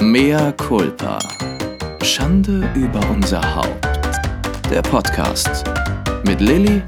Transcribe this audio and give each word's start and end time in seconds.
Mea 0.00 0.52
culpa. 0.52 1.18
Schande 2.02 2.70
über 2.76 3.00
unser 3.10 3.40
Haupt. 3.56 3.84
Der 4.70 4.80
Podcast 4.82 5.64
mit 6.24 6.40
Lilly 6.40 6.80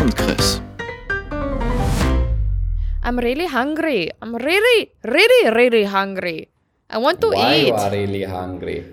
und 0.00 0.16
Chris. 0.16 0.62
I'm 3.02 3.18
really 3.18 3.46
hungry. 3.46 4.10
I'm 4.22 4.34
really, 4.34 4.90
really, 5.04 5.50
really 5.54 5.84
hungry. 5.84 6.48
I 6.90 6.96
want 6.96 7.20
to 7.20 7.28
Why 7.30 7.54
eat. 7.54 7.68
you 7.68 7.74
are 7.74 7.90
really 7.90 8.24
hungry? 8.24 8.84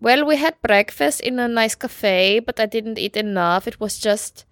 Well, 0.00 0.26
we 0.26 0.36
had 0.36 0.60
breakfast 0.60 1.20
in 1.20 1.38
a 1.38 1.46
nice 1.46 1.76
cafe, 1.76 2.40
but 2.40 2.58
I 2.58 2.66
didn't 2.66 2.98
eat 2.98 3.16
enough. 3.16 3.68
It 3.68 3.78
was 3.78 3.98
just 3.98 4.44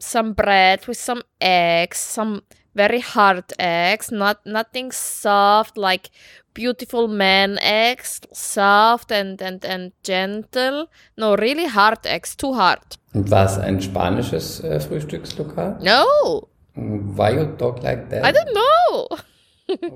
some 0.00 0.32
bread 0.32 0.86
with 0.88 0.98
some 0.98 1.22
eggs, 1.40 1.98
some 1.98 2.42
very 2.76 3.00
hard 3.00 3.44
eggs, 3.58 4.10
not 4.10 4.38
nothing 4.44 4.92
soft 4.92 5.76
like 5.76 6.10
beautiful 6.54 7.08
man 7.08 7.58
eggs, 7.58 8.20
soft 8.32 9.10
and 9.10 9.42
and 9.42 9.64
and 9.64 9.92
gentle. 10.02 10.88
No, 11.16 11.34
really 11.34 11.66
hard 11.66 12.06
eggs, 12.06 12.36
too 12.36 12.54
hard. 12.54 12.98
Und 13.14 13.30
war 13.30 13.46
es 13.46 13.58
ein 13.58 13.80
spanisches 13.80 14.62
äh, 14.62 14.80
Frühstückslokal? 14.80 15.78
No, 15.80 16.48
Why 16.76 17.30
you 17.30 17.46
talk 17.56 17.82
like 17.82 18.10
that? 18.10 18.22
I 18.22 18.32
don't 18.32 18.52
know. 18.52 19.08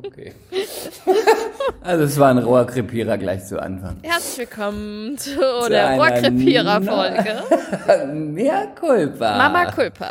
Okay. 0.06 0.32
Also 1.82 2.04
es 2.04 2.18
war 2.18 2.30
ein 2.30 2.38
roher 2.38 2.66
Krepierer 2.66 3.16
gleich 3.16 3.46
zu 3.46 3.60
Anfang. 3.60 3.98
Herzlich 4.02 4.38
willkommen 4.38 5.16
zu 5.16 5.38
der 5.68 5.88
einer 5.88 6.02
Rohrkrepierer-Folge. 6.02 7.42
Mehr 8.12 8.66
Culpa. 8.78 9.38
Mama 9.38 9.70
Culpa. 9.70 10.10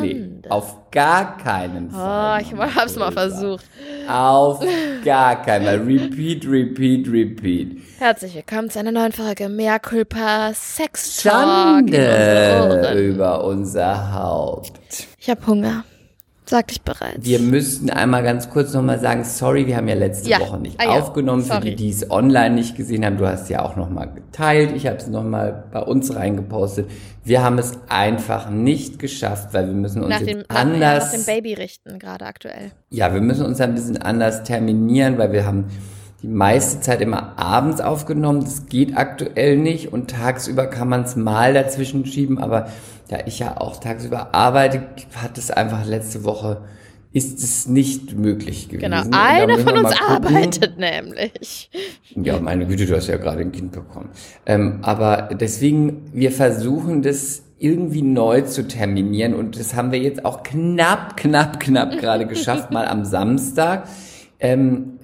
Nee, 0.00 0.10
Schande. 0.12 0.50
auf 0.50 0.90
gar 0.90 1.36
keinen 1.38 1.88
Oh, 1.92 1.96
Fall. 1.98 2.42
ich 2.42 2.52
hab's 2.54 2.96
mal 2.96 3.12
versucht. 3.12 3.64
Auf 4.08 4.64
gar 5.04 5.42
keinen 5.42 5.64
Fall. 5.64 5.78
Repeat, 5.80 6.46
repeat, 6.46 7.08
repeat. 7.08 7.78
Herzlich 7.98 8.34
willkommen 8.34 8.70
zu 8.70 8.78
einer 8.78 8.92
neuen 8.92 9.12
Folge 9.12 9.48
Mehr 9.48 9.78
Culpa 9.78 10.52
Sex 10.54 11.22
Talk. 11.22 11.32
Schande 11.32 12.92
über 13.08 13.44
unser 13.44 14.12
Haupt. 14.14 14.72
Ich 15.18 15.28
hab 15.28 15.46
Hunger. 15.46 15.84
Sagte 16.48 16.72
ich 16.72 16.80
bereits. 16.82 17.26
Wir 17.26 17.40
müssten 17.40 17.90
einmal 17.90 18.22
ganz 18.22 18.48
kurz 18.48 18.72
nochmal 18.72 18.98
sagen, 19.00 19.22
sorry, 19.24 19.66
wir 19.66 19.76
haben 19.76 19.86
ja 19.86 19.94
letzte 19.94 20.30
Ja. 20.30 20.40
Woche 20.40 20.58
nicht 20.58 20.80
Ah 20.80 20.84
ja, 20.84 20.90
aufgenommen. 21.00 21.42
Für 21.42 21.54
sorry. 21.54 21.70
die, 21.70 21.76
die 21.76 21.90
es 21.90 22.10
online 22.10 22.54
nicht 22.54 22.74
gesehen 22.74 23.04
haben, 23.04 23.18
du 23.18 23.26
hast 23.26 23.50
ja 23.50 23.62
auch 23.62 23.76
nochmal 23.76 24.10
geteilt. 24.14 24.72
Ich 24.74 24.86
habe 24.86 24.96
es 24.96 25.08
nochmal 25.08 25.64
bei 25.72 25.80
uns 25.80 26.14
reingepostet. 26.14 26.90
Wir 27.22 27.42
haben 27.42 27.58
es 27.58 27.72
einfach 27.90 28.48
nicht 28.48 28.98
geschafft, 28.98 29.52
weil 29.52 29.66
wir 29.66 29.74
müssen 29.74 30.00
uns 30.00 30.08
nach, 30.08 30.18
dem, 30.20 30.38
jetzt 30.38 30.50
nach, 30.50 30.56
anders... 30.56 31.04
nach 31.04 31.12
dem 31.12 31.26
Baby 31.26 31.52
richten, 31.52 31.98
gerade 31.98 32.24
aktuell. 32.24 32.70
Ja, 32.88 33.12
wir 33.12 33.20
müssen 33.20 33.44
uns 33.44 33.60
ein 33.60 33.74
bisschen 33.74 33.98
anders 33.98 34.42
terminieren, 34.44 35.18
weil 35.18 35.32
wir 35.32 35.44
haben 35.44 35.66
die 36.22 36.28
meiste 36.28 36.80
Zeit 36.80 37.00
immer 37.00 37.38
abends 37.38 37.80
aufgenommen. 37.80 38.40
Das 38.42 38.66
geht 38.66 38.96
aktuell 38.96 39.56
nicht 39.56 39.92
und 39.92 40.10
tagsüber 40.10 40.66
kann 40.66 40.88
man 40.88 41.02
es 41.02 41.16
mal 41.16 41.54
dazwischen 41.54 42.04
schieben, 42.06 42.38
aber 42.38 42.68
da 43.08 43.18
ich 43.26 43.38
ja 43.38 43.60
auch 43.60 43.78
tagsüber 43.78 44.34
arbeite, 44.34 44.82
hat 45.16 45.38
es 45.38 45.50
einfach 45.50 45.86
letzte 45.86 46.24
Woche 46.24 46.62
ist 47.12 47.42
es 47.42 47.66
nicht 47.66 48.16
möglich 48.16 48.68
gewesen. 48.68 48.90
Genau. 48.90 49.02
Und 49.02 49.14
da 49.14 49.24
Einer 49.24 49.58
von 49.58 49.78
uns 49.78 49.94
arbeitet 50.08 50.78
nämlich. 50.78 51.70
Ja, 52.14 52.38
meine 52.38 52.66
Güte, 52.66 52.86
du 52.86 52.96
hast 52.96 53.06
ja 53.06 53.16
gerade 53.16 53.40
ein 53.40 53.52
Kind 53.52 53.72
bekommen. 53.72 54.10
Ähm, 54.44 54.80
aber 54.82 55.30
deswegen, 55.32 56.10
wir 56.12 56.32
versuchen 56.32 57.02
das 57.02 57.42
irgendwie 57.58 58.02
neu 58.02 58.42
zu 58.42 58.68
terminieren 58.68 59.34
und 59.34 59.58
das 59.58 59.74
haben 59.74 59.90
wir 59.90 59.98
jetzt 59.98 60.24
auch 60.24 60.42
knapp, 60.42 61.16
knapp, 61.16 61.58
knapp 61.58 61.92
gerade 61.98 62.26
geschafft, 62.26 62.70
mal 62.70 62.86
am 62.86 63.04
Samstag. 63.04 63.88
Ähm, 64.38 64.97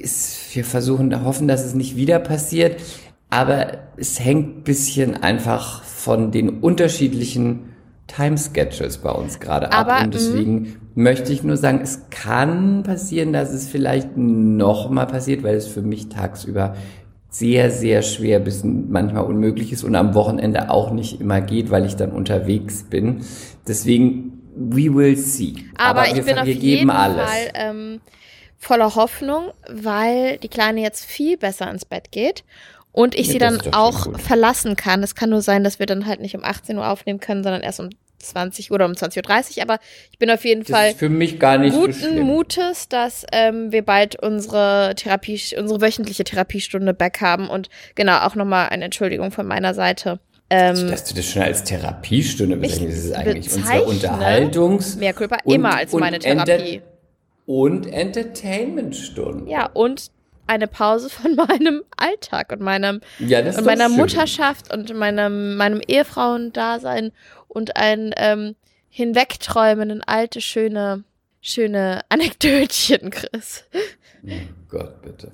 ist, 0.00 0.54
wir 0.54 0.64
versuchen, 0.64 1.24
hoffen, 1.24 1.48
dass 1.48 1.64
es 1.64 1.74
nicht 1.74 1.96
wieder 1.96 2.18
passiert, 2.18 2.80
aber 3.28 3.78
es 3.96 4.20
hängt 4.20 4.58
ein 4.58 4.62
bisschen 4.64 5.22
einfach 5.22 5.84
von 5.84 6.32
den 6.32 6.60
unterschiedlichen 6.60 7.70
Time-Schedules 8.06 8.98
bei 8.98 9.10
uns 9.10 9.38
gerade 9.38 9.72
ab. 9.72 9.86
Aber, 9.86 10.04
Und 10.04 10.14
deswegen 10.14 10.80
möchte 10.94 11.32
ich 11.32 11.44
nur 11.44 11.56
sagen, 11.56 11.80
es 11.82 12.10
kann 12.10 12.82
passieren, 12.82 13.32
dass 13.32 13.52
es 13.52 13.68
vielleicht 13.68 14.16
noch 14.16 14.90
mal 14.90 15.06
passiert, 15.06 15.42
weil 15.42 15.54
es 15.54 15.66
für 15.66 15.82
mich 15.82 16.08
tagsüber 16.08 16.74
sehr, 17.28 17.70
sehr 17.70 18.02
schwer 18.02 18.40
bis 18.40 18.64
manchmal 18.64 19.24
unmöglich 19.24 19.72
ist 19.72 19.84
und 19.84 19.94
am 19.94 20.14
Wochenende 20.14 20.68
auch 20.70 20.90
nicht 20.90 21.20
immer 21.20 21.40
geht, 21.40 21.70
weil 21.70 21.86
ich 21.86 21.94
dann 21.94 22.10
unterwegs 22.10 22.82
bin. 22.90 23.20
Deswegen, 23.68 24.42
we 24.56 24.92
will 24.92 25.16
see. 25.16 25.54
Aber, 25.76 26.08
ich 26.08 26.26
wir, 26.26 26.44
wir 26.44 26.54
geben 26.56 26.90
alles. 26.90 27.22
Fall 27.22 27.50
ähm, 27.54 28.00
voller 28.60 28.94
Hoffnung, 28.94 29.52
weil 29.68 30.36
die 30.38 30.48
Kleine 30.48 30.82
jetzt 30.82 31.04
viel 31.04 31.36
besser 31.36 31.68
ins 31.70 31.84
Bett 31.86 32.12
geht 32.12 32.44
und 32.92 33.14
ich 33.14 33.26
Ja, 33.28 33.32
sie 33.32 33.38
dann 33.38 33.60
auch 33.72 34.18
verlassen 34.20 34.76
kann. 34.76 35.02
Es 35.02 35.14
kann 35.14 35.30
nur 35.30 35.40
sein, 35.42 35.64
dass 35.64 35.78
wir 35.78 35.86
dann 35.86 36.06
halt 36.06 36.20
nicht 36.20 36.36
um 36.36 36.44
18 36.44 36.76
Uhr 36.76 36.86
aufnehmen 36.86 37.20
können, 37.20 37.42
sondern 37.42 37.62
erst 37.62 37.80
um 37.80 37.88
20 38.18 38.70
Uhr 38.70 38.74
oder 38.74 38.84
um 38.84 38.92
20.30 38.92 39.56
Uhr. 39.56 39.62
Aber 39.62 39.78
ich 40.12 40.18
bin 40.18 40.30
auf 40.30 40.44
jeden 40.44 40.60
das 40.62 40.70
Fall 40.70 40.94
für 40.94 41.08
mich 41.08 41.40
gar 41.40 41.56
nicht 41.56 41.72
so 41.72 41.80
guten 41.80 41.94
schlimm. 41.94 42.26
Mutes, 42.26 42.88
dass 42.90 43.24
ähm, 43.32 43.72
wir 43.72 43.82
bald 43.82 44.22
unsere 44.22 44.92
Therapie, 44.94 45.40
unsere 45.58 45.80
wöchentliche 45.80 46.24
Therapiestunde 46.24 46.92
back 46.92 47.22
haben 47.22 47.48
und 47.48 47.70
genau 47.94 48.18
auch 48.18 48.34
nochmal 48.34 48.68
eine 48.68 48.84
Entschuldigung 48.84 49.30
von 49.30 49.46
meiner 49.46 49.72
Seite. 49.72 50.20
Ähm, 50.50 50.88
Dass 50.90 51.04
du 51.04 51.14
das 51.14 51.24
schon 51.30 51.42
als 51.42 51.64
Therapiestunde 51.64 52.56
bezeichnest, 52.56 52.98
das 52.98 53.04
ist 53.04 53.12
eigentlich 53.14 53.52
unsere 53.54 53.86
Unterhaltungs- 53.86 54.98
mehr 54.98 55.14
und- 55.18 55.54
immer 55.54 55.76
als 55.76 55.92
meine 55.92 56.18
Therapie. 56.18 56.82
Und 57.46 57.86
Entertainmentstunde. 57.86 59.50
Ja, 59.50 59.66
und 59.72 60.10
eine 60.46 60.66
Pause 60.66 61.10
von 61.10 61.34
meinem 61.48 61.82
Alltag 61.96 62.52
und 62.52 62.60
meinem 62.60 63.00
Ja, 63.18 63.40
und 63.40 63.64
meiner 63.64 63.88
schön. 63.88 63.96
Mutterschaft 63.96 64.72
und 64.72 64.94
meinem, 64.94 65.56
meinem 65.56 65.80
Ehefrauendasein 65.86 67.12
und 67.48 67.76
ein 67.76 68.12
ähm, 68.16 68.56
Hinwegträumen 68.88 69.90
in 69.90 70.02
alte, 70.02 70.40
schöne, 70.40 71.04
schöne 71.40 72.02
Anekdötchen, 72.08 73.10
Chris. 73.10 73.64
Gott, 74.68 75.02
bitte. 75.02 75.28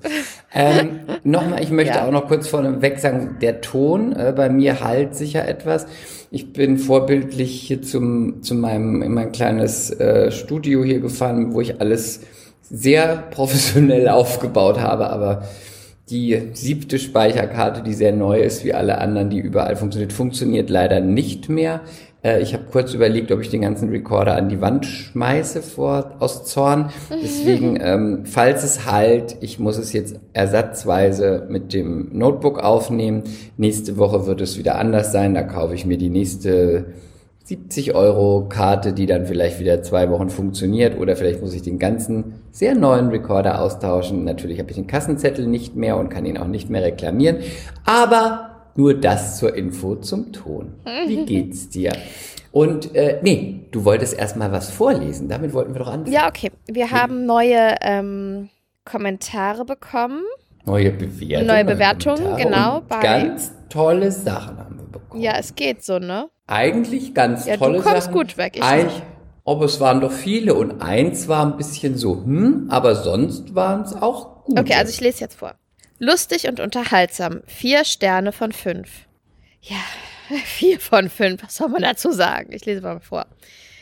Ähm, 0.53 1.01
Nochmal, 1.23 1.61
ich 1.61 1.69
möchte 1.69 1.95
Ja. 1.97 2.07
auch 2.07 2.11
noch 2.11 2.27
kurz 2.27 2.47
vorneweg 2.47 2.99
sagen, 2.99 3.37
der 3.41 3.61
Ton 3.61 4.13
äh, 4.13 4.33
bei 4.35 4.49
mir 4.49 4.79
halt 4.83 5.15
sicher 5.15 5.47
etwas. 5.47 5.85
Ich 6.31 6.53
bin 6.53 6.77
vorbildlich 6.77 7.61
hier 7.61 7.81
zum, 7.81 8.41
zu 8.41 8.55
meinem, 8.55 9.01
in 9.01 9.13
mein 9.13 9.31
kleines 9.31 9.91
äh, 9.91 10.31
Studio 10.31 10.83
hier 10.83 10.99
gefahren, 10.99 11.53
wo 11.53 11.61
ich 11.61 11.79
alles 11.79 12.21
sehr 12.61 13.17
professionell 13.31 14.09
aufgebaut 14.09 14.79
habe, 14.79 15.09
aber 15.09 15.43
die 16.09 16.41
siebte 16.53 16.99
Speicherkarte, 16.99 17.83
die 17.83 17.93
sehr 17.93 18.13
neu 18.13 18.39
ist, 18.39 18.63
wie 18.63 18.73
alle 18.73 18.97
anderen, 18.99 19.29
die 19.29 19.39
überall 19.39 19.75
funktioniert, 19.75 20.13
funktioniert 20.13 20.69
leider 20.69 21.01
nicht 21.01 21.49
mehr. 21.49 21.81
Äh, 22.23 22.41
Ich 22.41 22.53
habe 22.53 22.65
kurz 22.71 22.93
überlegt, 22.93 23.31
ob 23.31 23.41
ich 23.41 23.49
den 23.49 23.61
ganzen 23.61 23.89
Recorder 23.89 24.35
an 24.35 24.49
die 24.49 24.61
Wand 24.61 24.85
schmeiße 24.85 25.61
vor, 25.61 26.15
aus 26.19 26.45
Zorn. 26.45 26.89
Deswegen, 27.09 27.77
ähm, 27.81 28.25
falls 28.25 28.63
es 28.63 28.89
halt, 28.89 29.37
ich 29.41 29.59
muss 29.59 29.77
es 29.77 29.93
jetzt 29.93 30.19
ersatzweise 30.33 31.45
mit 31.49 31.73
dem 31.73 32.09
Notebook 32.13 32.59
aufnehmen. 32.59 33.23
Nächste 33.57 33.97
Woche 33.97 34.25
wird 34.25 34.41
es 34.41 34.57
wieder 34.57 34.77
anders 34.77 35.11
sein. 35.11 35.33
Da 35.33 35.43
kaufe 35.43 35.75
ich 35.75 35.85
mir 35.85 35.97
die 35.97 36.09
nächste 36.09 36.85
70 37.47 37.95
Euro 37.95 38.47
Karte, 38.49 38.91
die 38.91 39.05
dann 39.05 39.25
vielleicht 39.25 39.61
wieder 39.61 39.81
zwei 39.81 40.09
Wochen 40.09 40.29
funktioniert 40.29 40.99
oder 40.99 41.15
vielleicht 41.15 41.41
muss 41.41 41.53
ich 41.53 41.61
den 41.61 41.79
ganzen 41.79 42.33
sehr 42.51 42.75
neuen 42.75 43.07
Recorder 43.07 43.61
austauschen. 43.61 44.25
Natürlich 44.25 44.59
habe 44.59 44.69
ich 44.69 44.75
den 44.75 44.87
Kassenzettel 44.87 45.47
nicht 45.47 45.73
mehr 45.73 45.95
und 45.95 46.09
kann 46.09 46.25
ihn 46.25 46.37
auch 46.37 46.47
nicht 46.47 46.69
mehr 46.69 46.83
reklamieren. 46.83 47.37
Aber 47.85 48.46
nur 48.77 48.93
das 48.93 49.37
zur 49.37 49.55
Info 49.55 49.95
zum 49.95 50.31
Ton. 50.31 50.73
Wie 51.07 51.25
geht's 51.25 51.67
dir? 51.69 51.91
Und 52.51 52.95
äh, 52.95 53.19
nee, 53.21 53.67
du 53.71 53.83
wolltest 53.83 54.17
erstmal 54.17 54.51
was 54.51 54.71
vorlesen. 54.71 55.27
Damit 55.27 55.53
wollten 55.53 55.73
wir 55.73 55.79
doch 55.79 55.91
anfangen. 55.91 56.11
Ja, 56.11 56.27
okay. 56.27 56.51
Wir 56.67 56.91
haben 56.91 57.25
neue 57.25 57.75
ähm, 57.81 58.49
Kommentare 58.85 59.65
bekommen. 59.65 60.23
Neue 60.65 60.91
Bewertungen. 60.91 61.47
Neue 61.47 61.65
Bewertungen, 61.65 62.35
genau, 62.35 62.81
ganz 62.89 63.51
tolle 63.69 64.11
Sachen 64.11 64.57
haben 64.57 64.77
wir 64.77 64.85
bekommen. 64.99 65.21
Ja, 65.21 65.33
es 65.37 65.55
geht 65.55 65.83
so, 65.83 65.99
ne? 65.99 66.29
Eigentlich 66.45 67.13
ganz 67.13 67.45
Ja, 67.45 67.53
du 67.53 67.59
tolle 67.59 67.79
kommst 67.79 68.03
Sachen. 68.03 68.13
gut 68.13 68.37
weg, 68.37 68.53
ich 68.55 68.63
ein, 68.63 68.85
nicht. 68.85 69.03
Aber 69.45 69.65
es 69.65 69.79
waren 69.79 70.01
doch 70.01 70.11
viele 70.11 70.55
und 70.55 70.81
eins 70.81 71.27
war 71.29 71.45
ein 71.45 71.55
bisschen 71.55 71.95
so, 71.95 72.15
hm, 72.23 72.67
aber 72.69 72.95
sonst 72.95 73.55
waren 73.55 73.83
es 73.83 73.93
auch 73.93 74.43
gut. 74.43 74.59
Okay, 74.59 74.73
also 74.73 74.89
ich 74.89 74.99
lese 74.99 75.21
jetzt 75.21 75.35
vor. 75.35 75.53
Lustig 75.99 76.47
und 76.47 76.59
unterhaltsam. 76.59 77.41
Vier 77.47 77.83
Sterne 77.85 78.31
von 78.31 78.51
fünf. 78.51 78.89
Ja, 79.61 79.77
vier 80.45 80.79
von 80.79 81.09
fünf. 81.09 81.43
Was 81.43 81.55
soll 81.55 81.69
man 81.69 81.81
dazu 81.81 82.11
sagen? 82.11 82.51
Ich 82.53 82.65
lese 82.65 82.81
mal 82.81 82.99
vor. 82.99 83.25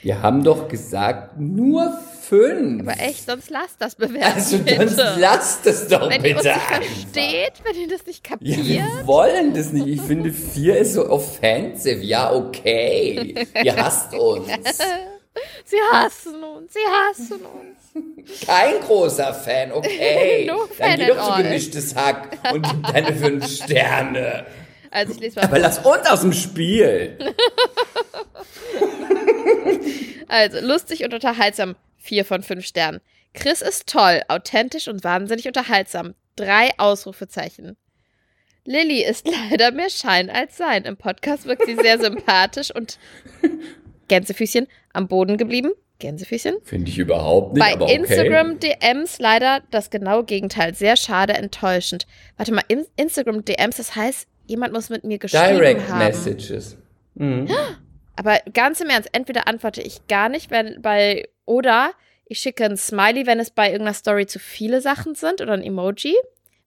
Wir 0.02 0.22
haben 0.22 0.44
doch 0.44 0.68
gesagt, 0.68 1.40
nur 1.40 1.92
fünf. 2.22 2.82
Aber 2.88 3.00
echt, 3.00 3.26
sonst 3.26 3.50
lasst 3.50 3.78
das 3.82 3.96
bewerten. 3.96 4.34
also 4.36 4.60
bitte. 4.60 4.88
sonst 4.88 5.18
lasst 5.18 5.66
es 5.66 5.88
doch 5.88 6.08
wenn 6.10 6.24
ihr 6.24 6.36
uns 6.36 6.44
bitte 6.44 6.56
nicht 6.56 6.72
einfach. 6.72 6.84
versteht, 6.84 7.54
wenn 7.64 7.82
ihr 7.82 7.88
das 7.88 8.06
nicht 8.06 8.28
Ja, 8.28 8.36
kapiert. 8.36 8.68
wir 8.68 9.08
wollen 9.08 9.54
das 9.56 9.74
nicht. 9.74 9.88
Ich 9.88 10.02
finde, 10.02 10.32
vier 10.32 10.78
ist 10.78 10.94
so 10.94 11.10
offensive. 11.10 12.02
Ja, 12.04 12.32
okay. 12.32 13.48
Ihr 13.64 13.76
hasst 13.76 14.14
uns. 14.14 14.48
Sie 15.66 15.78
hassen 15.92 16.44
uns, 16.44 16.74
sie 16.74 16.80
hassen 16.80 17.42
uns. 17.46 18.42
Kein 18.46 18.80
großer 18.82 19.34
Fan, 19.34 19.72
okay. 19.72 20.46
No 20.48 20.68
Dann 20.78 20.98
geh 20.98 21.08
doch 21.08 21.36
zu 21.36 21.44
gemischtes 21.44 21.96
Hack 21.96 22.38
und 22.54 22.62
gib 22.62 22.88
deine 22.88 23.16
fünf 23.16 23.48
Sterne. 23.48 24.46
Also 24.92 25.14
ich 25.14 25.20
lese 25.20 25.36
mal 25.38 25.46
Aber 25.46 25.60
lass 25.60 25.80
uns 25.80 26.08
aus 26.08 26.22
dem 26.22 26.34
Spiel. 26.34 27.18
Also, 30.28 30.60
lustig 30.60 31.04
und 31.04 31.14
unterhaltsam. 31.14 31.76
Vier 31.98 32.26
von 32.26 32.44
fünf 32.44 32.66
Sternen. 32.66 33.02
Chris 33.34 33.62
ist 33.62 33.88
toll, 33.88 34.22
authentisch 34.28 34.88
und 34.88 35.04
wahnsinnig 35.04 35.48
unterhaltsam. 35.48 36.14
Drei 36.36 36.72
Ausrufezeichen. 36.78 37.78
Lilly 38.64 39.04
ist 39.04 39.28
leider 39.28 39.72
mehr 39.72 39.90
Schein 39.90 40.30
als 40.30 40.58
Sein. 40.58 40.86
Im 40.86 40.98
Podcast 40.98 41.46
wirkt 41.46 41.66
sie 41.66 41.76
sehr 41.76 42.00
sympathisch 42.00 42.74
und 42.74 42.98
Gänsefüßchen 44.07 44.68
am 44.94 45.07
Boden 45.07 45.38
geblieben. 45.38 45.72
Gänsefüßchen. 46.00 46.57
Finde 46.63 46.92
ich 46.92 46.98
überhaupt 46.98 47.54
nicht, 47.54 47.63
Bei 47.63 47.74
aber 47.74 47.86
okay. 47.86 47.96
Instagram 47.96 48.60
DMs 48.60 49.19
leider 49.19 49.62
das 49.72 49.90
genaue 49.90 50.25
Gegenteil. 50.25 50.74
Sehr 50.74 50.98
schade, 50.98 51.34
enttäuschend. 51.34 52.06
Warte 52.38 52.54
mal, 52.54 52.63
in 52.68 52.86
Instagram 52.98 53.46
DMs, 53.46 53.78
das 53.78 53.96
heißt, 53.96 54.28
jemand 54.46 54.74
muss 54.74 54.90
mit 54.90 55.04
mir 55.06 55.18
geschrieben 55.18 55.57
Direct 55.57 55.90
haben. 55.90 56.00
Messages. 56.00 56.78
Mhm. 57.16 57.50
Aber 58.18 58.40
ganz 58.54 58.80
im 58.81 58.90
Ernst, 58.90 59.10
entweder 59.13 59.48
antworte 59.48 59.81
ich 59.81 60.07
gar 60.07 60.30
nicht, 60.30 60.52
wenn 60.52 60.81
bei 60.81 61.28
oder 61.46 61.92
ich 62.25 62.40
schicke 62.40 62.66
ein 62.66 62.78
Smiley, 62.78 63.25
wenn 63.25 63.40
es 63.40 63.52
bei 63.52 63.68
irgendeiner 63.68 63.94
Story 63.94 64.25
zu 64.25 64.40
viele 64.40 64.81
Sachen 64.81 65.16
sind 65.16 65.42
oder 65.42 65.54
ein 65.54 65.63
Emoji, 65.63 66.16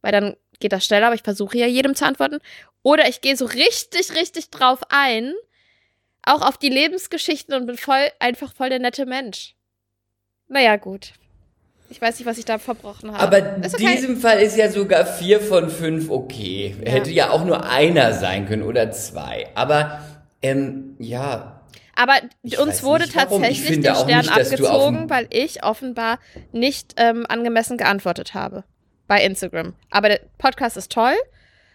weil 0.03 0.13
dann 0.13 0.37
geht 0.61 0.73
das 0.73 0.85
schneller, 0.85 1.07
aber 1.07 1.15
ich 1.15 1.23
versuche 1.23 1.59
ja 1.59 1.67
jedem 1.67 1.95
zu 1.95 2.05
antworten. 2.05 2.39
Oder 2.83 3.09
ich 3.09 3.21
gehe 3.21 3.37
so 3.37 3.45
richtig, 3.45 4.15
richtig 4.15 4.51
drauf 4.51 4.81
ein, 4.89 5.35
auch 6.25 6.43
auf 6.43 6.59
die 6.59 6.69
Lebensgeschichten 6.69 7.55
und 7.55 7.67
bin 7.67 7.77
voll, 7.77 8.09
einfach 8.19 8.55
voll 8.55 8.71
der 8.71 8.79
nette 8.79 9.07
Mensch. 9.07 9.55
Naja, 10.49 10.77
gut. 10.77 11.13
Ich 11.91 12.01
weiß 12.01 12.19
nicht, 12.19 12.27
was 12.27 12.39
ich 12.39 12.45
da 12.45 12.59
verbrochen 12.59 13.13
habe. 13.13 13.21
Aber 13.23 13.57
in 13.57 13.65
okay. 13.65 13.97
diesem 13.97 14.19
Fall 14.19 14.41
ist 14.41 14.57
ja 14.57 14.71
sogar 14.71 15.07
vier 15.07 15.41
von 15.41 15.71
fünf 15.71 16.11
okay. 16.11 16.77
Ja. 16.85 16.93
Hätte 16.93 17.11
ja 17.11 17.31
auch 17.31 17.45
nur 17.45 17.65
einer 17.65 18.13
sein 18.13 18.47
können 18.47 18.63
oder 18.63 18.91
zwei. 18.91 19.49
Aber 19.55 20.03
ähm, 20.43 20.97
ja, 20.99 21.63
Aber 21.97 22.15
Ich 22.43 22.59
uns 22.59 22.83
wurde 22.83 23.05
nicht, 23.05 23.17
tatsächlich 23.17 23.81
der 23.81 23.95
Stern 23.95 24.21
nicht, 24.21 24.31
abgezogen, 24.31 25.11
weil 25.11 25.27
ich 25.31 25.65
offenbar 25.65 26.19
nicht 26.53 26.95
ähm, 26.97 27.25
angemessen 27.29 27.79
geantwortet 27.79 28.35
habe 28.35 28.65
bei 29.07 29.25
Instagram. 29.25 29.75
Aber 29.91 30.09
der 30.09 30.21
Podcast 30.37 30.77
ist 30.77 30.93
toll, 30.93 31.17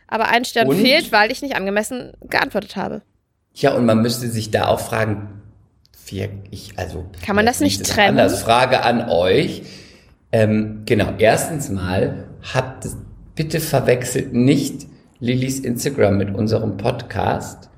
aber 0.07 0.29
ein 0.29 0.45
Stern 0.45 0.67
Und? 0.67 0.79
fehlt, 0.79 1.11
weil 1.11 1.31
ich 1.31 1.41
nicht 1.41 1.55
angemessen 1.55 2.13
geantwortet 2.21 2.75
habe. 2.75 3.01
Ja, 3.53 3.73
und 3.73 3.85
man 3.85 4.01
müsste 4.01 4.29
sich 4.29 4.51
da 4.51 4.67
auch 4.67 4.79
fragen, 4.79 5.41
ich, 6.51 6.77
also. 6.77 7.05
Kann 7.25 7.35
man 7.35 7.45
das 7.45 7.59
nicht 7.59 7.83
trennen? 7.87 8.19
Anders. 8.19 8.43
Frage 8.43 8.83
an 8.83 9.09
euch. 9.09 9.63
Ähm, 10.31 10.83
genau, 10.85 11.13
erstens 11.17 11.69
mal, 11.69 12.25
habt, 12.53 12.87
bitte 13.35 13.59
verwechselt 13.59 14.31
nicht 14.31 14.85
Lillys 15.19 15.59
Instagram 15.59 16.17
mit 16.17 16.35
unserem 16.35 16.77
Podcast. 16.77 17.69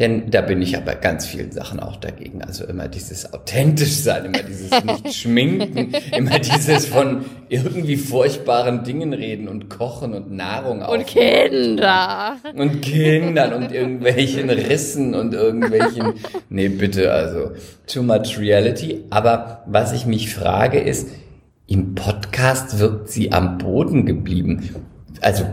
Denn 0.00 0.28
da 0.32 0.40
bin 0.40 0.60
ich 0.60 0.76
aber 0.76 0.96
ganz 0.96 1.24
vielen 1.24 1.52
Sachen 1.52 1.78
auch 1.78 1.94
dagegen. 1.96 2.42
Also 2.42 2.64
immer 2.64 2.88
dieses 2.88 3.32
authentisch 3.32 3.94
sein, 3.94 4.24
immer 4.24 4.42
dieses 4.42 4.70
nicht 4.84 5.14
schminken, 5.14 5.94
immer 6.16 6.40
dieses 6.40 6.86
von 6.86 7.24
irgendwie 7.48 7.96
furchtbaren 7.96 8.82
Dingen 8.82 9.12
reden 9.12 9.46
und 9.46 9.70
kochen 9.70 10.14
und 10.14 10.32
Nahrung 10.32 10.78
Und 10.78 11.02
aufnehmen. 11.02 11.76
Kinder. 11.76 12.38
Und 12.56 12.82
Kindern 12.82 13.54
und 13.54 13.70
irgendwelchen 13.70 14.50
Rissen 14.50 15.14
und 15.14 15.32
irgendwelchen. 15.32 16.14
Nee, 16.48 16.68
bitte, 16.68 17.12
also 17.12 17.52
too 17.86 18.02
much 18.02 18.38
reality. 18.38 19.04
Aber 19.10 19.62
was 19.66 19.92
ich 19.92 20.06
mich 20.06 20.32
frage 20.32 20.78
ist, 20.78 21.08
im 21.66 21.94
Podcast 21.94 22.78
wirkt 22.78 23.08
sie 23.08 23.32
am 23.32 23.58
Boden 23.58 24.06
geblieben. 24.06 24.74
Also, 25.20 25.46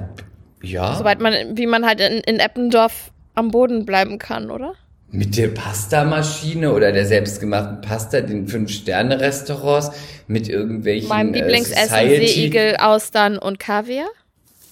ja, 0.61 0.95
Soweit 0.95 1.19
man, 1.19 1.33
wie 1.55 1.65
man 1.65 1.85
halt 1.85 2.01
in, 2.01 2.19
in 2.19 2.39
Eppendorf 2.39 3.11
am 3.35 3.51
Boden 3.51 3.85
bleiben 3.85 4.17
kann, 4.17 4.51
oder? 4.51 4.73
mit 5.13 5.35
der 5.35 5.49
Pastamaschine 5.49 6.71
oder 6.71 6.93
der 6.93 7.05
selbstgemachten 7.05 7.81
Pasta, 7.81 8.21
den 8.21 8.47
Fünf-Sterne-Restaurants, 8.47 9.91
mit 10.27 10.47
irgendwelchen 10.47 11.09
Meinem 11.09 11.33
äh, 11.33 11.39
Lieblingsessen 11.39 11.89
Society- 11.89 12.27
Seeigel, 12.27 12.77
Austern 12.77 13.37
und 13.37 13.59
Kaviar. 13.59 14.07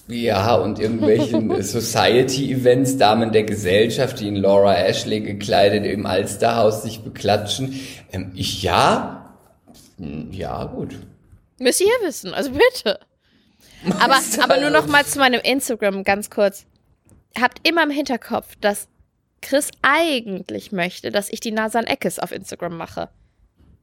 Ja, 0.08 0.54
und 0.54 0.78
irgendwelchen 0.78 1.50
äh, 1.50 1.62
Society-Events, 1.62 2.96
Damen 2.96 3.32
der 3.32 3.42
Gesellschaft, 3.42 4.20
die 4.20 4.28
in 4.28 4.36
Laura 4.36 4.76
Ashley 4.76 5.20
gekleidet 5.20 5.84
im 5.84 6.06
Alsterhaus 6.06 6.84
sich 6.84 7.02
beklatschen. 7.02 7.78
Ähm, 8.10 8.32
ich 8.34 8.62
ja, 8.62 9.20
Hm, 10.00 10.32
ja, 10.32 10.64
gut. 10.64 10.96
Müsst 11.58 11.82
ihr 11.82 11.86
wissen, 12.02 12.32
also 12.32 12.50
bitte. 12.50 12.98
Aber, 14.00 14.18
aber 14.42 14.60
nur 14.60 14.68
noch 14.68 14.86
mal 14.86 15.06
zu 15.06 15.18
meinem 15.18 15.40
Instagram 15.40 16.04
ganz 16.04 16.28
kurz. 16.28 16.66
Habt 17.38 17.66
immer 17.68 17.82
im 17.84 17.90
Hinterkopf, 17.90 18.56
dass 18.60 18.88
Chris 19.42 19.70
eigentlich 19.82 20.72
möchte, 20.72 21.10
dass 21.10 21.30
ich 21.30 21.40
die 21.40 21.52
Nasan 21.52 21.84
Eckes 21.84 22.18
auf 22.18 22.32
Instagram 22.32 22.76
mache. 22.76 23.08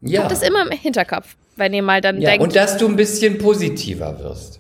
Ja, 0.02 0.22
Habt 0.22 0.32
das 0.32 0.44
immer 0.44 0.64
im 0.70 0.78
Hinterkopf, 0.78 1.36
wenn 1.56 1.74
ihr 1.74 1.82
mal 1.82 2.02
dann 2.02 2.22
ja 2.22 2.30
denkt, 2.32 2.44
und 2.44 2.56
dass 2.56 2.78
du 2.78 2.88
ein 2.88 2.96
bisschen 2.96 3.38
positiver 3.40 4.20
wirst. 4.20 4.60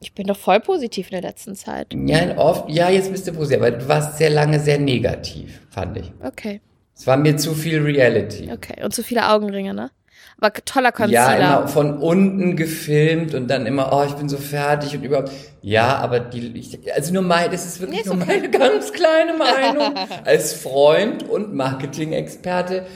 ich 0.00 0.12
bin 0.12 0.26
doch 0.28 0.36
voll 0.36 0.60
positiv 0.60 1.06
in 1.10 1.20
der 1.20 1.22
letzten 1.30 1.56
Zeit. 1.56 1.92
Ja, 1.92 2.36
oft, 2.38 2.70
ja, 2.70 2.88
jetzt 2.90 3.10
bist 3.10 3.26
du 3.26 3.32
positiv, 3.32 3.58
aber 3.58 3.72
du 3.72 3.88
warst 3.88 4.18
sehr 4.18 4.30
lange 4.30 4.60
sehr 4.60 4.78
negativ, 4.78 5.60
fand 5.70 5.96
ich. 5.96 6.12
Okay, 6.22 6.60
Es 6.96 7.06
war 7.06 7.16
mir 7.16 7.36
zu 7.36 7.54
viel 7.54 7.80
Reality. 7.82 8.48
okay. 8.52 8.84
Und 8.84 8.94
zu 8.94 9.02
viele 9.02 9.28
Augenringe, 9.28 9.74
ne? 9.74 9.90
Aber 10.38 10.52
toller 10.52 10.86
Ja, 10.88 10.92
Concealer. 10.92 11.36
immer 11.58 11.68
von 11.68 11.98
unten 11.98 12.56
gefilmt 12.56 13.34
und 13.34 13.48
dann 13.48 13.66
immer, 13.66 13.90
oh, 13.92 14.04
ich 14.06 14.12
bin 14.14 14.28
so 14.28 14.36
fertig 14.36 14.94
und 14.96 15.02
überhaupt. 15.04 15.30
Ja, 15.62 15.96
aber 15.96 16.20
die, 16.20 16.52
ich, 16.58 16.78
also 16.94 17.12
nur 17.14 17.22
mein, 17.22 17.50
das 17.50 17.64
ist 17.66 17.80
wirklich 17.80 18.04
Nee, 18.04 18.06
nur 18.12 18.16
okay. 18.22 18.26
meine 18.26 18.50
ganz 18.58 18.92
kleine 18.92 19.32
Meinung 19.34 19.94
als 20.24 20.52
Freund 20.52 21.22
und 21.28 21.54
Marketing-Experte. 21.54 22.86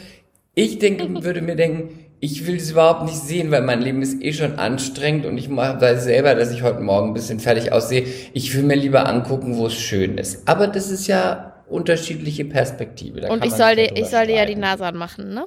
Ich 0.55 0.79
denke, 0.79 1.09
würde 1.25 1.41
mir 1.43 1.57
denken, 1.57 2.07
ich 2.23 2.47
will 2.47 2.57
es 2.57 2.71
überhaupt 2.73 3.05
nicht 3.05 3.17
sehen, 3.17 3.51
weil 3.51 3.63
mein 3.63 3.81
Leben 3.81 4.03
ist 4.03 4.23
eh 4.23 4.35
schon 4.35 4.59
anstrengend 4.59 5.25
und 5.25 5.39
ich 5.39 5.49
weiß 5.51 6.05
selber, 6.05 6.35
dass 6.35 6.51
ich 6.53 6.63
heute 6.63 6.81
Morgen 6.81 7.09
ein 7.11 7.15
bisschen 7.15 7.41
fertig 7.41 7.73
aussehe. 7.73 8.05
Ich 8.35 8.55
will 8.55 8.63
mir 8.63 8.77
lieber 8.77 9.07
angucken, 9.07 9.57
wo 9.57 9.67
es 9.69 9.75
schön 9.75 10.19
ist. 10.19 10.47
Aber 10.47 10.67
das 10.67 10.91
ist 10.91 11.07
ja 11.07 11.55
unterschiedliche 11.69 12.45
Perspektive. 12.45 13.23
Da 13.23 13.31
Und 13.31 13.43
ich 13.45 13.53
soll, 13.53 13.77
dir, 13.77 13.97
ich 13.97 14.09
soll 14.09 14.27
dir 14.27 14.35
ja 14.37 14.45
die 14.45 14.53
streiten. 14.53 14.61
Nasan 14.61 14.97
machen, 14.97 15.33
ne? 15.33 15.47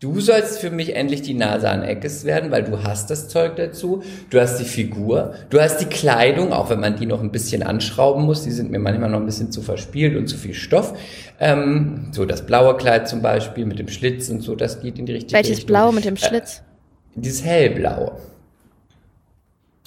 Du 0.00 0.20
sollst 0.20 0.58
für 0.58 0.70
mich 0.70 0.94
endlich 0.96 1.22
die 1.22 1.32
Nase 1.32 1.70
an 1.70 1.82
Eckes 1.82 2.24
werden, 2.24 2.50
weil 2.50 2.62
du 2.64 2.82
hast 2.82 3.08
das 3.10 3.28
Zeug 3.28 3.56
dazu. 3.56 4.02
Du 4.28 4.38
hast 4.40 4.58
die 4.58 4.64
Figur, 4.64 5.34
du 5.48 5.60
hast 5.60 5.78
die 5.78 5.86
Kleidung, 5.86 6.52
auch 6.52 6.68
wenn 6.68 6.80
man 6.80 6.96
die 6.96 7.06
noch 7.06 7.22
ein 7.22 7.30
bisschen 7.30 7.62
anschrauben 7.62 8.24
muss. 8.24 8.42
Die 8.42 8.50
sind 8.50 8.70
mir 8.70 8.78
manchmal 8.80 9.08
noch 9.08 9.20
ein 9.20 9.24
bisschen 9.24 9.50
zu 9.50 9.62
verspielt 9.62 10.16
und 10.16 10.26
zu 10.26 10.36
viel 10.36 10.52
Stoff. 10.52 10.92
Ähm, 11.40 12.08
so 12.12 12.26
das 12.26 12.44
blaue 12.44 12.76
Kleid 12.76 13.08
zum 13.08 13.22
Beispiel 13.22 13.64
mit 13.64 13.78
dem 13.78 13.88
Schlitz 13.88 14.28
und 14.28 14.42
so, 14.42 14.54
das 14.56 14.80
geht 14.82 14.98
in 14.98 15.06
die 15.06 15.12
richtige 15.12 15.32
Welches 15.34 15.52
Richtung. 15.58 15.66
Blau 15.68 15.92
mit 15.92 16.04
dem 16.04 16.16
Schlitz? 16.16 16.60
Dieses 17.14 17.42
hellblaue. 17.44 18.12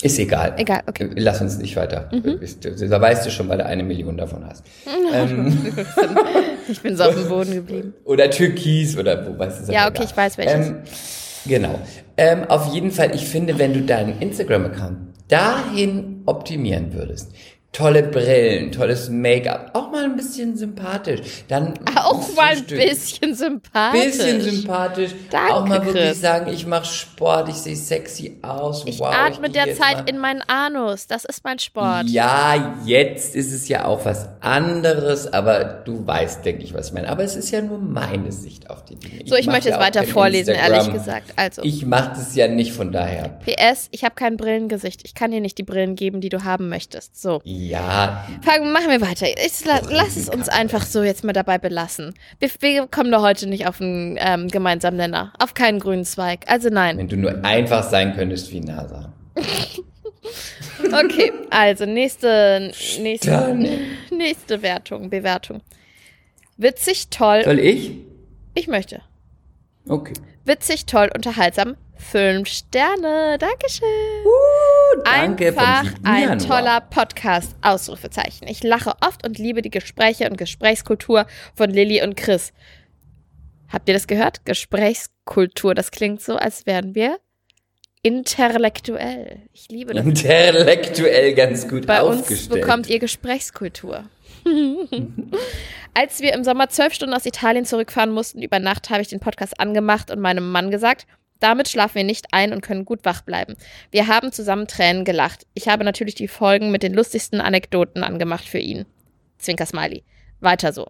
Ist 0.02 0.18
egal. 0.20 0.54
Egal, 0.58 0.82
okay. 0.88 1.06
Mhm. 1.06 1.18
Äh, 1.18 1.22
Lass 1.22 1.42
uns 1.42 1.58
nicht 1.60 1.76
weiter. 1.76 2.10
Ist- 2.40 2.66
Da 2.66 3.02
weißt 3.02 3.26
du 3.26 3.30
schon, 3.30 3.50
weil 3.50 3.58
du 3.60 3.66
eine 3.66 3.84
Million 3.84 4.18
davon 4.18 4.46
hast. 4.48 4.64
ähm, 5.14 5.58
Ich 6.70 6.82
bin 6.82 6.96
so 6.98 7.04
auf 7.04 7.16
dem 7.16 7.28
Boden 7.30 7.54
geblieben. 7.54 7.94
oder 8.04 8.30
Türkis 8.30 8.98
oder 8.98 9.26
wo 9.28 9.38
weißt 9.38 9.68
du 9.70 9.74
Ja, 9.74 9.88
okay, 9.90 10.04
ich 10.06 10.16
weiß 10.16 10.38
welches. 10.38 10.68
Ähm, 10.68 10.78
genau. 11.46 11.80
Ähm, 12.18 12.46
auf 12.46 12.74
jeden 12.74 12.92
Fall, 12.92 13.14
ich 13.16 13.26
finde, 13.26 13.58
wenn 13.60 13.74
du 13.74 13.82
deinen 13.82 14.20
Instagram-Account 14.20 14.98
dahin 15.28 16.22
optimieren 16.26 16.94
würdest, 16.94 17.32
tolle 17.74 18.02
Brillen, 18.04 18.72
tolles 18.72 19.10
Make-up, 19.10 19.70
auch 19.74 19.92
mal 19.92 20.06
ein 20.06 20.16
bisschen 20.16 20.58
sympathisch, 20.58 21.20
dann 21.48 21.74
Auch 21.96 22.34
mal 22.36 22.56
ein 22.56 22.64
bisschen 22.66 23.36
sympathisch. 23.36 24.04
Bisschen 24.06 24.42
sympathisch. 24.42 25.12
Danke, 25.30 25.54
auch 25.54 25.66
mal 25.68 25.86
wirklich 25.86 26.06
Chris. 26.06 26.22
sagen, 26.22 26.52
ich 26.52 26.66
mache 26.66 26.86
Sport, 26.86 27.50
ich 27.50 27.56
sehe 27.56 27.76
sexy 27.76 28.38
aus. 28.42 28.84
Ich 28.88 29.00
wow, 29.00 29.14
atme 29.14 29.42
mal- 29.42 29.50
derzeit 29.52 30.10
in 30.10 30.18
meinen 30.18 30.42
Anus. 30.48 31.06
Das 31.08 31.24
ist 31.26 31.44
mein 31.44 31.60
Sport. 31.60 32.06
Ja, 32.08 32.78
jetzt 32.86 33.36
ist 33.36 33.52
es 33.52 33.68
ja 33.68 33.86
auch 33.86 34.06
was 34.06 34.28
anderes, 34.42 35.32
aber 35.32 35.64
du 35.64 36.06
weißt, 36.08 36.46
denke 36.46 36.64
ich, 36.64 36.74
was 36.74 36.88
ich 36.88 36.94
meine. 36.94 37.10
Aber 37.10 37.24
es 37.24 37.36
ist 37.36 37.52
ja 37.52 37.62
nur 37.62 37.78
meine 37.80 38.32
Sicht 38.32 38.70
auf 38.70 38.86
die 38.86 38.96
Dinge. 38.96 39.24
So, 39.28 39.36
ich 39.36 39.48
möchte 39.48 39.70
ja 39.70 39.76
es 39.76 39.82
weiter 39.82 40.04
vorlesen, 40.04 40.56
ehrlich 40.56 40.78
Instagram. 40.88 40.94
gesagt. 40.98 41.34
Also, 41.36 41.62
Ich 41.64 41.86
mache 41.86 42.10
das 42.16 42.36
ja 42.36 42.48
nicht 42.48 42.72
von 42.72 42.92
daher. 42.92 43.38
PS, 43.46 43.88
ich 43.92 44.04
habe 44.04 44.16
kein 44.16 44.38
Brillengesicht. 44.38 45.02
Ich 45.04 45.14
kann 45.14 45.32
dir 45.32 45.42
nicht 45.42 45.58
die 45.58 45.64
Brillen 45.64 45.96
geben, 45.96 46.22
die 46.22 46.30
du 46.30 46.44
haben 46.44 46.70
möchtest. 46.70 47.22
So, 47.22 47.42
Ja, 47.44 47.57
fangen, 48.42 48.72
machen 48.72 48.90
wir 48.90 49.02
weiter. 49.02 49.28
Ich, 49.28 49.66
la, 49.66 49.82
lass 49.90 50.16
es 50.16 50.30
uns 50.30 50.50
einfach 50.50 50.84
so 50.86 51.04
jetzt 51.04 51.24
mal 51.24 51.34
dabei 51.34 51.58
belassen. 51.58 52.14
Wir, 52.40 52.50
wir 52.60 52.88
kommen 52.88 53.12
doch 53.12 53.22
heute 53.22 53.48
nicht 53.48 53.68
auf 53.68 53.82
einen 53.82 54.18
ähm, 54.20 54.48
gemeinsamen 54.48 54.98
Nenner. 54.98 55.34
Auf 55.40 55.54
keinen 55.54 55.80
grünen 55.80 56.06
Zweig. 56.06 56.42
Also 56.48 56.70
nein. 56.70 56.98
wenn 56.98 57.08
du 57.08 57.18
nur 57.18 57.44
einfach 57.44 57.84
sein 57.84 58.16
könntest 58.16 58.52
wie 58.52 58.62
NASA. 58.62 59.14
Okay, 60.80 61.32
also 61.50 61.86
nächste, 61.86 62.72
nächste, 63.00 63.56
nächste 64.12 64.62
Wertung, 64.62 65.10
Bewertung. 65.10 65.62
Witzig, 66.58 67.10
toll. 67.10 67.44
Soll 67.44 67.60
ich? 67.60 67.92
Ich 68.54 68.68
möchte. 68.68 69.02
Okay. 69.88 70.14
Witzig, 70.46 70.86
toll, 70.86 71.10
unterhaltsam. 71.16 71.76
Fünf 72.00 72.48
Sterne. 72.48 73.38
Dankeschön. 73.40 73.88
danke 75.04 75.52
vom 75.54 75.64
Einfach 75.64 75.84
7. 75.86 76.06
ein 76.06 76.40
toller 76.40 76.82
Podcast. 76.82 77.56
Ausrufezeichen. 77.62 78.48
Ich 78.48 78.64
lache 78.64 78.94
oft 79.06 79.26
und 79.26 79.38
liebe 79.38 79.62
die 79.62 79.70
Gespräche 79.72 80.30
und 80.30 80.38
Gesprächskultur 80.38 81.26
von 81.56 81.70
Lilly 81.70 82.02
und 82.04 82.16
Chris. 82.16 82.54
Habt 83.70 83.90
ihr 83.90 83.94
das 83.94 84.08
gehört? 84.08 84.46
Gesprächskultur. 84.46 85.74
Das 85.76 85.92
klingt 85.92 86.22
so, 86.22 86.38
als 86.38 86.66
wären 86.66 86.96
wir 86.96 87.20
intellektuell. 88.04 89.42
Ich 89.52 89.68
liebe 89.70 89.94
das. 89.94 90.06
Intellektuell 90.06 91.34
ganz 91.34 91.68
gut 91.68 91.86
Bei 91.88 92.02
uns 92.02 92.22
aufgestellt. 92.22 92.62
bekommt 92.62 92.88
ihr 92.88 93.00
Gesprächskultur. 93.00 94.06
Als 95.94 96.22
wir 96.22 96.34
im 96.34 96.44
Sommer 96.46 96.70
zwölf 96.70 96.94
Stunden 96.94 97.14
aus 97.14 97.26
Italien 97.26 97.66
zurückfahren 97.66 98.12
mussten 98.12 98.42
über 98.42 98.60
Nacht, 98.60 98.90
habe 98.90 99.02
ich 99.02 99.10
den 99.10 99.20
Podcast 99.20 99.60
angemacht 99.60 100.10
und 100.12 100.20
meinem 100.22 100.52
Mann 100.52 100.72
gesagt, 100.72 101.06
damit 101.40 101.68
schlafen 101.68 101.96
wir 101.96 102.04
nicht 102.04 102.28
ein 102.32 102.54
und 102.54 102.62
können 102.62 102.86
gut 102.86 103.04
wach 103.04 103.22
bleiben. 103.22 103.56
Wir 103.92 104.08
haben 104.08 104.32
zusammen 104.32 104.68
Tränen 104.68 105.06
gelacht. 105.06 105.46
Ich 105.54 105.68
habe 105.68 105.84
natürlich 105.84 106.16
die 106.16 106.28
Folgen 106.28 106.72
mit 106.72 106.84
den 106.84 106.94
lustigsten 106.94 107.42
Anekdoten 107.42 108.04
angemacht 108.04 108.46
für 108.46 108.60
ihn. 108.60 108.86
Zwinker 109.38 109.66
Smiley. 109.66 110.04
Weiter 110.40 110.74
so. 110.74 110.88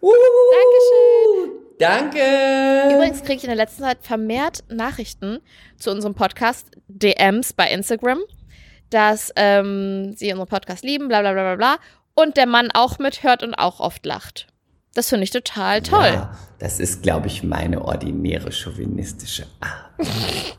Uh, 0.00 0.12
Dankeschön. 0.52 1.66
Danke. 1.78 2.94
Übrigens 2.94 3.22
kriege 3.22 3.34
ich 3.34 3.44
in 3.44 3.48
der 3.48 3.56
letzten 3.56 3.82
Zeit 3.82 3.98
vermehrt 4.00 4.64
Nachrichten 4.68 5.40
zu 5.78 5.90
unserem 5.90 6.14
Podcast, 6.14 6.70
DMs 6.88 7.52
bei 7.52 7.68
Instagram, 7.68 8.20
dass 8.90 9.32
ähm, 9.36 10.14
sie 10.16 10.32
unseren 10.32 10.48
Podcast 10.48 10.84
lieben, 10.84 11.08
bla 11.08 11.20
bla 11.20 11.32
bla 11.32 11.42
bla 11.42 11.56
bla. 11.56 11.76
Und 12.14 12.38
der 12.38 12.46
Mann 12.46 12.70
auch 12.72 12.98
mithört 12.98 13.42
und 13.42 13.54
auch 13.54 13.80
oft 13.80 14.06
lacht. 14.06 14.46
Das 14.96 15.10
finde 15.10 15.24
ich 15.24 15.30
total 15.30 15.82
toll. 15.82 16.06
Ja, 16.06 16.30
das 16.58 16.80
ist, 16.80 17.02
glaube 17.02 17.26
ich, 17.26 17.42
meine 17.42 17.84
ordinäre 17.84 18.50
chauvinistische 18.50 19.44
Art. 19.60 20.08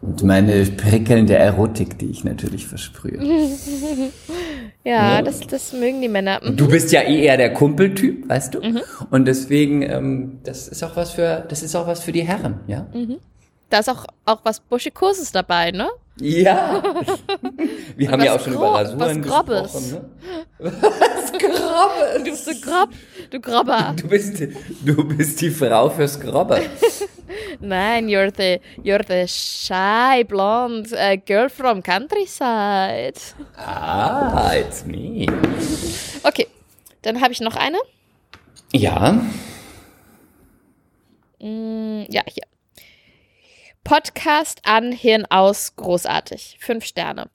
Und 0.02 0.22
meine 0.24 0.64
prickelnde 0.66 1.36
Erotik, 1.36 1.98
die 1.98 2.12
ich 2.12 2.24
natürlich 2.24 2.68
versprühe. 2.68 3.20
Ja, 4.84 5.16
Ja. 5.16 5.22
Das, 5.22 5.40
das 5.42 5.74
mögen 5.74 6.02
die 6.02 6.08
Männer. 6.08 6.40
Mhm. 6.42 6.56
Du 6.56 6.70
bist 6.70 6.92
ja 6.92 7.02
eh 7.02 7.24
eher 7.24 7.36
der 7.36 7.52
Kumpeltyp, 7.52 8.30
weißt 8.30 8.54
du? 8.54 8.62
Und 9.10 9.26
deswegen, 9.26 9.82
ähm, 9.82 10.40
das 10.44 10.68
ist 10.70 10.82
auch 10.84 10.96
was 10.96 11.12
für, 11.12 11.46
das 11.50 11.62
ist 11.64 11.76
auch 11.76 11.88
was 11.88 12.02
für 12.04 12.12
die 12.14 12.22
Herren, 12.22 12.62
ja? 12.68 12.88
Da 13.70 13.80
ist 13.80 13.90
auch, 13.90 14.06
auch 14.24 14.42
was 14.44 14.60
Buschikoses 14.62 15.32
dabei, 15.34 15.72
ne? 15.72 15.90
Ja. 16.20 16.82
Wir 17.96 18.12
haben 18.12 18.24
ja 18.24 18.36
auch 18.36 18.40
schon 18.40 18.54
über 18.54 18.74
Rasuren 18.74 19.00
was 19.00 19.22
Grobes. 19.22 19.62
gesprochen, 19.74 20.10
ne? 20.60 20.72
Was 20.82 21.32
Grobes? 21.32 22.18
Du 22.18 22.24
bist 22.24 22.46
so 22.46 22.52
grob, 22.62 22.90
du 23.30 23.40
Grobber. 23.40 23.94
Du 23.96 24.08
bist, 24.08 24.42
du 24.84 25.08
bist 25.08 25.40
die 25.42 25.52
Frau 25.52 25.90
fürs 25.90 26.20
Grobbe. 26.20 26.62
Nein, 27.60 28.08
you're 28.08 28.32
the, 28.36 28.60
you're 28.84 29.04
the 29.08 29.28
shy, 29.28 30.24
blonde 30.24 30.90
uh, 30.94 31.18
girl 31.26 31.50
from 31.50 31.84
countryside. 31.84 33.14
Ah, 33.56 34.54
it's 34.56 34.86
me. 34.86 35.28
Okay, 36.24 36.48
dann 37.04 37.22
habe 37.22 37.34
ich 37.34 37.42
noch 37.42 37.56
eine. 37.56 37.78
Ja. 38.74 39.22
Mm, 41.40 42.06
Ja, 42.10 42.24
hier. 42.28 42.44
Podcast 43.88 44.60
an, 44.66 44.92
Hirn 44.92 45.26
aus, 45.30 45.78
großartig. 45.78 46.58
Fünf 46.60 46.84
Sterne. 46.84 47.30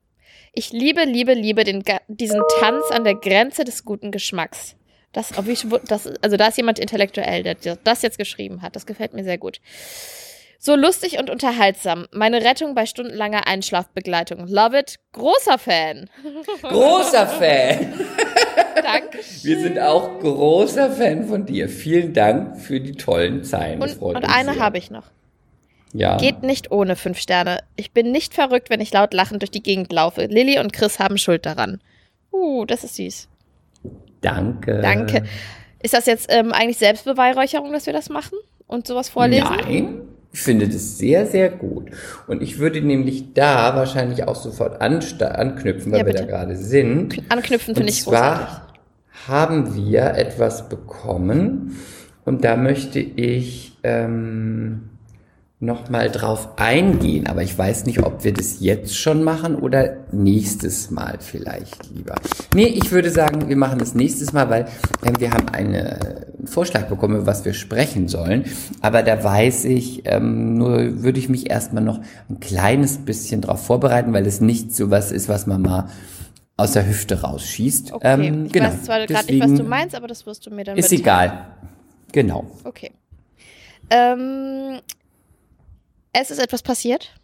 Ich 0.53 0.71
liebe, 0.71 1.05
liebe, 1.05 1.33
liebe 1.33 1.65
den, 1.65 1.83
diesen 2.09 2.43
Tanz 2.61 2.91
an 2.91 3.05
der 3.05 3.15
Grenze 3.15 3.65
des 3.65 3.87
guten 3.87 4.11
Geschmacks. 4.11 4.77
Das, 5.15 5.31
das, 5.89 6.11
also 6.21 6.37
da 6.37 6.49
ist 6.49 6.59
jemand 6.59 6.79
intellektuell, 6.79 7.43
der 7.43 7.57
das 7.83 8.03
jetzt 8.03 8.19
geschrieben 8.19 8.61
hat. 8.61 8.77
Das 8.77 8.85
gefällt 8.85 9.15
mir 9.15 9.25
sehr 9.25 9.39
gut. 9.39 9.63
So 10.59 10.77
lustig 10.77 11.19
und 11.19 11.31
unterhaltsam. 11.31 12.07
Meine 12.13 12.45
Rettung 12.45 12.75
bei 12.75 12.85
stundenlanger 12.85 13.47
Einschlafbegleitung. 13.47 14.47
Love 14.47 14.79
it. 14.79 14.99
Großer 15.13 15.57
Fan. 15.57 16.11
Großer 16.61 17.29
Fan. 17.29 17.95
Danke. 18.75 19.21
Wir 19.41 19.59
sind 19.59 19.79
auch 19.79 20.21
großer 20.21 20.91
Fan 20.91 21.27
von 21.27 21.47
dir. 21.47 21.71
Vielen 21.71 22.13
Dank 22.13 22.61
für 22.61 22.79
die 22.79 22.93
tollen 22.93 23.43
Zeilen. 23.43 23.81
Und, 23.81 24.03
und 24.03 24.25
eine 24.27 24.59
habe 24.59 24.77
ich 24.77 24.91
noch. 24.91 25.05
Ja. 25.93 26.17
Geht 26.17 26.43
nicht 26.43 26.71
ohne 26.71 26.97
fünf 26.97 27.19
Sterne. 27.19 27.61
Ich 27.77 27.93
bin 27.93 28.13
nicht 28.13 28.35
verrückt, 28.35 28.71
wenn 28.71 28.81
ich 28.81 28.93
laut 28.93 29.13
lachend 29.13 29.43
durch 29.43 29.51
die 29.51 29.63
Gegend 29.63 29.93
laufe. 29.93 30.25
Lilly 30.27 30.59
und 30.59 30.73
Chris 30.73 30.99
haben 30.99 31.19
Schuld 31.19 31.45
daran. 31.45 31.81
Uh, 32.33 32.65
das 32.65 32.83
ist 32.85 32.97
süß. 32.97 33.29
Danke. 34.23 34.81
Danke. 34.81 35.25
Ist 35.83 35.95
das 35.95 36.07
jetzt 36.07 36.29
ähm, 36.31 36.53
eigentlich 36.53 36.79
Selbstbeweihräucherung, 36.79 37.73
dass 37.73 37.87
wir 37.87 37.93
das 37.93 38.09
machen 38.09 38.39
und 38.67 38.87
sowas 38.87 39.09
vorlesen? 39.09 39.49
Nein. 39.61 40.01
Ich 40.35 40.41
finde 40.41 40.67
das 40.67 40.97
sehr, 40.97 41.27
sehr 41.27 41.51
gut. 41.51 41.91
Und 42.27 42.43
ich 42.43 42.59
würde 42.59 42.81
nämlich 42.81 43.35
da 43.35 43.77
wahrscheinlich 43.77 44.25
auch 44.27 44.37
sofort 44.37 44.81
anknüpfen, 44.81 45.93
weil 45.93 46.01
Ja, 46.01 46.07
wir 46.07 46.15
da 46.15 46.25
gerade 46.25 46.57
sind. 46.57 47.23
Anknüpfen 47.29 47.75
finde 47.75 47.91
ich 47.91 48.03
großartig. 48.05 48.47
zwar 48.47 48.69
haben 49.29 49.75
wir 49.77 50.15
etwas 50.15 50.71
bekommen 50.71 51.77
und 52.25 52.45
da 52.45 52.57
möchte 52.57 52.99
ich 52.99 53.77
ähm, 53.83 54.89
nochmal 55.62 56.11
drauf 56.11 56.59
eingehen, 56.59 57.28
aber 57.28 57.45
ich 57.45 57.57
weiß 57.57 57.87
nicht, 57.87 58.02
ob 58.02 58.25
wir 58.25 58.33
das 58.33 58.57
jetzt 58.59 58.97
schon 58.97 59.23
machen 59.23 59.54
oder 59.54 59.99
nächstes 60.11 60.90
Mal 60.90 61.19
vielleicht 61.21 61.88
lieber. 61.95 62.16
Nee, 62.52 62.66
ich 62.66 62.90
würde 62.90 63.11
sagen, 63.11 63.49
wir 63.49 63.57
machen 63.57 63.78
das 63.78 63.95
nächstes 63.95 64.33
Mal, 64.33 64.50
weil 64.50 64.66
ähm, 65.04 65.14
wir 65.19 65.31
haben 65.31 65.49
eine, 65.50 66.00
einen 66.37 66.47
Vorschlag 66.49 66.88
bekommen, 66.88 67.14
über 67.14 67.26
was 67.26 67.45
wir 67.45 67.54
sprechen 67.54 68.09
sollen, 68.09 68.45
aber 68.81 69.04
da 69.04 69.23
weiß 69.23 69.66
ich, 69.66 70.02
ähm, 70.04 70.59
nur 70.59 71.04
würde 71.04 71.21
ich 71.21 71.28
mich 71.28 71.49
erstmal 71.49 71.85
noch 71.85 72.00
ein 72.28 72.40
kleines 72.40 72.99
bisschen 72.99 73.40
drauf 73.40 73.64
vorbereiten, 73.64 74.12
weil 74.12 74.26
es 74.26 74.40
nicht 74.40 74.75
so 74.75 74.90
was 74.90 75.12
ist, 75.12 75.28
was 75.28 75.47
man 75.47 75.62
mal 75.62 75.88
aus 76.57 76.73
der 76.73 76.88
Hüfte 76.88 77.21
rausschießt. 77.21 77.92
Okay. 77.92 78.26
Ähm, 78.26 78.47
ich 78.47 78.52
genau. 78.52 78.66
weiß 78.66 78.83
zwar 78.83 79.07
gerade 79.07 79.33
nicht, 79.33 79.45
was 79.45 79.54
du 79.54 79.62
meinst, 79.62 79.95
aber 79.95 80.09
das 80.09 80.26
wirst 80.26 80.45
du 80.45 80.50
mir 80.50 80.64
dann 80.64 80.76
Ist 80.76 80.90
mitteilen. 80.90 81.31
egal. 81.31 81.47
Genau. 82.11 82.50
Okay. 82.64 82.90
Ähm, 83.90 84.81
es 86.12 86.31
ist 86.31 86.38
etwas 86.38 86.62
passiert. 86.62 87.14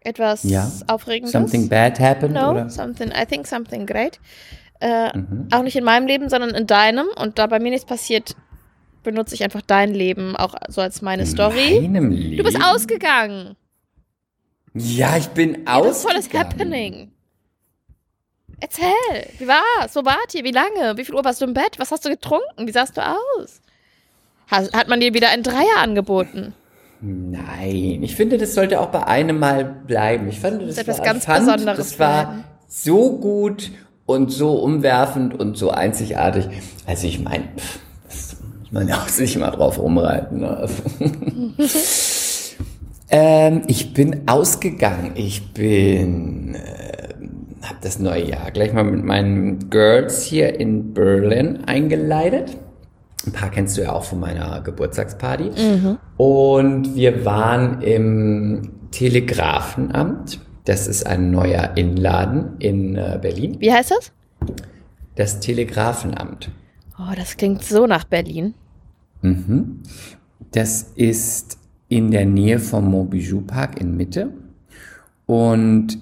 Etwas 0.00 0.44
Ja. 0.44 0.70
Aufregendes. 0.86 1.32
Something 1.32 1.68
bad 1.68 1.98
happened, 1.98 2.34
No, 2.34 2.50
oder? 2.52 2.70
something, 2.70 3.10
I 3.10 3.26
think 3.26 3.46
something 3.46 3.86
great. 3.86 4.20
Äh, 4.80 5.16
Mhm. 5.16 5.48
Auch 5.52 5.62
nicht 5.62 5.76
in 5.76 5.84
meinem 5.84 6.06
Leben, 6.06 6.28
sondern 6.28 6.50
in 6.50 6.66
deinem. 6.66 7.08
Und 7.16 7.38
da 7.38 7.46
bei 7.48 7.58
mir 7.58 7.70
nichts 7.70 7.84
passiert, 7.86 8.36
benutze 9.02 9.34
ich 9.34 9.42
einfach 9.42 9.62
dein 9.62 9.92
Leben 9.92 10.36
auch 10.36 10.54
so 10.68 10.80
als 10.80 11.02
meine 11.02 11.26
Story. 11.26 11.80
Meinem 11.80 12.10
Leben? 12.10 12.36
Du 12.36 12.44
bist 12.44 12.62
ausgegangen. 12.62 13.56
Ja, 14.74 15.16
ich 15.16 15.26
bin 15.28 15.64
Ja, 15.66 15.80
das 15.80 15.96
ist 15.98 16.02
voll 16.02 16.16
ausgegangen. 16.16 16.50
das 16.50 16.58
Happening. 16.58 17.12
Erzähl, 18.60 19.26
wie 19.38 19.46
war's? 19.48 19.94
Wo 19.94 20.04
wart 20.04 20.34
ihr? 20.34 20.44
Wie 20.44 20.50
lange? 20.52 20.96
Wie 20.96 21.04
viel 21.04 21.14
Uhr 21.14 21.24
warst 21.24 21.40
du 21.40 21.44
im 21.46 21.54
Bett? 21.54 21.78
Was 21.78 21.90
hast 21.90 22.04
du 22.04 22.08
getrunken? 22.10 22.66
Wie 22.66 22.72
sahst 22.72 22.96
du 22.96 23.00
aus? 23.04 23.60
Hat 24.50 24.88
man 24.88 25.00
dir 25.00 25.12
wieder 25.14 25.28
ein 25.30 25.42
Dreier 25.42 25.78
angeboten? 25.78 26.54
Nein, 27.00 28.02
ich 28.02 28.16
finde, 28.16 28.38
das 28.38 28.54
sollte 28.54 28.80
auch 28.80 28.88
bei 28.88 29.06
einem 29.06 29.38
Mal 29.38 29.64
bleiben. 29.64 30.28
Ich 30.28 30.40
fand, 30.40 30.62
das, 30.62 30.78
etwas 30.78 30.98
war, 30.98 31.04
ganz 31.04 31.24
fand, 31.24 31.46
Besonderes 31.46 31.76
Das 31.76 31.98
war 31.98 32.44
so 32.66 33.18
gut 33.18 33.70
und 34.04 34.32
so 34.32 34.54
umwerfend 34.54 35.38
und 35.38 35.56
so 35.56 35.70
einzigartig. 35.70 36.48
Also 36.86 37.06
ich 37.06 37.22
meine, 37.22 37.44
pff, 37.56 37.78
das 38.08 38.36
muss 38.60 38.72
man 38.72 38.88
ja 38.88 38.96
auch 38.96 39.08
sich 39.08 39.38
mal 39.38 39.50
drauf 39.50 39.78
rumreiten. 39.78 40.40
Ne? 40.40 40.56
Also 40.56 40.82
ähm, 43.10 43.62
ich 43.68 43.94
bin 43.94 44.22
ausgegangen. 44.26 45.12
Ich 45.14 45.52
bin, 45.52 46.56
äh, 46.56 47.14
habe 47.62 47.78
das 47.80 48.00
neue 48.00 48.28
Jahr 48.28 48.50
gleich 48.50 48.72
mal 48.72 48.84
mit 48.84 49.04
meinen 49.04 49.70
Girls 49.70 50.24
hier 50.24 50.58
in 50.58 50.94
Berlin 50.94 51.60
eingeleitet. 51.66 52.56
Ein 53.26 53.32
paar 53.32 53.50
kennst 53.50 53.76
du 53.76 53.82
ja 53.82 53.92
auch 53.92 54.04
von 54.04 54.20
meiner 54.20 54.60
Geburtstagsparty. 54.60 55.50
Und 56.16 56.94
wir 56.94 57.24
waren 57.24 57.82
im 57.82 58.70
Telegrafenamt. 58.90 60.40
Das 60.64 60.86
ist 60.86 61.06
ein 61.06 61.30
neuer 61.30 61.76
Innenladen 61.76 62.56
in 62.58 62.96
äh, 62.96 63.18
Berlin. 63.20 63.56
Wie 63.58 63.72
heißt 63.72 63.90
das? 63.90 64.12
Das 65.14 65.40
Telegrafenamt. 65.40 66.50
Oh, 66.98 67.12
das 67.16 67.36
klingt 67.36 67.64
so 67.64 67.86
nach 67.86 68.04
Berlin. 68.04 68.54
Mhm. 69.22 69.82
Das 70.52 70.82
ist 70.94 71.58
in 71.88 72.10
der 72.10 72.26
Nähe 72.26 72.58
vom 72.58 72.90
Montbijou 72.90 73.40
Park 73.40 73.80
in 73.80 73.96
Mitte. 73.96 74.32
Und 75.26 75.98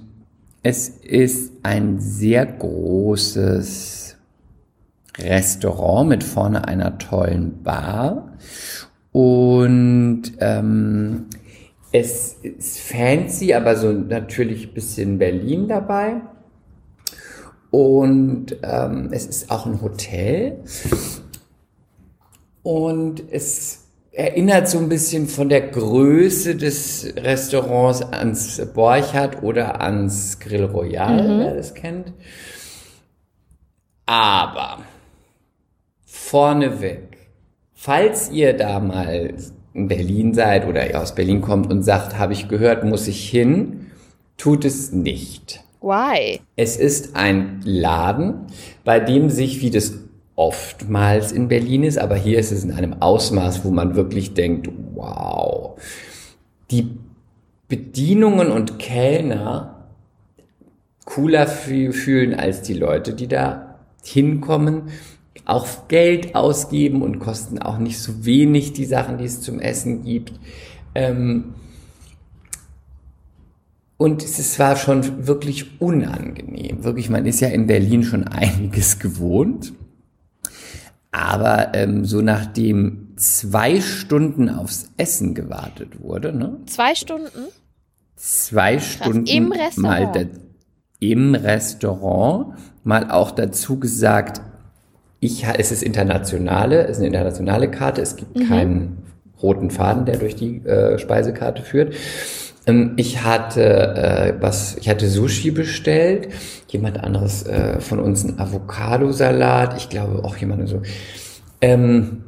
es 0.63 0.89
ist 0.89 1.53
ein 1.63 2.01
sehr 2.01 2.47
großes 2.47 4.06
Restaurant 5.19 6.09
mit 6.09 6.25
vorne 6.25 6.67
einer 6.69 6.99
tollen 6.99 7.63
Bar. 7.63 8.33
Und 9.13 10.23
ähm, 10.41 11.27
es 11.93 12.35
ist 12.43 12.81
fancy, 12.81 13.55
aber 13.55 13.77
so 13.77 13.93
natürlich 13.93 14.69
ein 14.69 14.75
bisschen 14.75 15.19
Berlin 15.19 15.69
dabei. 15.69 16.21
Und 17.71 18.57
ähm, 18.63 19.09
es 19.13 19.27
ist 19.27 19.51
auch 19.51 19.67
ein 19.67 19.81
Hotel. 19.81 20.63
Und 22.63 23.23
es 23.31 23.87
erinnert 24.13 24.69
so 24.69 24.79
ein 24.79 24.89
bisschen 24.89 25.27
von 25.29 25.49
der 25.49 25.69
Größe 25.69 26.57
des 26.57 27.13
Restaurants 27.17 28.03
ans 28.03 28.61
Borchardt 28.75 29.43
oder 29.43 29.81
ans 29.81 30.39
Grill 30.41 30.65
Royal, 30.65 31.39
wer 31.39 31.55
das 31.55 31.75
kennt. 31.75 32.13
Aber 34.07 34.79
vorneweg, 36.31 37.19
falls 37.75 38.31
ihr 38.31 38.53
da 38.53 38.81
mal 38.81 39.35
in 39.75 39.89
Berlin 39.89 40.35
seid 40.35 40.67
oder 40.67 40.89
ihr 40.89 41.01
aus 41.01 41.15
Berlin 41.15 41.41
kommt 41.41 41.71
und 41.71 41.83
sagt, 41.83 42.19
habe 42.19 42.33
ich 42.33 42.49
gehört, 42.49 42.85
muss 42.85 43.07
ich 43.07 43.29
hin, 43.29 43.87
tut 44.37 44.65
es 44.65 44.93
nicht. 44.93 45.63
Why? 45.81 46.41
Es 46.57 46.77
ist 46.77 47.15
ein 47.15 47.61
Laden, 47.65 48.47
bei 48.85 48.99
dem 48.99 49.31
sich, 49.31 49.61
wie 49.61 49.71
das 49.71 49.95
oftmals 50.35 51.33
in 51.33 51.49
Berlin 51.49 51.85
ist, 51.85 51.99
aber 51.99 52.17
hier 52.17 52.39
ist 52.39 52.51
es 52.51 52.65
in 52.65 52.73
einem 52.73 53.01
Ausmaß, 53.01 53.65
wo 53.65 53.71
man 53.71 53.95
wirklich 53.95 54.35
denkt, 54.35 54.69
wow, 54.95 55.81
die 56.71 56.91
Bedienungen 57.69 58.51
und 58.51 58.79
Kellner 58.79 59.87
cooler 61.05 61.47
fü- 61.47 61.93
fühlen 61.93 62.35
als 62.35 62.63
die 62.63 62.75
Leute, 62.75 63.15
die 63.15 63.29
da 63.29 63.79
hinkommen, 64.03 64.89
auch 65.45 65.89
Geld 65.89 66.35
ausgeben 66.35 67.03
und 67.03 67.19
kosten 67.19 67.59
auch 67.59 67.79
nicht 67.79 67.99
so 67.99 68.25
wenig 68.25 68.73
die 68.73 68.85
Sachen, 68.85 69.19
die 69.19 69.25
es 69.25 69.41
zum 69.41 69.61
Essen 69.61 70.03
gibt. 70.03 70.33
Ähm, 70.95 71.55
und 73.97 74.23
es 74.23 74.59
war 74.59 74.77
schon 74.77 75.27
wirklich 75.27 75.81
unangenehm. 75.81 76.85
Wirklich, 76.85 77.09
man 77.09 77.27
ist 77.27 77.41
ja 77.41 77.49
in 77.49 77.67
Berlin 77.67 78.03
schon 78.03 78.25
einiges 78.29 78.99
gewohnt. 78.99 79.73
Aber 81.11 81.75
ähm, 81.75 82.05
so 82.05 82.21
nachdem 82.21 83.15
zwei 83.17 83.81
Stunden 83.81 84.51
aufs 84.51 84.91
Essen 84.99 85.35
gewartet 85.35 86.01
wurde, 86.01 86.33
ne? 86.33 86.59
Zwei 86.67 86.95
Stunden? 86.95 87.49
zwei 88.17 88.79
Stunden 88.79 89.27
im 89.27 89.53
Restaurant. 89.53 90.15
mal 90.15 90.31
im 90.99 91.35
Restaurant 91.35 92.55
mal 92.83 93.11
auch 93.11 93.31
dazu 93.31 93.79
gesagt, 93.79 94.41
ich, 95.21 95.45
es 95.47 95.73
ist 95.73 95.83
internationale, 95.83 96.85
es 96.85 96.93
ist 96.93 96.97
eine 96.99 97.07
internationale 97.09 97.71
Karte, 97.71 98.03
es 98.03 98.17
gibt 98.17 98.37
Mhm. 98.37 98.49
keinen 98.49 98.99
roten 99.43 99.71
Faden, 99.71 100.05
der 100.05 100.17
durch 100.17 100.35
die 100.37 100.65
äh, 100.65 100.99
Speisekarte 100.99 101.63
führt. 101.63 101.95
Ähm, 102.67 102.95
ich 102.97 103.23
hatte 103.23 103.63
äh, 103.97 104.35
was, 104.41 104.77
ich 104.77 104.89
hatte 104.89 105.09
Sushi 105.09 105.51
bestellt, 105.51 106.29
jemand 106.69 107.03
anderes 107.03 107.47
äh, 107.47 107.81
von 107.81 108.01
uns 108.01 108.25
einen 108.25 108.39
Avocado-Salat, 108.39 109.77
ich 109.77 109.89
glaube 109.89 110.25
auch 110.25 110.37
jemand 110.37 110.69
so. 110.69 110.83
Ähm, 111.61 112.25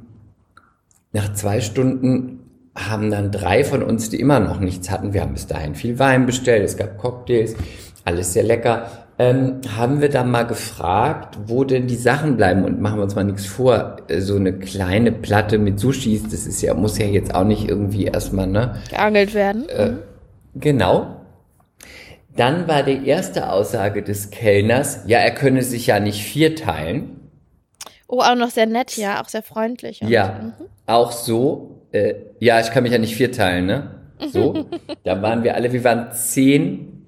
nach 1.12 1.32
zwei 1.34 1.60
Stunden 1.60 2.40
haben 2.74 3.10
dann 3.10 3.32
drei 3.32 3.64
von 3.64 3.82
uns, 3.82 4.08
die 4.10 4.20
immer 4.20 4.38
noch 4.40 4.60
nichts 4.60 4.90
hatten, 4.90 5.12
wir 5.12 5.22
haben 5.22 5.32
bis 5.32 5.46
dahin 5.46 5.74
viel 5.74 5.98
Wein 5.98 6.26
bestellt, 6.26 6.62
es 6.64 6.76
gab 6.76 6.98
Cocktails, 6.98 7.56
alles 8.04 8.32
sehr 8.32 8.44
lecker, 8.44 9.07
ähm, 9.18 9.60
haben 9.76 10.00
wir 10.00 10.08
dann 10.10 10.30
mal 10.30 10.44
gefragt, 10.46 11.38
wo 11.46 11.64
denn 11.64 11.86
die 11.88 11.96
Sachen 11.96 12.36
bleiben 12.36 12.64
und 12.64 12.80
machen 12.80 12.98
wir 12.98 13.02
uns 13.02 13.14
mal 13.16 13.24
nichts 13.24 13.46
vor, 13.46 13.96
äh, 14.08 14.20
so 14.20 14.36
eine 14.36 14.52
kleine 14.52 15.10
Platte 15.12 15.58
mit 15.58 15.80
Sushis, 15.80 16.22
das 16.24 16.46
ist 16.46 16.62
ja, 16.62 16.74
muss 16.74 16.98
ja 16.98 17.06
jetzt 17.06 17.34
auch 17.34 17.44
nicht 17.44 17.68
irgendwie 17.68 18.04
erstmal, 18.04 18.46
ne? 18.46 18.76
Geangelt 18.90 19.34
werden? 19.34 19.66
Genau. 20.54 21.16
Dann 22.36 22.68
war 22.68 22.84
die 22.84 23.06
erste 23.08 23.50
Aussage 23.50 24.02
des 24.04 24.30
Kellners, 24.30 25.00
ja, 25.06 25.18
er 25.18 25.32
könne 25.32 25.62
sich 25.62 25.88
ja 25.88 25.98
nicht 25.98 26.22
vierteilen. 26.22 27.16
Oh, 28.06 28.20
auch 28.20 28.36
noch 28.36 28.50
sehr 28.50 28.66
nett, 28.66 28.96
ja, 28.96 29.20
auch 29.20 29.28
sehr 29.28 29.42
freundlich. 29.42 30.00
Und- 30.00 30.08
Ja, 30.08 30.52
auch 30.86 31.10
so. 31.12 31.82
Äh, 31.90 32.14
ja, 32.38 32.60
ich 32.60 32.70
kann 32.70 32.84
mich 32.84 32.92
ja 32.92 32.98
nicht 32.98 33.16
vierteilen, 33.16 33.66
ne? 33.66 33.90
So. 34.32 34.66
da 35.04 35.20
waren 35.22 35.42
wir 35.42 35.56
alle, 35.56 35.72
wir 35.72 35.82
waren 35.84 36.12
zehn 36.12 37.06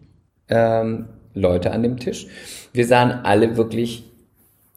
ähm, 0.49 1.07
Leute 1.41 1.73
an 1.73 1.83
dem 1.83 1.97
Tisch. 1.99 2.27
Wir 2.73 2.87
sahen 2.87 3.11
alle 3.25 3.57
wirklich 3.57 4.05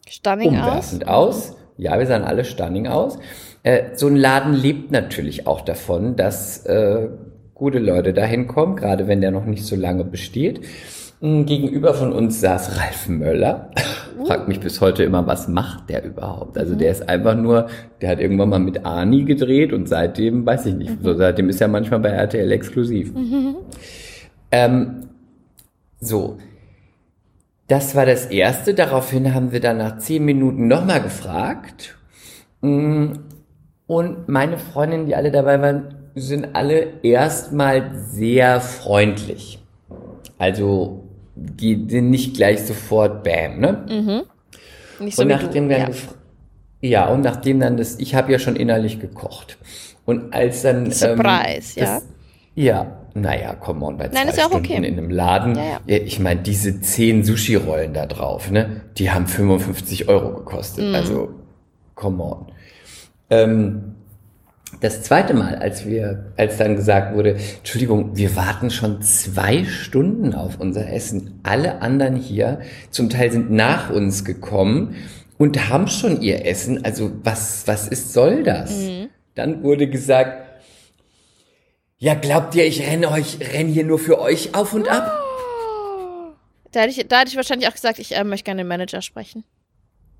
Stunning 0.09 0.57
aus. 0.57 0.67
umwerfend 0.67 1.07
aus. 1.07 1.55
Ja, 1.77 1.97
wir 1.97 2.05
sahen 2.05 2.23
alle 2.23 2.45
stunning 2.45 2.87
aus. 2.87 3.17
Äh, 3.63 3.95
so 3.95 4.07
ein 4.07 4.15
Laden 4.15 4.53
lebt 4.53 4.91
natürlich 4.91 5.47
auch 5.47 5.61
davon, 5.61 6.15
dass 6.15 6.65
äh, 6.65 7.07
gute 7.55 7.79
Leute 7.79 8.13
dahin 8.13 8.47
kommen, 8.47 8.75
gerade 8.75 9.07
wenn 9.07 9.21
der 9.21 9.31
noch 9.31 9.45
nicht 9.45 9.65
so 9.65 9.75
lange 9.75 10.03
besteht. 10.03 10.61
Mm, 11.21 11.45
Gegenüber 11.45 11.93
von 11.93 12.11
uns 12.11 12.41
saß 12.41 12.77
Ralf 12.77 13.07
Möller. 13.07 13.71
Fragt 14.25 14.47
mich 14.47 14.59
bis 14.59 14.81
heute 14.81 15.03
immer, 15.03 15.25
was 15.25 15.47
macht 15.47 15.89
der 15.89 16.03
überhaupt? 16.03 16.57
Also 16.57 16.75
der 16.75 16.91
ist 16.91 17.09
einfach 17.09 17.35
nur, 17.35 17.67
der 18.01 18.09
hat 18.09 18.19
irgendwann 18.19 18.49
mal 18.49 18.59
mit 18.59 18.85
Ani 18.85 19.23
gedreht 19.23 19.73
und 19.73 19.89
seitdem, 19.89 20.45
weiß 20.45 20.67
ich 20.67 20.75
nicht, 20.75 20.97
so 21.01 21.15
seitdem 21.15 21.49
ist 21.49 21.59
er 21.61 21.67
manchmal 21.67 21.99
bei 21.99 22.09
RTL 22.09 22.51
exklusiv. 22.51 23.11
Ähm, 24.51 25.07
so, 25.99 26.37
das 27.73 27.95
war 27.95 28.05
das 28.05 28.27
Erste. 28.27 28.75
Daraufhin 28.75 29.33
haben 29.33 29.51
wir 29.51 29.59
dann 29.59 29.77
nach 29.79 29.97
zehn 29.97 30.23
Minuten 30.23 30.67
nochmal 30.67 31.01
gefragt. 31.01 31.95
Mm, 32.61 33.13
Und 33.87 34.29
meine 34.29 34.59
Freundinnen, 34.59 35.07
die 35.07 35.15
alle 35.15 35.31
dabei 35.31 35.59
waren, 35.59 35.95
sind 36.13 36.55
alle 36.55 37.01
erstmal 37.01 37.95
sehr 37.95 38.61
freundlich. 38.61 39.57
Also, 40.37 41.03
die 41.35 41.87
sind 41.89 42.11
nicht 42.11 42.35
gleich 42.35 42.61
sofort 42.61 43.23
Bam, 43.23 43.59
ne? 43.59 43.83
Nicht 44.99 45.15
so 45.15 45.23
und 45.23 45.29
nachdem 45.29 45.67
du. 45.67 45.75
dann 45.75 45.91
ja. 45.91 45.97
ja, 46.81 47.07
und 47.07 47.21
nachdem 47.21 47.59
dann 47.59 47.75
das, 47.75 47.97
ich 47.97 48.13
habe 48.13 48.31
ja 48.31 48.37
schon 48.37 48.55
innerlich 48.55 48.99
gekocht. 48.99 49.57
Und 50.05 50.31
als 50.31 50.61
dann 50.61 50.91
Surprise, 50.91 51.79
ähm, 51.79 51.85
ja. 51.85 51.95
das, 51.95 52.07
ja, 52.53 53.02
naja, 53.13 53.53
come 53.55 53.85
on, 53.85 53.97
bei 53.97 54.07
Nein, 54.07 54.23
zwei 54.23 54.29
ist 54.29 54.37
ja 54.37 54.45
auch 54.45 54.49
Stunden 54.49 54.65
okay. 54.65 54.87
in 54.87 54.97
einem 54.97 55.09
Laden. 55.09 55.55
Ja, 55.55 55.79
ja. 55.85 55.97
Ich 55.97 56.19
meine, 56.19 56.41
diese 56.41 56.81
zehn 56.81 57.23
Sushi-Rollen 57.23 57.93
da 57.93 58.05
drauf, 58.05 58.49
ne, 58.49 58.81
die 58.97 59.11
haben 59.11 59.27
55 59.27 60.09
Euro 60.09 60.33
gekostet. 60.33 60.89
Mhm. 60.89 60.95
Also, 60.95 61.29
come 61.95 62.23
on. 62.23 62.51
Ähm, 63.29 63.93
das 64.81 65.03
zweite 65.03 65.33
Mal, 65.33 65.55
als 65.55 65.85
wir, 65.85 66.33
als 66.35 66.57
dann 66.57 66.75
gesagt 66.75 67.15
wurde, 67.15 67.37
Entschuldigung, 67.57 68.17
wir 68.17 68.35
warten 68.35 68.69
schon 68.69 69.01
zwei 69.01 69.63
Stunden 69.65 70.33
auf 70.33 70.59
unser 70.59 70.91
Essen. 70.91 71.39
Alle 71.43 71.81
anderen 71.81 72.15
hier, 72.15 72.59
zum 72.89 73.09
Teil 73.09 73.31
sind 73.31 73.51
nach 73.51 73.91
uns 73.91 74.25
gekommen 74.25 74.95
und 75.37 75.69
haben 75.69 75.87
schon 75.87 76.21
ihr 76.21 76.45
Essen. 76.45 76.83
Also 76.83 77.11
was, 77.23 77.67
was 77.67 77.87
ist, 77.87 78.13
soll 78.13 78.43
das? 78.43 78.73
Dann 79.35 79.63
wurde 79.63 79.87
gesagt, 79.87 80.52
ja, 82.03 82.15
glaubt 82.15 82.53
ihr, 82.53 82.65
ich 82.65 82.85
renne 82.85 83.09
euch, 83.11 83.37
renne 83.53 83.69
hier 83.69 83.85
nur 83.85 83.97
für 83.97 84.19
euch 84.19 84.53
auf 84.53 84.73
und 84.73 84.89
ab? 84.89 85.09
Da 86.73 86.81
hätte, 86.81 86.89
ich, 86.89 87.07
da 87.07 87.19
hätte 87.19 87.29
ich 87.29 87.37
wahrscheinlich 87.37 87.69
auch 87.69 87.73
gesagt, 87.73 87.97
ich 87.97 88.13
äh, 88.13 88.25
möchte 88.25 88.43
gerne 88.43 88.63
den 88.63 88.67
Manager 88.67 89.01
sprechen. 89.01 89.45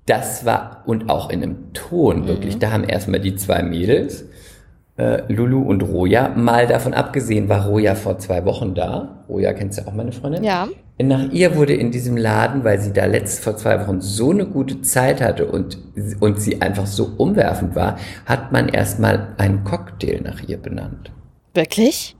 Das 0.06 0.46
war, 0.46 0.82
und 0.86 1.10
auch 1.10 1.28
in 1.28 1.42
einem 1.42 1.74
Ton 1.74 2.26
wirklich, 2.26 2.58
da 2.58 2.70
haben 2.70 2.84
erstmal 2.84 3.20
die 3.20 3.36
zwei 3.36 3.62
Mädels, 3.62 4.24
äh, 4.96 5.30
Lulu 5.30 5.60
und 5.60 5.82
Roja, 5.82 6.30
mal 6.30 6.66
davon 6.66 6.94
abgesehen, 6.94 7.50
war 7.50 7.66
Roja 7.66 7.94
vor 7.96 8.18
zwei 8.18 8.46
Wochen 8.46 8.74
da. 8.74 9.22
Roja 9.28 9.52
kennst 9.52 9.78
du 9.78 9.86
auch, 9.86 9.92
meine 9.92 10.12
Freundin? 10.12 10.42
Ja. 10.42 10.68
Nach 11.02 11.30
ihr 11.32 11.54
wurde 11.54 11.74
in 11.74 11.90
diesem 11.90 12.16
Laden, 12.16 12.64
weil 12.64 12.80
sie 12.80 12.94
da 12.94 13.04
letzt 13.04 13.44
vor 13.44 13.58
zwei 13.58 13.78
Wochen 13.78 14.00
so 14.00 14.30
eine 14.30 14.46
gute 14.46 14.80
Zeit 14.80 15.20
hatte 15.20 15.44
und, 15.44 15.76
und 16.20 16.40
sie 16.40 16.62
einfach 16.62 16.86
so 16.86 17.10
umwerfend 17.18 17.76
war, 17.76 17.98
hat 18.24 18.52
man 18.52 18.70
erstmal 18.70 19.34
einen 19.36 19.64
Cocktail 19.64 20.22
nach 20.22 20.48
ihr 20.48 20.56
benannt. 20.56 21.10
Wirklich? 21.54 22.16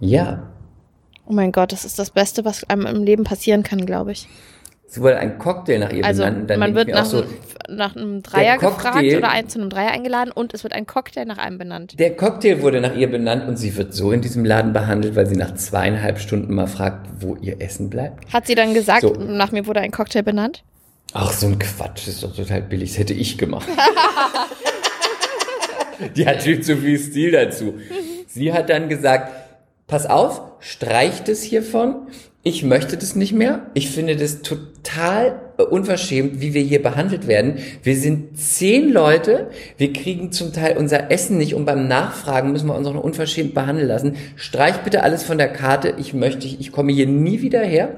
Ja. 0.00 0.44
Oh 1.26 1.32
mein 1.32 1.52
Gott, 1.52 1.72
das 1.72 1.84
ist 1.84 1.98
das 1.98 2.10
Beste, 2.10 2.44
was 2.44 2.68
einem 2.70 2.86
im 2.86 3.02
Leben 3.02 3.24
passieren 3.24 3.62
kann, 3.62 3.84
glaube 3.84 4.12
ich. 4.12 4.28
Es 4.90 4.98
wurde 5.00 5.18
ein 5.18 5.38
Cocktail 5.38 5.78
nach 5.80 5.90
ihr 5.92 6.02
Also 6.04 6.22
benannt. 6.24 6.48
dann 6.48 6.60
man 6.60 6.74
wird 6.74 6.88
nach, 6.88 7.12
einem- 7.12 7.26
nach 7.68 7.94
einem 7.94 8.22
Dreier 8.22 8.56
gefragt 8.56 8.94
Cocktail- 8.94 9.18
oder 9.18 9.28
ein, 9.28 9.46
zu 9.46 9.60
einem 9.60 9.68
Dreier 9.68 9.90
eingeladen 9.90 10.30
und 10.32 10.54
es 10.54 10.62
wird 10.62 10.72
ein 10.72 10.86
Cocktail 10.86 11.26
nach 11.26 11.36
einem 11.36 11.58
benannt. 11.58 11.98
Der 11.98 12.16
Cocktail 12.16 12.62
wurde 12.62 12.80
nach 12.80 12.94
ihr 12.96 13.10
benannt 13.10 13.46
und 13.46 13.58
sie 13.58 13.76
wird 13.76 13.92
so 13.92 14.12
in 14.12 14.22
diesem 14.22 14.46
Laden 14.46 14.72
behandelt, 14.72 15.14
weil 15.14 15.26
sie 15.26 15.36
nach 15.36 15.54
zweieinhalb 15.54 16.18
Stunden 16.18 16.54
mal 16.54 16.66
fragt, 16.68 17.06
wo 17.20 17.36
ihr 17.36 17.60
Essen 17.60 17.90
bleibt. 17.90 18.32
Hat 18.32 18.46
sie 18.46 18.54
dann 18.54 18.72
gesagt, 18.72 19.02
So. 19.02 19.12
nach 19.12 19.52
mir 19.52 19.66
wurde 19.66 19.80
ein 19.80 19.90
Cocktail 19.90 20.22
benannt? 20.22 20.62
Ach, 21.12 21.32
so 21.32 21.46
ein 21.48 21.58
Quatsch, 21.58 22.06
das 22.06 22.14
ist 22.14 22.22
doch 22.22 22.34
total 22.34 22.62
billig, 22.62 22.90
das 22.92 22.98
hätte 22.98 23.12
ich 23.14 23.36
gemacht. 23.36 23.68
Die 26.16 26.26
hat 26.26 26.42
viel 26.42 26.60
zu 26.60 26.76
viel 26.76 26.98
Stil 26.98 27.32
dazu. 27.32 27.74
Sie 28.26 28.52
hat 28.52 28.70
dann 28.70 28.88
gesagt, 28.88 29.32
pass 29.86 30.06
auf, 30.06 30.42
streich 30.60 31.24
das 31.24 31.42
hiervon. 31.42 32.08
Ich 32.42 32.62
möchte 32.62 32.96
das 32.96 33.16
nicht 33.16 33.32
mehr. 33.32 33.66
Ich 33.74 33.90
finde 33.90 34.16
das 34.16 34.42
total 34.42 35.40
unverschämt, 35.70 36.40
wie 36.40 36.54
wir 36.54 36.62
hier 36.62 36.82
behandelt 36.82 37.26
werden. 37.26 37.58
Wir 37.82 37.96
sind 37.96 38.38
zehn 38.38 38.90
Leute. 38.90 39.50
Wir 39.76 39.92
kriegen 39.92 40.30
zum 40.30 40.52
Teil 40.52 40.76
unser 40.76 41.10
Essen 41.10 41.36
nicht 41.36 41.54
und 41.54 41.64
beim 41.64 41.88
Nachfragen 41.88 42.52
müssen 42.52 42.68
wir 42.68 42.76
uns 42.76 42.86
auch 42.86 42.94
noch 42.94 43.02
unverschämt 43.02 43.54
behandeln 43.54 43.88
lassen. 43.88 44.16
Streich 44.36 44.78
bitte 44.78 45.02
alles 45.02 45.24
von 45.24 45.36
der 45.36 45.52
Karte. 45.52 45.94
Ich 45.98 46.14
möchte, 46.14 46.46
ich 46.46 46.70
komme 46.70 46.92
hier 46.92 47.06
nie 47.06 47.42
wieder 47.42 47.60
her. 47.60 47.96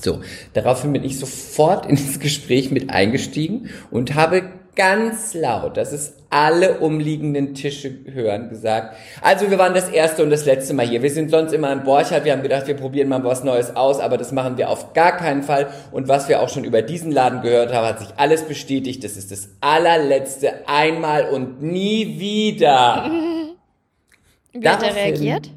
So, 0.00 0.22
daraufhin 0.54 0.92
bin 0.92 1.04
ich 1.04 1.18
sofort 1.18 1.86
in 1.86 1.96
das 1.96 2.18
Gespräch 2.18 2.70
mit 2.70 2.90
eingestiegen 2.90 3.70
und 3.90 4.14
habe 4.14 4.42
ganz 4.74 5.34
laut, 5.34 5.76
dass 5.76 5.92
es 5.92 6.14
alle 6.30 6.78
umliegenden 6.78 7.54
Tische 7.54 7.92
hören, 8.12 8.48
gesagt. 8.48 8.96
Also 9.22 9.50
wir 9.50 9.58
waren 9.58 9.74
das 9.74 9.88
erste 9.88 10.22
und 10.22 10.30
das 10.30 10.44
letzte 10.44 10.74
Mal 10.74 10.86
hier. 10.86 11.02
Wir 11.02 11.10
sind 11.10 11.30
sonst 11.30 11.52
immer 11.52 11.72
in 11.72 11.84
Borchardt. 11.84 12.24
Wir 12.24 12.32
haben 12.32 12.42
gedacht, 12.42 12.66
wir 12.66 12.74
probieren 12.74 13.08
mal 13.08 13.22
was 13.22 13.44
Neues 13.44 13.76
aus, 13.76 14.00
aber 14.00 14.18
das 14.18 14.32
machen 14.32 14.58
wir 14.58 14.70
auf 14.70 14.92
gar 14.92 15.16
keinen 15.16 15.42
Fall. 15.42 15.68
Und 15.92 16.08
was 16.08 16.28
wir 16.28 16.40
auch 16.40 16.48
schon 16.48 16.64
über 16.64 16.82
diesen 16.82 17.12
Laden 17.12 17.42
gehört 17.42 17.72
haben, 17.72 17.86
hat 17.86 18.00
sich 18.00 18.08
alles 18.16 18.42
bestätigt. 18.42 19.04
Das 19.04 19.16
ist 19.16 19.30
das 19.30 19.48
allerletzte 19.60 20.66
einmal 20.66 21.28
und 21.28 21.62
nie 21.62 22.18
wieder. 22.18 23.10
Wie 24.52 24.68
hat 24.68 24.82
er 24.82 24.94
reagiert? 24.94 25.50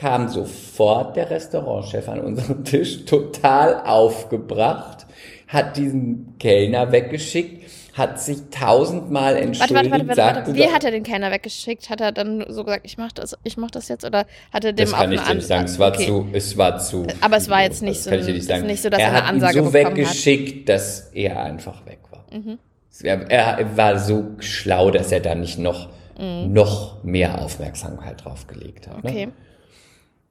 kam 0.00 0.28
sofort 0.28 1.14
der 1.14 1.28
Restaurantchef 1.28 2.08
an 2.08 2.20
unseren 2.20 2.64
Tisch, 2.64 3.04
total 3.04 3.82
aufgebracht, 3.84 5.06
hat 5.46 5.76
diesen 5.76 6.38
Kellner 6.38 6.90
weggeschickt, 6.90 7.59
hat 7.94 8.20
sich 8.20 8.38
tausendmal 8.50 9.34
Warte, 9.34 9.46
entschuldigt, 9.46 9.74
warte, 9.74 9.90
warte, 9.90 10.08
warte, 10.08 10.16
sagte 10.16 10.40
warte. 10.48 10.54
Wie 10.54 10.68
hat 10.70 10.84
er 10.84 10.90
den 10.90 11.02
keiner 11.02 11.30
weggeschickt? 11.30 11.90
Hat 11.90 12.00
er 12.00 12.12
dann 12.12 12.44
so 12.48 12.64
gesagt, 12.64 12.82
ich 12.84 12.98
mach 12.98 13.12
das, 13.12 13.36
ich 13.42 13.56
mach 13.56 13.70
das 13.70 13.88
jetzt 13.88 14.04
oder 14.04 14.26
hat 14.52 14.64
er 14.64 14.72
dem 14.72 14.84
Das 14.86 14.94
auch 14.94 14.98
kann 14.98 15.12
ich 15.12 15.20
dir 15.20 15.34
nicht 15.34 15.46
sagen. 15.46 15.64
Es 15.64 15.78
war 15.78 15.92
okay. 15.92 16.06
zu, 16.06 16.26
es 16.32 16.56
war 16.56 16.78
zu. 16.78 17.06
Aber 17.20 17.36
es 17.36 17.48
war 17.48 17.62
jetzt 17.62 17.82
nicht 17.82 18.02
so, 18.02 18.10
kann 18.10 18.20
ich 18.20 18.26
dir 18.26 18.32
nicht 18.34 18.46
sagen. 18.46 18.66
nicht 18.66 18.82
so, 18.82 18.88
dass 18.90 19.00
er 19.00 19.06
er 19.06 19.10
eine 19.12 19.22
hat 19.26 19.28
Ansage 19.34 19.58
ihn 19.58 19.64
so 19.64 19.70
bekommen 19.70 19.86
hat. 19.92 19.96
weggeschickt, 19.98 20.68
dass 20.68 21.10
er 21.12 21.42
einfach 21.42 21.84
weg 21.86 21.98
war. 22.10 22.24
Mhm. 22.32 22.58
Er, 23.02 23.30
er 23.30 23.76
war 23.76 23.98
so 23.98 24.24
schlau, 24.40 24.90
dass 24.90 25.10
er 25.12 25.20
da 25.20 25.34
nicht 25.34 25.58
noch, 25.58 25.88
Mhm. 26.18 26.52
noch 26.52 27.02
mehr 27.02 27.40
Aufmerksamkeit 27.40 28.24
drauf 28.24 28.46
gelegt 28.46 28.88
hat. 28.88 29.02
Ne? 29.02 29.10
Okay. 29.10 29.28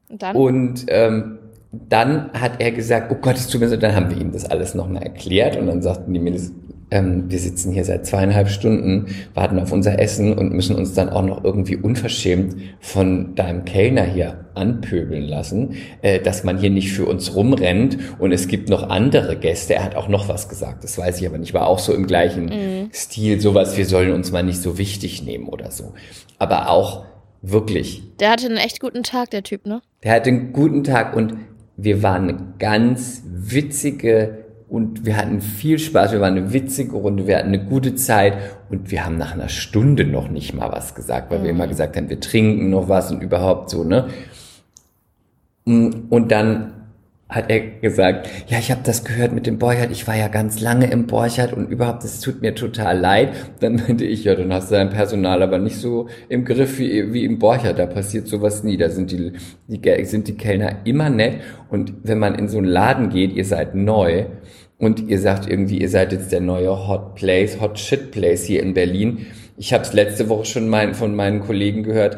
Und 0.09 0.21
dann? 0.21 0.35
Und 0.35 0.85
ähm, 0.87 1.39
dann 1.71 2.31
hat 2.33 2.53
er 2.61 2.71
gesagt, 2.71 3.11
oh 3.11 3.15
Gott, 3.15 3.35
es 3.37 3.47
tut 3.47 3.61
mir 3.61 3.69
so, 3.69 3.75
dann 3.77 3.95
haben 3.95 4.09
wir 4.09 4.17
ihm 4.17 4.31
das 4.31 4.45
alles 4.45 4.75
nochmal 4.75 5.03
erklärt 5.03 5.55
und 5.57 5.67
dann 5.67 5.81
sagten 5.81 6.13
die 6.13 6.19
Mädels, 6.19 6.51
ähm, 6.91 7.25
wir 7.29 7.39
sitzen 7.39 7.71
hier 7.71 7.85
seit 7.85 8.05
zweieinhalb 8.05 8.49
Stunden, 8.49 9.07
warten 9.33 9.59
auf 9.59 9.71
unser 9.71 9.99
Essen 9.99 10.33
und 10.33 10.53
müssen 10.53 10.75
uns 10.75 10.93
dann 10.93 11.09
auch 11.09 11.23
noch 11.23 11.43
irgendwie 11.43 11.75
unverschämt 11.75 12.55
von 12.79 13.35
deinem 13.35 13.65
Kellner 13.65 14.03
hier 14.03 14.45
anpöbeln 14.55 15.23
lassen, 15.23 15.75
äh, 16.01 16.19
dass 16.19 16.43
man 16.43 16.57
hier 16.57 16.69
nicht 16.69 16.91
für 16.91 17.05
uns 17.05 17.35
rumrennt 17.35 17.97
und 18.19 18.31
es 18.31 18.47
gibt 18.47 18.69
noch 18.69 18.89
andere 18.89 19.37
Gäste. 19.37 19.75
Er 19.75 19.83
hat 19.83 19.95
auch 19.95 20.07
noch 20.07 20.27
was 20.27 20.49
gesagt, 20.49 20.83
das 20.83 20.97
weiß 20.97 21.21
ich 21.21 21.27
aber 21.27 21.37
nicht, 21.37 21.53
war 21.53 21.67
auch 21.67 21.79
so 21.79 21.93
im 21.93 22.07
gleichen 22.07 22.89
Stil, 22.93 23.39
sowas, 23.39 23.77
wir 23.77 23.85
sollen 23.85 24.11
uns 24.11 24.31
mal 24.31 24.43
nicht 24.43 24.61
so 24.61 24.77
wichtig 24.77 25.23
nehmen 25.23 25.47
oder 25.47 25.71
so. 25.71 25.93
Aber 26.37 26.69
auch 26.69 27.05
wirklich 27.41 28.03
der 28.19 28.31
hatte 28.31 28.47
einen 28.47 28.57
echt 28.57 28.79
guten 28.79 29.03
Tag, 29.03 29.29
der 29.29 29.43
Typ, 29.43 29.65
ne? 29.65 29.81
der 30.03 30.13
hatte 30.13 30.29
einen 30.29 30.51
guten 30.53 30.83
Tag 30.83 31.15
und 31.15 31.35
wir 31.77 32.03
waren 32.03 32.29
eine 32.29 32.53
ganz 32.59 33.23
witzige 33.25 34.48
und 34.69 35.05
wir 35.05 35.17
hatten 35.17 35.41
viel 35.41 35.79
Spaß. 35.79 36.11
Wir 36.11 36.21
waren 36.21 36.37
eine 36.37 36.53
witzige 36.53 36.95
Runde, 36.95 37.25
wir 37.27 37.37
hatten 37.37 37.47
eine 37.47 37.65
gute 37.65 37.95
Zeit 37.95 38.37
und 38.69 38.91
wir 38.91 39.03
haben 39.05 39.17
nach 39.17 39.33
einer 39.33 39.49
Stunde 39.49 40.05
noch 40.05 40.29
nicht 40.29 40.53
mal 40.53 40.71
was 40.71 40.93
gesagt, 40.95 41.31
weil 41.31 41.43
wir 41.43 41.49
immer 41.49 41.67
gesagt 41.67 41.97
haben, 41.97 42.09
wir 42.09 42.19
trinken 42.19 42.69
noch 42.69 42.87
was 42.87 43.11
und 43.11 43.23
überhaupt 43.23 43.69
so, 43.69 43.83
ne? 43.83 44.07
Und 45.65 46.31
dann 46.31 46.73
hat 47.27 47.51
er 47.51 47.59
gesagt, 47.59 48.27
ja, 48.47 48.57
ich 48.57 48.71
habe 48.71 48.81
das 48.83 49.03
gehört 49.03 49.33
mit 49.33 49.45
dem 49.45 49.59
Borchardt, 49.59 49.91
ich 49.91 50.07
war 50.07 50.15
ja 50.15 50.27
ganz 50.29 50.59
lange 50.61 50.89
im 50.89 51.05
Borchardt 51.05 51.53
und 51.53 51.69
überhaupt, 51.69 52.03
das 52.03 52.21
tut 52.21 52.41
mir 52.41 52.55
total 52.55 52.97
leid. 52.97 53.33
Dann 53.59 53.75
meinte 53.75 54.03
ich, 54.03 54.23
ja, 54.23 54.33
dann 54.33 54.51
hast 54.51 54.71
du 54.71 54.75
dein 54.75 54.89
Personal 54.89 55.43
aber 55.43 55.59
nicht 55.59 55.77
so 55.77 56.07
im 56.27 56.43
Griff 56.43 56.79
wie, 56.79 57.13
wie 57.13 57.25
im 57.25 57.37
Borchardt, 57.37 57.77
da 57.77 57.85
passiert 57.85 58.27
sowas 58.27 58.63
nie, 58.63 58.77
da 58.77 58.89
sind 58.89 59.11
die, 59.11 59.33
die, 59.67 60.05
sind 60.05 60.27
die 60.27 60.37
Kellner 60.37 60.77
immer 60.85 61.11
nett 61.11 61.41
und 61.69 61.93
wenn 62.03 62.17
man 62.17 62.33
in 62.33 62.47
so 62.47 62.57
einen 62.57 62.67
Laden 62.67 63.09
geht, 63.09 63.33
ihr 63.33 63.45
seid 63.45 63.75
neu 63.75 64.25
und 64.79 65.09
ihr 65.09 65.19
sagt 65.19 65.47
irgendwie, 65.47 65.79
ihr 65.79 65.89
seid 65.89 66.13
jetzt 66.13 66.31
der 66.31 66.41
neue 66.41 66.87
Hot 66.87 67.15
Place, 67.15 67.59
Hot 67.61 67.77
Shit 67.77 68.11
Place 68.11 68.45
hier 68.45 68.63
in 68.63 68.73
Berlin. 68.73 69.27
Ich 69.57 69.73
habe 69.73 69.83
es 69.83 69.93
letzte 69.93 70.29
Woche 70.29 70.45
schon 70.45 70.69
mein, 70.69 70.95
von 70.95 71.15
meinen 71.15 71.41
Kollegen 71.41 71.83
gehört, 71.83 72.17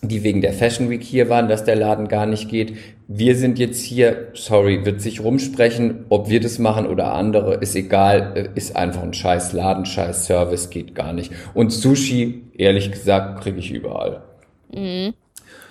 die 0.00 0.22
wegen 0.22 0.40
der 0.40 0.52
Fashion 0.52 0.90
Week 0.90 1.02
hier 1.02 1.28
waren, 1.28 1.48
dass 1.48 1.64
der 1.64 1.74
Laden 1.74 2.06
gar 2.06 2.24
nicht 2.24 2.48
geht. 2.48 2.76
Wir 3.08 3.34
sind 3.34 3.58
jetzt 3.58 3.82
hier, 3.82 4.28
sorry, 4.34 4.86
wird 4.86 5.00
sich 5.00 5.24
rumsprechen, 5.24 6.04
ob 6.08 6.30
wir 6.30 6.38
das 6.38 6.60
machen 6.60 6.86
oder 6.86 7.14
andere, 7.14 7.54
ist 7.54 7.74
egal, 7.74 8.32
äh, 8.36 8.48
ist 8.54 8.76
einfach 8.76 9.02
ein 9.02 9.12
scheiß 9.12 9.52
Laden, 9.52 9.84
scheiß 9.84 10.26
Service, 10.26 10.70
geht 10.70 10.94
gar 10.94 11.12
nicht. 11.12 11.32
Und 11.52 11.72
Sushi, 11.72 12.44
ehrlich 12.56 12.92
gesagt, 12.92 13.42
kriege 13.42 13.58
ich 13.58 13.72
überall. 13.72 14.22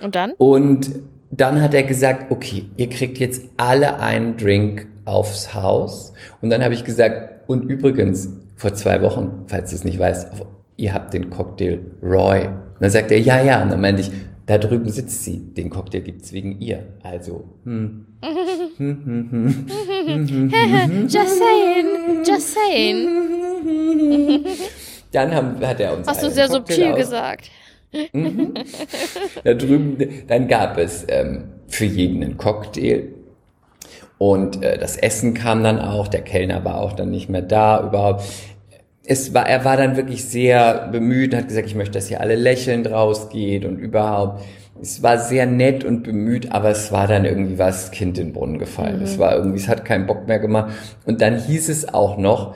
Und 0.02 0.16
dann? 0.16 0.34
Und 0.34 0.92
dann 1.32 1.62
hat 1.62 1.74
er 1.74 1.84
gesagt, 1.84 2.30
okay, 2.32 2.66
ihr 2.76 2.90
kriegt 2.90 3.18
jetzt 3.20 3.44
alle 3.56 4.00
einen 4.00 4.36
Drink 4.36 4.88
aufs 5.08 5.54
Haus. 5.54 6.14
Und 6.42 6.50
dann 6.50 6.64
habe 6.64 6.74
ich 6.74 6.84
gesagt, 6.84 7.50
und 7.50 7.64
übrigens, 7.70 8.30
vor 8.56 8.74
zwei 8.74 9.02
Wochen, 9.02 9.44
falls 9.48 9.70
du 9.70 9.76
es 9.76 9.84
nicht 9.84 10.00
weißt, 10.00 10.30
ihr 10.78 10.94
habt 10.94 11.14
den 11.14 11.30
Cocktail 11.30 11.80
Roy. 12.04 12.48
Und 12.48 12.82
dann 12.82 12.90
sagt 12.90 13.12
er, 13.12 13.20
ja, 13.20 13.42
ja. 13.42 13.62
Und 13.64 13.70
dann 13.72 13.82
meinte 13.82 14.02
ich, 14.02 14.12
da 14.46 14.58
drüben 14.58 14.90
sitzt 14.90 15.24
sie. 15.24 15.40
Den 15.40 15.70
Cocktail 15.70 16.02
gibt's 16.02 16.32
wegen 16.34 16.60
ihr. 16.60 16.84
Also, 17.04 17.44
hm. 17.66 18.06
Just 21.08 21.38
saying, 21.40 22.24
just 22.26 22.54
saying. 22.54 24.46
Dann 25.12 25.34
haben, 25.34 25.66
hat 25.66 25.80
er 25.80 25.98
uns 25.98 26.08
Hast 26.08 26.24
du 26.24 26.30
sehr 26.30 26.48
Cocktail 26.48 26.76
subtil 26.76 26.92
aus- 26.92 26.98
gesagt. 26.98 27.50
Da 29.44 29.54
drüben, 29.54 29.98
dann 30.28 30.48
gab 30.48 30.78
es 30.78 31.06
ähm, 31.08 31.46
für 31.68 31.86
jeden 31.86 32.22
einen 32.22 32.38
Cocktail. 32.38 33.14
Und 34.18 34.64
äh, 34.64 34.78
das 34.78 34.98
Essen 34.98 35.34
kam 35.34 35.64
dann 35.64 35.80
auch, 35.80 36.08
der 36.08 36.22
Kellner 36.22 36.66
war 36.66 36.82
auch 36.82 36.94
dann 36.94 37.12
nicht 37.12 37.30
mehr 37.30 37.42
da 37.42 37.86
überhaupt. 37.86 38.24
Es 39.06 39.34
war, 39.34 39.48
er 39.48 39.64
war 39.64 39.78
dann 39.78 39.96
wirklich 39.96 40.26
sehr 40.26 40.90
bemüht, 40.92 41.36
hat 41.36 41.48
gesagt, 41.48 41.68
ich 41.68 41.76
möchte, 41.76 41.94
dass 41.94 42.08
hier 42.08 42.20
alle 42.20 42.36
lächelnd 42.36 42.90
rausgeht 42.92 43.64
und 43.64 43.78
überhaupt. 43.78 44.44
Es 44.82 45.02
war 45.02 45.18
sehr 45.18 45.46
nett 45.46 45.84
und 45.84 46.04
bemüht, 46.04 46.52
aber 46.52 46.70
es 46.70 46.92
war 46.92 47.08
dann 47.08 47.26
irgendwie 47.26 47.58
was 47.58 47.92
Kind 47.92 48.18
in 48.18 48.28
den 48.28 48.34
Brunnen 48.34 48.60
gefallen. 48.60 49.02
Es 49.02 49.18
war 49.18 49.36
irgendwie, 49.36 49.58
es 49.58 49.68
hat 49.68 49.86
keinen 49.86 50.06
Bock 50.06 50.28
mehr 50.28 50.40
gemacht. 50.40 50.74
Und 51.06 51.22
dann 51.22 51.40
hieß 51.40 51.70
es 51.70 51.94
auch 51.94 52.18
noch, 52.18 52.56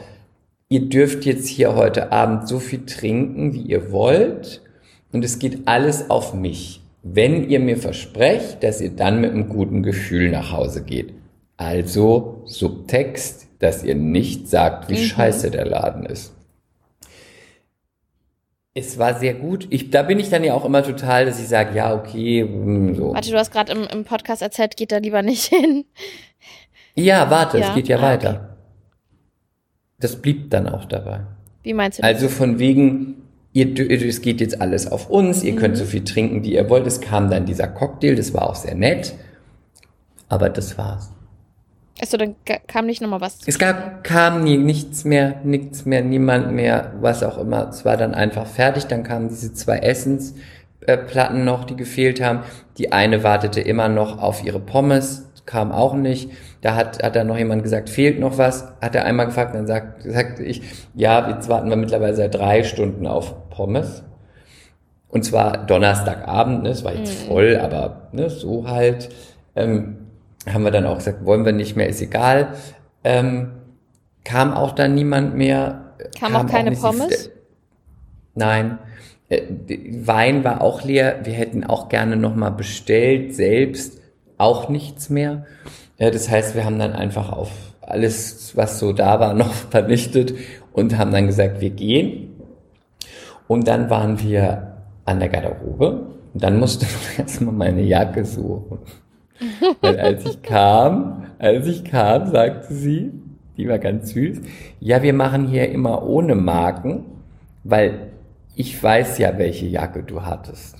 ihr 0.69 0.87
dürft 0.89 1.25
jetzt 1.25 1.47
hier 1.47 1.75
heute 1.75 2.11
Abend 2.11 2.47
so 2.47 2.59
viel 2.59 2.85
trinken, 2.85 3.53
wie 3.53 3.61
ihr 3.61 3.91
wollt. 3.91 4.61
Und 5.11 5.25
es 5.25 5.39
geht 5.39 5.67
alles 5.67 6.09
auf 6.09 6.33
mich. 6.33 6.81
Wenn 7.01 7.49
ihr 7.49 7.59
mir 7.59 7.77
versprecht, 7.77 8.61
dass 8.61 8.81
ihr 8.81 8.91
dann 8.91 9.21
mit 9.21 9.31
einem 9.31 9.49
guten 9.49 9.81
Gefühl 9.81 10.29
nach 10.29 10.51
Hause 10.51 10.83
geht. 10.83 11.13
Also 11.61 12.41
Subtext, 12.45 13.45
dass 13.59 13.83
ihr 13.83 13.93
nicht 13.93 14.47
sagt, 14.49 14.89
wie 14.89 14.97
scheiße 14.97 15.51
der 15.51 15.65
Laden 15.65 16.07
ist. 16.07 16.33
Es 18.73 18.97
war 18.97 19.19
sehr 19.19 19.35
gut. 19.35 19.67
Ich, 19.69 19.91
da 19.91 20.01
bin 20.01 20.19
ich 20.19 20.31
dann 20.31 20.43
ja 20.43 20.55
auch 20.55 20.65
immer 20.65 20.81
total, 20.81 21.27
dass 21.27 21.39
ich 21.39 21.47
sage, 21.47 21.75
ja, 21.77 21.93
okay, 21.93 22.41
hm, 22.41 22.95
so. 22.95 23.13
Warte, 23.13 23.29
du 23.29 23.37
hast 23.37 23.51
gerade 23.51 23.73
im, 23.73 23.83
im 23.83 24.05
Podcast 24.05 24.41
erzählt, 24.41 24.75
geht 24.75 24.91
da 24.91 24.97
lieber 24.97 25.21
nicht 25.21 25.45
hin. 25.45 25.85
Ja, 26.95 27.29
warte, 27.29 27.59
Ja, 27.59 27.69
es 27.69 27.75
geht 27.75 27.87
ja 27.89 27.99
ah, 27.99 28.01
weiter. 28.01 28.57
Das 29.99 30.15
blieb 30.15 30.49
dann 30.49 30.67
auch 30.67 30.85
dabei. 30.85 31.27
Wie 31.61 31.73
meinst 31.75 31.99
du 31.99 32.01
das? 32.01 32.09
Also 32.09 32.27
von 32.27 32.57
wegen, 32.57 33.21
ihr, 33.53 33.77
es 33.77 34.21
geht 34.21 34.41
jetzt 34.41 34.59
alles 34.61 34.91
auf 34.91 35.11
uns, 35.11 35.43
ihr 35.43 35.53
Mhm. 35.53 35.57
könnt 35.57 35.77
so 35.77 35.85
viel 35.85 36.03
trinken, 36.03 36.43
wie 36.43 36.53
ihr 36.55 36.67
wollt. 36.71 36.87
Es 36.87 37.01
kam 37.01 37.29
dann 37.29 37.45
dieser 37.45 37.67
Cocktail, 37.67 38.15
das 38.15 38.33
war 38.33 38.49
auch 38.49 38.55
sehr 38.55 38.73
nett. 38.73 39.13
Aber 40.27 40.49
das 40.49 40.75
war's. 40.79 41.11
Achso, 42.01 42.17
dann 42.17 42.35
kam 42.67 42.87
nicht 42.87 42.99
nochmal 42.99 43.21
was. 43.21 43.37
Es 43.45 43.59
gab, 43.59 44.03
kam 44.03 44.43
nie, 44.43 44.57
nichts 44.57 45.05
mehr, 45.05 45.35
nichts 45.43 45.85
mehr, 45.85 46.01
niemand 46.01 46.51
mehr, 46.51 46.93
was 46.99 47.21
auch 47.21 47.37
immer. 47.37 47.69
Es 47.69 47.85
war 47.85 47.95
dann 47.95 48.15
einfach 48.15 48.47
fertig. 48.47 48.87
Dann 48.87 49.03
kamen 49.03 49.29
diese 49.29 49.53
zwei 49.53 49.77
Essensplatten 49.77 51.45
noch, 51.45 51.63
die 51.63 51.75
gefehlt 51.75 52.19
haben. 52.19 52.39
Die 52.79 52.91
eine 52.91 53.23
wartete 53.23 53.61
immer 53.61 53.87
noch 53.87 54.19
auf 54.19 54.43
ihre 54.43 54.59
Pommes, 54.59 55.29
kam 55.45 55.71
auch 55.71 55.93
nicht. 55.93 56.31
Da 56.61 56.75
hat, 56.75 57.03
hat 57.03 57.15
dann 57.15 57.27
noch 57.27 57.37
jemand 57.37 57.61
gesagt, 57.61 57.87
fehlt 57.87 58.19
noch 58.19 58.39
was. 58.39 58.73
Hat 58.81 58.95
er 58.95 59.05
einmal 59.05 59.27
gefragt, 59.27 59.53
dann 59.53 59.67
sagt, 59.67 60.01
sagte 60.01 60.41
ich, 60.43 60.63
ja, 60.95 61.29
jetzt 61.29 61.49
warten 61.49 61.69
wir 61.69 61.75
mittlerweile 61.75 62.15
seit 62.15 62.33
drei 62.33 62.63
Stunden 62.63 63.05
auf 63.05 63.49
Pommes. 63.51 64.01
Und 65.07 65.23
zwar 65.23 65.67
Donnerstagabend, 65.67 66.63
ne, 66.63 66.69
es 66.69 66.83
war 66.83 66.95
jetzt 66.95 67.13
voll, 67.27 67.59
aber 67.61 68.09
ne, 68.11 68.31
so 68.31 68.67
halt. 68.67 69.09
Ähm, 69.55 70.00
haben 70.47 70.63
wir 70.63 70.71
dann 70.71 70.85
auch 70.85 70.97
gesagt, 70.97 71.25
wollen 71.25 71.45
wir 71.45 71.51
nicht 71.53 71.75
mehr, 71.75 71.87
ist 71.87 72.01
egal. 72.01 72.53
Ähm, 73.03 73.51
kam 74.23 74.53
auch 74.53 74.71
dann 74.73 74.95
niemand 74.95 75.35
mehr. 75.35 75.93
Kam 76.19 76.35
auch 76.35 76.45
keine 76.47 76.71
nicht- 76.71 76.81
Pommes? 76.81 77.29
Nein. 78.35 78.79
Äh, 79.29 79.41
die- 79.49 80.07
Wein 80.07 80.43
war 80.43 80.61
auch 80.61 80.83
leer. 80.83 81.19
Wir 81.23 81.33
hätten 81.33 81.63
auch 81.63 81.89
gerne 81.89 82.15
nochmal 82.15 82.51
bestellt, 82.51 83.35
selbst 83.35 83.99
auch 84.37 84.69
nichts 84.69 85.09
mehr. 85.09 85.45
Äh, 85.97 86.11
Das 86.11 86.29
heißt, 86.29 86.55
wir 86.55 86.65
haben 86.65 86.79
dann 86.79 86.93
einfach 86.93 87.31
auf 87.31 87.51
alles, 87.81 88.55
was 88.55 88.79
so 88.79 88.93
da 88.93 89.19
war, 89.19 89.33
noch 89.35 89.53
vernichtet 89.53 90.33
und 90.73 90.97
haben 90.97 91.11
dann 91.11 91.27
gesagt, 91.27 91.61
wir 91.61 91.69
gehen. 91.71 92.29
Und 93.47 93.67
dann 93.67 93.89
waren 93.89 94.19
wir 94.21 94.77
an 95.05 95.19
der 95.19 95.29
Garderobe. 95.29 96.07
Und 96.33 96.43
dann 96.43 96.59
musste 96.59 96.85
man 97.17 97.25
erstmal 97.25 97.53
meine 97.53 97.81
Jacke 97.81 98.23
suchen. 98.25 98.79
Weil 99.81 99.99
als 99.99 100.25
ich 100.25 100.41
kam, 100.41 101.25
als 101.39 101.67
ich 101.67 101.83
kam, 101.83 102.31
sagte 102.31 102.73
sie, 102.73 103.11
Die 103.57 103.67
war 103.67 103.79
ganz 103.79 104.11
süß. 104.11 104.41
Ja, 104.79 105.03
wir 105.03 105.13
machen 105.13 105.47
hier 105.47 105.69
immer 105.69 106.03
ohne 106.07 106.35
Marken, 106.35 107.05
weil 107.63 108.11
ich 108.55 108.81
weiß 108.81 109.17
ja, 109.17 109.37
welche 109.37 109.67
Jacke 109.67 110.03
du 110.03 110.23
hattest. 110.23 110.77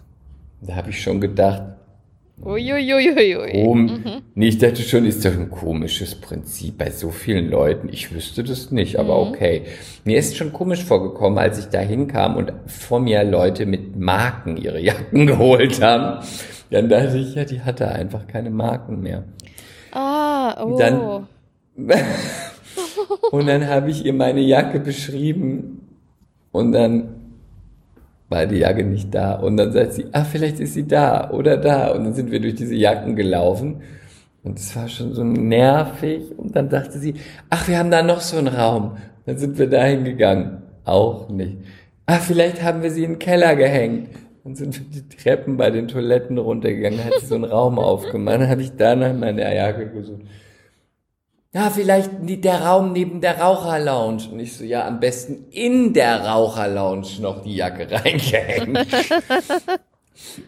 Da 0.61 0.75
habe 0.75 0.89
ich 0.91 1.01
schon 1.01 1.19
gedacht, 1.21 1.63
Uiuiuiui. 2.43 3.65
Kom 3.65 4.21
nee, 4.33 4.47
ich 4.47 4.57
dachte 4.57 4.81
schon, 4.81 5.05
ist 5.05 5.23
doch 5.23 5.31
ein 5.33 5.51
komisches 5.51 6.15
Prinzip 6.15 6.77
bei 6.79 6.89
so 6.89 7.11
vielen 7.11 7.49
Leuten. 7.51 7.87
Ich 7.91 8.13
wüsste 8.13 8.43
das 8.43 8.71
nicht, 8.71 8.97
aber 8.97 9.19
okay. 9.19 9.63
Mir 10.05 10.17
ist 10.17 10.37
schon 10.37 10.51
komisch 10.51 10.83
vorgekommen, 10.83 11.37
als 11.37 11.59
ich 11.59 11.65
da 11.65 11.79
hinkam 11.79 12.37
und 12.37 12.51
vor 12.65 12.99
mir 12.99 13.23
Leute 13.23 13.67
mit 13.67 13.95
Marken 13.95 14.57
ihre 14.57 14.79
Jacken 14.79 15.27
geholt 15.27 15.81
haben. 15.83 16.25
Dann 16.71 16.89
dachte 16.89 17.17
ich, 17.17 17.35
ja, 17.35 17.43
die 17.45 17.61
hatte 17.61 17.87
einfach 17.89 18.25
keine 18.27 18.49
Marken 18.49 19.01
mehr. 19.01 19.23
Ah, 19.91 20.63
oh. 20.63 20.77
Dann- 20.77 21.27
Und 23.31 23.47
dann 23.47 23.67
habe 23.67 23.89
ich 23.91 24.05
ihr 24.05 24.13
meine 24.13 24.41
Jacke 24.41 24.79
beschrieben 24.79 25.87
und 26.51 26.71
dann 26.71 27.09
war 28.29 28.45
die 28.45 28.57
Jacke 28.57 28.83
nicht 28.83 29.13
da. 29.13 29.33
Und 29.35 29.57
dann 29.57 29.71
sagt 29.73 29.93
sie, 29.93 30.05
ah, 30.13 30.23
vielleicht 30.23 30.59
ist 30.59 30.73
sie 30.73 30.87
da 30.87 31.29
oder 31.31 31.57
da. 31.57 31.91
Und 31.91 32.05
dann 32.05 32.13
sind 32.13 32.31
wir 32.31 32.39
durch 32.39 32.55
diese 32.55 32.75
Jacken 32.75 33.15
gelaufen. 33.15 33.81
Und 34.43 34.57
es 34.59 34.75
war 34.75 34.87
schon 34.87 35.13
so 35.13 35.23
nervig. 35.23 36.23
Und 36.37 36.55
dann 36.55 36.69
dachte 36.69 36.97
sie, 36.99 37.15
ach, 37.49 37.67
wir 37.67 37.77
haben 37.77 37.91
da 37.91 38.01
noch 38.03 38.21
so 38.21 38.37
einen 38.37 38.47
Raum. 38.47 38.97
Dann 39.25 39.37
sind 39.37 39.57
wir 39.57 39.69
da 39.69 39.83
hingegangen. 39.83 40.61
Auch 40.85 41.29
nicht. 41.29 41.57
Ah, 42.05 42.17
vielleicht 42.19 42.63
haben 42.63 42.81
wir 42.83 42.91
sie 42.91 43.03
in 43.03 43.13
den 43.13 43.19
Keller 43.19 43.55
gehängt. 43.55 44.09
Dann 44.43 44.55
sind 44.55 44.79
wir 44.79 45.01
die 45.01 45.07
Treppen 45.07 45.57
bei 45.57 45.69
den 45.69 45.87
Toiletten 45.87 46.37
runtergegangen. 46.37 47.03
Hat 47.03 47.19
sie 47.19 47.27
so 47.27 47.35
einen 47.35 47.43
Raum 47.43 47.77
aufgemacht. 47.77 48.41
Dann 48.41 48.49
habe 48.49 48.61
ich 48.63 48.75
da 48.75 48.95
nach 48.95 49.13
meiner 49.13 49.53
Jacke 49.53 49.87
gesucht. 49.89 50.21
Ja, 51.53 51.69
vielleicht 51.69 52.11
der 52.43 52.61
Raum 52.61 52.93
neben 52.93 53.21
der 53.21 53.39
Raucherlounge. 53.39 54.29
Und 54.31 54.39
ich 54.39 54.57
so, 54.57 54.63
ja, 54.63 54.87
am 54.87 54.99
besten 54.99 55.45
in 55.51 55.93
der 55.93 56.25
Raucherlounge 56.25 57.21
noch 57.21 57.43
die 57.43 57.55
Jacke 57.55 57.91
reingehängt. 57.91 58.87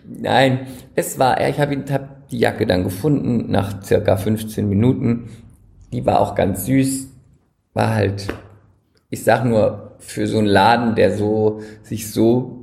Nein, 0.08 0.68
es 0.96 1.20
war, 1.20 1.46
ich 1.48 1.60
habe 1.60 1.84
hab 1.92 2.30
die 2.30 2.40
Jacke 2.40 2.66
dann 2.66 2.84
gefunden 2.84 3.52
nach 3.52 3.84
circa 3.84 4.18
15 4.18 4.68
Minuten. 4.68 5.30
Die 5.92 6.06
war 6.06 6.22
auch 6.22 6.36
ganz 6.36 6.66
süß. 6.66 7.10
War 7.74 7.94
halt, 7.94 8.28
ich 9.10 9.24
sag 9.24 9.46
nur, 9.46 9.98
für 10.00 10.28
so 10.28 10.40
einen 10.40 10.48
Laden, 10.48 10.96
der 10.96 11.16
so, 11.16 11.62
sich 11.82 12.12
so 12.12 12.63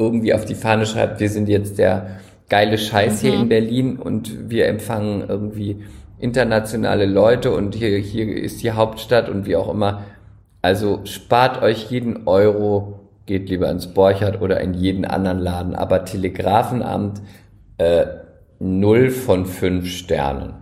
irgendwie 0.00 0.34
auf 0.34 0.44
die 0.44 0.54
Fahne 0.54 0.86
schreibt, 0.86 1.20
wir 1.20 1.28
sind 1.28 1.48
jetzt 1.48 1.78
der 1.78 2.18
geile 2.48 2.78
Scheiß 2.78 3.20
hier 3.20 3.34
in 3.34 3.48
Berlin 3.48 3.96
und 3.96 4.50
wir 4.50 4.66
empfangen 4.66 5.24
irgendwie 5.28 5.84
internationale 6.18 7.06
Leute 7.06 7.52
und 7.52 7.74
hier, 7.74 7.96
hier 7.98 8.36
ist 8.36 8.62
die 8.62 8.72
Hauptstadt 8.72 9.28
und 9.28 9.46
wie 9.46 9.56
auch 9.56 9.72
immer. 9.72 10.04
Also 10.62 11.00
spart 11.04 11.62
euch 11.62 11.90
jeden 11.90 12.26
Euro, 12.26 13.00
geht 13.26 13.48
lieber 13.48 13.70
ins 13.70 13.94
Borchardt 13.94 14.40
oder 14.40 14.60
in 14.60 14.74
jeden 14.74 15.04
anderen 15.04 15.38
Laden. 15.38 15.74
Aber 15.74 16.04
Telegrafenamt, 16.04 17.20
äh, 17.78 18.06
null 18.58 19.10
von 19.10 19.46
fünf 19.46 19.88
Sternen. 19.88 20.54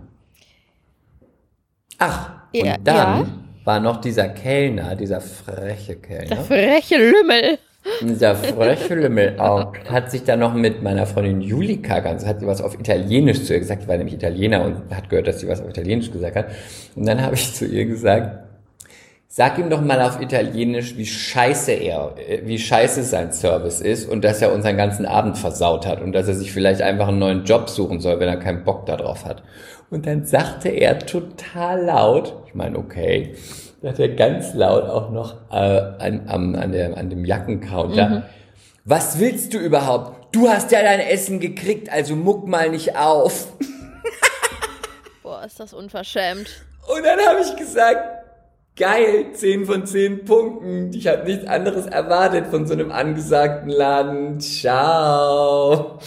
Ach, 1.97 2.29
Ja, 2.53 2.75
und 2.75 2.87
dann 2.87 3.19
ja. 3.19 3.27
war 3.65 3.79
noch 3.79 3.97
dieser 3.97 4.29
Kellner, 4.29 4.95
dieser 4.95 5.21
freche 5.21 5.95
Kellner. 5.95 6.27
Der 6.27 6.37
freche 6.37 6.97
Lümmel. 6.97 7.59
Dieser 8.01 8.35
freche 8.35 8.95
Lümmel 8.95 9.39
auch, 9.39 9.73
hat 9.89 10.11
sich 10.11 10.23
dann 10.23 10.39
noch 10.39 10.53
mit 10.53 10.81
meiner 10.81 11.05
Freundin 11.05 11.41
Julika 11.41 11.99
ganz, 11.99 12.25
hat 12.25 12.41
sie 12.41 12.47
was 12.47 12.61
auf 12.61 12.79
Italienisch 12.79 13.43
zu 13.43 13.53
ihr 13.53 13.59
gesagt, 13.59 13.83
die 13.83 13.87
war 13.87 13.97
nämlich 13.97 14.15
Italiener 14.15 14.63
und 14.63 14.95
hat 14.95 15.09
gehört, 15.09 15.27
dass 15.27 15.39
sie 15.39 15.47
was 15.47 15.61
auf 15.61 15.69
Italienisch 15.69 16.11
gesagt 16.11 16.35
hat. 16.35 16.47
Und 16.95 17.07
dann 17.07 17.21
habe 17.21 17.35
ich 17.35 17.53
zu 17.53 17.65
ihr 17.65 17.85
gesagt, 17.85 18.49
sag 19.27 19.57
ihm 19.59 19.69
doch 19.69 19.81
mal 19.81 20.01
auf 20.01 20.19
Italienisch, 20.19 20.97
wie 20.97 21.05
scheiße 21.05 21.71
er, 21.71 22.15
äh, 22.17 22.41
wie 22.45 22.57
scheiße 22.57 23.03
sein 23.03 23.31
Service 23.31 23.79
ist 23.79 24.09
und 24.09 24.23
dass 24.23 24.41
er 24.41 24.53
unseren 24.53 24.75
ganzen 24.75 25.05
Abend 25.05 25.37
versaut 25.37 25.85
hat 25.85 26.01
und 26.01 26.13
dass 26.13 26.27
er 26.27 26.33
sich 26.33 26.51
vielleicht 26.51 26.81
einfach 26.81 27.07
einen 27.07 27.19
neuen 27.19 27.45
Job 27.45 27.69
suchen 27.69 27.99
soll, 27.99 28.19
wenn 28.19 28.27
er 28.27 28.37
keinen 28.37 28.63
Bock 28.63 28.85
darauf 28.85 29.25
hat. 29.25 29.43
Und 29.91 30.05
dann 30.05 30.25
sagte 30.25 30.69
er 30.69 30.99
total 30.99 31.85
laut, 31.85 32.33
ich 32.47 32.55
meine, 32.55 32.77
okay, 32.77 33.35
da 33.81 33.89
hat 33.89 33.99
er 33.99 34.09
ganz 34.09 34.53
laut 34.53 34.83
auch 34.83 35.09
noch 35.11 35.35
äh, 35.51 35.55
an, 35.55 36.23
am- 36.27 36.55
an, 36.55 36.71
der, 36.71 36.97
an 36.97 37.09
dem 37.09 37.23
Jackencounter. 37.25 38.23
Was 38.85 39.19
willst 39.19 39.53
du 39.53 39.57
überhaupt? 39.59 40.35
Du 40.35 40.47
hast 40.49 40.71
ja 40.71 40.81
dein 40.81 40.99
Essen 40.99 41.39
gekriegt, 41.39 41.91
also 41.91 42.15
muck 42.15 42.47
mal 42.47 42.69
nicht 42.69 42.95
auf. 42.97 43.53
Boah, 45.23 45.43
ist 45.43 45.59
das 45.59 45.73
unverschämt. 45.73 46.49
Und 46.87 47.03
dann 47.05 47.19
habe 47.19 47.39
ich 47.41 47.55
gesagt, 47.55 47.99
geil, 48.75 49.27
10 49.33 49.65
von 49.65 49.85
10 49.85 50.25
Punkten. 50.25 50.91
Ich 50.93 51.07
habe 51.07 51.23
nichts 51.25 51.45
anderes 51.47 51.85
erwartet 51.85 52.47
von 52.47 52.65
so 52.65 52.73
einem 52.73 52.91
angesagten 52.91 53.69
Laden. 53.69 54.39
Ciao. 54.39 55.99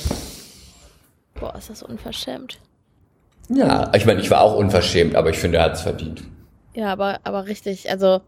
Boah, 1.39 1.55
ist 1.57 1.71
das 1.71 1.83
unverschämt. 1.83 2.59
Ja, 3.49 3.91
ich 3.95 4.07
meine, 4.07 4.21
ich 4.21 4.31
war 4.31 4.41
auch 4.41 4.57
unverschämt, 4.57 5.15
aber 5.15 5.31
ich 5.31 5.39
finde, 5.39 5.59
er 5.59 5.65
hat 5.65 5.75
es 5.75 5.83
verdient. 5.83 6.23
Ja, 6.75 6.93
aber, 6.93 7.21
aber 7.25 7.47
richtig, 7.47 7.91
also. 7.91 8.21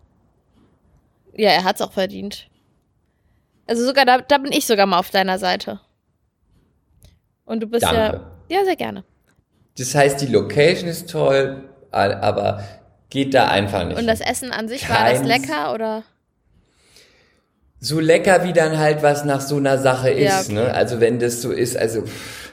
Ja, 1.37 1.51
er 1.51 1.65
hat's 1.65 1.81
auch 1.81 1.93
verdient. 1.93 2.49
Also 3.67 3.85
sogar, 3.85 4.05
da, 4.05 4.19
da 4.21 4.39
bin 4.39 4.53
ich 4.53 4.67
sogar 4.67 4.87
mal 4.87 4.99
auf 4.99 5.11
deiner 5.11 5.39
Seite. 5.39 5.81
Und 7.45 7.61
du 7.61 7.67
bist 7.67 7.83
Danke. 7.85 7.97
ja. 8.49 8.59
Ja, 8.59 8.65
sehr 8.65 8.77
gerne. 8.77 9.05
Das 9.79 9.95
heißt, 9.95 10.21
die 10.21 10.27
Location 10.27 10.89
ist 10.89 11.11
toll, 11.11 11.69
aber 11.91 12.63
geht 13.11 13.35
da 13.35 13.49
einfach 13.49 13.85
nicht. 13.85 13.99
Und 13.99 14.07
das 14.07 14.21
Essen 14.21 14.53
an 14.53 14.69
sich, 14.69 14.89
war 14.89 15.09
das 15.11 15.23
Keins. 15.23 15.27
lecker 15.29 15.75
oder? 15.75 16.05
so 17.81 18.01
lecker, 18.01 18.45
wie 18.45 18.53
dann 18.55 18.79
halt 18.79 19.03
was 19.03 19.25
nach 19.27 19.41
so 19.43 19.57
einer 19.57 19.77
Sache 19.79 20.11
Ja, 20.13 20.41
ist. 20.41 20.47
okay. 20.47 20.55
Ne? 20.55 20.73
Also 20.75 21.01
wenn 21.01 21.19
das 21.19 21.43
so 21.43 21.51
ist, 21.53 21.77
also 21.77 22.03
pff, 22.03 22.53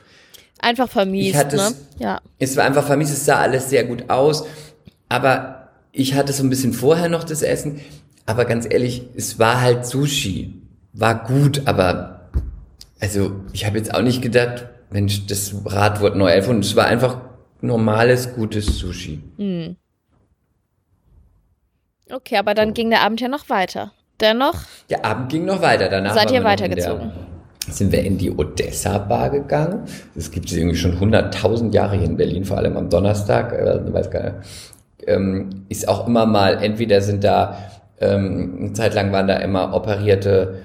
Einfach 0.60 0.90
vermiest, 0.90 1.30
Ich 1.30 1.36
hatte 1.38 1.56
ne? 1.56 1.62
es- 1.64 1.76
Ja. 2.00 2.22
es 2.38 2.58
war 2.58 2.66
einfach 2.66 2.86
vermisst, 2.86 3.14
es 3.14 3.26
sah 3.26 3.38
alles 3.40 3.70
sehr 3.70 3.84
gut 3.86 4.10
aus, 4.10 4.46
aber 5.10 5.61
ich 5.92 6.14
hatte 6.16 6.34
so 6.34 6.44
ein 6.44 6.50
bisschen 6.50 6.74
vorher 6.74 7.10
noch 7.10 7.24
das 7.24 7.42
Essen, 7.42 7.82
aber 8.26 8.46
ganz 8.46 8.68
ehrlich, 8.70 9.04
es 9.16 9.40
war 9.40 9.62
halt 9.62 9.86
Sushi, 9.86 10.62
war 10.94 11.24
gut, 11.24 11.64
aber 11.66 12.30
also 13.00 13.32
ich 13.52 13.66
habe 13.66 13.78
jetzt 13.78 13.94
auch 13.94 14.02
nicht 14.02 14.22
gedacht, 14.22 14.68
Mensch, 14.90 15.26
das 15.26 15.56
Rad 15.66 16.02
wurde 16.02 16.18
neu 16.18 16.30
erfunden, 16.30 16.62
es 16.62 16.76
war 16.76 16.86
einfach 16.86 17.22
normales, 17.62 18.34
gutes 18.34 18.78
Sushi. 18.78 19.22
Okay, 22.12 22.38
aber 22.38 22.54
dann 22.54 22.74
ging 22.74 22.90
der 22.90 23.02
Abend 23.02 23.22
ja 23.22 23.28
noch 23.28 23.50
weiter. 23.50 23.94
Dennoch, 24.20 24.56
Der 24.90 25.04
Abend 25.06 25.32
ging 25.32 25.46
noch 25.46 25.62
weiter, 25.62 25.90
danach 25.90 26.14
Seid 26.14 26.32
ihr 26.32 26.44
weitergezogen? 26.44 27.12
Der, 27.68 27.74
sind 27.74 27.92
wir 27.92 28.04
in 28.04 28.18
die 28.18 28.32
Odessa 28.32 28.98
Bar 28.98 29.30
gegangen. 29.30 29.86
Das 30.16 30.32
gibt 30.32 30.48
es 30.48 30.58
irgendwie 30.58 30.78
schon 30.78 31.00
100.000 31.00 31.74
Jahre 31.74 31.96
hier 31.96 32.08
in 32.08 32.18
Berlin, 32.18 32.44
vor 32.44 32.58
allem 32.58 32.76
am 32.76 32.90
Donnerstag, 32.90 33.54
äh, 33.54 33.94
weiß 33.94 34.12
gar 34.12 34.24
nicht. 34.24 34.36
Ähm, 35.08 35.66
ist 35.70 35.88
auch 35.88 36.08
immer 36.08 36.26
mal, 36.26 36.64
entweder 36.64 37.02
sind 37.02 37.24
da, 37.24 37.58
ähm, 38.00 38.58
eine 38.60 38.74
Zeit 38.74 38.94
lang 38.94 39.12
waren 39.12 39.28
da 39.28 39.38
immer 39.38 39.74
operierte, 39.74 40.64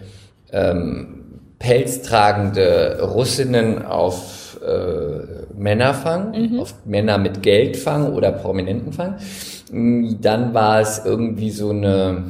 ähm, 0.53 1.40
pelztragende 1.59 3.01
Russinnen 3.03 3.85
auf 3.85 4.59
äh, 4.66 5.55
Männerfang, 5.57 6.59
auf 6.59 6.75
Männer 6.85 7.18
mit 7.18 7.42
Geldfang 7.42 8.12
oder 8.12 8.33
Prominentenfang. 8.33 9.16
Mm, 9.70 10.20
Dann 10.20 10.53
war 10.55 10.81
es 10.81 11.03
irgendwie 11.05 11.51
so 11.51 11.70
eine, 11.70 12.25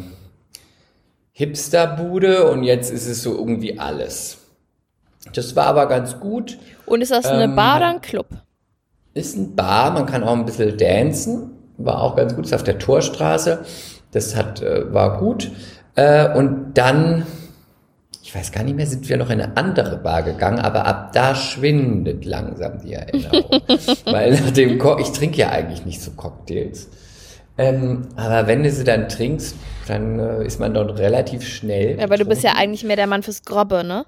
Hipsterbude 1.38 2.50
und 2.50 2.64
jetzt 2.64 2.90
ist 2.90 3.06
es 3.06 3.22
so 3.22 3.36
irgendwie 3.36 3.78
alles. 3.78 4.38
Das 5.34 5.54
war 5.54 5.66
aber 5.66 5.86
ganz 5.86 6.18
gut. 6.18 6.56
und 6.86 7.02
ist 7.02 7.10
das 7.12 7.26
eine 7.26 7.44
Ähm, 7.44 7.54
Bar 7.54 7.76
oder 7.76 7.88
ein 7.88 8.00
Club? 8.00 8.26
Ist 9.12 9.36
ein 9.36 9.54
Bar, 9.54 9.90
man 9.90 10.06
kann 10.06 10.24
auch 10.24 10.32
ein 10.32 10.46
bisschen 10.46 10.78
dancen. 10.78 11.50
War 11.78 12.02
auch 12.02 12.16
ganz 12.16 12.34
gut, 12.34 12.46
ist 12.46 12.54
auf 12.54 12.62
der 12.62 12.78
Torstraße. 12.78 13.64
Das 14.12 14.34
hat, 14.34 14.62
äh, 14.62 14.92
war 14.92 15.18
gut. 15.18 15.50
Äh, 15.94 16.34
und 16.36 16.74
dann, 16.74 17.26
ich 18.22 18.34
weiß 18.34 18.52
gar 18.52 18.64
nicht 18.64 18.76
mehr, 18.76 18.86
sind 18.86 19.08
wir 19.08 19.16
noch 19.16 19.30
in 19.30 19.40
eine 19.40 19.56
andere 19.56 19.96
Bar 19.96 20.22
gegangen, 20.22 20.58
aber 20.58 20.86
ab 20.86 21.12
da 21.12 21.34
schwindet 21.34 22.24
langsam 22.24 22.78
die 22.78 22.94
Erinnerung. 22.94 23.62
Weil 24.04 24.32
nach 24.32 24.50
dem 24.50 24.78
Ko 24.78 24.98
ich 24.98 25.12
trinke 25.12 25.38
ja 25.38 25.50
eigentlich 25.50 25.84
nicht 25.84 26.00
so 26.00 26.12
Cocktails. 26.12 26.88
Ähm, 27.58 28.08
aber 28.16 28.46
wenn 28.46 28.62
du 28.62 28.70
sie 28.70 28.84
dann 28.84 29.08
trinkst, 29.08 29.56
dann 29.88 30.18
äh, 30.18 30.44
ist 30.44 30.60
man 30.60 30.74
dort 30.74 30.98
relativ 30.98 31.46
schnell. 31.46 31.98
Ja, 31.98 32.04
aber 32.04 32.18
du 32.18 32.26
bist 32.26 32.42
ja 32.42 32.52
eigentlich 32.56 32.84
mehr 32.84 32.96
der 32.96 33.06
Mann 33.06 33.22
fürs 33.22 33.42
Grobbe, 33.44 33.82
ne? 33.82 34.04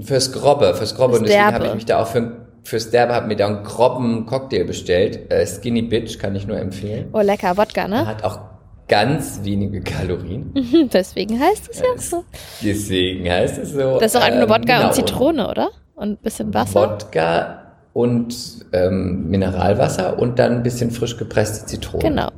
Fürs 0.00 0.32
Grobbe, 0.32 0.74
fürs 0.74 0.94
Grobbe. 0.94 1.14
Fürs 1.14 1.20
und 1.22 1.28
deswegen 1.28 1.54
habe 1.54 1.66
ich 1.66 1.74
mich 1.74 1.86
da 1.86 2.00
auch 2.00 2.06
für, 2.06 2.46
fürs 2.62 2.90
Derbe, 2.90 3.14
habe 3.14 3.26
mir 3.26 3.36
da 3.36 3.46
einen 3.46 3.64
groben 3.64 4.26
Cocktail 4.26 4.64
bestellt. 4.64 5.30
Äh, 5.30 5.46
Skinny 5.46 5.82
Bitch 5.82 6.18
kann 6.18 6.34
ich 6.34 6.46
nur 6.46 6.58
empfehlen. 6.58 7.08
Oh, 7.12 7.20
lecker, 7.20 7.56
Wodka, 7.56 7.88
ne? 7.88 8.06
Hat 8.06 8.24
auch 8.24 8.40
ganz 8.88 9.40
wenige 9.44 9.80
Kalorien. 9.82 10.52
Deswegen 10.92 11.38
heißt 11.38 11.70
es 11.70 11.80
ja 11.80 11.96
so. 11.96 12.24
Deswegen 12.62 13.30
heißt 13.30 13.58
es 13.58 13.70
so. 13.72 13.98
Das 13.98 14.06
ist 14.06 14.14
doch 14.16 14.22
einfach 14.22 14.46
nur 14.46 14.56
ähm, 14.56 14.62
Wodka 14.62 14.76
genau. 14.76 14.88
und 14.88 14.94
Zitrone, 14.94 15.48
oder? 15.48 15.70
Und 15.94 16.08
ein 16.10 16.16
bisschen 16.18 16.52
Wasser. 16.52 16.80
Wodka 16.80 17.60
und 17.92 18.34
ähm, 18.72 19.28
Mineralwasser 19.28 20.18
und 20.18 20.38
dann 20.38 20.56
ein 20.56 20.62
bisschen 20.62 20.90
frisch 20.90 21.16
gepresste 21.16 21.66
Zitrone. 21.66 22.02
Genau. 22.02 22.30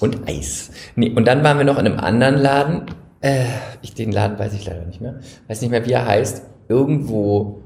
Und 0.00 0.28
Eis. 0.28 0.70
Nee, 0.96 1.10
und 1.10 1.26
dann 1.26 1.44
waren 1.44 1.58
wir 1.58 1.64
noch 1.64 1.78
in 1.78 1.86
einem 1.86 1.98
anderen 1.98 2.36
Laden. 2.36 2.86
Äh, 3.20 3.44
ich, 3.82 3.94
den 3.94 4.12
Laden 4.12 4.38
weiß 4.38 4.54
ich 4.54 4.66
leider 4.66 4.86
nicht 4.86 5.00
mehr. 5.00 5.20
Weiß 5.48 5.60
nicht 5.60 5.70
mehr, 5.70 5.84
wie 5.84 5.92
er 5.92 6.06
heißt. 6.06 6.42
Irgendwo 6.68 7.60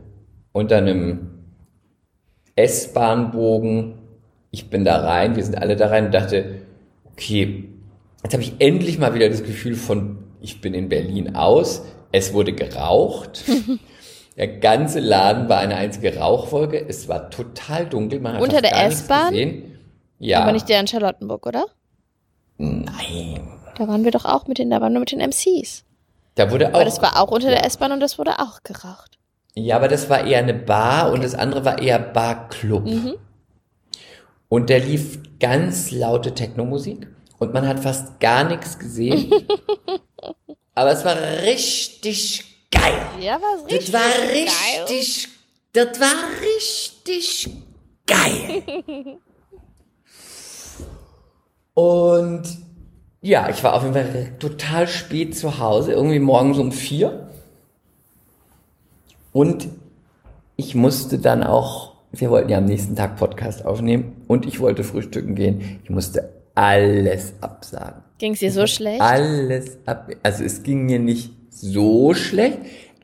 unter 0.54 0.78
einem 0.78 1.30
S-Bahnbogen. 2.56 3.98
Ich 4.50 4.70
bin 4.70 4.84
da 4.84 5.04
rein, 5.04 5.36
wir 5.36 5.44
sind 5.44 5.58
alle 5.58 5.76
da 5.76 5.88
rein 5.88 6.06
und 6.06 6.14
dachte, 6.14 6.62
okay, 7.12 7.68
jetzt 8.22 8.32
habe 8.32 8.42
ich 8.42 8.54
endlich 8.60 8.98
mal 8.98 9.14
wieder 9.14 9.28
das 9.28 9.42
Gefühl 9.42 9.74
von, 9.74 10.18
ich 10.40 10.60
bin 10.60 10.72
in 10.72 10.88
Berlin 10.88 11.34
aus. 11.36 11.84
Es 12.12 12.32
wurde 12.32 12.54
geraucht. 12.54 13.44
Der 14.36 14.48
ganze 14.48 15.00
Laden 15.00 15.48
war 15.48 15.58
eine 15.58 15.76
einzige 15.76 16.16
Rauchwolke. 16.16 16.88
Es 16.88 17.08
war 17.08 17.30
total 17.30 17.86
dunkel. 17.86 18.20
Man 18.20 18.34
hat 18.34 18.42
Unter 18.42 18.62
der 18.62 18.86
S-Bahn? 18.86 19.62
Ja. 20.18 20.42
Aber 20.42 20.52
nicht 20.52 20.68
der 20.68 20.80
in 20.80 20.88
Charlottenburg, 20.88 21.46
oder? 21.46 21.66
Nein. 22.58 23.48
Da 23.76 23.86
waren 23.86 24.04
wir 24.04 24.10
doch 24.10 24.24
auch 24.24 24.46
mit 24.46 24.58
den, 24.58 24.70
da 24.70 24.80
waren 24.80 24.92
wir 24.92 25.00
mit 25.00 25.12
den 25.12 25.20
MCs. 25.20 25.84
Da 26.34 26.50
wurde 26.50 26.68
auch. 26.68 26.74
Aber 26.74 26.84
das 26.84 27.00
war 27.00 27.20
auch 27.20 27.30
unter 27.30 27.48
der 27.48 27.64
S-Bahn 27.64 27.92
und 27.92 28.00
das 28.00 28.18
wurde 28.18 28.38
auch 28.40 28.62
geraucht. 28.64 29.18
Ja, 29.56 29.76
aber 29.76 29.88
das 29.88 30.10
war 30.10 30.26
eher 30.26 30.40
eine 30.40 30.54
Bar 30.54 31.12
und 31.12 31.22
das 31.22 31.34
andere 31.34 31.64
war 31.64 31.80
eher 31.80 31.98
Barclub. 31.98 32.86
Und 34.48 34.68
der 34.68 34.80
lief 34.80 35.18
ganz 35.38 35.90
laute 35.90 36.34
Techno-Musik 36.34 37.06
und 37.38 37.54
man 37.54 37.66
hat 37.66 37.80
fast 37.80 38.20
gar 38.20 38.44
nichts 38.44 38.78
gesehen. 38.78 39.32
aber 40.74 40.92
es 40.92 41.04
war 41.04 41.16
richtig 41.42 42.44
geil. 42.70 43.00
Ja, 43.20 43.40
war 43.40 43.58
Das 43.68 43.92
war 43.92 44.00
richtig, 44.32 45.28
das 45.72 46.00
war 46.00 46.14
richtig 46.40 47.50
geil. 48.06 49.18
Und 51.74 52.42
ja, 53.20 53.48
ich 53.48 53.64
war 53.64 53.74
auf 53.74 53.82
jeden 53.82 53.94
Fall 53.94 54.36
total 54.38 54.86
spät 54.86 55.36
zu 55.36 55.58
Hause, 55.58 55.92
irgendwie 55.92 56.20
morgens 56.20 56.58
um 56.58 56.70
vier. 56.72 57.28
Und 59.35 59.68
ich 60.55 60.77
musste 60.77 61.18
dann 61.18 61.42
auch, 61.42 61.97
wir 62.12 62.31
wollten 62.31 62.51
ja 62.51 62.59
am 62.59 62.66
nächsten 62.66 62.94
Tag 62.94 63.16
Podcast 63.16 63.66
aufnehmen 63.66 64.23
und 64.29 64.47
ich 64.47 64.61
wollte 64.61 64.85
frühstücken 64.85 65.35
gehen. 65.35 65.81
Ich 65.83 65.90
musste 65.90 66.31
alles 66.55 67.35
absagen. 67.40 68.03
Ging 68.18 68.35
es 68.35 68.38
dir 68.38 68.53
so 68.53 68.68
schlecht? 68.68 69.01
Alles 69.01 69.77
ab. 69.87 70.09
Also 70.23 70.44
es 70.44 70.62
ging 70.62 70.87
mir 70.87 71.01
nicht 71.01 71.33
so 71.51 72.14
schlecht, 72.14 72.59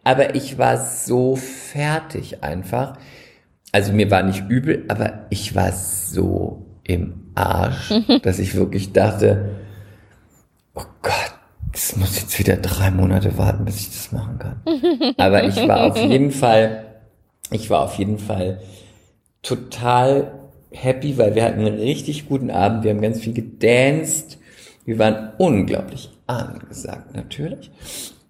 aber 0.05 0.37
ich 0.37 0.57
war 0.57 0.79
so 0.79 1.35
fertig 1.35 2.45
einfach. 2.45 2.97
Also 3.73 3.93
mir 3.93 4.09
war 4.13 4.23
nicht 4.23 4.49
übel, 4.49 4.85
aber 4.87 5.27
ich 5.31 5.57
war 5.57 5.73
so 5.73 6.65
im 6.85 7.33
Arsch, 7.35 7.93
dass 8.23 8.39
ich 8.39 8.55
wirklich 8.55 8.93
dachte, 8.93 9.57
oh 10.77 10.85
Gott, 11.03 11.40
das 11.73 11.97
muss 11.97 12.21
jetzt 12.21 12.39
wieder 12.39 12.57
drei 12.57 12.91
Monate 12.91 13.37
warten, 13.39 13.65
bis 13.65 13.81
ich 13.81 13.89
das 13.91 14.13
machen 14.13 14.39
kann. 14.39 14.63
Aber 15.19 15.45
ich 15.45 15.57
war 15.69 15.85
auf 15.85 15.97
jeden 15.99 16.31
Fall, 16.31 16.87
ich 17.51 17.71
war 17.71 17.83
auf 17.83 17.95
jeden 17.97 18.19
Fall 18.19 18.61
total 19.43 20.33
happy, 20.73 21.17
weil 21.19 21.35
wir 21.35 21.45
hatten 21.45 21.61
einen 21.61 21.79
richtig 21.79 22.29
guten 22.29 22.51
Abend. 22.51 22.85
Wir 22.85 22.91
haben 22.93 23.01
ganz 23.01 23.21
viel 23.21 23.33
gedanced. 23.33 24.39
Wir 24.85 24.99
waren 24.99 25.33
unglaublich 25.39 26.11
angesagt, 26.27 27.15
natürlich. 27.15 27.71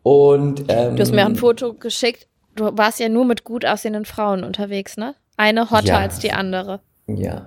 Und 0.02 0.64
ähm, 0.68 0.96
Du 0.96 1.02
hast 1.02 1.12
mir 1.12 1.22
auch 1.24 1.28
ein 1.28 1.36
Foto 1.36 1.74
geschickt. 1.74 2.26
Du 2.56 2.70
warst 2.76 2.98
ja 3.00 3.08
nur 3.08 3.24
mit 3.24 3.44
gut 3.44 3.64
aussehenden 3.64 4.04
Frauen 4.04 4.44
unterwegs, 4.44 4.96
ne? 4.96 5.14
Eine 5.36 5.70
hotter 5.70 5.86
Ja. 5.86 5.98
als 5.98 6.18
die 6.18 6.32
andere. 6.32 6.80
ja, 7.06 7.46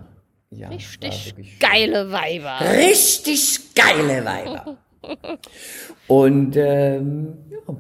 ja, 0.55 0.67
Richtig 0.69 1.59
geile 1.59 2.11
Weiber. 2.11 2.59
richtig 2.77 3.73
geile 3.73 4.23
Weiber. 4.23 4.77
Und 6.07 6.55
ähm, 6.55 7.37
ja, 7.49 7.75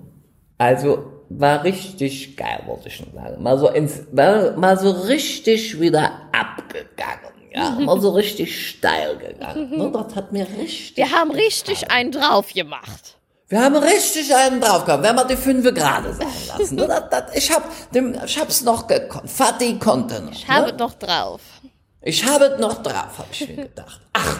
also 0.57 1.13
war 1.29 1.63
richtig 1.63 2.37
geil, 2.37 2.63
wollte 2.65 2.87
ich 2.87 2.95
schon 2.95 3.11
sagen. 3.13 3.41
Mal 3.41 3.57
so 3.57 3.69
ins, 3.69 4.03
mal, 4.11 4.55
mal 4.57 4.77
so 4.77 4.91
richtig 4.91 5.79
wieder 5.79 6.11
abgegangen. 6.31 7.33
Ja, 7.53 7.69
mal 7.79 7.99
so 7.99 8.11
richtig 8.11 8.69
steil 8.69 9.17
gegangen. 9.17 9.77
Ne, 9.77 9.91
das 9.93 10.15
hat 10.15 10.31
mir 10.31 10.47
richtig. 10.57 10.97
Wir 10.97 11.11
haben 11.11 11.31
richtig 11.31 11.89
einen 11.91 12.11
drauf 12.11 12.53
gemacht. 12.53 13.17
Wir 13.49 13.61
haben 13.61 13.75
richtig 13.75 14.33
einen 14.33 14.61
drauf 14.61 14.85
gehabt. 14.85 15.03
Wir 15.03 15.09
haben 15.09 15.27
die 15.27 15.35
fünf 15.35 15.63
gerade 15.73 16.13
sein 16.13 16.27
lassen. 16.47 16.75
Ne, 16.75 16.87
das, 16.87 17.03
das, 17.09 17.35
ich 17.35 17.51
hab, 17.51 17.91
dem, 17.91 18.15
ich 18.25 18.39
hab's 18.39 18.63
noch 18.63 18.87
gekonnt. 18.87 19.29
Fatih 19.29 19.77
konnte 19.77 20.21
noch. 20.21 20.31
Ich 20.31 20.47
habe 20.47 20.71
ne? 20.71 20.77
noch 20.77 20.93
drauf. 20.95 21.41
Ich 22.01 22.25
habe 22.25 22.45
es 22.45 22.59
noch 22.59 22.81
drauf, 22.81 23.17
habe 23.17 23.27
ich 23.31 23.47
mir 23.47 23.55
gedacht. 23.63 24.01
Ach. 24.13 24.39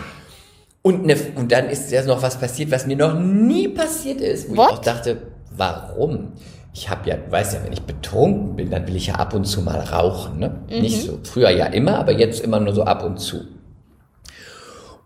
Und, 0.84 1.06
ne, 1.06 1.16
und 1.36 1.52
dann 1.52 1.70
ist 1.70 1.92
ja 1.92 2.04
noch 2.04 2.22
was 2.22 2.38
passiert, 2.38 2.70
was 2.70 2.86
mir 2.86 2.98
noch 2.98 3.18
nie 3.18 3.70
passiert 3.70 4.20
ist. 4.20 4.50
Wo 4.50 4.58
What? 4.58 4.68
ich 4.70 4.78
auch 4.78 4.82
dachte, 4.82 5.22
warum? 5.56 6.34
Ich 6.74 6.90
habe 6.90 7.10
ja, 7.10 7.16
du 7.16 7.32
weißt 7.32 7.54
ja, 7.54 7.64
wenn 7.64 7.72
ich 7.72 7.84
betrunken 7.84 8.58
bin, 8.58 8.70
dann 8.70 8.86
will 8.86 8.98
ich 8.98 9.08
ja 9.08 9.16
ab 9.16 9.34
und 9.34 9.46
zu 9.46 9.62
mal 9.62 9.80
rauchen. 9.80 10.40
Ne? 10.40 10.60
Nicht 10.68 11.04
so, 11.04 11.20
früher 11.24 11.52
ja 11.52 11.68
immer, 11.68 12.00
aber 12.00 12.12
jetzt 12.12 12.42
immer 12.42 12.60
nur 12.60 12.74
so 12.74 12.84
ab 12.84 13.04
und 13.04 13.18
zu. 13.20 13.46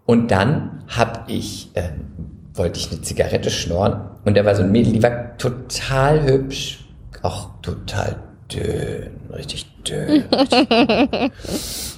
Und 0.08 0.32
dann 0.32 0.84
habe 0.88 1.32
ich, 1.32 1.70
ähm, 1.76 2.08
wollte 2.56 2.80
ich 2.80 2.92
eine 2.92 3.02
Zigarette 3.02 3.52
schnorren 3.52 4.10
und 4.26 4.36
da 4.36 4.46
war 4.46 4.56
so 4.56 4.64
ein 4.64 4.72
Mädel, 4.72 4.94
die 4.94 5.04
war 5.04 5.38
total 5.38 6.24
hübsch, 6.24 6.86
auch 7.22 7.50
total 7.62 8.16
dünn, 8.52 9.12
richtig 9.32 9.68
dünn. 9.84 10.24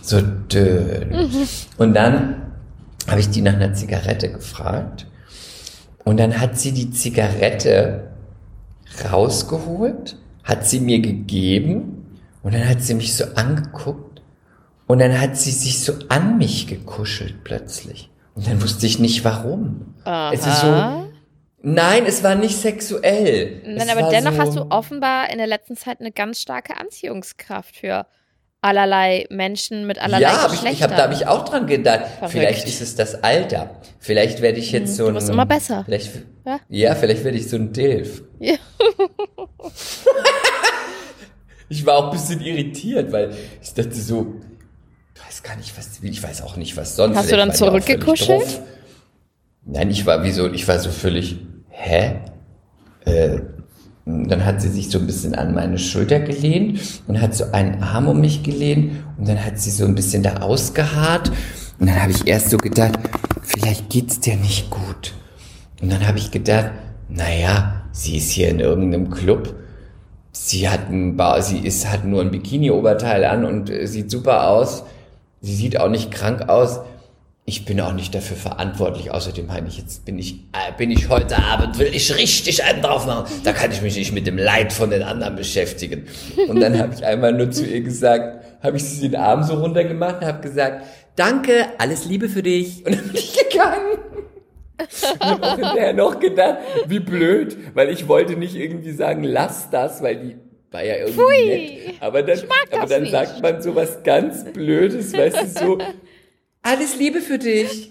so 0.01 0.19
dünn. 0.21 1.29
Und 1.77 1.93
dann 1.93 2.48
habe 3.09 3.19
ich 3.19 3.29
die 3.29 3.41
nach 3.41 3.53
einer 3.53 3.73
Zigarette 3.73 4.31
gefragt 4.31 5.07
und 6.03 6.17
dann 6.19 6.39
hat 6.39 6.57
sie 6.57 6.71
die 6.71 6.91
Zigarette 6.91 8.11
rausgeholt, 9.11 10.17
hat 10.43 10.67
sie 10.67 10.79
mir 10.79 10.99
gegeben 10.99 12.19
und 12.43 12.53
dann 12.53 12.67
hat 12.67 12.81
sie 12.81 12.93
mich 12.93 13.15
so 13.15 13.25
angeguckt 13.35 14.21
und 14.87 14.99
dann 14.99 15.19
hat 15.19 15.37
sie 15.37 15.51
sich 15.51 15.79
so 15.83 15.93
an 16.09 16.37
mich 16.37 16.67
gekuschelt 16.67 17.43
plötzlich. 17.43 18.09
Und 18.33 18.47
dann 18.47 18.61
wusste 18.61 18.85
ich 18.85 18.99
nicht 18.99 19.23
warum. 19.25 19.93
Es 20.31 20.47
ist 20.47 20.61
so, 20.61 21.09
nein, 21.61 22.05
es 22.05 22.23
war 22.23 22.35
nicht 22.35 22.57
sexuell. 22.57 23.61
Nein, 23.65 23.77
es 23.77 23.89
aber 23.89 24.09
dennoch 24.09 24.33
so, 24.33 24.39
hast 24.39 24.55
du 24.55 24.71
offenbar 24.71 25.29
in 25.29 25.37
der 25.37 25.47
letzten 25.47 25.75
Zeit 25.75 25.99
eine 25.99 26.11
ganz 26.11 26.41
starke 26.41 26.77
Anziehungskraft 26.77 27.75
für 27.75 28.07
allerlei 28.61 29.25
Menschen 29.29 29.87
mit 29.87 29.99
allerlei 29.99 30.21
ja, 30.21 30.45
ich, 30.45 30.51
Geschlechtern. 30.51 30.73
ich 30.73 30.83
hab, 30.83 30.95
da 30.95 31.03
habe 31.03 31.13
ich 31.13 31.27
auch 31.27 31.45
dran 31.45 31.65
gedacht. 31.67 32.05
Verrückt. 32.17 32.31
Vielleicht 32.31 32.67
ist 32.67 32.81
es 32.81 32.95
das 32.95 33.23
Alter. 33.23 33.69
Vielleicht 33.99 34.41
werde 34.41 34.59
ich 34.59 34.71
jetzt 34.71 34.95
so 34.95 35.03
ein. 35.03 35.09
Hm, 35.09 35.15
wirst 35.15 35.29
immer 35.29 35.45
besser. 35.45 35.83
Vielleicht, 35.85 36.11
Ja? 36.45 36.59
ja? 36.69 36.95
vielleicht 36.95 37.23
werde 37.23 37.37
ich 37.37 37.47
so 37.49 37.55
ein 37.57 37.71
Dilf. 37.73 38.23
Ja. 38.39 38.55
Ich 41.71 41.85
war 41.85 41.97
auch 41.97 42.05
ein 42.05 42.11
bisschen 42.11 42.41
irritiert, 42.41 43.11
weil 43.11 43.31
ich 43.61 43.73
dachte 43.75 43.93
so, 43.93 44.41
ich 45.13 45.23
weiß 45.23 45.43
gar 45.43 45.55
nicht, 45.55 45.77
was, 45.77 45.99
ich 46.01 46.23
weiß 46.23 46.41
auch 46.41 46.55
nicht, 46.55 46.75
was 46.75 46.95
sonst. 46.95 47.15
Hast 47.15 47.31
du 47.31 47.37
dann 47.37 47.53
zurückgekuschelt? 47.53 48.61
Nein, 49.65 49.91
ich 49.91 50.03
war 50.05 50.23
wie 50.23 50.31
so, 50.31 50.51
ich 50.51 50.67
war 50.67 50.79
so 50.79 50.89
völlig, 50.89 51.37
hä? 51.69 52.21
Äh, 53.05 53.38
dann 54.27 54.45
hat 54.45 54.61
sie 54.61 54.69
sich 54.69 54.89
so 54.89 54.99
ein 54.99 55.07
bisschen 55.07 55.35
an 55.35 55.53
meine 55.53 55.77
Schulter 55.77 56.19
gelehnt 56.19 56.79
und 57.07 57.21
hat 57.21 57.35
so 57.35 57.51
einen 57.51 57.81
Arm 57.81 58.07
um 58.07 58.21
mich 58.21 58.43
gelehnt 58.43 58.93
und 59.17 59.27
dann 59.27 59.43
hat 59.43 59.59
sie 59.59 59.71
so 59.71 59.85
ein 59.85 59.95
bisschen 59.95 60.23
da 60.23 60.37
ausgeharrt 60.37 61.31
und 61.79 61.87
dann 61.87 62.01
habe 62.01 62.11
ich 62.11 62.27
erst 62.27 62.49
so 62.49 62.57
gedacht, 62.57 62.99
vielleicht 63.43 63.89
geht's 63.89 64.19
dir 64.19 64.35
nicht 64.35 64.69
gut. 64.69 65.13
Und 65.81 65.91
dann 65.91 66.05
habe 66.05 66.17
ich 66.17 66.29
gedacht, 66.29 66.71
naja, 67.07 67.83
sie 67.91 68.17
ist 68.17 68.31
hier 68.31 68.49
in 68.49 68.59
irgendeinem 68.59 69.09
Club. 69.09 69.55
Sie 70.31 70.69
hat, 70.69 70.89
ein 70.89 71.15
ba 71.15 71.41
sie 71.41 71.59
ist, 71.59 71.89
hat 71.89 72.05
nur 72.05 72.21
ein 72.21 72.31
Bikini-Oberteil 72.31 73.23
an 73.25 73.45
und 73.45 73.69
äh, 73.69 73.87
sieht 73.87 74.11
super 74.11 74.47
aus. 74.47 74.83
Sie 75.41 75.55
sieht 75.55 75.79
auch 75.79 75.89
nicht 75.89 76.11
krank 76.11 76.49
aus. 76.49 76.81
Ich 77.49 77.65
bin 77.65 77.81
auch 77.81 77.93
nicht 77.93 78.13
dafür 78.13 78.37
verantwortlich. 78.37 79.09
Außerdem 79.09 79.47
meine 79.47 79.67
ich, 79.69 79.79
jetzt 79.79 80.05
bin 80.05 80.19
ich, 80.19 80.35
äh, 80.53 80.71
bin 80.77 80.91
ich 80.91 81.09
heute 81.09 81.35
Abend, 81.39 81.79
will 81.79 81.89
ich 81.91 82.15
richtig 82.15 82.63
einen 82.63 82.83
drauf 82.83 83.07
machen. 83.07 83.25
Da 83.43 83.53
kann 83.53 83.71
ich 83.71 83.81
mich 83.81 83.95
nicht 83.95 84.11
mit 84.11 84.27
dem 84.27 84.37
Leid 84.37 84.71
von 84.71 84.91
den 84.91 85.01
anderen 85.01 85.35
beschäftigen. 85.35 86.05
Und 86.47 86.59
dann 86.59 86.77
habe 86.77 86.93
ich 86.93 87.03
einmal 87.03 87.33
nur 87.33 87.49
zu 87.49 87.65
ihr 87.65 87.81
gesagt, 87.81 88.45
habe 88.61 88.77
ich 88.77 88.83
sie 88.83 89.09
den 89.09 89.19
Arm 89.19 89.41
so 89.41 89.55
runtergemacht 89.55 90.21
und 90.21 90.27
habe 90.27 90.41
gesagt, 90.41 90.85
danke, 91.15 91.65
alles 91.79 92.05
Liebe 92.05 92.29
für 92.29 92.43
dich. 92.43 92.85
Und 92.85 92.95
dann 92.95 93.07
bin 93.07 93.15
ich 93.15 93.35
gegangen. 93.35 93.97
Ich 94.87 95.19
habe 95.19 95.49
hinterher 95.49 95.93
noch 95.93 96.19
gedacht, 96.19 96.59
wie 96.85 96.99
blöd, 96.99 97.57
weil 97.73 97.89
ich 97.89 98.07
wollte 98.07 98.35
nicht 98.35 98.53
irgendwie 98.53 98.91
sagen, 98.91 99.23
lass 99.23 99.71
das, 99.71 100.03
weil 100.03 100.17
die 100.17 100.35
war 100.69 100.83
ja 100.83 100.97
irgendwie 100.97 101.19
Pfui, 101.19 101.45
nett. 101.45 101.95
Aber 101.99 102.21
dann, 102.21 102.39
aber 102.71 102.85
dann 102.85 103.01
nicht. 103.01 103.11
sagt 103.11 103.41
man 103.41 103.59
so 103.59 103.75
was 103.75 104.03
ganz 104.03 104.43
Blödes, 104.53 105.13
weißt 105.13 105.41
du, 105.41 105.47
so, 105.47 105.77
alles 106.61 106.95
Liebe 106.95 107.21
für 107.21 107.37
dich. 107.37 107.89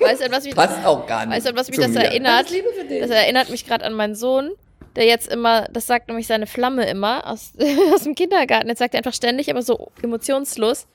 Weißt 0.00 0.22
du, 0.26 0.30
was 0.32 0.44
mich, 0.44 0.54
Passt 0.54 0.84
auch 0.84 1.06
gar 1.06 1.26
nicht. 1.26 1.36
weißt 1.36 1.46
du, 1.50 1.56
was 1.56 1.68
mich 1.68 1.78
das 1.78 1.90
mir. 1.90 2.04
erinnert? 2.04 2.32
Alles 2.46 2.50
Liebe 2.50 2.68
für 2.76 2.84
dich. 2.84 3.00
Das 3.00 3.10
erinnert 3.10 3.50
mich 3.50 3.64
gerade 3.66 3.84
an 3.84 3.92
meinen 3.92 4.14
Sohn, 4.16 4.50
der 4.96 5.04
jetzt 5.06 5.28
immer, 5.28 5.68
das 5.72 5.86
sagt 5.86 6.08
nämlich 6.08 6.26
seine 6.26 6.46
Flamme 6.48 6.84
immer 6.88 7.26
aus, 7.26 7.52
aus 7.94 8.02
dem 8.02 8.14
Kindergarten. 8.14 8.68
Jetzt 8.68 8.78
sagt 8.80 8.94
er 8.94 8.98
einfach 8.98 9.14
ständig, 9.14 9.48
aber 9.50 9.62
so 9.62 9.92
emotionslos. 10.02 10.88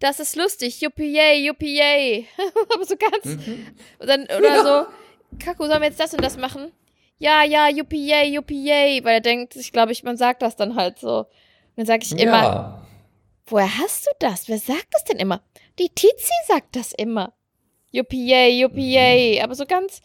das 0.00 0.18
ist 0.18 0.34
lustig, 0.34 0.80
yuppie 0.80 1.12
yay, 1.14 1.46
yuppie 1.46 1.76
yay. 1.78 2.26
Aber 2.74 2.84
so 2.84 2.96
ganz. 2.96 3.24
Mhm. 3.46 3.66
Und 4.00 4.08
dann, 4.08 4.22
oder 4.24 4.62
so, 4.64 5.38
Kaku, 5.44 5.66
sollen 5.66 5.80
wir 5.80 5.88
jetzt 5.88 6.00
das 6.00 6.12
und 6.12 6.22
das 6.24 6.36
machen? 6.36 6.72
Ja, 7.18 7.44
ja, 7.44 7.68
yuppie 7.68 8.04
yay, 8.08 8.34
yuppie 8.34 8.64
yay. 8.66 9.04
Weil 9.04 9.14
er 9.14 9.20
denkt, 9.20 9.54
ich 9.54 9.70
glaube, 9.70 9.92
ich, 9.92 10.02
man 10.02 10.16
sagt 10.16 10.42
das 10.42 10.56
dann 10.56 10.74
halt 10.74 10.98
so. 10.98 11.18
Und 11.20 11.26
dann 11.76 11.86
sage 11.86 12.02
ich 12.02 12.12
immer, 12.18 12.42
Ja. 12.42 12.86
woher 13.46 13.78
hast 13.78 14.06
du 14.06 14.10
das? 14.18 14.48
Wer 14.48 14.58
sagt 14.58 14.88
das 14.90 15.04
denn 15.04 15.18
immer? 15.18 15.40
Die 15.78 15.88
Tizi 15.88 16.32
sagt 16.48 16.76
das 16.76 16.92
immer. 16.92 17.32
Yuppie 17.90 18.26
yay, 18.26 18.60
yuppie 18.60 18.92
yay. 18.94 19.40
Aber 19.42 19.54
so 19.54 19.64
ganz, 19.66 20.00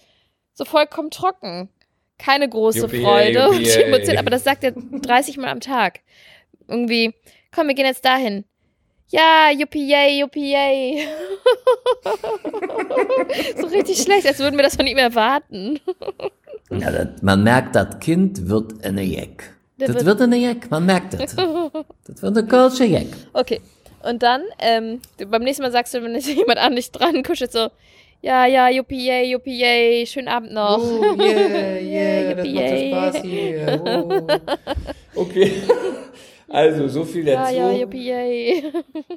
so 0.53 0.65
vollkommen 0.65 1.09
trocken. 1.11 1.69
Keine 2.17 2.49
große 2.49 2.79
Yuppie 2.79 2.97
yay, 2.97 3.03
Freude 3.03 3.39
yuppie 3.45 3.57
und. 3.57 3.67
Emotion, 3.87 4.17
aber 4.17 4.29
das 4.29 4.43
sagt 4.43 4.63
er 4.63 4.71
30 4.71 5.37
Mal 5.37 5.49
am 5.49 5.59
Tag. 5.59 5.99
Irgendwie, 6.67 7.13
komm, 7.53 7.67
wir 7.67 7.75
gehen 7.75 7.85
jetzt 7.85 8.03
dahin. 8.05 8.43
Ja, 9.09 9.49
yuppie 9.51 9.87
yay. 9.89 11.07
so 13.59 13.67
richtig 13.67 14.01
schlecht, 14.01 14.27
als 14.27 14.39
würden 14.39 14.57
wir 14.57 14.63
das 14.63 14.75
von 14.75 14.85
ihm 14.87 14.97
erwarten. 14.97 15.79
Ja, 16.71 16.91
das, 16.91 17.21
man 17.21 17.43
merkt, 17.43 17.75
das 17.75 17.99
Kind 17.99 18.49
wird 18.49 18.83
eine. 18.83 19.05
Der 19.05 19.87
Das 19.87 19.95
wird- 19.95 20.05
wird 20.05 20.21
eine 20.21 20.35
Jeck, 20.37 20.69
man 20.71 20.85
merkt 20.85 21.13
das. 21.13 21.35
Das 22.07 22.21
wird 22.21 22.37
eine 22.37 22.47
kölsche 22.47 22.83
Jeck. 22.85 23.07
Okay. 23.33 23.61
Und 24.03 24.23
dann, 24.23 24.41
ähm, 24.59 25.01
beim 25.29 25.43
nächsten 25.43 25.63
Mal 25.63 25.71
sagst 25.71 25.93
du, 25.93 26.03
wenn 26.03 26.13
jetzt 26.15 26.27
jemand 26.33 26.59
an 26.59 26.75
dich 26.75 26.91
dran 26.91 27.23
kuschelt, 27.23 27.51
so, 27.51 27.69
ja, 28.21 28.45
ja, 28.45 28.69
yuppie 28.69 29.05
yay, 29.07 29.31
yuppie 29.31 29.59
yay, 29.59 30.05
schönen 30.07 30.27
Abend 30.27 30.51
noch. 30.53 30.79
Oh, 30.79 31.15
yeah, 31.19 31.79
yeah, 31.81 32.33
das 32.33 32.45
macht 32.47 32.55
yay. 32.55 32.91
Spaß 32.91 33.21
hier. 33.21 33.81
Oh. 33.85 34.27
Okay. 35.19 35.51
Also, 36.49 36.87
so 36.87 37.03
viel 37.03 37.27
Ja, 37.27 37.43
dazu. 37.43 37.55
ja, 37.55 37.71
yuppie 37.71 38.07
yay. 38.07 38.63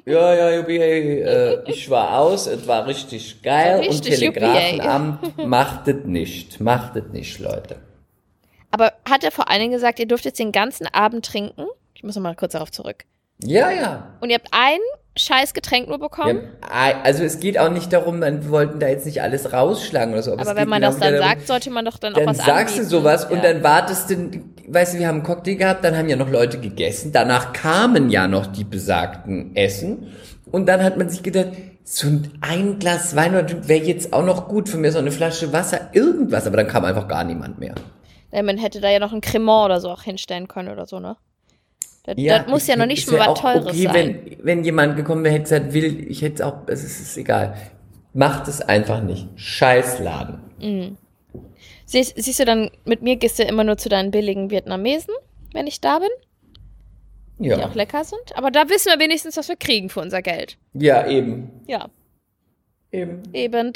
Ja, 0.05 0.33
ja, 0.35 0.55
Juppie, 0.57 0.77
äh, 0.79 1.61
ich 1.69 1.89
war 1.89 2.19
aus, 2.19 2.47
es 2.47 2.67
war 2.67 2.87
richtig 2.87 3.41
geil 3.41 3.79
Richtig 3.79 4.13
und 4.13 4.19
Telegrafenamt 4.33 5.45
macht 5.47 5.87
es 5.87 6.03
nicht. 6.05 6.59
Macht 6.59 6.95
es 6.95 7.05
nicht, 7.13 7.39
Leute. 7.39 7.77
Aber 8.71 8.93
hat 9.09 9.23
er 9.23 9.31
vor 9.31 9.49
allen 9.49 9.61
Dingen 9.61 9.73
gesagt, 9.73 9.99
ihr 9.99 10.07
dürft 10.07 10.25
jetzt 10.25 10.39
den 10.39 10.51
ganzen 10.51 10.87
Abend 10.87 11.25
trinken? 11.25 11.65
Ich 11.93 12.03
muss 12.03 12.15
noch 12.15 12.23
mal 12.23 12.35
kurz 12.35 12.53
darauf 12.53 12.71
zurück. 12.71 13.05
Ja, 13.43 13.71
ja. 13.71 14.07
Und 14.21 14.29
ihr 14.29 14.35
habt 14.35 14.49
ein 14.51 14.79
scheiß 15.17 15.53
Getränk 15.53 15.89
nur 15.89 15.99
bekommen? 15.99 16.39
haben, 16.61 16.93
also 17.03 17.23
es 17.23 17.39
geht 17.39 17.59
auch 17.59 17.69
nicht 17.69 17.91
darum, 17.91 18.21
wir 18.21 18.49
wollten 18.49 18.79
da 18.79 18.87
jetzt 18.87 19.05
nicht 19.05 19.21
alles 19.21 19.51
rausschlagen 19.51 20.13
oder 20.13 20.23
so. 20.23 20.33
aber 20.33 20.45
geht 20.45 20.55
wenn 20.55 20.69
man 20.69 20.81
das 20.81 20.99
dann 20.99 21.13
darum, 21.13 21.27
sagt, 21.27 21.47
sollte 21.47 21.69
man 21.69 21.83
doch 21.85 21.97
dann, 21.97 22.13
auch 22.13 22.17
dann 22.19 22.27
was 22.27 22.37
sagst 22.37 22.77
du 22.77 22.81
anbieten. 22.83 22.85
sowas 22.89 23.25
und 23.25 23.37
Ja. 23.37 23.41
dann 23.53 23.63
wartest 23.63 24.09
du, 24.09 24.41
weißt 24.69 24.93
du, 24.93 24.99
wir 24.99 25.07
haben 25.07 25.15
einen 25.15 25.23
Cocktail 25.23 25.55
gehabt, 25.55 25.83
dann 25.83 25.97
haben 25.97 26.07
ja 26.07 26.15
noch 26.15 26.29
Leute 26.29 26.59
gegessen, 26.59 27.11
danach 27.11 27.51
kamen 27.51 28.09
ja 28.09 28.27
noch 28.27 28.45
die 28.47 28.63
besagten 28.63 29.53
Essen 29.55 30.13
und 30.51 30.67
dann 30.67 30.81
hat 30.81 30.97
man 30.97 31.09
sich 31.09 31.23
gedacht, 31.23 31.49
so 31.83 32.07
ein 32.39 32.79
Glas 32.79 33.15
Wein 33.15 33.33
wäre 33.67 33.83
jetzt 33.83 34.13
auch 34.13 34.23
noch 34.23 34.47
gut, 34.47 34.69
für 34.69 34.77
mir 34.77 34.93
so 34.93 34.99
eine 34.99 35.11
Flasche 35.11 35.51
Wasser, 35.51 35.89
irgendwas, 35.91 36.47
aber 36.47 36.55
dann 36.55 36.67
kam 36.67 36.85
einfach 36.85 37.09
gar 37.09 37.25
niemand 37.25 37.59
mehr. 37.59 37.75
Ja, 38.31 38.43
man 38.43 38.57
hätte 38.57 38.79
da 38.79 38.89
ja 38.89 38.99
noch 38.99 39.11
ein 39.11 39.19
Cremant 39.19 39.65
oder 39.65 39.81
so 39.81 39.89
auch 39.89 40.03
hinstellen 40.03 40.47
können 40.47 40.69
oder 40.69 40.85
so, 40.85 40.99
ne? 41.01 41.17
Das, 42.03 42.15
das 42.17 42.47
muss 42.47 42.67
ja 42.67 42.75
noch 42.75 42.87
nicht 42.87 43.07
mal 43.07 43.17
ja 43.17 43.19
was 43.21 43.27
auch 43.29 43.41
Teures 43.41 43.65
okay, 43.67 43.83
sein. 43.83 43.93
Wenn, 43.93 44.37
wenn 44.43 44.63
jemand 44.63 44.95
gekommen 44.95 45.23
wäre, 45.23 45.35
hätte 45.35 45.43
gesagt, 45.43 45.73
will, 45.73 46.09
ich 46.09 46.21
hätte 46.21 46.35
es 46.35 46.41
auch, 46.41 46.57
es 46.67 46.83
ist, 46.83 46.99
ist 46.99 47.17
egal. 47.17 47.55
Macht 48.13 48.47
es 48.47 48.61
einfach 48.61 49.01
nicht. 49.03 49.27
Scheißladen. 49.35 50.39
Siehst, 51.85 52.13
siehst 52.17 52.39
du 52.39 52.45
dann, 52.45 52.71
mit 52.85 53.01
mir 53.03 53.17
gehst 53.17 53.37
du 53.39 53.43
immer 53.43 53.63
nur 53.63 53.77
zu 53.77 53.87
deinen 53.89 54.11
billigen 54.11 54.49
Vietnamesen, 54.49 55.13
wenn 55.53 55.67
ich 55.67 55.79
da 55.79 55.99
bin, 55.99 56.09
die 57.37 57.49
Ja. 57.49 57.65
auch 57.67 57.75
lecker 57.75 58.03
sind. 58.03 58.35
Aber 58.35 58.49
da 58.51 58.67
wissen 58.69 58.91
wir 58.91 58.99
wenigstens, 58.99 59.37
was 59.37 59.47
wir 59.47 59.55
kriegen 59.55 59.89
für 59.89 59.99
unser 60.01 60.21
Geld. 60.21 60.57
Ja, 60.73 61.07
eben. 61.07 61.51
Ja, 61.67 61.89
Eben. 62.91 63.23
eben. 63.33 63.73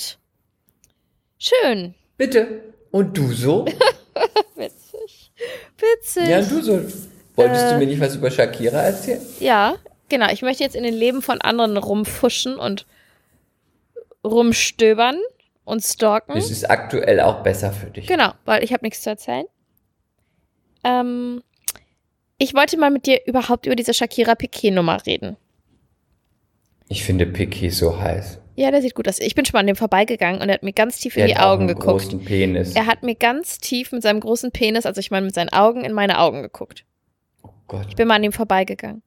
Schön. 1.37 1.93
Bitte. 2.17 2.63
Und 2.91 3.17
du 3.17 3.31
so? 3.31 3.65
Witzig. 4.55 5.31
Witzig. 5.77 6.27
Ja, 6.27 6.41
du 6.41 6.61
so. 6.61 6.81
Wolltest 7.35 7.65
Äh. 7.65 7.69
du 7.73 7.77
mir 7.79 7.87
nicht 7.87 7.99
was 7.99 8.15
über 8.15 8.31
Shakira 8.31 8.79
erzählen? 8.81 9.21
Ja, 9.39 9.75
genau. 10.09 10.31
Ich 10.31 10.41
möchte 10.41 10.63
jetzt 10.63 10.75
in 10.75 10.83
den 10.83 10.93
Leben 10.93 11.21
von 11.21 11.41
anderen 11.41 11.77
rumfuschen 11.77 12.57
und 12.57 12.85
rumstöbern 14.23 15.17
und 15.63 15.83
stalken. 15.83 16.37
Es 16.37 16.51
ist 16.51 16.69
aktuell 16.69 17.19
auch 17.21 17.43
besser 17.43 17.71
für 17.71 17.87
dich. 17.87 18.07
Genau, 18.07 18.31
weil 18.45 18.63
ich 18.63 18.71
habe 18.73 18.85
nichts 18.85 19.01
zu 19.01 19.09
erzählen. 19.09 19.45
Ähm, 20.83 21.41
ich 22.37 22.53
wollte 22.53 22.77
mal 22.77 22.91
mit 22.91 23.05
dir 23.05 23.21
überhaupt 23.25 23.65
über 23.65 23.75
diese 23.75 23.93
Shakira 23.93 24.35
Piquet-Nummer 24.35 25.05
reden. 25.05 25.37
Ich 26.87 27.03
finde 27.03 27.25
Piquet 27.25 27.69
so 27.71 27.99
heiß. 27.99 28.39
Ja, 28.57 28.71
der 28.71 28.81
sieht 28.81 28.95
gut 28.95 29.07
aus. 29.09 29.19
Ich 29.19 29.35
bin 29.35 29.43
schon 29.43 29.53
mal 29.53 29.61
an 29.61 29.67
dem 29.67 29.75
vorbeigegangen 29.75 30.41
und 30.41 30.47
er 30.49 30.53
hat 30.55 30.63
mir 30.63 30.71
ganz 30.71 30.99
tief 30.99 31.15
in 31.17 31.21
Der 31.21 31.27
die 31.27 31.35
hat 31.35 31.43
auch 31.43 31.51
Augen 31.53 31.67
geguckt. 31.67 31.85
großen 32.03 32.23
Penis. 32.23 32.73
Er 32.75 32.85
hat 32.85 33.03
mir 33.03 33.15
ganz 33.15 33.57
tief 33.57 33.91
mit 33.91 34.01
seinem 34.03 34.19
großen 34.21 34.51
Penis, 34.51 34.85
also 34.85 34.99
ich 34.99 35.11
meine 35.11 35.25
mit 35.25 35.35
seinen 35.35 35.49
Augen, 35.49 35.83
in 35.83 35.91
meine 35.93 36.19
Augen 36.19 36.41
geguckt. 36.41 36.85
Gott. 37.67 37.85
Ich 37.89 37.95
bin 37.95 38.07
mal 38.07 38.15
an 38.15 38.23
ihm 38.23 38.31
vorbeigegangen. 38.33 39.01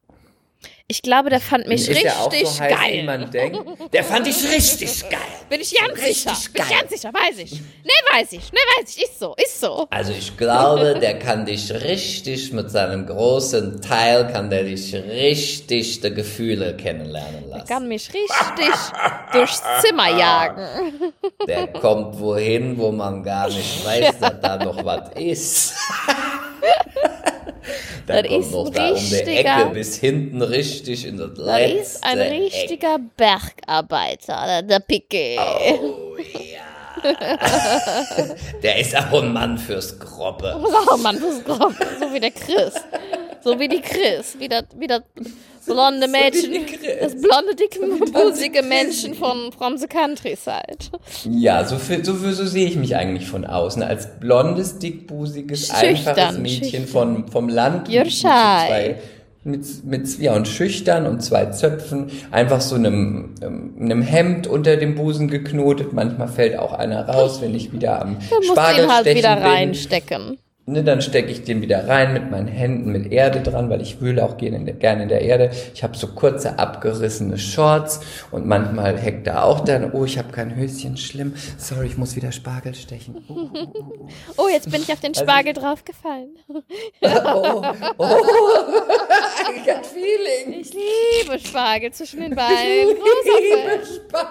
Ich 0.88 1.02
glaube, 1.02 1.28
der 1.30 1.38
fand 1.38 1.68
mich 1.68 1.82
ist 1.82 1.88
richtig 1.90 2.04
ja 2.06 2.12
auch 2.14 2.32
so 2.32 2.60
heiß, 2.60 2.60
wie 2.60 2.74
geil. 2.96 3.04
man 3.04 3.30
denkt. 3.30 3.60
Der 3.92 4.02
fand 4.02 4.26
ich 4.26 4.42
richtig 4.42 5.02
geil. 5.10 5.20
Bin 5.48 5.60
ich 5.60 5.72
ganz 5.78 6.00
sicher. 6.02 6.32
Bin 6.52 6.62
ich 6.64 6.70
ganz 6.80 6.90
sicher, 6.90 7.12
weiß 7.12 7.38
ich. 7.38 7.52
Nee, 7.52 8.16
weiß 8.16 8.32
ich. 8.32 8.50
Nee, 8.52 8.58
weiß 8.80 8.96
ich. 8.96 9.02
Ist 9.04 9.20
so, 9.20 9.34
ist 9.36 9.60
so. 9.60 9.86
Also 9.90 10.12
ich 10.12 10.36
glaube, 10.36 10.98
der 10.98 11.18
kann 11.18 11.44
dich 11.46 11.70
richtig 11.70 12.52
mit 12.54 12.70
seinem 12.70 13.06
großen 13.06 13.80
Teil, 13.82 14.32
kann 14.32 14.48
der 14.50 14.64
dich 14.64 14.92
richtig 14.94 16.00
die 16.00 16.12
Gefühle 16.14 16.74
kennenlernen 16.76 17.44
Er 17.44 17.58
lassen. 17.58 17.68
kann 17.68 17.86
mich 17.86 18.08
richtig 18.12 18.70
durchs 19.32 19.62
Zimmer 19.82 20.08
jagen. 20.18 20.66
Der 21.46 21.66
kommt 21.68 22.18
wohin, 22.18 22.76
wo 22.78 22.90
man 22.90 23.22
gar 23.22 23.48
nicht 23.48 23.84
weiß, 23.86 24.18
dass 24.18 24.40
da 24.40 24.56
noch 24.56 24.82
was 24.84 25.10
ist. 25.14 25.74
Der 28.06 28.22
Das 28.22 28.30
kommt 28.32 28.44
ist 28.46 28.52
noch 28.52 28.66
ein 28.66 28.72
da 28.72 28.90
um 28.90 28.98
die 29.10 29.14
Ecke 29.16 29.70
bis 29.74 29.96
hinten 29.96 30.42
richtig 30.42 31.06
in 31.06 31.16
das 31.16 31.36
letzte 31.36 31.78
ist 31.78 32.04
ein 32.04 32.18
Eck. 32.20 32.32
richtiger 32.32 32.98
Bergarbeiter, 33.16 34.62
der, 34.62 34.80
Piquet. 34.80 35.38
Oh 35.38 36.16
ja. 36.18 36.47
Der 38.62 38.78
ist 38.80 38.96
auch 38.96 39.22
ein 39.22 39.32
Mann 39.32 39.58
fürs 39.58 39.98
Groppe. 39.98 40.54
Oh 40.56 40.96
Mann, 40.96 41.18
was 41.22 41.44
grob. 41.44 41.74
So 42.00 42.12
wie 42.12 42.20
der 42.20 42.30
Chris. 42.30 42.74
So 43.42 43.58
wie 43.58 43.68
die 43.68 43.80
Chris. 43.80 44.36
Wie 44.38 44.48
das, 44.48 44.64
wie 44.76 44.86
das 44.86 45.02
blonde 45.66 46.08
Mädchen. 46.08 46.66
das 47.00 47.14
blonde, 47.20 47.54
dicke, 47.54 47.80
busige 48.12 48.62
Männchen 48.62 49.14
von 49.14 49.52
From 49.52 49.76
the 49.76 49.86
Countryside. 49.86 50.78
Ja, 51.24 51.64
so, 51.64 51.76
für, 51.76 52.04
so, 52.04 52.14
für, 52.14 52.32
so 52.32 52.46
sehe 52.46 52.66
ich 52.66 52.76
mich 52.76 52.96
eigentlich 52.96 53.28
von 53.28 53.44
außen. 53.44 53.82
Als 53.82 54.18
blondes, 54.18 54.78
dickbusiges, 54.78 55.68
Schüchtern, 55.68 56.16
einfaches 56.16 56.38
Mädchen 56.38 56.62
schüchtern. 56.62 56.86
von, 56.86 57.28
vom 57.28 57.48
Land. 57.48 57.88
You're 57.88 58.04
so 58.04 58.28
shy. 58.28 58.96
Mit, 59.44 59.84
mit, 59.84 60.18
ja, 60.18 60.34
und 60.34 60.48
schüchtern 60.48 61.06
und 61.06 61.22
zwei 61.22 61.46
Zöpfen. 61.46 62.10
Einfach 62.30 62.60
so 62.60 62.74
einem, 62.74 63.34
ähm, 63.40 63.74
einem 63.80 64.02
Hemd 64.02 64.46
unter 64.46 64.76
dem 64.76 64.94
Busen 64.94 65.28
geknotet. 65.28 65.92
Manchmal 65.92 66.28
fällt 66.28 66.58
auch 66.58 66.72
einer 66.72 67.08
raus, 67.08 67.40
wenn 67.40 67.54
ich 67.54 67.72
wieder 67.72 68.02
am 68.02 68.16
Da 68.30 68.36
musst 68.36 68.48
du 68.48 68.52
Spargel 68.52 68.84
ihn 68.84 68.92
halt 68.92 69.06
wieder 69.06 69.36
bin. 69.36 69.44
reinstecken. 69.44 70.38
Ne, 70.68 70.84
dann 70.84 71.00
stecke 71.00 71.30
ich 71.30 71.44
den 71.44 71.62
wieder 71.62 71.88
rein 71.88 72.12
mit 72.12 72.30
meinen 72.30 72.46
Händen 72.46 72.92
mit 72.92 73.10
Erde 73.10 73.40
dran, 73.40 73.70
weil 73.70 73.80
ich 73.80 74.02
wühle 74.02 74.22
auch 74.22 74.36
gerne 74.36 74.58
in 74.58 74.66
der, 74.66 74.74
gerne 74.74 75.04
in 75.04 75.08
der 75.08 75.22
Erde. 75.22 75.50
Ich 75.72 75.82
habe 75.82 75.96
so 75.96 76.08
kurze 76.08 76.58
abgerissene 76.58 77.38
Shorts 77.38 78.00
und 78.32 78.46
manchmal 78.46 78.98
heckt 78.98 79.26
da 79.26 79.44
auch 79.44 79.60
dann, 79.60 79.92
oh, 79.92 80.04
ich 80.04 80.18
habe 80.18 80.30
kein 80.30 80.54
Höschen, 80.54 80.98
schlimm. 80.98 81.32
Sorry, 81.56 81.86
ich 81.86 81.96
muss 81.96 82.16
wieder 82.16 82.32
Spargel 82.32 82.74
stechen. 82.74 83.24
Oh, 83.28 83.48
Oh, 84.36 84.48
jetzt 84.52 84.70
bin 84.70 84.82
ich 84.82 84.92
auf 84.92 85.00
den 85.00 85.14
Spargel 85.14 85.54
draufgefallen. 85.54 86.36
oh, 86.48 86.62
oh. 87.96 88.04
I 89.48 89.64
got 89.64 89.86
feeling. 89.86 90.60
Ich 90.60 90.74
liebe 90.74 91.38
Spargel 91.38 91.92
zwischen 91.92 92.20
den 92.20 92.34
Beinen. 92.34 92.94
Großer 92.94 93.40
Fan. 94.12 94.28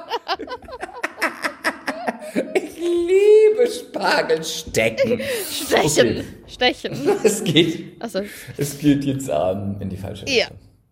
Ich 2.54 2.67
liebe 2.80 3.68
Spargel 3.72 4.44
stecken. 4.44 5.20
Stechen. 5.52 6.24
Stechen. 6.48 7.10
Es 7.24 7.44
geht, 7.44 8.02
Also, 8.02 8.22
es 8.58 8.78
geht 8.80 9.04
jetzt 9.06 9.30
ähm, 9.30 9.76
in 9.80 9.90
die 9.90 9.98
falsche 9.98 10.26
Richtung. 10.26 10.40
ja. 10.40 10.48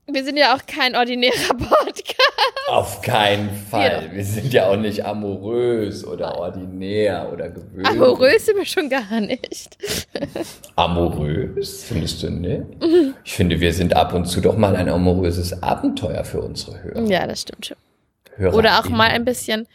Wir 0.08 0.24
sind 0.24 0.38
ja 0.38 0.56
auch 0.56 0.64
kein 0.68 0.96
ordinärer 0.96 1.56
Podcast. 1.58 2.16
Auf 2.68 3.02
keinen 3.02 3.50
Fall. 3.50 4.04
Ja. 4.08 4.14
Wir 4.16 4.24
sind 4.24 4.54
ja 4.54 4.70
auch 4.70 4.76
nicht 4.76 5.04
amorös 5.04 6.06
oder 6.06 6.38
ordinär 6.38 7.28
oder 7.34 7.50
gewöhnlich. 7.50 7.88
Amorös 7.88 8.46
sind 8.46 8.56
wir 8.58 8.66
schon 8.66 8.88
gar 8.88 9.20
nicht. 9.20 9.76
Amorös, 10.76 11.86
findest 11.86 12.22
du 12.22 12.30
nicht? 12.30 12.62
Ich 13.24 13.34
finde, 13.34 13.60
wir 13.60 13.74
sind 13.74 13.96
ab 13.96 14.14
und 14.14 14.26
zu 14.26 14.42
doch 14.42 14.56
mal 14.58 14.76
ein 14.76 14.90
amoröses 14.90 15.64
Abenteuer 15.64 16.24
für 16.24 16.42
unsere 16.42 16.84
Hörer. 16.84 17.02
Ja, 17.06 17.26
das 17.26 17.42
stimmt 17.42 17.66
schon. 17.66 17.78
Hörer 18.36 18.56
Oder 18.56 18.80
auch 18.80 18.90
mal 18.90 19.10
ein 19.10 19.26
bisschen 19.26 19.68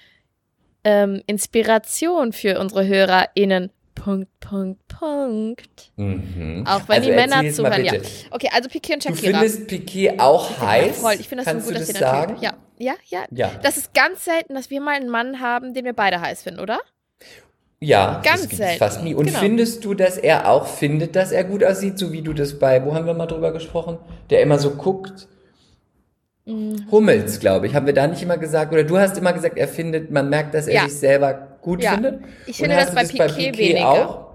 ähm, 0.85 1.23
Inspiration 1.27 2.33
für 2.33 2.59
unsere 2.59 2.87
HörerInnen. 2.87 3.71
Punkt, 3.95 4.31
Punkt, 4.41 4.81
Punkt. 4.89 5.93
Mhm. 5.97 6.65
Auch 6.67 6.89
wenn 6.89 6.97
Also 6.97 7.11
die 7.11 7.15
Männer 7.15 7.53
zuhören, 7.53 7.85
ja. 7.85 7.93
Okay, 8.31 8.49
also 8.51 8.71
Piquet 8.71 8.95
und 8.95 9.05
Du 9.05 9.15
Shakira. 9.15 9.39
findest 9.41 9.67
Piquet 9.67 10.19
auch 10.19 10.59
heiß? 10.59 10.99
Voll, 11.01 11.15
ich 11.19 11.29
finde 11.29 11.45
das 11.45 11.53
Kannst 11.53 11.67
so 11.67 11.73
gut, 11.73 11.77
du 11.77 11.81
dass 11.81 11.89
das 11.89 11.97
sie 11.99 12.03
dann 12.03 12.29
sagen? 12.29 12.37
Ja, 12.41 12.55
Ja, 12.79 12.95
ja. 13.09 13.25
Ja. 13.31 13.51
Das 13.63 13.77
ist 13.77 13.93
ganz 13.93 14.25
selten, 14.25 14.55
dass 14.55 14.71
wir 14.71 14.81
mal 14.81 14.95
einen 14.97 15.11
Mann 15.11 15.41
haben, 15.41 15.75
den 15.75 15.85
wir 15.85 15.93
beide 15.93 16.19
heiß 16.21 16.43
finden, 16.43 16.61
oder? 16.61 16.79
Ja, 17.83 18.21
Ganz 18.25 18.49
das 18.49 18.57
selten, 18.59 18.79
fast 18.79 19.03
nie. 19.03 19.15
Und 19.15 19.27
genau. 19.27 19.39
findest 19.39 19.85
du, 19.85 19.95
dass 19.95 20.19
er 20.19 20.51
auch 20.51 20.67
findet, 20.67 21.17
dass 21.17 21.33
er 21.33 21.45
gut 21.45 21.65
aussieht, 21.65 21.99
so 21.99 22.13
wie 22.13 22.21
du 22.23 22.33
das 22.35 22.59
bei, 22.59 22.85
wo 22.85 22.95
haben 22.95 23.07
wir 23.07 23.15
mal 23.15 23.27
drüber 23.27 23.53
gesprochen? 23.53 23.99
Der 24.31 24.41
immer 24.43 24.59
so 24.59 24.71
guckt. 24.73 25.29
Mm. 26.47 26.77
Hummels, 26.91 27.39
glaube 27.41 27.67
ich. 27.67 27.75
Haben 27.75 27.87
wir 27.87 27.93
da 27.93 28.07
nicht 28.07 28.23
immer 28.23 28.39
gesagt, 28.39 28.73
oder 28.73 28.85
du 28.85 28.99
hast 28.99 29.17
immer 29.19 29.33
gesagt, 29.33 29.57
er 29.59 29.69
findet, 29.69 30.11
man 30.11 30.29
merkt, 30.31 30.55
dass 30.55 30.67
er 30.67 30.75
Ja. 30.75 30.85
sich 30.85 30.99
selber 30.99 31.59
gut 31.61 31.83
Ja. 31.83 31.93
findet. 31.93 32.21
Ich 32.47 32.57
finde 32.57 32.77
das 32.77 32.89
du 32.91 32.95
bei 32.95 33.05
Piquet 33.05 33.59
weniger. 33.59 33.89
auch? 33.89 34.27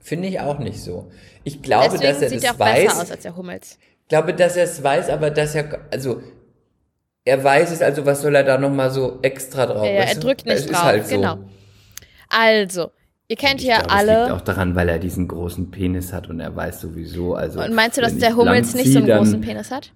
Finde 0.00 0.28
ich 0.28 0.40
auch 0.40 0.58
nicht 0.58 0.80
so. 0.80 1.10
Ich 1.44 1.62
glaube, 1.62 1.90
Deswegen 1.98 2.12
dass 2.12 2.22
er 2.22 2.28
sieht 2.30 2.38
das 2.38 2.44
er 2.44 2.54
auch 2.54 2.58
weiß. 2.58 2.84
besser 2.84 3.02
aus 3.02 3.10
als 3.10 3.22
der 3.22 3.36
Hummels. 3.36 3.78
Ich 4.02 4.08
glaube, 4.08 4.34
dass 4.34 4.56
er 4.56 4.64
es 4.64 4.82
weiß, 4.82 5.10
aber 5.10 5.30
dass 5.30 5.54
er, 5.54 5.80
also, 5.90 6.22
er 7.24 7.42
weiß 7.42 7.70
es, 7.72 7.82
also 7.82 8.04
was 8.06 8.20
soll 8.22 8.34
er 8.34 8.44
da 8.44 8.58
nochmal 8.58 8.90
so 8.90 9.18
extra 9.22 9.66
drauf? 9.66 9.84
Ja, 9.84 9.90
er 9.90 10.14
drückt 10.16 10.44
nicht 10.46 10.56
ist 10.56 10.70
drauf, 10.72 10.82
halt 10.84 11.06
so. 11.08 11.16
genau. 11.16 11.38
Also, 12.28 12.90
ihr 13.28 13.36
kennt 13.36 13.60
Ich 13.60 13.66
ja 13.66 13.78
glaube, 13.80 13.94
Es 13.94 14.00
liegt 14.02 14.10
alle. 14.10 14.34
auch 14.34 14.40
daran, 14.40 14.74
weil 14.74 14.88
er 14.88 14.98
diesen 14.98 15.28
großen 15.28 15.70
Penis 15.70 16.12
hat 16.12 16.28
und 16.28 16.40
er 16.40 16.54
weiß 16.54 16.80
sowieso, 16.80 17.34
also. 17.34 17.60
Und 17.60 17.74
meinst 17.74 17.96
du, 17.96 18.00
dass 18.02 18.16
der 18.16 18.36
Hummels 18.36 18.74
nicht 18.74 18.92
so 18.92 18.98
einen 18.98 19.08
großen 19.08 19.40
Penis 19.40 19.70
hat? 19.70 19.92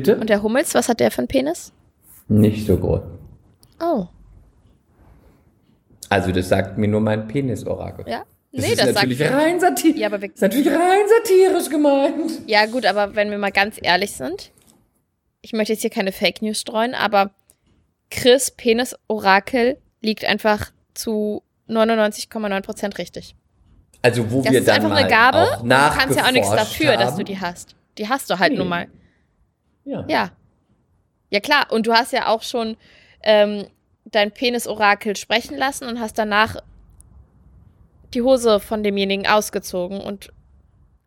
Bitte? 0.00 0.16
Und 0.16 0.28
der 0.30 0.42
Hummels, 0.42 0.74
was 0.74 0.88
hat 0.88 1.00
der 1.00 1.10
für 1.10 1.18
einen 1.18 1.28
Penis? 1.28 1.72
Nicht 2.28 2.66
so 2.66 2.76
groß. 2.76 3.00
Oh, 3.80 4.06
Also, 6.08 6.30
das 6.32 6.48
sagt 6.48 6.78
mir 6.78 6.88
nur 6.88 7.00
mein 7.00 7.26
Penis-Orakel. 7.28 8.06
ja. 8.08 8.24
Das 8.52 8.64
Nee, 8.64 8.72
ist 8.72 8.80
das 8.80 8.86
sagt. 8.94 9.08
natürlich 9.08 9.30
rein 9.30 9.60
satirisch. 9.60 9.98
Ja, 10.00 10.06
aber 10.06 10.22
wir, 10.22 10.32
ist 10.32 10.40
natürlich 10.40 10.68
rein 10.68 11.04
satirisch 11.22 11.68
gemeint. 11.68 12.32
ja, 12.46 12.64
gut, 12.66 12.86
aber 12.86 13.14
wenn 13.14 13.30
wir 13.30 13.36
mal 13.36 13.50
ganz 13.52 13.76
ehrlich 13.82 14.12
sind, 14.12 14.50
ich 15.42 15.52
möchte 15.52 15.74
jetzt 15.74 15.82
hier 15.82 15.90
keine 15.90 16.10
Fake 16.12 16.40
News 16.40 16.60
streuen, 16.60 16.94
aber 16.94 17.32
Chris 18.10 18.50
Penis-Orakel 18.50 19.76
liegt 20.00 20.24
einfach 20.24 20.70
zu 20.94 21.42
99,9% 21.68 22.96
richtig. 22.98 23.34
Also, 24.00 24.30
wo 24.30 24.40
Das 24.42 24.52
wir 24.52 24.60
ist 24.60 24.68
dann 24.68 24.76
einfach 24.76 24.88
mal 24.90 24.96
eine 24.98 25.08
Gabe. 25.10 25.38
auch 25.38 25.62
und 25.62 25.68
Du 25.68 25.76
kannst 25.76 26.16
ja 26.16 26.24
auch 26.26 26.32
nichts 26.32 26.50
dafür, 26.50 26.96
dass 26.96 27.10
haben. 27.12 27.18
du 27.18 27.24
die 27.24 27.38
hast. 27.40 27.74
Die 27.98 28.08
hast 28.08 28.30
du 28.30 28.38
halt 28.38 28.52
Nee. 28.52 28.58
nun 28.58 28.68
mal. 28.68 28.86
Ja. 29.86 30.04
Ja. 30.08 30.30
Ja, 31.30 31.40
klar. 31.40 31.66
Und 31.70 31.86
du 31.86 31.92
hast 31.94 32.12
ja 32.12 32.28
auch 32.28 32.42
schon 32.42 32.76
ähm, 33.22 33.64
dein 34.04 34.30
Penis-Orakel 34.30 35.16
sprechen 35.16 35.56
lassen 35.56 35.88
und 35.88 35.98
hast 36.00 36.18
danach 36.18 36.56
die 38.14 38.22
Hose 38.22 38.60
von 38.60 38.82
demjenigen 38.82 39.26
ausgezogen. 39.26 40.00
Und 40.00 40.30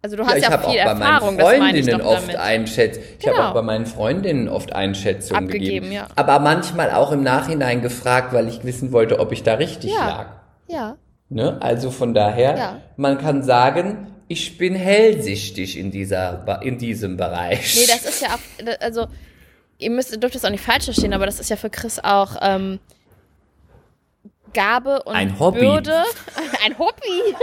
also 0.01 0.15
du 0.17 0.25
hast 0.25 0.37
ich 0.37 0.43
ja, 0.43 0.57
viel 0.57 0.57
auch 0.57 0.63
bei 0.73 0.75
Erfahrung, 0.75 1.35
meinen 1.35 1.61
Freundinnen 1.61 2.01
oft. 2.01 2.35
Einschätzungen. 2.35 3.07
Ich 3.19 3.25
Genau. 3.25 3.37
habe 3.37 3.49
auch 3.49 3.53
bei 3.53 3.61
meinen 3.61 3.85
Freundinnen 3.85 4.49
oft 4.49 4.73
Einschätzungen 4.73 5.45
Abgegeben, 5.45 5.85
gegeben. 5.89 5.91
ja. 5.91 6.07
Aber 6.15 6.39
manchmal 6.39 6.91
auch 6.91 7.11
im 7.11 7.23
Nachhinein 7.23 7.81
gefragt, 7.81 8.33
weil 8.33 8.47
ich 8.47 8.63
wissen 8.63 8.91
wollte, 8.91 9.19
ob 9.19 9.31
ich 9.31 9.43
da 9.43 9.55
richtig 9.55 9.91
Ja. 9.91 10.07
lag. 10.07 10.25
Ja. 10.67 10.97
Ne? 11.29 11.61
Also 11.61 11.91
von 11.91 12.13
daher, 12.13 12.57
Ja. 12.57 12.81
man 12.97 13.17
kann 13.19 13.43
sagen, 13.43 14.07
ich 14.27 14.57
bin 14.57 14.75
hellsichtig 14.75 15.77
in, 15.77 15.91
dieser, 15.91 16.61
in 16.63 16.77
diesem 16.77 17.17
Bereich. 17.17 17.75
Nee, 17.75 17.85
das 17.87 18.05
ist 18.05 18.21
ja 18.21 18.29
auch, 18.29 18.79
also 18.79 19.07
ihr 19.77 19.89
müsst, 19.91 20.11
ihr 20.11 20.17
dürft 20.19 20.35
das 20.35 20.45
auch 20.45 20.49
nicht 20.49 20.63
falsch 20.63 20.85
verstehen, 20.85 21.13
aber 21.13 21.25
das 21.25 21.39
ist 21.39 21.49
ja 21.49 21.55
für 21.55 21.69
Chris 21.69 21.99
auch 21.99 22.35
ähm, 22.41 22.79
Gabe 24.53 25.03
und 25.03 25.15
Ein 25.15 25.39
Hobby. 25.39 25.59
Bürde. 25.59 26.03
Ein 26.65 26.77
Hobby. 26.79 27.35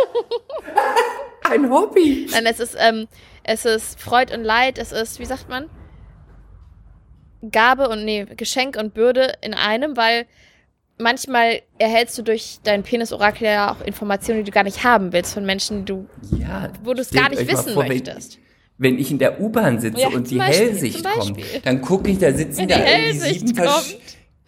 ein 1.51 1.71
Hobby. 1.71 2.29
Nein, 2.33 2.47
es 2.47 2.59
ist, 2.59 2.77
ähm, 2.79 3.07
es 3.45 3.65
ist 3.65 4.01
Freud 4.01 4.35
und 4.35 4.43
Leid, 4.43 4.79
es 4.79 4.91
ist, 4.91 5.21
wie 5.21 5.25
sagt 5.25 5.49
man? 5.49 5.71
Gabe 7.53 7.89
und, 7.89 8.05
nee, 8.05 8.25
Geschenk 8.37 8.77
und 8.77 8.95
Bürde 8.95 9.35
in 9.43 9.55
einem, 9.55 9.97
weil 9.97 10.27
manchmal 10.99 11.61
erhältst 11.79 12.17
du 12.19 12.23
durch 12.23 12.59
dein 12.65 12.83
Penis-Orakel 12.83 13.47
ja 13.47 13.73
auch 13.73 13.85
Informationen, 13.87 14.41
die 14.41 14.51
du 14.51 14.55
gar 14.55 14.65
nicht 14.65 14.85
haben 14.85 15.13
willst 15.13 15.35
von 15.35 15.45
Menschen, 15.45 15.81
die 15.81 15.93
du, 15.93 16.07
Ja, 16.39 16.71
wo 16.85 16.95
du 16.95 17.01
es 17.03 17.11
gar 17.11 17.29
nicht 17.29 17.47
wissen 17.51 17.75
vor, 17.75 17.83
wenn- 17.83 17.89
möchtest. 17.93 18.39
Wenn 18.79 18.99
ich 18.99 19.11
in 19.11 19.19
der 19.19 19.41
U-Bahn 19.41 19.81
sitze 19.81 20.01
Ja, 20.03 20.09
und 20.09 20.31
die 20.31 20.37
Beispiel, 20.37 20.67
Hellsicht 20.69 21.03
kommt, 21.05 21.39
dann 21.65 21.81
gucke 21.81 22.11
ich, 22.11 22.19
da 22.19 22.31
sitzen 22.33 22.59
Wenn 22.61 22.69
da 22.69 22.77
die 22.77 22.83
Hellsicht 22.83 23.57
kommt. 23.57 23.97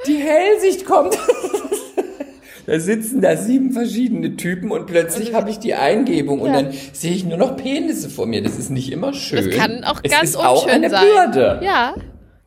Die 0.06 0.16
Hellsicht 0.16 0.84
kommt. 0.84 1.16
da 2.66 2.78
sitzen 2.78 3.22
da 3.22 3.36
sieben 3.36 3.72
verschiedene 3.72 4.36
Typen 4.36 4.70
und 4.70 4.86
plötzlich 4.86 5.32
habe 5.32 5.48
ich 5.50 5.58
die 5.58 5.74
Eingebung 5.74 6.40
und 6.40 6.48
Ja. 6.52 6.62
dann 6.62 6.72
sehe 6.92 7.12
ich 7.12 7.24
nur 7.24 7.38
noch 7.38 7.56
Penisse 7.56 8.10
vor 8.10 8.26
mir. 8.26 8.42
Das 8.42 8.58
ist 8.58 8.68
nicht 8.70 8.92
immer 8.92 9.14
schön. 9.14 9.46
Das 9.48 9.56
kann 9.56 9.82
auch 9.84 10.00
es 10.02 10.10
ganz 10.12 10.30
ist 10.30 10.36
unschön 10.36 10.46
auch 10.50 10.66
eine 10.66 10.90
sein. 10.90 11.04
Bürde. 11.32 11.60
Ja, 11.64 11.94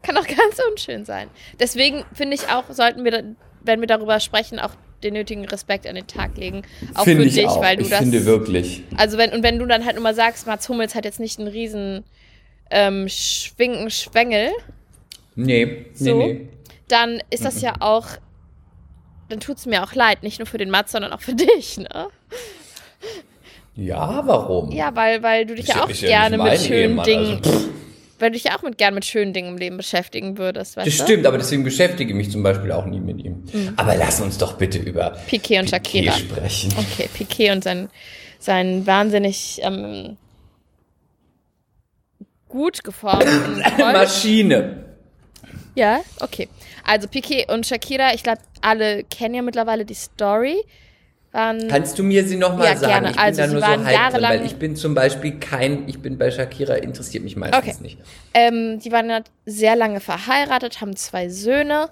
kann 0.03 0.17
auch 0.17 0.27
ganz 0.27 0.61
unschön 0.71 1.03
sein. 1.05 1.29
Deswegen 1.59 2.03
finde 2.13 2.35
ich 2.35 2.49
auch, 2.49 2.65
sollten 2.69 3.03
wir, 3.03 3.35
wenn 3.63 3.79
wir 3.79 3.87
darüber 3.87 4.19
sprechen, 4.19 4.59
auch 4.59 4.71
den 5.03 5.13
nötigen 5.13 5.45
Respekt 5.45 5.87
an 5.87 5.95
den 5.95 6.05
Tag 6.07 6.37
legen. 6.37 6.61
Auch 6.93 7.03
Finde 7.05 7.23
für 7.23 7.27
ich 7.29 7.35
dich, 7.35 7.47
auch. 7.47 7.61
weil 7.61 7.77
du 7.77 7.83
ich 7.83 7.89
das. 7.89 7.99
finde 7.99 8.25
wirklich. 8.25 8.83
Also 8.97 9.17
wenn, 9.17 9.31
und 9.31 9.41
wenn 9.43 9.57
du 9.59 9.65
dann 9.65 9.85
halt 9.85 9.97
immer 9.97 10.13
sagst, 10.13 10.45
Mats 10.47 10.69
Hummels 10.69 10.93
hat 10.95 11.05
jetzt 11.05 11.19
nicht 11.19 11.39
einen 11.39 11.47
riesen 11.47 12.03
ähm, 12.69 13.07
Schwingen, 13.09 13.89
Schwengel, 13.89 14.49
Nee, 15.35 15.85
So. 15.93 16.17
nee, 16.17 16.33
nee. 16.33 16.49
dann 16.87 17.21
ist 17.29 17.39
Mhm. 17.41 17.45
das 17.45 17.61
ja 17.61 17.73
auch, 17.79 18.05
dann 19.29 19.39
tut 19.39 19.57
es 19.57 19.65
mir 19.65 19.81
auch 19.83 19.93
leid, 19.93 20.23
nicht 20.23 20.39
nur 20.39 20.45
für 20.45 20.57
den 20.57 20.69
Mats, 20.69 20.91
sondern 20.91 21.13
auch 21.13 21.21
für 21.21 21.33
dich, 21.35 21.77
ne? 21.77 22.07
Ja, 23.75 24.21
warum? 24.25 24.71
Ja, 24.71 24.93
weil, 24.95 25.23
weil 25.23 25.45
du 25.45 25.55
dich 25.55 25.69
Ist 25.69 25.75
ja 25.75 25.83
auch 25.83 25.87
gerne 25.87 26.37
nicht 26.37 26.51
mit 26.51 26.59
schönen 26.61 26.81
Ehemann, 26.99 27.05
Dingen, 27.05 27.41
Also, 27.43 27.69
weil 28.21 28.29
du 28.29 28.35
dich 28.35 28.45
ja 28.45 28.57
auch 28.57 28.61
mit 28.61 28.77
gern 28.77 28.93
mit 28.93 29.05
schönen 29.05 29.33
Dingen 29.33 29.49
im 29.49 29.57
Leben 29.57 29.77
beschäftigen 29.77 30.37
würdest, 30.37 30.77
das 30.77 30.85
du? 30.85 30.91
stimmt, 30.91 31.25
aber 31.25 31.37
deswegen 31.37 31.63
beschäftige 31.63 32.11
ich 32.11 32.15
mich 32.15 32.31
zum 32.31 32.43
Beispiel 32.43 32.71
auch 32.71 32.85
nie 32.85 32.99
mit 32.99 33.23
ihm. 33.23 33.43
Mhm. 33.51 33.73
Aber 33.75 33.95
lass 33.95 34.21
uns 34.21 34.37
doch 34.37 34.53
bitte 34.53 34.77
über 34.77 35.17
Piquet 35.27 35.59
und 35.59 35.71
Piquet 35.71 36.05
Shakira. 36.05 36.13
sprechen. 36.13 36.73
Okay, 36.77 37.09
Piquet 37.13 37.51
und 37.51 37.63
sein, 37.63 37.89
sein 38.39 38.85
wahnsinnig 38.85 39.59
ähm, 39.63 40.17
gut 42.47 42.83
geformten. 42.83 43.63
Maschine. 43.77 44.85
Ja, 45.75 46.01
okay. 46.19 46.47
Also 46.83 47.07
Piquet 47.07 47.49
und 47.49 47.65
Shakira, 47.65 48.13
ich 48.13 48.23
glaube, 48.23 48.41
alle 48.61 49.03
kennen 49.05 49.35
ja 49.35 49.41
mittlerweile 49.41 49.85
die 49.85 49.95
Story. 49.95 50.63
Waren, 51.31 51.69
Kannst 51.69 51.97
du 51.97 52.03
mir 52.03 52.25
sie 52.27 52.35
nochmal 52.35 52.67
Ja, 52.67 52.75
sagen? 52.75 53.05
gerne. 53.05 53.09
Ich 53.11 53.15
bin 53.15 53.23
Also, 53.23 53.41
da 53.41 53.47
sie 53.47 53.53
nur 53.53 53.61
so 53.61 53.85
hype 53.85 54.11
drin, 54.11 54.23
weil 54.23 54.45
ich 54.45 54.55
bin 54.57 54.75
zum 54.75 54.93
Beispiel 54.93 55.39
kein, 55.39 55.87
ich 55.87 55.99
bin 56.01 56.17
bei 56.17 56.29
Shakira, 56.29 56.75
interessiert 56.75 57.23
mich 57.23 57.37
meistens 57.37 57.57
Okay. 57.75 57.75
nicht. 57.81 57.97
ähm, 58.33 58.79
die 58.79 58.91
waren 58.91 59.23
sehr 59.45 59.75
lange 59.77 60.01
verheiratet, 60.01 60.81
haben 60.81 60.95
zwei 60.97 61.29
Söhne. 61.29 61.89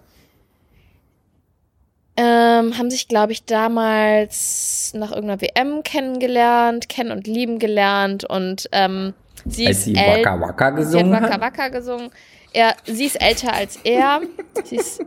Ähm, 2.17 2.77
haben 2.77 2.91
sich, 2.91 3.07
glaube 3.07 3.31
ich, 3.31 3.45
damals 3.45 4.91
nach 4.93 5.11
irgendeiner 5.11 5.39
WM 5.39 5.83
kennengelernt, 5.83 6.89
kennen 6.89 7.11
und 7.11 7.25
lieben 7.27 7.59
gelernt 7.59 8.25
und 8.25 8.67
ähm, 8.73 9.13
sie 9.45 9.67
Als 9.67 9.77
ist 9.77 9.83
sie 9.85 9.95
Waka 9.95 10.37
Waka 10.41 10.65
Sie 10.71 10.75
hat 10.75 10.75
gesungen 10.85 11.13
Waka 11.13 11.33
hat. 11.35 11.41
Waka 11.41 11.67
gesungen. 11.69 12.09
Er, 12.51 12.75
sie 12.85 13.05
ist 13.05 13.21
älter 13.21 13.53
als 13.53 13.77
er. 13.85 14.19
sie 14.65 14.75
ist 14.75 15.01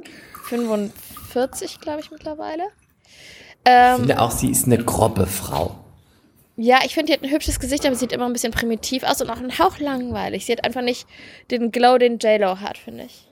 45, 0.48 1.80
glaube 1.80 2.00
ich, 2.00 2.10
mittlerweile. 2.10 2.62
Ich 3.64 3.70
Ähm, 3.72 3.96
finde 4.00 4.20
auch, 4.20 4.30
sie 4.30 4.50
ist 4.50 4.66
eine 4.66 4.78
grobe 4.78 5.26
Frau. 5.26 5.76
ja, 6.56 6.80
ich 6.84 6.94
finde, 6.94 7.12
die 7.12 7.18
hat 7.18 7.22
ein 7.24 7.30
hübsches 7.30 7.60
Gesicht, 7.60 7.84
aber 7.86 7.94
sie 7.94 8.00
sieht 8.00 8.12
immer 8.12 8.26
ein 8.26 8.32
bisschen 8.32 8.52
primitiv 8.52 9.02
aus 9.04 9.20
und 9.22 9.30
auch 9.30 9.36
einen 9.38 9.58
Hauch 9.58 9.78
langweilig. 9.78 10.46
Sie 10.46 10.52
hat 10.52 10.64
einfach 10.64 10.82
nicht 10.82 11.06
den 11.50 11.70
Glow, 11.72 11.98
den 11.98 12.18
J-Lo 12.18 12.60
hat, 12.60 12.76
finde 12.78 13.04
ich. 13.04 13.28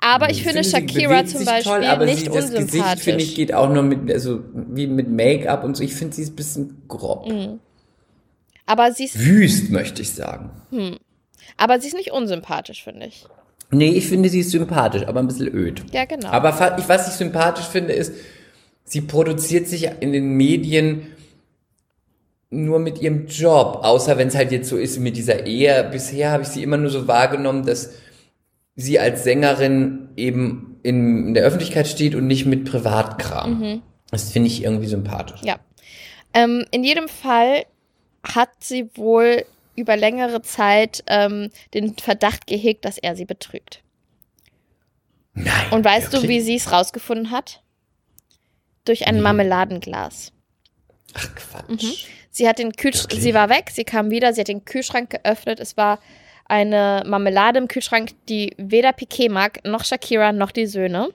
Aber 0.00 0.30
ich 0.30 0.42
finde 0.42 0.62
sie 0.64 0.70
Shakira 0.70 1.24
zum 1.24 1.44
Beispiel 1.44 1.72
toll, 1.72 1.84
aber 1.84 2.04
nicht 2.04 2.18
sie, 2.18 2.28
das 2.28 2.52
Gesicht, 2.52 3.00
finde 3.00 3.22
ich, 3.24 3.34
geht 3.34 3.54
auch 3.54 3.68
nur 3.72 3.82
mit, 3.82 4.10
also 4.12 4.40
wie 4.52 4.86
mit 4.86 5.08
Make-up 5.08 5.64
und 5.64 5.76
so. 5.76 5.82
Ich 5.82 5.94
finde, 5.94 6.14
sie 6.14 6.22
ist 6.22 6.32
ein 6.32 6.36
bisschen 6.36 6.82
grob. 6.88 7.26
Mhm. 7.28 7.60
Aber 8.66 8.92
sie 8.92 9.04
ist, 9.04 9.18
Wüst, 9.18 9.70
möchte 9.70 10.02
ich 10.02 10.12
sagen. 10.12 10.50
aber 11.56 11.80
sie 11.80 11.88
ist 11.88 11.94
nicht 11.96 12.12
unsympathisch, 12.12 12.84
finde 12.84 13.06
ich. 13.06 13.24
Nee, 13.70 13.90
ich 13.90 14.06
finde, 14.08 14.28
sie 14.28 14.40
ist 14.40 14.50
sympathisch, 14.50 15.06
aber 15.06 15.20
ein 15.20 15.26
bisschen 15.26 15.48
öd. 15.54 15.82
Ja, 15.92 16.04
genau. 16.04 16.28
Aber 16.28 16.76
ich, 16.78 16.88
was 16.88 17.08
ich 17.08 17.14
sympathisch 17.14 17.66
finde, 17.66 17.92
ist, 17.92 18.12
sie 18.88 19.02
produziert 19.02 19.68
sich 19.68 19.88
in 20.00 20.12
den 20.12 20.36
Medien 20.36 21.12
nur 22.50 22.78
mit 22.78 23.00
ihrem 23.02 23.26
Job, 23.26 23.80
außer 23.82 24.16
wenn 24.16 24.28
es 24.28 24.34
halt 24.34 24.52
jetzt 24.52 24.68
so 24.68 24.78
ist 24.78 24.98
mit 24.98 25.16
dieser 25.16 25.46
Ehe. 25.46 25.86
Bisher 25.92 26.30
habe 26.30 26.42
ich 26.42 26.48
sie 26.48 26.62
immer 26.62 26.78
nur 26.78 26.90
so 26.90 27.06
wahrgenommen, 27.06 27.66
dass 27.66 27.92
sie 28.74 28.98
als 28.98 29.24
Sängerin 29.24 30.08
eben 30.16 30.78
in, 30.82 31.28
in 31.28 31.34
der 31.34 31.44
Öffentlichkeit 31.44 31.86
steht 31.86 32.14
und 32.14 32.26
nicht 32.26 32.46
mit 32.46 32.64
Privatkram. 32.64 33.82
Das 34.10 34.32
finde 34.32 34.46
ich 34.48 34.64
irgendwie 34.64 34.86
sympathisch. 34.86 35.42
Ja. 35.42 35.58
Ähm, 36.32 36.64
in 36.70 36.84
jedem 36.84 37.08
Fall 37.08 37.66
hat 38.22 38.50
sie 38.60 38.88
wohl 38.94 39.44
über 39.76 39.96
längere 39.96 40.40
Zeit 40.40 41.04
ähm, 41.06 41.50
den 41.74 41.96
Verdacht 41.96 42.46
gehegt, 42.46 42.84
dass 42.84 42.96
er 42.96 43.14
sie 43.14 43.26
betrügt. 43.26 43.82
Nein. 45.34 45.52
Und 45.70 45.84
weißt 45.84 46.08
du, 46.08 46.22
wirklich? 46.22 46.30
wie 46.30 46.40
sie 46.40 46.56
es 46.56 46.72
rausgefunden 46.72 47.30
hat? 47.30 47.62
Durch 48.88 49.06
ein 49.06 49.20
Marmeladenglas. 49.20 50.32
Ach 51.14 51.28
Quatsch. 51.34 52.06
Sie 52.30 52.48
hat 52.48 52.58
den 52.58 52.72
Kühlschrank, 52.72 53.10
Wirklich? 53.10 53.22
sie 53.22 53.34
war 53.34 53.48
weg, 53.48 53.70
sie 53.72 53.84
kam 53.84 54.10
wieder, 54.10 54.32
sie 54.32 54.40
hat 54.40 54.48
den 54.48 54.64
Kühlschrank 54.64 55.10
geöffnet, 55.10 55.60
es 55.60 55.76
war 55.76 55.98
eine 56.46 57.02
Marmelade 57.06 57.58
im 57.58 57.68
Kühlschrank, 57.68 58.12
die 58.28 58.54
weder 58.56 58.92
Piquet 58.92 59.28
mag, 59.28 59.64
noch 59.64 59.84
Shakira, 59.84 60.32
noch 60.32 60.50
die 60.50 60.66
Söhne. 60.66 61.10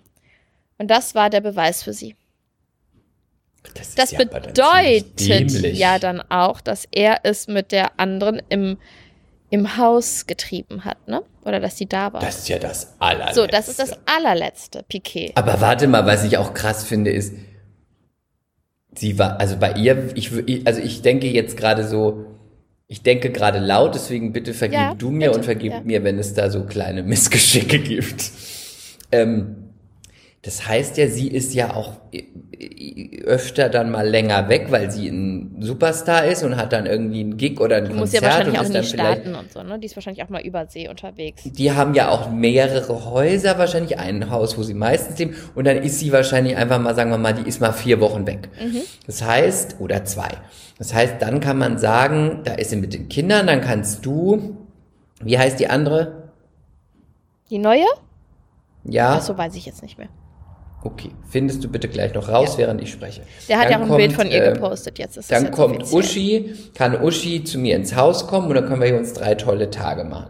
Und 0.78 0.91
das 0.91 1.15
war 1.15 1.30
der 1.30 1.41
Beweis 1.41 1.82
für 1.84 1.93
sie. 1.93 2.15
Das, 3.74 3.95
Das 3.95 4.11
ja 4.11 4.19
dann 4.26 4.30
bedeutet 4.43 5.19
dämlich. 5.19 5.80
ja 5.80 5.97
dann 5.97 6.21
auch, 6.30 6.61
dass 6.61 6.88
er 6.91 7.21
es 7.24 7.47
mit 7.47 7.71
der 7.71 7.99
anderen 7.99 8.41
im, 8.49 8.78
im 9.49 9.78
Haus 9.78 10.26
getrieben 10.28 10.84
hat, 10.86 11.07
ne? 11.07 11.24
Oder 11.45 11.59
dass 11.59 11.78
sie 11.78 11.86
da 11.88 12.11
war. 12.13 12.19
Das 12.21 12.39
ist 12.39 12.49
ja 12.49 12.59
das 12.59 12.93
allerletzte. 12.99 13.41
so, 13.41 13.47
das 13.47 13.69
ist 13.69 13.80
das 13.80 13.93
allerletzte 14.05 14.84
Piquet. 14.84 15.32
Aber 15.36 15.61
warte 15.61 15.88
mal, 15.88 16.05
was 16.05 16.24
ich 16.24 16.38
auch 16.38 16.53
krass 16.53 16.84
finde, 16.84 17.11
ist, 17.11 17.34
sie 18.96 19.18
war, 19.20 19.39
also 19.39 19.58
bei 19.58 19.74
ihr, 19.74 20.10
ich, 20.16 20.32
also 20.66 20.82
ich 20.82 21.02
denke 21.02 21.28
jetzt 21.28 21.58
gerade 21.58 21.88
so, 21.88 22.26
ich 22.88 23.02
denke 23.02 23.32
gerade 23.32 23.60
laut, 23.60 23.96
deswegen 23.96 24.34
bitte 24.34 24.54
vergib 24.54 24.80
Ja, 24.80 24.94
du 24.94 25.10
mir 25.10 25.28
bitte, 25.28 25.39
und 25.39 25.46
vergib 25.46 25.72
ja. 25.72 25.82
mir, 25.82 26.04
wenn 26.04 26.20
es 26.20 26.34
da 26.34 26.50
so 26.50 26.64
kleine 26.64 27.04
Missgeschicke 27.04 27.80
gibt. 27.80 28.32
Ähm, 29.12 29.56
das 30.44 30.68
heißt 30.68 30.98
ja, 30.98 31.08
sie 31.08 31.30
ist 31.30 31.54
ja 31.54 31.74
auch 31.74 31.94
äh, 32.12 32.24
äh, 32.52 33.22
öfter 33.24 33.70
dann 33.70 33.89
mal 33.91 34.06
länger 34.06 34.50
weg, 34.50 34.68
weil 34.72 34.91
sie 34.91 35.08
ein 35.08 35.56
Superstar 35.62 36.26
ist 36.26 36.44
und 36.44 36.58
hat 36.58 36.74
dann 36.74 36.86
irgendwie 36.86 37.22
einen 37.22 37.38
Gig 37.38 37.62
oder 37.62 37.78
ein 37.78 37.86
Die 37.86 37.94
muss 37.94 38.12
ja 38.12 38.20
Konzert 38.20 38.24
wahrscheinlich 38.24 38.60
auch 38.60 38.64
dann 38.64 38.72
vielleicht 38.72 38.94
starten 38.94 39.36
und 39.36 39.52
so, 39.54 39.64
ne? 39.64 39.80
Die 39.80 39.86
ist 39.86 39.96
wahrscheinlich 39.96 40.22
auch 40.22 40.28
mal 40.28 40.41
übersee 40.41 40.89
unterwegs. 40.89 41.44
die 41.46 41.72
haben 41.72 41.94
ja 41.94 42.10
auch 42.10 42.30
mehrere 42.30 43.06
Häuser, 43.06 43.58
wahrscheinlich 43.58 43.98
ein 43.98 44.30
Haus, 44.30 44.58
wo 44.58 44.64
sie 44.64 44.74
meistens 44.74 45.18
leben. 45.18 45.34
Und 45.56 45.66
dann 45.66 45.78
ist 45.78 46.00
sie 46.00 46.12
wahrscheinlich 46.12 46.58
einfach 46.58 46.80
mal, 46.80 46.94
sagen 46.94 47.10
wir 47.12 47.18
mal, 47.18 47.34
die 47.34 47.48
ist 47.48 47.62
mal 47.62 47.72
vier 47.72 48.02
Wochen 48.02 48.28
weg. 48.28 48.50
Das 49.08 49.24
heißt, 49.24 49.78
oder 49.80 50.04
zwei. 50.04 50.30
Das 50.78 50.94
heißt, 50.94 51.22
dann 51.22 51.39
kann 51.39 51.58
man 51.58 51.78
sagen, 51.78 52.41
da 52.44 52.56
ist 52.56 52.72
sie 52.72 52.76
mit 52.76 52.94
den 52.94 53.08
Kindern, 53.08 53.48
dann 53.48 53.62
kannst 53.62 54.06
du, 54.06 54.58
wie 55.22 55.38
heißt 55.39 55.58
die 55.58 55.68
andere? 55.68 56.32
Die 57.50 57.60
neue? 57.60 57.86
Ja, 58.84 59.16
Ach 59.20 59.22
so 59.22 59.38
weiß 59.38 59.56
ich 59.56 59.66
jetzt 59.66 59.82
nicht 59.82 59.98
mehr. 59.98 60.10
Okay. 60.84 61.10
Findest 61.30 61.64
du 61.64 61.68
bitte 61.68 61.88
gleich 61.88 62.14
noch 62.14 62.30
raus, 62.30 62.54
Ja. 62.54 62.60
während 62.60 62.82
ich 62.82 62.92
spreche. 62.92 63.22
Der 63.50 63.58
hat 63.58 63.66
Dann 63.66 63.72
ja 63.72 63.78
auch 63.78 63.82
ein 63.84 63.88
kommt, 63.88 63.98
Bild 64.00 64.14
von 64.14 64.30
ihr 64.32 64.44
äh, 64.46 64.54
gepostet. 64.54 65.00
Jetzt 65.00 65.18
ist 65.18 65.26
es 65.26 65.28
Dann 65.30 65.46
jetzt 65.46 65.56
kommt 65.56 65.78
offiziell. 65.84 66.00
Uschi, 66.00 66.54
kann 66.76 67.02
Uschi 67.04 67.44
zu 67.44 67.58
mir 67.60 67.76
ins 67.76 67.96
Haus 67.96 68.28
kommen 68.28 68.48
und 68.48 68.56
dann 68.56 68.66
können 68.68 68.82
wir 68.82 68.88
hier 68.88 68.98
uns 68.98 69.14
drei 69.14 69.36
tolle 69.36 69.70
Tage 69.70 70.04
machen. 70.04 70.28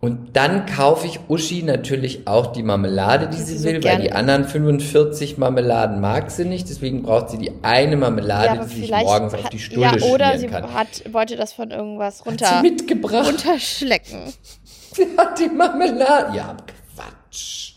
Und 0.00 0.36
dann 0.36 0.66
kaufe 0.66 1.06
ich 1.06 1.18
Uschi 1.30 1.62
natürlich 1.62 2.26
auch 2.26 2.48
die 2.52 2.62
Marmelade, 2.62 3.26
die 3.28 3.38
sie 3.40 3.56
sie 3.56 3.64
will, 3.72 3.82
weil 3.84 4.02
die 4.02 4.12
anderen 4.12 4.44
45 4.44 5.38
Marmeladen 5.38 5.98
mag 5.98 6.30
sie 6.30 6.44
nicht. 6.44 6.68
Deswegen 6.68 7.02
braucht 7.04 7.30
sie 7.30 7.38
die 7.38 7.52
eine 7.62 7.96
Marmelade, 7.96 8.56
Ja, 8.58 8.64
die 8.66 8.82
sie 8.84 8.90
morgens 8.92 9.32
auf 9.32 9.44
hat, 9.44 9.52
die 9.54 9.58
Stulle 9.58 9.80
Ja, 9.98 10.06
oder 10.12 10.36
sie 10.38 10.48
kann. 10.48 10.74
hat, 10.74 10.88
wollte 11.10 11.36
das 11.36 11.54
von 11.54 11.70
irgendwas 11.70 12.26
runter, 12.26 12.60
mitgebracht. 12.60 13.28
runterschlecken. 13.28 14.18
Sie 14.94 15.06
hat 15.16 15.38
die 15.40 15.48
Marmelade. 15.48 16.36
Ja, 16.36 16.54
Quatsch. 16.94 17.73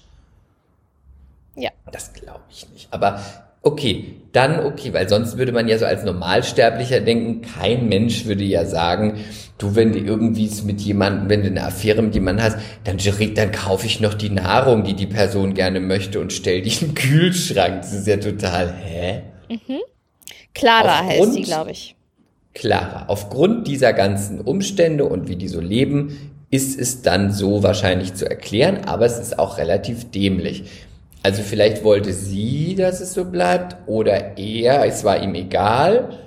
Ja. 1.58 1.72
Das 1.92 2.14
glaube 2.14 2.42
ich 2.52 2.68
nicht. 2.70 2.88
Aber 2.92 3.20
okay, 3.64 4.16
dann 4.32 4.60
okay, 4.66 4.94
weil 4.94 5.10
sonst 5.10 5.38
würde 5.38 5.52
man 5.52 5.68
ja 5.68 5.78
so 5.78 5.86
als 5.86 6.04
Normalsterblicher 6.04 7.02
denken, 7.02 7.42
kein 7.42 7.90
Mensch 7.90 8.26
würde 8.26 8.44
ja 8.44 8.66
sagen, 8.66 9.16
du, 9.58 9.76
wenn 9.76 9.92
du 9.92 10.00
irgendwie 10.00 10.46
es 10.46 10.64
mit 10.64 10.80
jemandem, 10.82 11.30
wenn 11.30 11.42
du 11.42 11.48
eine 11.48 11.64
Affäre 11.64 12.02
mit 12.04 12.14
jemandem 12.14 12.46
hast, 12.46 12.58
dann, 12.84 12.98
dann 13.34 13.52
kaufe 13.52 13.88
ich 13.88 14.00
noch 14.00 14.14
die 14.14 14.30
Nahrung, 14.30 14.84
die 14.84 14.94
die 14.94 15.08
Person 15.08 15.54
gerne 15.56 15.80
möchte 15.80 16.20
und 16.22 16.32
stell 16.32 16.62
die 16.62 16.70
den 16.70 16.94
Kühlschrank. 16.96 17.82
Das 17.82 17.94
ist 17.94 18.08
ja 18.08 18.18
total, 18.18 18.72
hä? 18.74 19.24
Clara 20.54 21.00
heißt 21.04 21.20
Aufgrund- 21.20 21.34
sie, 21.34 21.42
glaube 21.42 21.72
ich. 21.72 21.96
Clara, 22.54 23.06
aufgrund 23.08 23.68
dieser 23.68 23.94
ganzen 23.94 24.42
Umstände 24.42 25.06
und 25.06 25.28
wie 25.28 25.36
die 25.36 25.48
so 25.48 25.62
leben, 25.62 26.34
ist 26.50 26.80
es 26.80 27.04
dann 27.04 27.32
so 27.32 27.62
wahrscheinlich 27.62 28.16
zu 28.16 28.28
erklären, 28.28 28.86
aber 28.86 29.06
es 29.06 29.20
ist 29.20 29.38
auch 29.38 29.58
relativ 29.60 30.10
dämlich. 30.10 30.64
Also 31.24 31.42
vielleicht 31.44 31.84
wollte 31.84 32.14
sie, 32.14 32.76
dass 32.76 33.02
es 33.02 33.14
so 33.14 33.26
bleibt, 33.26 33.76
oder 33.88 34.38
er, 34.38 34.86
es 34.86 35.04
war 35.04 35.22
ihm 35.22 35.36
egal. 35.36 36.24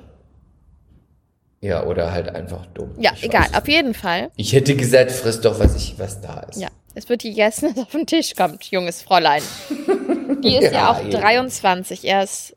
Ja, 1.63 1.85
oder 1.85 2.13
halt 2.13 2.29
einfach 2.35 2.67
dumm. 2.67 2.95
Ja, 2.99 3.13
Ich 3.15 3.25
egal. 3.25 3.43
weiß 3.43 3.55
Auf 3.55 3.69
jeden 3.69 3.95
Fall. 3.95 4.31
Ich 4.37 4.53
hätte 4.53 4.75
gesagt, 4.77 5.11
friss 5.13 5.41
doch, 5.41 5.59
was 5.59 5.77
ich, 5.77 5.99
was 5.99 6.21
da 6.21 6.41
ist. 6.41 6.61
Ja. 6.61 6.69
Es 6.95 7.09
wird 7.09 7.23
gegessen, 7.23 7.71
es 7.77 7.79
auf 7.83 7.91
den 7.93 8.07
Tisch 8.07 8.35
kommt, 8.35 8.65
junges 8.65 9.03
Fräulein. 9.03 9.43
Die 10.43 10.57
ist 10.57 10.65
ja, 10.65 10.73
Ja, 10.73 10.91
auch 10.93 11.01
eben. 11.01 11.11
23. 11.13 12.05
Er 12.05 12.25
ist, 12.25 12.57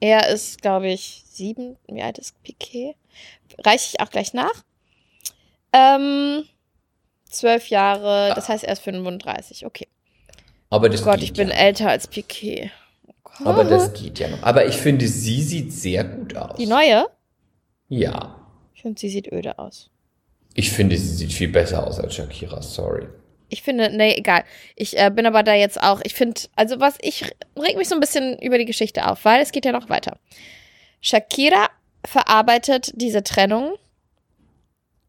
er 0.00 0.28
ist, 0.30 0.60
glaube 0.62 0.88
ich, 0.88 1.22
sieben. 1.30 1.76
Wie 1.86 2.02
alt 2.02 2.18
ist 2.18 2.42
Piquet? 2.42 2.96
Reiche 3.58 3.90
ich 3.94 4.00
auch 4.00 4.10
gleich 4.10 4.32
nach. 4.34 4.64
Ähm, 5.72 6.44
zwölf 7.30 7.68
Jahre, 7.68 8.32
das 8.34 8.48
heißt, 8.48 8.64
er 8.64 8.72
ist 8.72 8.82
35. 8.82 9.66
Okay. 9.66 9.86
Aber 10.70 10.88
das 10.88 11.02
Oh 11.02 11.04
Gott, 11.04 11.22
ich 11.22 11.32
bin 11.32 11.48
ja. 11.48 11.54
älter 11.54 11.88
als 11.88 12.06
Piquet. 12.06 12.70
Oh. 13.40 13.46
Aber 13.46 13.64
das 13.64 13.92
geht 13.92 14.18
ja 14.18 14.28
noch. 14.28 14.42
Aber 14.42 14.66
ich 14.66 14.76
finde, 14.76 15.06
sie 15.06 15.42
sieht 15.42 15.72
sehr 15.72 16.04
gut 16.04 16.36
aus. 16.36 16.56
Die 16.58 16.66
neue? 16.66 17.06
Ja. 17.88 18.36
Ich 18.74 18.82
finde, 18.82 19.00
sie 19.00 19.08
sieht 19.08 19.32
öde 19.32 19.58
aus. 19.58 19.90
Ich 20.54 20.70
finde, 20.70 20.96
sie 20.96 21.14
sieht 21.14 21.32
viel 21.32 21.48
besser 21.48 21.86
aus 21.86 22.00
als 22.00 22.14
Shakira, 22.14 22.60
sorry. 22.62 23.06
Ich 23.48 23.62
finde, 23.62 23.90
nee, 23.96 24.14
egal. 24.14 24.44
Ich 24.76 24.98
äh, 24.98 25.10
bin 25.10 25.24
aber 25.24 25.42
da 25.42 25.54
jetzt 25.54 25.82
auch, 25.82 26.00
ich 26.04 26.14
finde, 26.14 26.40
also 26.54 26.80
was, 26.80 26.98
ich 27.00 27.24
reg 27.56 27.76
mich 27.76 27.88
so 27.88 27.94
ein 27.94 28.00
bisschen 28.00 28.38
über 28.40 28.58
die 28.58 28.66
Geschichte 28.66 29.06
auf, 29.06 29.24
weil 29.24 29.40
es 29.40 29.52
geht 29.52 29.64
ja 29.64 29.72
noch 29.72 29.88
weiter. 29.88 30.18
Shakira 31.00 31.68
verarbeitet 32.04 32.92
diese 32.94 33.22
Trennung 33.22 33.74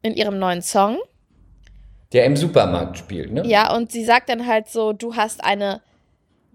in 0.01 0.13
ihrem 0.13 0.39
neuen 0.39 0.61
Song. 0.61 0.99
Der 2.13 2.25
im 2.25 2.35
Supermarkt 2.35 2.97
spielt, 2.97 3.31
ne? 3.31 3.43
Ja, 3.45 3.75
und 3.75 3.91
sie 3.91 4.03
sagt 4.03 4.29
dann 4.29 4.47
halt 4.47 4.67
so, 4.67 4.93
du 4.93 5.15
hast 5.15 5.43
eine 5.43 5.81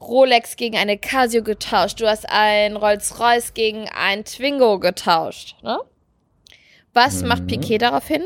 Rolex 0.01 0.57
gegen 0.57 0.77
eine 0.77 0.99
Casio 0.99 1.43
getauscht, 1.43 2.01
du 2.01 2.09
hast 2.09 2.29
ein 2.29 2.77
Rolls-Royce 2.77 3.55
gegen 3.55 3.89
ein 3.89 4.25
Twingo 4.25 4.79
getauscht, 4.81 5.57
ne? 5.63 5.79
Was 6.93 7.23
Mhm. 7.23 7.29
macht 7.29 7.47
Piquet 7.47 7.79
daraufhin? 7.79 8.23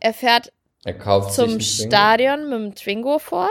Er 0.00 0.14
fährt 0.14 0.52
Er 0.84 0.98
zum. 1.30 1.60
Stadion 1.60 2.48
mit 2.48 2.58
dem 2.58 2.74
Twingo 2.74 3.18
vor 3.18 3.48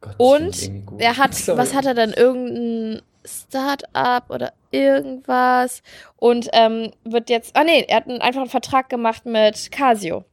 Gott, 0.00 0.14
Und 0.18 0.70
er 0.98 1.16
hat, 1.16 1.34
Sorry. 1.34 1.58
was 1.58 1.74
hat 1.74 1.84
er 1.86 1.94
denn? 1.94 2.12
Irgendein 2.12 3.02
Start-up 3.24 4.30
oder 4.30 4.52
irgendwas. 4.70 5.82
Und 6.16 6.48
ähm, 6.52 6.92
wird 7.04 7.28
jetzt, 7.30 7.56
ah 7.56 7.64
nee, 7.64 7.84
er 7.88 7.96
hat 7.98 8.08
einfach 8.08 8.40
einen 8.42 8.50
Vertrag 8.50 8.88
gemacht 8.88 9.26
mit 9.26 9.70
Casio. 9.72 10.24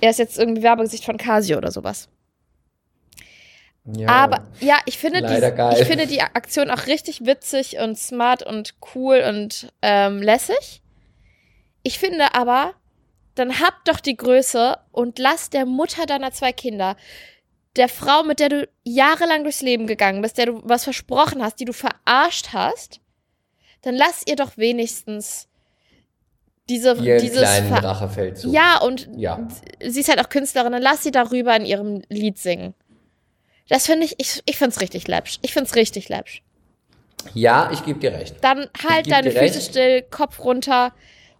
Er 0.00 0.10
ist 0.10 0.18
jetzt 0.18 0.38
irgendwie 0.38 0.62
Werbegesicht 0.62 1.04
von 1.04 1.16
Casio 1.16 1.58
oder 1.58 1.70
sowas. 1.70 2.08
Ja. 3.96 4.08
Aber 4.08 4.44
ja, 4.60 4.78
ich 4.84 4.98
finde, 4.98 5.22
die, 5.22 5.80
ich 5.80 5.86
finde 5.86 6.06
die 6.06 6.20
Aktion 6.20 6.70
auch 6.70 6.86
richtig 6.86 7.24
witzig 7.24 7.78
und 7.78 7.98
smart 7.98 8.42
und 8.42 8.74
cool 8.94 9.24
und 9.26 9.72
ähm, 9.80 10.20
lässig. 10.20 10.82
Ich 11.82 11.98
finde 11.98 12.34
aber, 12.34 12.74
dann 13.34 13.60
hab 13.60 13.84
doch 13.84 14.00
die 14.00 14.16
Größe 14.16 14.76
und 14.92 15.18
lass 15.18 15.48
der 15.48 15.64
Mutter 15.64 16.04
deiner 16.04 16.32
zwei 16.32 16.52
Kinder, 16.52 16.96
der 17.76 17.88
Frau, 17.88 18.24
mit 18.24 18.40
der 18.40 18.48
du 18.48 18.68
jahrelang 18.84 19.44
durchs 19.44 19.62
Leben 19.62 19.86
gegangen 19.86 20.20
bist, 20.20 20.36
der 20.36 20.46
du 20.46 20.60
was 20.64 20.84
versprochen 20.84 21.42
hast, 21.42 21.60
die 21.60 21.64
du 21.64 21.72
verarscht 21.72 22.48
hast, 22.52 23.00
dann 23.82 23.94
lass 23.94 24.24
ihr 24.26 24.36
doch 24.36 24.56
wenigstens 24.56 25.48
diese, 26.68 26.92
Ihren 26.94 27.20
dieses 27.20 27.38
kleinen 27.38 27.72
Rachefeldzug. 27.72 28.52
Ja, 28.52 28.78
und 28.82 29.08
Ja. 29.16 29.46
sie 29.86 30.00
ist 30.00 30.08
halt 30.08 30.20
auch 30.20 30.28
Künstlerin, 30.28 30.72
dann 30.72 30.82
lass 30.82 31.02
sie 31.02 31.10
darüber 31.10 31.56
in 31.56 31.64
ihrem 31.64 32.02
Lied 32.08 32.38
singen. 32.38 32.74
Das 33.68 33.86
finde 33.86 34.06
ich, 34.06 34.14
ich, 34.18 34.42
ich 34.46 34.56
finde 34.56 34.70
es 34.74 34.80
richtig 34.80 35.08
läppsch. 35.08 35.38
Ich 35.42 35.52
finde 35.52 35.68
es 35.68 35.74
richtig 35.76 36.08
läppsch. 36.08 36.42
Ja, 37.34 37.70
ich 37.72 37.84
gebe 37.84 37.98
dir 37.98 38.12
recht. 38.12 38.36
Dann 38.42 38.68
halt 38.86 39.10
deine 39.10 39.30
Füße 39.30 39.40
recht. 39.42 39.62
still, 39.62 40.02
Kopf 40.02 40.38
runter 40.40 40.92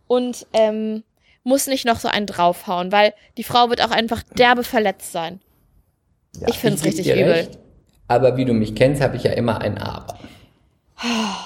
und 0.06 0.46
ähm, 0.52 1.04
muss 1.44 1.66
nicht 1.66 1.86
noch 1.86 2.00
so 2.00 2.08
einen 2.08 2.26
draufhauen, 2.26 2.92
weil 2.92 3.14
die 3.38 3.44
Frau 3.44 3.70
wird 3.70 3.82
auch 3.82 3.90
einfach 3.90 4.22
derbe 4.36 4.64
verletzt 4.64 5.12
sein. 5.12 5.40
Ja, 6.40 6.48
Ich 6.48 6.58
find's 6.58 6.82
geb 6.82 6.90
richtig 6.92 7.06
übel. 7.12 7.24
recht. 7.32 7.58
Aber 8.08 8.36
wie 8.36 8.44
du 8.44 8.52
mich 8.52 8.74
kennst, 8.74 9.00
habe 9.02 9.16
ich 9.16 9.22
ja 9.22 9.32
immer 9.32 9.60
ein 9.60 9.78
Aber. 9.78 10.18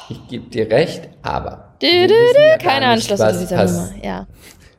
Ich 0.09 0.27
gebe 0.29 0.49
dir 0.49 0.71
recht, 0.71 1.09
aber. 1.23 1.72
Dü, 1.83 1.89
ja 1.89 2.57
gar 2.57 2.81
Keine 2.81 2.87
was 2.87 3.33
in 3.35 3.41
dieser 3.41 3.65
Nummer. 3.65 3.91
Ja. 4.03 4.27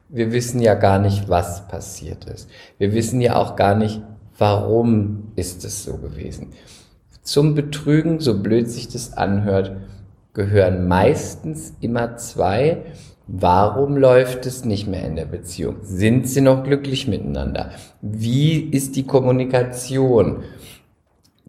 Wir 0.09 0.31
wissen 0.31 0.61
ja 0.61 0.75
gar 0.75 0.99
nicht, 0.99 1.27
was 1.27 1.67
passiert 1.67 2.25
ist. 2.25 2.49
Wir 2.77 2.93
wissen 2.93 3.19
ja 3.19 3.35
auch 3.35 3.55
gar 3.55 3.75
nicht, 3.75 4.01
warum 4.37 5.31
ist 5.35 5.65
es 5.65 5.83
so 5.83 5.97
gewesen. 5.97 6.53
Zum 7.23 7.55
Betrügen, 7.55 8.19
so 8.19 8.41
blöd 8.41 8.69
sich 8.69 8.87
das 8.87 9.17
anhört, 9.17 9.75
gehören 10.33 10.87
meistens 10.87 11.73
immer 11.81 12.17
zwei. 12.17 12.83
Warum 13.27 13.97
läuft 13.97 14.45
es 14.45 14.65
nicht 14.65 14.87
mehr 14.87 15.05
in 15.05 15.15
der 15.15 15.25
Beziehung? 15.25 15.77
Sind 15.81 16.27
sie 16.27 16.41
noch 16.41 16.63
glücklich 16.63 17.07
miteinander? 17.07 17.71
Wie 18.01 18.59
ist 18.59 18.95
die 18.95 19.05
Kommunikation? 19.05 20.43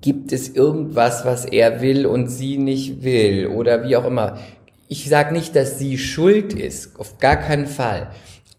Gibt 0.00 0.32
es 0.32 0.48
irgendwas, 0.48 1.24
was 1.24 1.44
er 1.44 1.80
will 1.80 2.07
und 2.07 2.28
sie 2.28 2.59
nicht 2.59 3.02
will? 3.02 3.48
Oder 3.48 3.84
wie 3.84 3.96
auch 3.96 4.05
immer. 4.05 4.38
Ich 4.97 5.09
sage 5.09 5.34
nicht, 5.34 5.57
dass 5.57 5.80
sie 5.80 5.99
schuld 5.99 6.53
ist, 6.53 7.01
auf 7.01 7.18
gar 7.18 7.34
keinen 7.34 7.66
Fall. 7.66 8.11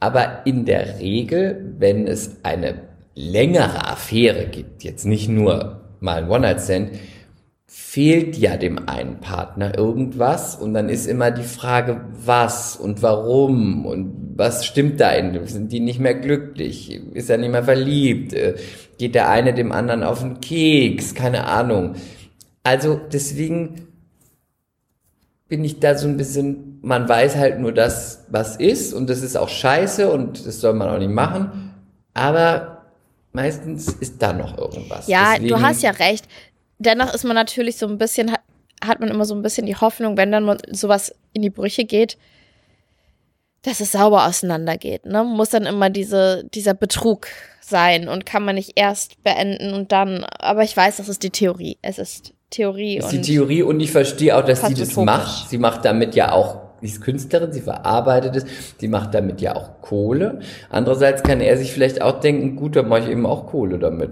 Aber 0.01 0.45
in 0.45 0.65
der 0.65 0.99
Regel, 0.99 1.73
wenn 1.79 2.07
es 2.07 2.43
eine 2.43 2.81
längere 3.13 3.87
Affäre 3.87 4.47
gibt, 4.47 4.83
jetzt 4.83 5.05
nicht 5.05 5.29
nur 5.29 5.79
mal 6.01 6.23
ein 6.23 6.29
One-Night-Stand, 6.29 6.89
fehlt 7.65 8.35
ja 8.35 8.57
dem 8.57 8.89
einen 8.89 9.21
Partner 9.21 9.77
irgendwas 9.77 10.57
und 10.57 10.73
dann 10.73 10.89
ist 10.89 11.07
immer 11.07 11.31
die 11.31 11.43
Frage, 11.43 12.01
was 12.25 12.75
und 12.75 13.01
warum 13.01 13.85
und 13.85 14.33
was 14.35 14.65
stimmt 14.65 14.99
da 14.99 15.11
in, 15.11 15.47
sind 15.47 15.71
die 15.71 15.79
nicht 15.79 16.01
mehr 16.01 16.15
glücklich, 16.15 16.99
ist 17.13 17.29
er 17.29 17.37
nicht 17.37 17.51
mehr 17.51 17.63
verliebt, 17.63 18.33
Äh, 18.33 18.55
geht 18.97 19.15
der 19.15 19.29
eine 19.29 19.53
dem 19.53 19.71
anderen 19.71 20.03
auf 20.03 20.19
den 20.19 20.41
Keks, 20.41 21.15
keine 21.15 21.45
Ahnung. 21.47 21.95
Also 22.61 22.99
deswegen 23.13 23.84
bin 25.47 25.63
ich 25.63 25.79
da 25.79 25.97
so 25.97 26.07
ein 26.07 26.17
bisschen, 26.17 26.79
man 26.81 27.07
weiß 27.07 27.35
halt 27.35 27.59
nur 27.59 27.71
das, 27.71 28.25
was 28.29 28.55
ist 28.55 28.93
und 28.93 29.09
das 29.09 29.21
ist 29.21 29.37
auch 29.37 29.49
scheiße 29.49 30.09
und 30.11 30.45
das 30.45 30.59
soll 30.59 30.73
man 30.73 30.89
auch 30.89 30.97
nicht 30.97 31.11
machen, 31.11 31.73
aber 32.13 32.83
meistens 33.31 33.89
ist 33.89 34.21
da 34.21 34.33
noch 34.33 34.57
irgendwas. 34.57 35.07
Ja, 35.07 35.33
Deswegen- 35.33 35.49
du 35.49 35.61
hast 35.61 35.83
ja 35.83 35.91
recht. 35.91 36.25
Dennoch 36.79 37.13
ist 37.13 37.23
man 37.23 37.35
natürlich 37.35 37.77
so 37.77 37.87
ein 37.87 37.97
bisschen, 37.97 38.31
hat, 38.83 38.99
man 38.99 39.09
immer 39.09 39.25
so 39.25 39.35
ein 39.35 39.41
bisschen 39.41 39.65
die 39.65 39.75
Hoffnung, 39.75 40.17
wenn 40.17 40.31
dann 40.31 40.57
sowas 40.71 41.13
in 41.33 41.41
die 41.41 41.49
Brüche 41.49 41.85
geht, 41.85 42.17
dass 43.61 43.79
es 43.79 43.93
sauber 43.93 44.27
auseinandergeht. 44.27 45.05
Ne? 45.05 45.23
Muss 45.23 45.49
dann 45.49 45.65
immer 45.65 45.89
diese, 45.89 46.43
dieser 46.53 46.73
Betrug 46.73 47.27
sein 47.61 48.07
und 48.07 48.25
kann 48.25 48.43
man 48.45 48.55
nicht 48.55 48.73
erst 48.75 49.23
beenden 49.23 49.73
und 49.73 49.91
dann. 49.91 50.23
Aber 50.23 50.63
ich 50.63 50.75
weiß, 50.77 50.97
das 50.97 51.09
ist 51.09 51.23
die 51.23 51.31
Theorie. 51.31 51.77
Es 51.81 51.97
ist 51.97 52.33
Theorie 52.49 52.97
ist 52.97 53.05
und 53.05 53.11
die 53.13 53.21
Theorie 53.21 53.63
und 53.63 53.79
ich 53.79 53.91
verstehe 53.91 54.35
auch, 54.37 54.43
dass 54.45 54.61
sie 54.61 54.73
das 54.75 54.95
macht. 55.05 55.49
Sie 55.49 55.57
macht 55.57 55.83
damit 55.83 56.15
ja 56.15 56.31
auch, 56.31 56.61
sie 56.81 56.87
ist 56.87 57.01
Künstlerin, 57.01 57.51
sie 57.51 57.61
verarbeitet 57.61 58.35
es, 58.35 58.45
sie 58.79 58.87
macht 58.87 59.13
damit 59.13 59.41
ja 59.41 59.55
auch 59.55 59.81
Kohle. 59.81 60.39
Andererseits 60.69 61.23
kann 61.23 61.41
er 61.41 61.57
sich 61.57 61.73
vielleicht 61.73 62.01
auch 62.01 62.19
denken, 62.19 62.55
gut, 62.55 62.75
dann 62.75 62.87
mache 62.87 63.01
ich 63.01 63.09
eben 63.09 63.25
auch 63.25 63.47
Kohle 63.47 63.79
damit. 63.79 64.11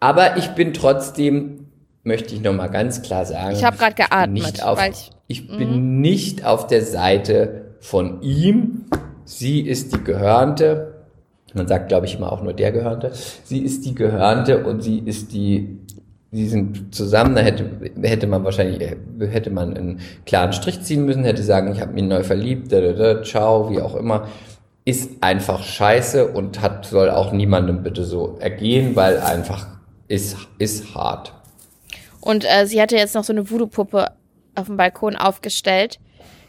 Aber 0.00 0.36
ich 0.36 0.48
bin 0.50 0.72
trotzdem, 0.74 1.68
möchte 2.02 2.34
ich 2.34 2.42
nochmal 2.42 2.70
ganz 2.70 3.02
klar 3.02 3.24
sagen, 3.24 3.56
Ich 3.56 3.64
hab 3.64 3.78
grad 3.78 3.90
ich 3.92 3.96
bin 3.96 4.06
geatmet, 4.10 4.32
Nicht 4.42 4.62
auf, 4.64 4.78
ich- 4.86 5.10
ich 5.26 5.48
bin 5.48 6.00
nicht 6.00 6.44
auf 6.44 6.66
der 6.66 6.82
Seite 6.82 7.74
von 7.80 8.20
ihm. 8.22 8.86
Sie 9.24 9.60
ist 9.60 9.94
die 9.94 10.04
Gehörnte. 10.04 10.90
Man 11.54 11.68
sagt, 11.68 11.88
glaube 11.88 12.06
ich, 12.06 12.16
immer 12.16 12.32
auch 12.32 12.42
nur 12.42 12.52
der 12.52 12.72
Gehörnte. 12.72 13.12
Sie 13.44 13.60
ist 13.60 13.84
die 13.86 13.94
Gehörnte 13.94 14.64
und 14.66 14.82
sie 14.82 14.98
ist 14.98 15.32
die, 15.32 15.78
sie 16.34 16.48
sind 16.48 16.94
zusammen, 16.94 17.36
da 17.36 17.42
hätte, 17.42 17.70
hätte 18.02 18.26
man 18.26 18.42
wahrscheinlich, 18.42 18.96
hätte 19.20 19.50
man 19.50 19.76
einen 19.76 20.00
klaren 20.26 20.52
Strich 20.52 20.82
ziehen 20.82 21.06
müssen, 21.06 21.24
hätte 21.24 21.44
sagen, 21.44 21.72
ich 21.72 21.80
habe 21.80 21.92
mich 21.92 22.02
neu 22.02 22.24
verliebt, 22.24 22.72
da, 22.72 22.80
da, 22.80 22.92
da, 22.92 23.22
ciao, 23.22 23.70
wie 23.70 23.80
auch 23.80 23.94
immer. 23.94 24.28
Ist 24.84 25.22
einfach 25.22 25.62
scheiße 25.62 26.26
und 26.26 26.60
hat, 26.60 26.86
soll 26.86 27.08
auch 27.08 27.32
niemandem 27.32 27.84
bitte 27.84 28.04
so 28.04 28.36
ergehen, 28.40 28.96
weil 28.96 29.18
einfach 29.18 29.68
ist, 30.08 30.36
ist 30.58 30.94
hart. 30.94 31.32
Und 32.20 32.44
äh, 32.44 32.66
sie 32.66 32.82
hatte 32.82 32.96
jetzt 32.96 33.14
noch 33.14 33.24
so 33.24 33.32
eine 33.32 33.48
Voodoo-Puppe 33.48 34.08
auf 34.56 34.66
dem 34.66 34.76
Balkon 34.76 35.16
aufgestellt 35.16 36.00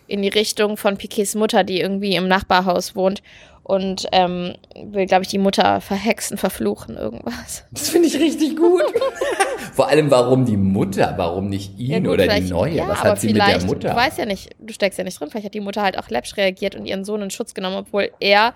in 0.08 0.22
die 0.22 0.30
Richtung 0.30 0.78
von 0.78 0.98
Piquets 0.98 1.36
Mutter, 1.36 1.64
die 1.64 1.80
irgendwie 1.80 2.16
im 2.16 2.28
Nachbarhaus 2.28 2.96
wohnt 2.96 3.22
und 3.66 4.06
ähm, 4.12 4.54
will, 4.76 5.08
glaube 5.08 5.24
ich, 5.24 5.28
die 5.28 5.40
Mutter 5.40 5.82
verhexen, 5.82 6.38
verfluchen, 6.38 6.96
irgendwas. 6.98 7.66
Das 7.72 7.90
finde 7.90 8.08
ich 8.08 8.18
richtig 8.20 8.56
gut. 8.56 8.84
Vor 9.74 9.90
allem, 9.90 10.10
warum 10.12 10.46
die 10.46 10.56
Mutter, 10.56 11.16
warum 11.18 11.50
nicht 11.50 11.78
ihn 11.80 11.90
Ja, 11.92 12.00
gut, 12.00 12.08
oder 12.10 12.28
die 12.28 12.50
Neue? 12.50 12.76
Ja, 12.76 12.88
Was 12.88 13.00
aber 13.02 13.10
hat 13.10 13.20
sie 13.22 13.28
mit 13.28 13.38
der 13.38 13.46
vielleicht, 13.46 13.66
Mutter? 13.68 13.90
Du 13.90 13.96
weißt 13.96 14.18
ja 14.20 14.26
nicht, 14.26 14.52
du 14.60 14.72
steckst 14.74 14.98
ja 15.00 15.04
nicht 15.04 15.20
drin, 15.20 15.30
vielleicht 15.30 15.48
hat 15.48 15.54
die 15.56 15.60
Mutter 15.62 15.82
halt 15.82 15.98
auch 15.98 16.10
läppsch 16.10 16.38
reagiert 16.38 16.76
und 16.76 16.86
ihren 16.86 17.04
Sohn 17.04 17.22
in 17.24 17.32
Schutz 17.32 17.54
genommen, 17.56 17.78
obwohl 17.78 18.12
er 18.20 18.54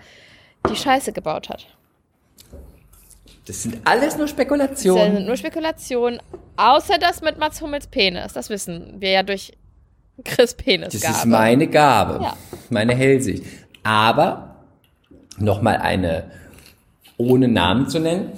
die 0.70 0.76
Scheiße 0.76 1.12
gebaut 1.12 1.48
hat. 1.48 1.66
Das 3.46 3.62
sind 3.64 3.78
alles 3.84 4.14
nur 4.14 4.24
Das 4.26 4.30
Spekulationen. 4.30 5.16
sind 5.16 5.26
nur 5.26 5.36
Spekulationen, 5.36 6.20
außer 6.56 6.98
das 6.98 7.20
mit 7.20 7.36
Mats 7.38 7.60
Hummels 7.60 7.88
Penis. 7.88 8.32
Das 8.32 8.48
wissen 8.48 8.94
wir 9.00 9.10
ja 9.10 9.22
durch 9.24 9.52
Chris 10.24 10.54
Penis. 10.54 10.92
Das 11.00 11.18
ist 11.18 11.26
meine 11.26 11.66
Gabe, 11.66 12.22
Ja. 12.22 12.36
meine 12.68 12.94
Hellsicht. 12.94 13.42
Aber 13.82 14.49
nochmal 15.40 15.76
eine, 15.78 16.24
ohne 17.16 17.48
Namen 17.48 17.88
zu 17.88 17.98
nennen. 17.98 18.32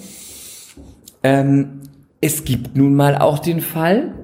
Ähm, 1.23 1.81
es 2.21 2.45
gibt 2.45 2.77
nun 2.77 2.95
mal 2.95 3.17
auch 3.19 3.39
den 3.39 3.61
Fall, 3.61 4.15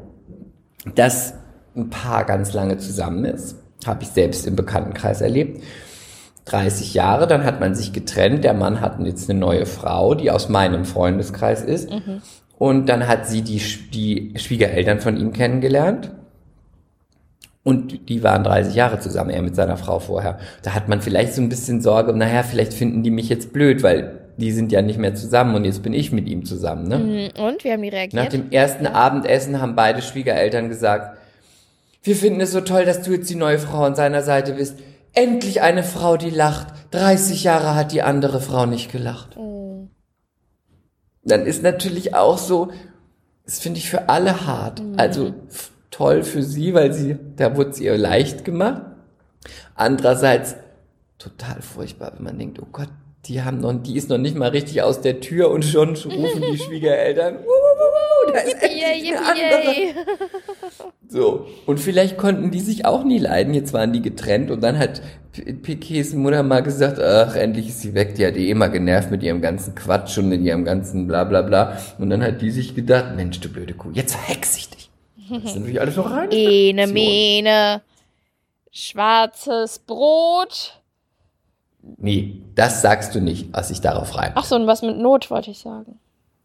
dass 0.94 1.34
ein 1.76 1.90
Paar 1.90 2.24
ganz 2.24 2.52
lange 2.52 2.78
zusammen 2.78 3.24
ist. 3.24 3.56
Habe 3.86 4.02
ich 4.02 4.08
selbst 4.08 4.46
im 4.46 4.56
Bekanntenkreis 4.56 5.20
erlebt. 5.20 5.62
30 6.46 6.94
Jahre, 6.94 7.26
dann 7.26 7.44
hat 7.44 7.60
man 7.60 7.74
sich 7.74 7.92
getrennt. 7.92 8.42
Der 8.42 8.54
Mann 8.54 8.80
hat 8.80 8.98
jetzt 9.00 9.28
eine 9.28 9.38
neue 9.38 9.66
Frau, 9.66 10.14
die 10.14 10.30
aus 10.30 10.48
meinem 10.48 10.84
Freundeskreis 10.84 11.62
ist. 11.62 11.90
Und 12.58 12.88
dann 12.88 13.06
hat 13.06 13.26
sie 13.26 13.42
die, 13.42 13.60
die 13.92 14.32
Schwiegereltern 14.36 15.00
von 15.00 15.16
ihm 15.16 15.32
kennengelernt. 15.32 16.10
Und 17.68 18.08
die 18.08 18.22
waren 18.22 18.44
30 18.44 18.74
Jahre 18.74 18.98
zusammen, 18.98 19.30
er 19.30 19.42
mit 19.42 19.54
seiner 19.54 19.76
Frau 19.76 19.98
vorher. 19.98 20.38
Da 20.62 20.74
hat 20.74 20.88
man 20.88 21.02
vielleicht 21.02 21.34
so 21.34 21.42
ein 21.42 21.48
bisschen 21.50 21.80
Sorge, 21.82 22.14
naja, 22.14 22.42
vielleicht 22.42 22.72
finden 22.72 23.02
die 23.02 23.10
mich 23.10 23.28
jetzt 23.28 23.52
blöd, 23.52 23.82
weil 23.82 24.20
die 24.38 24.52
sind 24.52 24.72
ja 24.72 24.80
nicht 24.80 24.98
mehr 24.98 25.14
zusammen 25.14 25.54
und 25.54 25.64
jetzt 25.64 25.82
bin 25.82 25.92
ich 25.92 26.10
mit 26.12 26.28
ihm 26.28 26.44
zusammen. 26.46 26.88
Ne? 26.88 26.96
Hm, 27.34 27.44
Und 27.44 27.64
wie 27.64 27.72
haben 27.72 27.82
die 27.82 27.88
reagiert? 27.88 28.14
Nach 28.14 28.28
dem 28.30 28.50
ersten 28.52 28.86
Abendessen 28.86 29.60
haben 29.60 29.74
beide 29.76 30.00
Schwiegereltern 30.00 30.68
gesagt, 30.70 31.18
wir 32.02 32.16
finden 32.16 32.40
es 32.40 32.52
so 32.52 32.60
toll, 32.62 32.84
dass 32.86 33.02
du 33.02 33.10
jetzt 33.12 33.28
die 33.28 33.34
neue 33.34 33.58
Frau 33.58 33.82
an 33.84 33.94
seiner 33.96 34.22
Seite 34.22 34.52
bist. 34.52 34.78
Endlich 35.12 35.60
eine 35.60 35.82
Frau, 35.82 36.16
die 36.16 36.30
lacht. 36.30 36.68
30 36.92 37.42
Jahre 37.44 37.74
hat 37.74 37.92
die 37.92 38.02
andere 38.02 38.40
Frau 38.40 38.64
nicht 38.66 38.90
gelacht. 38.92 39.36
Dann 41.24 41.44
ist 41.44 41.62
natürlich 41.62 42.14
auch 42.14 42.38
so, 42.38 42.68
das 43.44 43.58
finde 43.58 43.78
ich 43.78 43.90
für 43.90 44.08
alle 44.08 44.46
hart. 44.46 44.80
Also 44.96 45.34
f- 45.48 45.72
toll 45.98 46.22
für 46.22 46.44
sie, 46.44 46.74
weil 46.74 46.92
sie, 46.92 47.16
da 47.36 47.56
wurde 47.56 47.70
es 47.70 47.80
ihr 47.80 47.98
leicht 47.98 48.44
gemacht. 48.44 48.82
Andererseits 49.74 50.54
total 51.18 51.60
furchtbar, 51.60 52.12
wenn 52.16 52.24
man 52.24 52.38
denkt, 52.38 52.60
oh 52.62 52.68
Gott, 52.70 52.88
die 53.24 53.42
haben 53.42 53.60
noch, 53.60 53.74
die 53.82 53.96
ist 53.96 54.08
noch 54.08 54.18
nicht 54.18 54.36
mal 54.36 54.50
richtig 54.50 54.82
aus 54.82 55.00
der 55.00 55.18
Tür 55.18 55.50
und 55.50 55.64
schon 55.64 55.90
rufen 55.90 56.42
die 56.52 56.58
Schwiegereltern, 56.64 57.38
"Wuh, 57.38 57.40
wuh, 57.40 57.48
wuh, 57.48 58.28
wuh, 58.28 58.32
da 58.32 58.38
ist 58.38 58.62
Yippie, 58.62 58.80
endlich 58.80 59.04
yippie, 59.10 59.16
eine 59.16 59.26
andere. 59.26 59.72
yay. 59.72 59.94
So. 61.08 61.46
Und 61.66 61.80
vielleicht 61.80 62.16
konnten 62.16 62.50
die 62.52 62.60
sich 62.60 62.84
auch 62.84 63.02
nie 63.02 63.18
leiden. 63.18 63.54
Jetzt 63.54 63.72
waren 63.72 63.92
die 63.92 64.02
getrennt 64.02 64.50
und 64.52 64.62
dann 64.62 64.78
hat 64.78 65.02
Piquets 65.62 66.12
Mutter 66.12 66.42
mal 66.44 66.62
gesagt, 66.62 67.00
ach, 67.00 67.34
endlich 67.34 67.68
ist 67.70 67.80
sie 67.80 67.94
weg. 67.94 68.14
Die 68.14 68.24
hat 68.26 68.36
die 68.36 68.46
eh 68.46 68.50
immer 68.50 68.68
genervt 68.68 69.10
mit 69.10 69.22
ihrem 69.24 69.40
ganzen 69.40 69.74
Quatsch 69.74 70.16
und 70.18 70.28
mit 70.28 70.42
ihrem 70.42 70.64
ganzen 70.64 71.08
bla 71.08 71.24
bla 71.24 71.42
bla. 71.42 71.78
Und 71.98 72.10
dann 72.10 72.22
hat 72.22 72.40
die 72.40 72.50
sich 72.52 72.74
gedacht, 72.76 73.16
Mensch, 73.16 73.40
du 73.40 73.48
blöde 73.48 73.74
Kuh, 73.74 73.90
jetzt 73.92 74.14
verhex 74.14 74.56
ich 74.58 74.68
dich. 74.70 74.77
Das 75.30 75.52
sind 75.52 75.54
natürlich 75.60 75.80
alles 75.80 75.96
noch 75.96 76.10
rein. 76.10 76.30
Ene, 76.30 76.86
Mene, 76.86 77.82
schwarzes 78.70 79.78
Brot. 79.80 80.74
Nee, 81.96 82.42
das 82.54 82.82
sagst 82.82 83.14
du 83.14 83.20
nicht, 83.20 83.48
was 83.52 83.70
ich 83.70 83.80
darauf 83.80 84.16
rein. 84.16 84.32
Ach 84.34 84.44
so, 84.44 84.56
und 84.56 84.66
was 84.66 84.82
mit 84.82 84.98
Not 84.98 85.30
wollte 85.30 85.50
ich 85.50 85.58
sagen. 85.58 85.98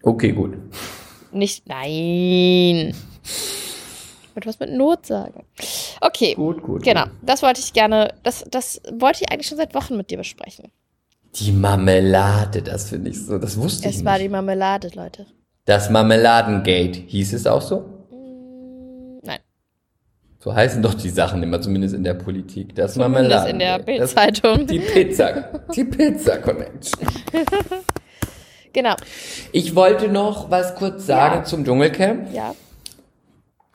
Okay, 0.03 0.31
gut. 0.31 0.57
Nicht, 1.31 1.67
nein. 1.67 2.93
Ich 3.23 4.35
wollte 4.35 4.47
was 4.49 4.59
mit 4.59 4.71
Not 4.71 5.05
sagen. 5.05 5.45
Okay, 6.01 6.33
Gut, 6.35 6.61
gut. 6.63 6.83
genau. 6.83 7.03
Gut. 7.03 7.11
Das 7.23 7.41
wollte 7.41 7.59
ich 7.59 7.73
gerne, 7.73 8.13
das, 8.23 8.45
das 8.49 8.81
wollte 8.91 9.19
ich 9.23 9.31
eigentlich 9.31 9.47
schon 9.47 9.57
seit 9.57 9.73
Wochen 9.75 9.97
mit 9.97 10.09
dir 10.11 10.17
besprechen. 10.17 10.71
Die 11.35 11.51
Marmelade, 11.51 12.61
das 12.61 12.89
finde 12.89 13.09
ich 13.09 13.25
so, 13.25 13.37
das 13.39 13.57
wusste 13.57 13.89
ich 13.89 13.95
Es 13.97 14.05
war 14.05 14.17
die 14.17 14.23
nicht. 14.23 14.31
Marmelade, 14.31 14.89
Leute. 14.93 15.25
Das 15.65 15.89
Marmeladengate, 15.89 16.99
hieß 17.07 17.33
es 17.33 17.47
auch 17.47 17.61
so? 17.61 17.85
So 20.43 20.53
heißen 20.53 20.81
doch 20.81 20.93
die 20.93 21.09
Sachen 21.09 21.41
immer, 21.41 21.61
zumindest 21.61 21.95
in 21.95 22.03
der 22.03 22.15
Politik. 22.15 22.75
Das 22.75 22.95
zumindest 22.95 23.29
Marmeladengate. 23.29 23.49
in 23.51 23.59
der 23.59 23.77
Das- 23.99 24.13
Bildzeitung. 24.13 24.67
Die 24.67 24.79
Pizza. 24.79 25.49
Die 25.73 25.83
Pizza 25.85 26.37
Connection. 26.37 27.07
Genau, 28.73 28.95
Ich 29.51 29.75
wollte 29.75 30.07
noch 30.07 30.49
was 30.49 30.73
kurz 30.73 31.05
sagen 31.05 31.35
Ja. 31.35 31.43
zum 31.43 31.63
Dschungelcamp, 31.63 32.33
ja. 32.33 32.55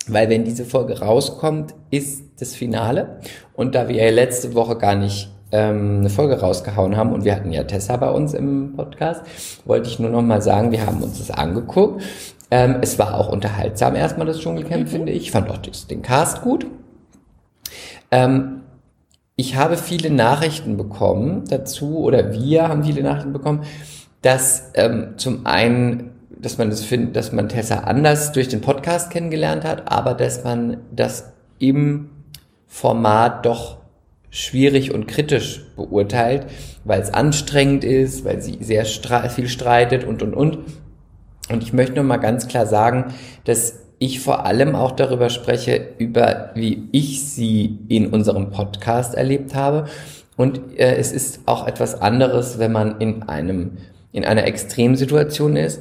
weil 0.09 0.29
wenn 0.29 0.43
diese 0.45 0.65
Folge 0.65 0.99
rauskommt, 0.99 1.73
ist 1.93 2.25
das 2.41 2.57
Finale. 2.57 3.21
Und 3.55 3.77
da 3.77 3.87
wir 3.89 3.95
ja 3.95 4.11
letzte 4.11 4.55
Woche 4.55 4.77
gar 4.77 4.97
nicht 4.97 5.31
ähm, 5.53 6.01
eine 6.01 6.11
Folge 6.11 6.41
rausgehauen 6.41 6.97
haben 6.97 7.13
und 7.13 7.25
wir 7.25 7.35
hatten 7.35 7.53
ja 7.53 7.65
Tessa 7.65 7.97
bei 7.97 8.11
uns 8.11 8.35
im 8.35 8.75
Podcast, 8.77 9.23
wollte 9.65 9.89
ich 9.89 9.99
nur 9.99 10.11
noch 10.11 10.23
mal 10.23 10.43
sagen, 10.43 10.73
wir 10.73 10.87
haben 10.87 11.03
uns 11.03 11.19
das 11.19 11.31
angeguckt. 11.31 12.03
Ähm, 12.51 12.77
es 12.81 12.99
war 12.99 13.15
auch 13.15 13.29
unterhaltsam 13.29 13.95
erstmal 13.95 14.27
das 14.27 14.41
Dschungelcamp, 14.41 14.89
finde 14.89 15.13
ich. 15.13 15.25
Ich 15.25 15.31
fand 15.31 15.51
auch 15.51 15.59
den 15.59 16.03
Cast 16.03 16.43
gut. 16.43 16.67
Ähm, 18.11 18.63
ich 19.37 19.57
habe 19.57 19.77
viele 19.77 20.11
Nachrichten 20.11 20.77
bekommen 20.77 21.45
dazu, 21.49 21.99
oder 21.99 22.33
wir 22.33 22.69
haben 22.69 22.85
viele 22.85 23.03
Nachrichten 23.03 23.33
bekommen, 23.33 23.65
dass 24.23 24.73
ähm, 24.75 25.15
zum 25.17 25.47
einen, 25.47 26.11
dass 26.31 26.59
man 26.59 26.71
das 26.71 26.83
findet, 26.83 27.15
dass 27.15 27.33
man 27.33 27.49
Tessa 27.49 27.81
anders 27.81 28.33
durch 28.33 28.49
den 28.49 28.61
Podcast 28.61 29.11
kennengelernt 29.11 29.65
hat, 29.65 29.93
aber 29.93 30.15
dass 30.15 30.43
man 30.43 30.79
das 30.91 31.33
im 31.59 32.11
Format 32.67 33.47
doch 33.47 33.78
schwierig 34.31 34.93
und 34.93 35.07
kritisch 35.09 35.63
beurteilt, 35.77 36.47
weil 36.85 37.01
es 37.01 37.13
anstrengend 37.13 37.85
ist, 37.85 38.25
weil 38.25 38.43
sie 38.43 38.59
sehr 38.61 38.85
viel 38.85 39.49
streitet 39.49 40.05
und, 40.05 40.23
und, 40.23 40.35
und. 40.35 40.59
Und 41.51 41.63
ich 41.63 41.73
möchte 41.73 41.95
nur 41.95 42.05
mal 42.05 42.19
ganz 42.19 42.47
klar 42.47 42.67
sagen, 42.67 43.15
dass 43.45 43.81
ich 43.99 44.21
vor 44.21 44.45
allem 44.45 44.75
auch 44.75 44.93
darüber 44.93 45.31
spreche, 45.31 45.89
über 45.99 46.51
wie 46.55 46.89
ich 46.93 47.25
sie 47.25 47.79
in 47.89 48.09
unserem 48.09 48.51
Podcast 48.51 49.15
erlebt 49.15 49.55
habe. 49.55 49.89
Und 50.37 50.79
äh, 50.79 50.97
es 50.97 51.11
ist 51.11 51.41
auch 51.47 51.67
etwas 51.67 52.01
anderes, 52.01 52.59
wenn 52.59 52.71
man 52.71 53.01
in 53.01 53.25
einem, 53.25 53.79
in 54.13 54.25
einer 54.25 54.45
Extremsituation 54.45 55.57
ist, 55.57 55.81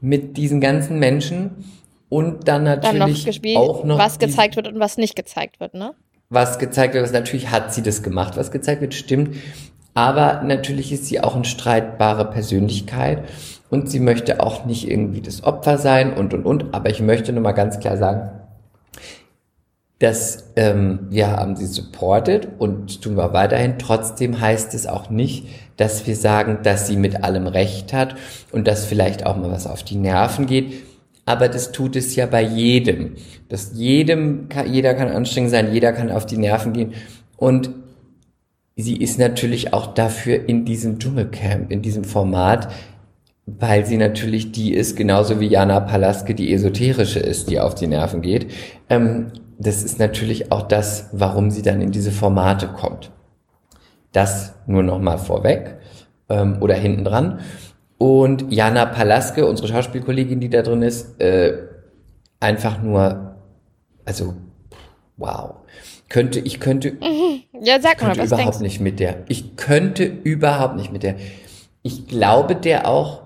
mit 0.00 0.36
diesen 0.36 0.60
ganzen 0.60 0.98
Menschen 0.98 1.64
und 2.08 2.48
dann 2.48 2.64
natürlich 2.64 2.98
Dann 2.98 3.10
noch 3.10 3.24
gespielt, 3.24 3.56
auch 3.56 3.84
noch 3.84 3.98
was 3.98 4.18
gezeigt 4.18 4.56
wird 4.56 4.66
und 4.66 4.80
was 4.80 4.96
nicht 4.96 5.14
gezeigt 5.14 5.60
wird, 5.60 5.74
ne? 5.74 5.94
Was 6.30 6.58
gezeigt 6.58 6.94
wird, 6.94 7.04
was 7.04 7.12
natürlich 7.12 7.50
hat 7.50 7.72
sie 7.72 7.82
das 7.82 8.02
gemacht, 8.02 8.36
was 8.36 8.50
gezeigt 8.50 8.80
wird, 8.80 8.94
stimmt. 8.94 9.36
Aber 9.94 10.42
natürlich 10.42 10.92
ist 10.92 11.06
sie 11.06 11.20
auch 11.20 11.34
eine 11.34 11.44
streitbare 11.44 12.30
Persönlichkeit 12.30 13.24
und 13.70 13.90
sie 13.90 14.00
möchte 14.00 14.40
auch 14.40 14.64
nicht 14.64 14.88
irgendwie 14.88 15.20
das 15.20 15.42
Opfer 15.42 15.78
sein 15.78 16.12
und 16.12 16.34
und 16.34 16.44
und. 16.44 16.74
Aber 16.74 16.90
ich 16.90 17.00
möchte 17.00 17.32
nur 17.32 17.42
mal 17.42 17.52
ganz 17.52 17.80
klar 17.80 17.96
sagen, 17.96 18.30
dass 19.98 20.52
ähm, 20.54 21.08
wir 21.10 21.32
haben 21.32 21.56
sie 21.56 21.66
supported 21.66 22.48
und 22.58 23.02
tun 23.02 23.16
wir 23.16 23.32
weiterhin. 23.32 23.78
Trotzdem 23.78 24.40
heißt 24.40 24.72
es 24.74 24.86
auch 24.86 25.10
nicht, 25.10 25.48
dass 25.76 26.06
wir 26.06 26.14
sagen, 26.14 26.60
dass 26.62 26.86
sie 26.86 26.96
mit 26.96 27.24
allem 27.24 27.48
Recht 27.48 27.92
hat 27.92 28.14
und 28.52 28.68
dass 28.68 28.84
vielleicht 28.84 29.26
auch 29.26 29.36
mal 29.36 29.50
was 29.50 29.66
auf 29.66 29.82
die 29.82 29.96
Nerven 29.96 30.46
geht. 30.46 30.72
Aber 31.28 31.50
das 31.50 31.72
tut 31.72 31.94
es 31.94 32.16
ja 32.16 32.24
bei 32.24 32.40
jedem. 32.40 33.16
Das 33.50 33.72
jedem, 33.74 34.48
jeder 34.64 34.94
kann 34.94 35.10
anstrengend 35.10 35.50
sein, 35.50 35.74
jeder 35.74 35.92
kann 35.92 36.10
auf 36.10 36.24
die 36.24 36.38
Nerven 36.38 36.72
gehen. 36.72 36.94
Und 37.36 37.68
sie 38.76 38.96
ist 38.96 39.18
natürlich 39.18 39.74
auch 39.74 39.88
dafür 39.92 40.48
in 40.48 40.64
diesem 40.64 40.98
Dschungelcamp, 40.98 41.70
in 41.70 41.82
diesem 41.82 42.04
Format, 42.04 42.72
weil 43.44 43.84
sie 43.84 43.98
natürlich 43.98 44.52
die 44.52 44.72
ist, 44.72 44.96
genauso 44.96 45.38
wie 45.38 45.48
Jana 45.48 45.80
Palaske 45.80 46.34
die 46.34 46.50
esoterische 46.50 47.20
ist, 47.20 47.50
die 47.50 47.60
auf 47.60 47.74
die 47.74 47.88
Nerven 47.88 48.22
geht. 48.22 48.50
Ähm, 48.88 49.26
das 49.58 49.82
ist 49.82 49.98
natürlich 49.98 50.50
auch 50.50 50.62
das, 50.62 51.10
warum 51.12 51.50
sie 51.50 51.60
dann 51.60 51.82
in 51.82 51.90
diese 51.90 52.10
Formate 52.10 52.68
kommt. 52.68 53.10
Das 54.12 54.54
nur 54.66 54.82
noch 54.82 54.98
mal 54.98 55.18
vorweg 55.18 55.76
ähm, 56.30 56.56
oder 56.62 56.74
hinten 56.74 57.04
dran. 57.04 57.40
Und 57.98 58.52
Jana 58.52 58.86
Palaske, 58.86 59.44
unsere 59.46 59.68
Schauspielkollegin, 59.68 60.40
die 60.40 60.48
da 60.48 60.62
drin 60.62 60.82
ist, 60.82 61.20
äh, 61.20 61.58
einfach 62.40 62.80
nur, 62.80 63.36
also 64.04 64.34
wow. 65.16 65.56
Könnte, 66.08 66.38
ich 66.38 66.60
könnte 66.60 66.96
Ja, 67.60 67.80
sag 67.80 68.00
mal, 68.00 68.08
könnte 68.08 68.20
was 68.20 68.26
überhaupt 68.28 68.44
denkst 68.44 68.60
nicht 68.60 68.80
mit 68.80 69.00
der. 69.00 69.24
Ich 69.28 69.56
könnte 69.56 70.04
überhaupt 70.04 70.76
nicht 70.76 70.92
mit 70.92 71.02
der. 71.02 71.16
Ich 71.82 72.06
glaube 72.06 72.56
der 72.56 72.88
auch, 72.88 73.22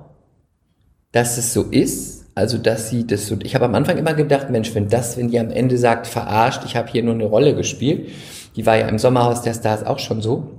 dass 1.13 1.39
es 1.39 1.53
so 1.53 1.63
ist. 1.63 2.23
Also, 2.35 2.57
dass 2.57 2.89
sie 2.89 3.07
das 3.07 3.27
so. 3.27 3.37
Ich 3.43 3.55
habe 3.55 3.67
am 3.67 3.75
Anfang 3.75 3.99
immer 3.99 4.15
gedacht, 4.15 4.49
Mensch, 4.49 4.75
wenn 4.75 4.89
das, 4.89 5.19
wenn 5.19 5.29
die 5.29 5.39
am 5.39 5.51
Ende 5.51 5.77
sagt, 5.77 6.07
verarscht, 6.07 6.63
ich 6.65 6.77
habe 6.77 6.91
hier 6.91 7.03
nur 7.03 7.13
eine 7.13 7.27
Rolle 7.27 7.55
gespielt. 7.55 8.09
Die 8.57 8.65
war 8.65 8.79
ja 8.79 8.89
im 8.89 8.99
Sommerhaus 8.99 9.43
der 9.43 9.53
Stars 9.53 9.85
auch 9.85 9.99
schon 9.99 10.23
so. 10.23 10.51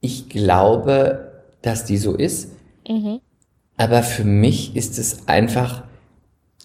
Ich 0.00 0.28
glaube, 0.28 1.32
dass 1.62 1.84
die 1.84 1.96
so 1.96 2.14
ist. 2.16 2.50
Aber 3.76 4.02
für 4.02 4.24
mich 4.24 4.76
ist 4.76 4.98
es 4.98 5.28
einfach 5.28 5.84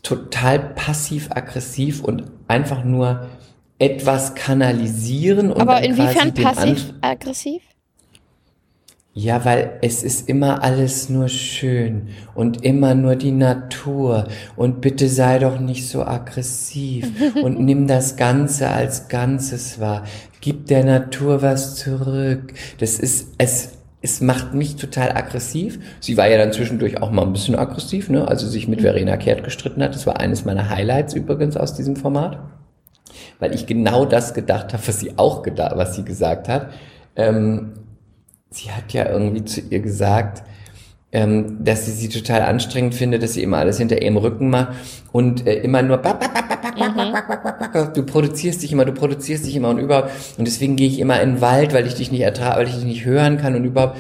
total 0.03 0.59
passiv-aggressiv 0.59 2.03
und 2.03 2.23
einfach 2.47 2.83
nur 2.83 3.27
etwas 3.79 4.35
kanalisieren 4.35 5.51
und 5.51 5.61
Aber 5.61 5.81
inwiefern 5.81 6.33
passiv-aggressiv? 6.33 7.61
ja, 9.17 9.43
weil 9.45 9.79
es 9.81 10.03
ist 10.03 10.29
immer 10.29 10.63
alles 10.63 11.09
nur 11.09 11.27
schön 11.27 12.09
und 12.35 12.63
immer 12.63 12.93
nur 12.93 13.15
die 13.15 13.31
Natur 13.31 14.27
und 14.55 14.79
bitte 14.79 15.09
sei 15.09 15.39
doch 15.39 15.59
nicht 15.59 15.89
so 15.89 16.03
aggressiv 16.03 17.11
und 17.41 17.59
nimm 17.59 17.87
das 17.87 18.15
Ganze 18.15 18.69
als 18.69 19.07
Ganzes 19.07 19.79
wahr. 19.79 20.03
Gib 20.39 20.67
der 20.67 20.83
Natur 20.83 21.41
was 21.41 21.77
zurück. 21.77 22.53
Das 22.77 22.99
ist, 22.99 23.29
es, 23.39 23.76
es 24.07 24.21
macht 24.21 24.53
mich 24.53 24.77
total 24.77 25.11
aggressiv. 25.11 25.79
Sie 25.99 26.15
war 26.15 26.29
ja 26.29 26.37
dann 26.37 26.53
zwischendurch 26.53 27.01
auch 27.01 27.11
mal 27.11 27.23
ein 27.23 27.33
bisschen 27.33 27.57
aggressiv, 27.57 28.09
ne, 28.09 28.25
als 28.25 28.39
sie 28.39 28.47
sich 28.47 28.69
mit 28.69 28.79
Verena 28.81 29.17
Kehrt 29.17 29.43
gestritten 29.43 29.83
hat. 29.83 29.93
Das 29.93 30.07
war 30.07 30.17
eines 30.17 30.45
meiner 30.45 30.69
Highlights 30.69 31.13
übrigens 31.13 31.57
aus 31.57 31.73
diesem 31.73 31.97
Format. 31.97 32.39
Weil 33.39 33.53
ich 33.53 33.67
genau 33.67 34.05
das 34.05 34.33
gedacht 34.33 34.71
habe, 34.71 34.87
was 34.87 35.01
sie 35.01 35.17
auch 35.17 35.43
gedacht, 35.43 35.75
was 35.75 35.95
sie 35.95 36.05
gesagt 36.05 36.47
hat. 36.47 36.69
Ähm, 37.17 37.73
sie 38.49 38.71
hat 38.71 38.93
ja 38.93 39.09
irgendwie 39.09 39.43
zu 39.43 39.59
ihr 39.59 39.81
gesagt, 39.81 40.43
ähm, 41.11 41.63
dass 41.63 41.85
sie 41.85 41.91
sie 41.91 42.09
total 42.09 42.41
anstrengend 42.41 42.93
findet, 42.93 43.23
dass 43.23 43.33
sie 43.33 43.43
immer 43.43 43.57
alles 43.57 43.77
hinter 43.77 44.01
ihrem 44.01 44.17
Rücken 44.17 44.49
macht 44.49 44.73
und 45.11 45.47
äh, 45.47 45.55
immer 45.61 45.81
nur 45.81 46.01
du 47.93 48.03
produzierst 48.03 48.61
dich 48.61 48.73
immer, 48.73 48.85
du 48.85 48.91
produzierst 48.91 49.45
dich 49.45 49.55
immer 49.55 49.69
und 49.69 49.79
überhaupt 49.79 50.11
und 50.37 50.45
deswegen 50.45 50.75
gehe 50.75 50.87
ich 50.87 50.99
immer 50.99 51.21
in 51.21 51.35
den 51.35 51.41
Wald, 51.41 51.73
weil 51.73 51.87
ich 51.87 51.95
dich 51.95 52.11
nicht 52.11 52.21
ertrage, 52.21 52.59
weil 52.59 52.67
ich 52.67 52.75
dich 52.75 52.83
nicht 52.83 53.05
hören 53.05 53.37
kann 53.37 53.55
und 53.55 53.63
überhaupt. 53.63 53.97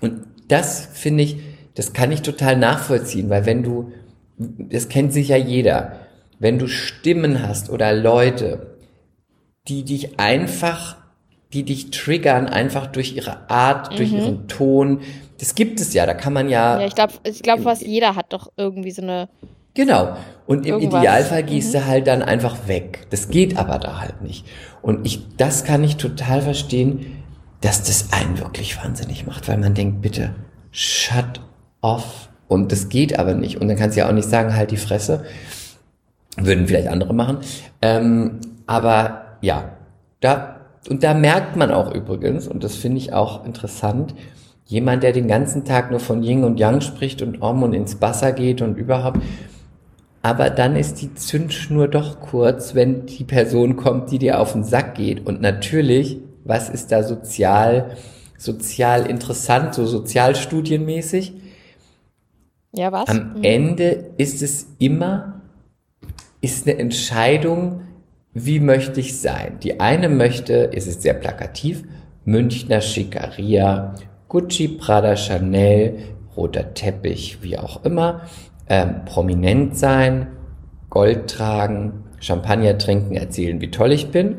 Und 0.00 0.22
das 0.48 0.88
finde 0.92 1.24
ich, 1.24 1.38
das 1.74 1.92
kann 1.92 2.12
ich 2.12 2.22
total 2.22 2.56
nachvollziehen, 2.56 3.28
weil 3.28 3.46
wenn 3.46 3.62
du, 3.62 3.92
das 4.38 4.88
kennt 4.88 5.12
sicher 5.12 5.36
jeder, 5.36 5.96
wenn 6.38 6.58
du 6.58 6.68
Stimmen 6.68 7.46
hast 7.46 7.70
oder 7.70 7.92
Leute, 7.92 8.76
die 9.68 9.84
dich 9.84 10.18
einfach, 10.18 10.96
die 11.52 11.64
dich 11.64 11.90
triggern, 11.90 12.46
einfach 12.46 12.86
durch 12.86 13.14
ihre 13.16 13.50
Art, 13.50 13.92
mhm. 13.92 13.96
durch 13.96 14.12
ihren 14.12 14.48
Ton, 14.48 15.00
das 15.40 15.54
gibt 15.54 15.80
es 15.80 15.94
ja, 15.94 16.04
da 16.04 16.12
kann 16.12 16.34
man 16.34 16.50
ja, 16.50 16.78
Ja, 16.78 16.86
ich 16.86 16.94
glaube, 16.94 17.14
ich 17.24 17.42
glaub, 17.42 17.60
fast 17.62 17.80
jeder 17.82 18.14
hat 18.14 18.32
doch 18.32 18.52
irgendwie 18.58 18.90
so 18.90 19.00
eine. 19.00 19.28
genau. 19.74 20.16
Und 20.46 20.66
im 20.66 20.74
Irgendwas. 20.74 21.00
Idealfall 21.00 21.42
gehst 21.44 21.72
du 21.72 21.86
halt 21.86 22.06
dann 22.06 22.22
einfach 22.22 22.68
weg. 22.68 23.06
Das 23.10 23.28
geht 23.30 23.56
aber 23.56 23.78
da 23.78 24.00
halt 24.00 24.20
nicht. 24.20 24.44
Und 24.82 25.06
ich, 25.06 25.36
das 25.36 25.64
kann 25.64 25.82
ich 25.82 25.96
total 25.96 26.42
verstehen, 26.42 27.22
dass 27.62 27.82
das 27.84 28.12
einen 28.12 28.38
wirklich 28.38 28.76
wahnsinnig 28.82 29.26
macht, 29.26 29.48
weil 29.48 29.56
man 29.58 29.74
denkt, 29.74 30.02
bitte, 30.02 30.34
shut 30.72 31.40
off. 31.80 32.28
Und 32.48 32.72
das 32.72 32.88
geht 32.88 33.18
aber 33.18 33.34
nicht. 33.34 33.60
Und 33.60 33.68
dann 33.68 33.76
kannst 33.76 33.96
du 33.96 34.00
ja 34.00 34.08
auch 34.08 34.12
nicht 34.12 34.28
sagen, 34.28 34.54
halt 34.56 34.72
die 34.72 34.76
Fresse. 34.76 35.24
Würden 36.36 36.66
vielleicht 36.66 36.88
andere 36.88 37.14
machen. 37.14 37.38
Ähm, 37.80 38.40
aber 38.66 39.36
ja, 39.40 39.70
da, 40.20 40.60
und 40.88 41.02
da 41.02 41.14
merkt 41.14 41.56
man 41.56 41.70
auch 41.70 41.94
übrigens, 41.94 42.46
und 42.48 42.62
das 42.64 42.74
finde 42.74 42.98
ich 42.98 43.12
auch 43.12 43.44
interessant, 43.46 44.14
jemand, 44.70 45.02
der 45.02 45.12
den 45.12 45.26
ganzen 45.26 45.64
Tag 45.64 45.90
nur 45.90 45.98
von 45.98 46.22
Yin 46.22 46.44
und 46.44 46.60
Yang 46.60 46.80
spricht 46.82 47.22
und 47.22 47.42
Om 47.42 47.64
und 47.64 47.72
ins 47.72 48.00
Wasser 48.00 48.30
geht 48.30 48.62
und 48.62 48.78
überhaupt, 48.78 49.20
aber 50.22 50.48
dann 50.48 50.76
ist 50.76 51.02
die 51.02 51.12
Zündschnur 51.12 51.88
doch 51.88 52.20
kurz, 52.20 52.74
wenn 52.74 53.06
die 53.06 53.24
Person 53.24 53.76
kommt, 53.76 54.12
die 54.12 54.18
dir 54.18 54.38
auf 54.38 54.52
den 54.52 54.62
Sack 54.62 54.94
geht. 54.94 55.26
Und 55.26 55.40
natürlich, 55.40 56.18
was 56.44 56.68
ist 56.68 56.92
da 56.92 57.02
sozial, 57.02 57.96
sozial 58.38 59.06
interessant, 59.06 59.74
so 59.74 59.86
sozialstudienmäßig? 59.86 61.34
Ja, 62.72 62.92
was? 62.92 63.08
Am 63.08 63.42
Ende 63.42 64.12
ist 64.18 64.40
es 64.40 64.68
immer, 64.78 65.40
ist 66.40 66.68
eine 66.68 66.78
Entscheidung, 66.78 67.80
wie 68.32 68.60
möchte 68.60 69.00
ich 69.00 69.18
sein? 69.18 69.58
Die 69.62 69.80
eine 69.80 70.08
möchte, 70.08 70.72
es 70.72 70.86
ist 70.86 71.02
sehr 71.02 71.14
plakativ, 71.14 71.82
Münchner 72.24 72.82
Schickeria, 72.82 73.94
Gucci, 74.30 74.68
Prada, 74.68 75.16
Chanel, 75.16 75.98
roter 76.36 76.72
Teppich, 76.72 77.42
wie 77.42 77.58
auch 77.58 77.84
immer, 77.84 78.22
ähm, 78.68 79.04
prominent 79.04 79.76
sein, 79.76 80.28
Gold 80.88 81.28
tragen, 81.28 82.04
Champagner 82.20 82.78
trinken, 82.78 83.16
erzählen, 83.16 83.60
wie 83.60 83.72
toll 83.72 83.92
ich 83.92 84.10
bin. 84.10 84.38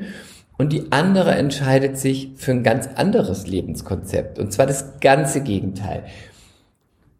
Und 0.58 0.72
die 0.72 0.92
andere 0.92 1.32
entscheidet 1.32 1.98
sich 1.98 2.32
für 2.36 2.52
ein 2.52 2.64
ganz 2.64 2.88
anderes 2.88 3.48
Lebenskonzept. 3.48 4.39
Und 4.39 4.54
zwar 4.54 4.66
das 4.66 5.00
ganze 5.02 5.44
Gegenteil. 5.44 6.06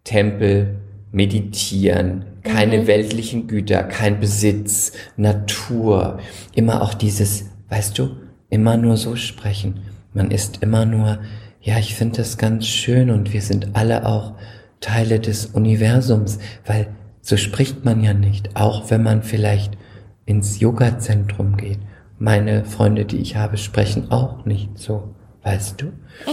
Tempel, 0.05 0.80
meditieren, 1.11 2.26
keine 2.43 2.88
weltlichen 2.88 3.47
Güter, 3.47 3.84
kein 3.84 4.22
Besitz, 4.22 4.93
Natur, 5.17 6.19
immer 6.55 6.82
auch 6.82 6.93
dieses, 6.93 7.49
weißt 7.67 7.97
du, 7.99 8.15
immer 8.49 8.78
nur 8.78 8.95
so 8.95 9.17
sprechen. 9.17 9.82
Man 10.13 10.32
ist 10.32 10.63
immer 10.63 10.86
nur, 10.86 11.19
ja, 11.62 11.78
ich 11.78 11.95
finde 11.95 12.18
das 12.18 12.38
ganz 12.38 12.66
schön 12.66 13.12
und 13.12 13.34
wir 13.34 13.41
sind 13.41 13.70
alle 13.74 14.05
auch 14.05 14.34
Teile 14.80 15.20
des 15.20 15.45
Universums, 15.45 16.39
weil 16.66 16.88
so 17.22 17.38
spricht 17.38 17.86
man 17.86 18.03
ja 18.03 18.14
nicht, 18.14 18.55
auch 18.55 18.89
wenn 18.89 19.03
man 19.03 19.22
vielleicht 19.22 19.78
ins 20.26 20.59
Yoga-Zentrum 20.59 21.57
geht. 21.57 21.80
Meine 22.18 22.66
Freunde, 22.66 23.05
die 23.05 23.18
ich 23.18 23.36
habe, 23.36 23.57
sprechen 23.57 24.12
auch 24.12 24.45
nicht 24.45 24.78
so, 24.78 25.16
weißt 25.43 25.82
du? 25.82 25.93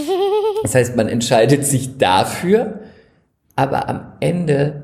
Das 0.61 0.75
heißt, 0.75 0.97
man 0.97 1.07
entscheidet 1.07 1.63
sich 1.65 1.97
dafür, 1.97 2.81
aber 3.55 3.87
am 3.87 4.11
Ende 4.19 4.83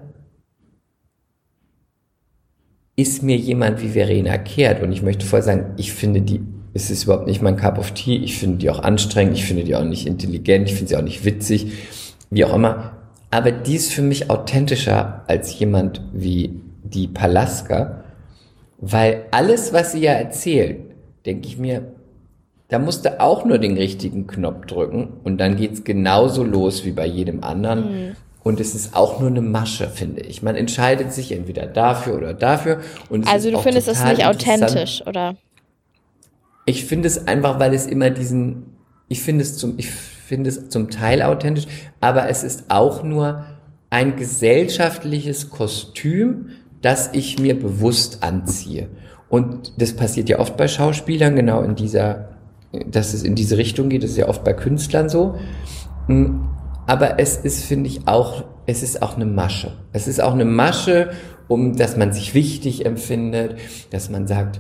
ist 2.96 3.24
mir 3.24 3.36
jemand 3.36 3.82
wie 3.82 3.90
Verena 3.90 4.38
Kehrt 4.38 4.82
und 4.82 4.94
ich 4.94 5.02
möchte 5.02 5.26
voll 5.26 5.42
sagen, 5.42 5.74
ich 5.76 5.92
finde 5.92 6.22
die 6.22 6.42
es 6.76 6.92
ist 6.92 7.06
überhaupt 7.06 7.26
nicht 7.26 7.42
mein 7.42 7.56
Cup 7.56 7.80
of 7.80 7.92
Tea. 7.92 8.18
Ich 8.18 8.38
finde 8.38 8.58
die 8.58 8.70
auch 8.70 8.80
anstrengend, 8.80 9.38
ich 9.38 9.46
finde 9.46 9.64
die 9.64 9.76
auch 9.76 9.86
nicht 9.86 10.06
intelligent, 10.06 10.70
ich 10.70 10.76
finde 10.76 10.90
sie 10.90 10.98
auch 10.98 11.02
nicht 11.02 11.24
witzig, 11.24 11.72
wie 12.30 12.44
auch 12.44 12.54
immer. 12.54 12.92
Aber 13.32 13.52
die 13.52 13.76
ist 13.76 13.94
für 13.94 14.02
mich 14.02 14.30
authentischer 14.30 15.24
als 15.28 15.58
jemand 15.58 16.02
wie 16.12 16.62
die 16.84 17.08
Palaska, 17.08 18.04
weil 18.78 19.24
alles, 19.32 19.72
was 19.72 19.94
sie 19.94 20.02
ja 20.02 20.12
erzählt, 20.12 20.82
denke 21.26 21.48
ich 21.48 21.58
mir, 21.58 21.94
da 22.68 22.78
musst 22.78 23.06
du 23.06 23.22
auch 23.22 23.46
nur 23.46 23.58
den 23.58 23.78
richtigen 23.78 24.28
Knopf 24.28 24.66
drücken 24.66 25.14
und 25.24 25.38
dann 25.38 25.56
geht's 25.56 25.86
genauso 25.86 26.44
los 26.44 26.84
wie 26.84 26.92
bei 26.92 27.06
jedem 27.06 27.42
anderen. 27.42 28.16
Und 28.44 28.60
es 28.60 28.76
ist 28.76 28.96
auch 28.96 29.20
nur 29.20 29.30
eine 29.30 29.42
Masche, 29.42 29.88
finde 29.88 30.22
ich. 30.22 30.44
Man 30.44 30.56
entscheidet 30.56 31.14
sich 31.14 31.32
entweder 31.32 31.66
dafür 31.68 32.18
oder 32.18 32.34
dafür. 32.34 32.82
Und 33.10 33.28
Also 33.28 33.50
du 33.50 33.60
findest 33.60 33.88
es 33.88 34.04
nicht 34.04 34.26
authentisch, 34.26 35.02
oder? 35.08 35.36
Ich 36.66 36.86
finde 36.86 37.08
es 37.08 37.28
einfach, 37.28 37.60
weil 37.60 37.74
es 37.74 37.86
immer 37.86 38.10
diesen, 38.10 38.78
ich 39.08 39.22
finde 39.22 39.44
es 39.44 39.58
zum, 39.58 39.76
ich 39.78 39.92
finde 39.92 40.50
es 40.50 40.70
zum 40.70 40.90
Teil 40.90 41.22
authentisch, 41.22 41.68
aber 42.02 42.28
es 42.30 42.44
ist 42.44 42.66
auch 42.70 43.04
nur 43.04 43.46
ein 43.92 44.16
gesellschaftliches 44.16 45.50
Kostüm, 45.50 46.50
das 46.82 47.12
ich 47.14 47.40
mir 47.40 47.58
bewusst 47.58 48.24
anziehe. 48.24 48.90
Und 49.30 49.74
das 49.82 49.94
passiert 49.94 50.30
ja 50.30 50.40
oft 50.40 50.58
bei 50.58 50.68
Schauspielern, 50.68 51.36
genau 51.36 51.62
in 51.62 51.76
dieser, 51.76 52.30
dass 52.88 53.14
es 53.14 53.24
in 53.24 53.36
diese 53.36 53.58
Richtung 53.58 53.90
geht, 53.90 54.04
das 54.04 54.12
ist 54.12 54.18
ja 54.18 54.28
oft 54.28 54.44
bei 54.44 54.54
Künstlern 54.54 55.10
so. 55.10 55.36
Mm, 56.08 56.42
Aber 56.88 57.20
es 57.20 57.38
ist, 57.38 57.64
finde 57.66 57.90
ich, 57.90 58.08
auch, 58.08 58.44
es 58.66 58.84
ist 58.84 59.02
auch 59.02 59.16
eine 59.16 59.26
Masche. 59.26 59.72
Es 59.94 60.08
ist 60.08 60.22
auch 60.22 60.34
eine 60.34 60.46
Masche, 60.46 61.12
um, 61.48 61.76
dass 61.76 61.98
man 61.98 62.12
sich 62.14 62.34
wichtig 62.34 62.86
empfindet, 62.86 63.56
dass 63.92 64.10
man 64.10 64.28
sagt, 64.28 64.60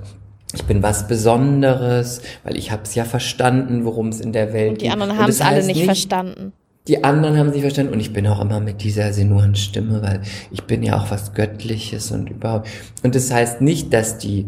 ich 0.55 0.63
bin 0.63 0.81
was 0.81 1.07
Besonderes, 1.07 2.21
weil 2.43 2.57
ich 2.57 2.71
habe 2.71 2.83
es 2.83 2.95
ja 2.95 3.05
verstanden, 3.05 3.85
worum 3.85 4.09
es 4.09 4.19
in 4.19 4.33
der 4.33 4.53
Welt 4.53 4.71
Und 4.71 4.81
die 4.81 4.85
geht. 4.85 4.93
anderen 4.93 5.17
haben 5.17 5.29
es 5.29 5.41
alle 5.41 5.57
heißt 5.57 5.67
nicht 5.67 5.83
verstanden. 5.83 6.53
Die 6.87 7.03
anderen 7.03 7.37
haben 7.37 7.51
sie 7.51 7.61
verstanden 7.61 7.93
und 7.93 7.99
ich 7.99 8.13
bin 8.13 8.27
auch 8.27 8.39
immer 8.39 8.59
mit 8.59 8.83
dieser 8.83 9.11
sinuren 9.11 9.55
Stimme, 9.55 10.03
weil 10.03 10.21
ich 10.51 10.63
bin 10.63 10.83
ja 10.83 10.97
auch 10.99 11.09
was 11.09 11.33
Göttliches 11.33 12.11
und 12.11 12.29
überhaupt. 12.29 12.69
Und 13.01 13.15
das 13.15 13.31
heißt 13.31 13.61
nicht, 13.61 13.91
dass 13.91 14.19
die 14.19 14.45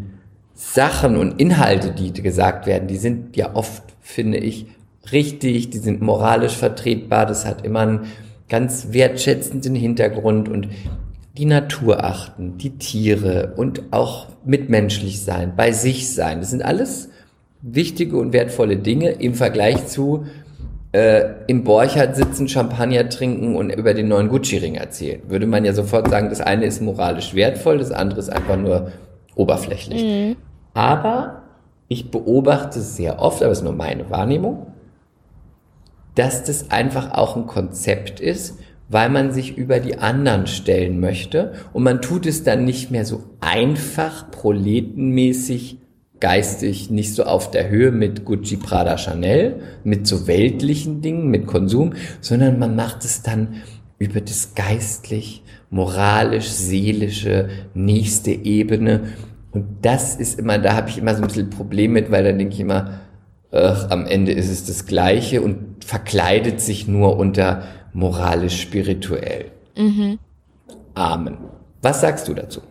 Sachen 0.54 1.18
und 1.18 1.40
Inhalte, 1.40 1.92
die 1.92 2.14
gesagt 2.14 2.68
werden, 2.68 2.88
die 2.88 2.98
sind 2.98 3.36
ja 3.36 3.56
oft, 3.56 3.84
finde 4.02 4.38
ich, 4.38 4.68
richtig, 5.12 5.72
die 5.72 5.78
sind 5.80 6.02
moralisch 6.02 6.56
vertretbar, 6.56 7.26
das 7.26 7.46
hat 7.46 7.66
immer 7.66 7.82
einen 7.82 8.00
ganz 8.50 8.90
wertschätzenden 8.92 9.76
Hintergrund 9.76 10.48
und 10.48 10.70
die 11.38 11.46
Natur 11.46 12.04
achten, 12.04 12.58
die 12.58 12.78
Tiere 12.78 13.54
und 13.58 13.84
auch 13.92 14.28
mitmenschlich 14.44 15.22
sein, 15.22 15.54
bei 15.56 15.72
sich 15.72 16.14
sein. 16.14 16.40
Das 16.40 16.50
sind 16.50 16.64
alles 16.64 17.10
wichtige 17.62 18.18
und 18.18 18.34
wertvolle 18.34 18.78
Dinge 18.78 19.12
im 19.12 19.36
Vergleich 19.36 19.88
zu 19.88 20.26
äh, 20.94 21.26
im 21.48 21.64
Borchardt 21.64 22.16
sitzen, 22.16 22.48
Champagner 22.48 23.08
trinken 23.10 23.56
und 23.56 23.70
über 23.70 23.94
den 23.94 24.08
neuen 24.08 24.30
Gucci-Ring 24.30 24.76
erzählen. 24.76 25.22
Würde 25.28 25.46
man 25.46 25.64
ja 25.64 25.74
sofort 25.74 26.10
sagen, 26.10 26.30
das 26.30 26.42
eine 26.42 26.66
ist 26.66 26.82
moralisch 26.82 27.36
wertvoll, 27.36 27.78
das 27.78 27.92
andere 27.92 28.20
ist 28.20 28.30
einfach 28.30 28.58
nur 28.58 28.92
oberflächlich. 29.36 30.36
Aber 30.74 31.44
ich 31.88 32.10
beobachte 32.10 32.82
sehr 32.82 33.20
oft, 33.20 33.44
aber 33.44 33.52
es 33.52 33.60
ist 33.60 33.64
nur 33.64 33.74
meine 33.74 34.10
Wahrnehmung, 34.10 34.68
dass 36.16 36.44
das 36.44 36.72
einfach 36.72 37.12
auch 37.12 37.36
ein 37.36 37.46
Konzept 37.46 38.20
ist, 38.20 38.60
weil 38.90 39.10
man 39.10 39.32
sich 39.32 39.58
über 39.58 39.80
die 39.80 39.98
anderen 39.98 40.48
stellen 40.48 41.00
möchte 41.00 41.54
und 41.74 41.84
man 41.84 42.02
tut 42.02 42.26
es 42.26 42.44
dann 42.44 42.66
nicht 42.66 42.92
mehr 42.92 43.06
so 43.06 43.24
einfach, 43.42 44.32
proletenmäßig, 44.32 45.80
geistig, 46.20 46.90
nicht 46.90 47.14
so 47.14 47.24
auf 47.24 47.52
der 47.52 47.70
Höhe 47.70 47.92
mit 47.92 48.26
Gucci, 48.26 48.58
Prada, 48.58 48.98
Chanel, 48.98 49.62
mit 49.84 50.08
so 50.08 50.28
weltlichen 50.28 51.02
Dingen, 51.02 51.28
mit 51.28 51.48
Konsum, 51.48 51.94
sondern 52.22 52.60
man 52.60 52.76
macht 52.76 53.06
es 53.06 53.22
dann 53.22 53.56
über 54.00 54.22
das 54.22 54.56
geistlich, 54.56 55.44
moralisch, 55.70 56.48
seelische, 56.48 57.50
nächste 57.74 58.32
Ebene. 58.32 59.02
Und 59.52 59.66
das 59.82 60.16
ist 60.16 60.40
immer, 60.40 60.60
da 60.60 60.76
habe 60.76 60.90
ich 60.90 60.98
immer 60.98 61.14
so 61.14 61.22
ein 61.22 61.28
bisschen 61.28 61.50
Problem 61.50 61.94
mit, 61.94 62.10
weil 62.12 62.24
dann 62.24 62.38
denke 62.38 62.54
ich 62.54 62.60
immer, 62.60 63.02
ach, 63.52 63.90
am 63.90 64.06
Ende 64.06 64.32
ist 64.32 64.50
es 64.50 64.66
das 64.66 64.86
Gleiche 64.86 65.42
und 65.42 65.84
verkleidet 65.84 66.62
sich 66.62 66.88
nur 66.88 67.18
unter 67.18 67.64
moralisch-spirituell. 67.94 69.52
Amen. 70.96 71.38
Was 71.82 72.02
sagst 72.02 72.28
du 72.28 72.34
dazu? 72.34 72.62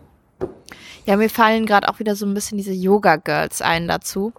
Ja, 1.07 1.17
mir 1.17 1.31
fallen 1.31 1.67
gerade 1.67 1.89
auch 1.89 2.01
wieder 2.01 2.17
so 2.17 2.27
ein 2.27 2.35
bisschen 2.35 2.59
diese 2.59 2.73
Yoga-Girls 2.73 3.62
ein 3.62 3.87
dazu. 3.87 4.33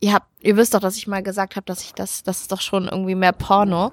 Ihr 0.00 0.12
habt, 0.12 0.26
ihr 0.40 0.56
wisst 0.56 0.74
doch, 0.74 0.80
dass 0.80 0.96
ich 0.96 1.06
mal 1.06 1.22
gesagt 1.22 1.54
habe, 1.54 1.64
dass 1.64 1.82
ich 1.82 1.92
das, 1.94 2.24
das 2.24 2.40
ist 2.40 2.52
doch 2.52 2.60
schon 2.60 2.88
irgendwie 2.88 3.14
mehr 3.14 3.32
Porno. 3.32 3.92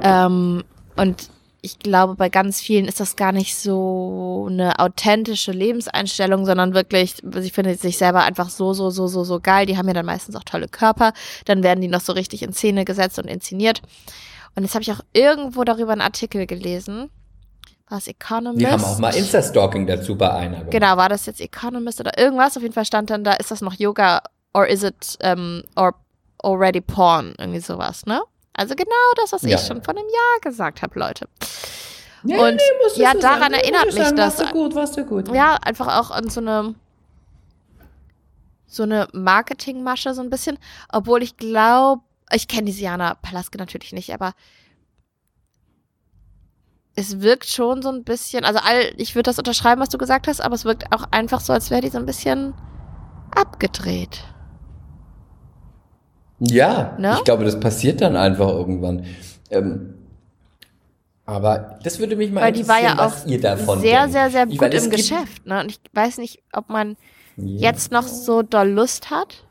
Ähm, 0.00 0.62
und 0.96 1.28
ich 1.60 1.78
glaube, 1.78 2.14
bei 2.14 2.28
ganz 2.28 2.60
vielen 2.60 2.84
ist 2.84 3.00
das 3.00 3.16
gar 3.16 3.32
nicht 3.32 3.56
so 3.56 4.46
eine 4.50 4.78
authentische 4.78 5.50
Lebenseinstellung, 5.50 6.44
sondern 6.44 6.74
wirklich, 6.74 7.16
sie 7.40 7.50
findet 7.50 7.80
sich 7.80 7.96
selber 7.96 8.22
einfach 8.22 8.50
so, 8.50 8.74
so, 8.74 8.90
so, 8.90 9.06
so, 9.06 9.24
so 9.24 9.40
geil. 9.40 9.64
Die 9.64 9.78
haben 9.78 9.88
ja 9.88 9.94
dann 9.94 10.04
meistens 10.06 10.36
auch 10.36 10.44
tolle 10.44 10.68
Körper. 10.68 11.12
Dann 11.46 11.62
werden 11.62 11.80
die 11.80 11.88
noch 11.88 12.02
so 12.02 12.12
richtig 12.12 12.42
in 12.42 12.52
Szene 12.52 12.84
gesetzt 12.84 13.18
und 13.18 13.26
inszeniert. 13.26 13.80
Und 14.56 14.62
jetzt 14.62 14.74
habe 14.74 14.82
ich 14.82 14.92
auch 14.92 15.00
irgendwo 15.12 15.64
darüber 15.64 15.92
einen 15.92 16.00
Artikel 16.00 16.46
gelesen. 16.46 17.10
War 17.88 17.98
es 17.98 18.06
Economist? 18.06 18.60
Wir 18.60 18.70
haben 18.72 18.84
auch 18.84 18.98
mal 18.98 19.14
Insta-Stalking 19.14 19.86
dazu 19.86 20.16
bei 20.16 20.30
einer 20.32 20.58
gemacht. 20.58 20.70
Genau, 20.70 20.96
war 20.96 21.08
das 21.08 21.26
jetzt 21.26 21.40
Economist 21.40 22.00
oder 22.00 22.16
irgendwas? 22.18 22.56
Auf 22.56 22.62
jeden 22.62 22.74
Fall 22.74 22.84
stand 22.86 23.10
dann 23.10 23.24
da, 23.24 23.32
ist 23.34 23.50
das 23.50 23.60
noch 23.60 23.74
Yoga 23.74 24.22
or 24.54 24.66
is 24.66 24.82
it 24.82 25.18
um, 25.22 25.62
or 25.76 25.94
already 26.42 26.80
porn? 26.80 27.34
Irgendwie 27.38 27.60
sowas, 27.60 28.06
ne? 28.06 28.22
Also 28.54 28.74
genau 28.74 28.90
das, 29.16 29.32
was 29.32 29.42
Ja. 29.42 29.56
ich 29.58 29.66
schon 29.66 29.82
vor 29.82 29.94
einem 29.96 30.06
Jahr 30.08 30.40
gesagt 30.50 30.80
habe, 30.82 30.98
Leute. 30.98 31.28
Und 32.22 32.60
ja, 32.96 33.12
daran 33.14 33.52
erinnert 33.52 33.86
mich 33.86 33.96
das. 33.96 34.16
Warst 34.16 34.40
du 34.40 34.46
gut, 34.52 34.74
warst 34.74 34.96
du 34.96 35.04
gut. 35.04 35.34
Ja, 35.34 35.56
einfach 35.62 35.98
auch 35.98 36.10
an 36.10 36.30
so 36.30 36.40
eine 36.40 36.74
so 38.66 38.82
eine 38.82 39.08
Marketingmasche 39.12 40.14
so 40.14 40.22
ein 40.22 40.30
bisschen, 40.30 40.58
obwohl 40.90 41.22
ich 41.22 41.36
glaube, 41.36 42.02
ich 42.34 42.48
kenne 42.48 42.66
die 42.66 42.72
Siana 42.72 43.14
Palaske 43.14 43.58
natürlich 43.58 43.92
nicht, 43.92 44.12
aber 44.12 44.32
es 46.96 47.20
wirkt 47.20 47.46
schon 47.46 47.82
so 47.82 47.90
ein 47.90 48.04
bisschen, 48.04 48.44
also 48.44 48.60
all, 48.60 48.92
ich 48.96 49.14
würde 49.14 49.24
das 49.30 49.38
unterschreiben, 49.38 49.80
was 49.80 49.88
du 49.88 49.98
gesagt 49.98 50.28
hast, 50.28 50.40
aber 50.40 50.54
es 50.54 50.64
wirkt 50.64 50.92
auch 50.92 51.04
einfach 51.10 51.40
so, 51.40 51.52
als 51.52 51.70
wäre 51.70 51.80
die 51.80 51.88
so 51.88 51.98
ein 51.98 52.06
bisschen 52.06 52.54
abgedreht. 53.34 54.24
Ja, 56.40 56.94
Ne? 56.98 57.14
ich 57.16 57.24
glaube, 57.24 57.44
das 57.44 57.58
passiert 57.58 58.00
dann 58.00 58.16
einfach 58.16 58.48
irgendwann. 58.48 59.06
Ähm, 59.50 59.94
aber 61.26 61.78
das 61.82 61.98
würde 61.98 62.16
mich 62.16 62.30
mal 62.30 62.42
Weil 62.42 62.52
die 62.52 62.68
war 62.68 62.80
ja 62.80 62.92
interessieren, 62.92 63.10
auch 63.12 63.12
was 63.24 63.26
ihr 63.26 63.40
davon 63.40 63.80
sehr, 63.80 64.00
denkt. 64.00 64.12
sehr, 64.12 64.30
sehr 64.30 64.46
gut 64.46 64.60
weil 64.60 64.74
es 64.74 64.84
im 64.84 64.90
Geschäft. 64.90 65.46
Ne? 65.46 65.60
Und 65.60 65.70
ich 65.70 65.80
weiß 65.92 66.18
nicht, 66.18 66.42
ob 66.52 66.68
man 66.68 66.96
Ja. 67.36 67.70
jetzt 67.70 67.90
noch 67.92 68.06
so 68.06 68.42
doll 68.42 68.68
Lust 68.68 69.10
hat. 69.10 69.44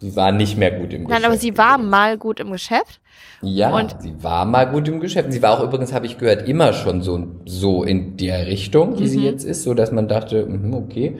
Sie 0.00 0.16
war 0.16 0.32
nicht 0.32 0.56
mehr 0.56 0.70
gut 0.70 0.92
im 0.94 1.04
Geschäft. 1.04 1.10
Nein, 1.22 1.24
aber 1.30 1.38
sie 1.38 1.56
war 1.58 1.76
mal 1.78 2.16
gut 2.16 2.40
im 2.40 2.50
Geschäft. 2.50 3.00
Ja, 3.42 3.70
Und- 3.74 3.96
sie 4.00 4.14
war 4.22 4.44
mal 4.46 4.64
gut 4.70 4.88
im 4.88 4.98
Geschäft. 5.00 5.32
Sie 5.32 5.42
war 5.42 5.58
auch 5.58 5.62
übrigens, 5.62 5.92
habe 5.92 6.06
ich 6.06 6.16
gehört, 6.18 6.48
immer 6.48 6.72
schon 6.72 7.02
so, 7.02 7.26
so 7.44 7.84
in 7.84 8.16
der 8.16 8.46
Richtung, 8.46 8.98
wie 8.98 9.02
Mhm. 9.04 9.06
sie 9.08 9.24
jetzt 9.24 9.44
ist, 9.44 9.62
so 9.62 9.74
dass 9.74 9.92
man 9.92 10.08
dachte, 10.08 10.46
mhm, 10.46 10.72
okay. 10.74 11.18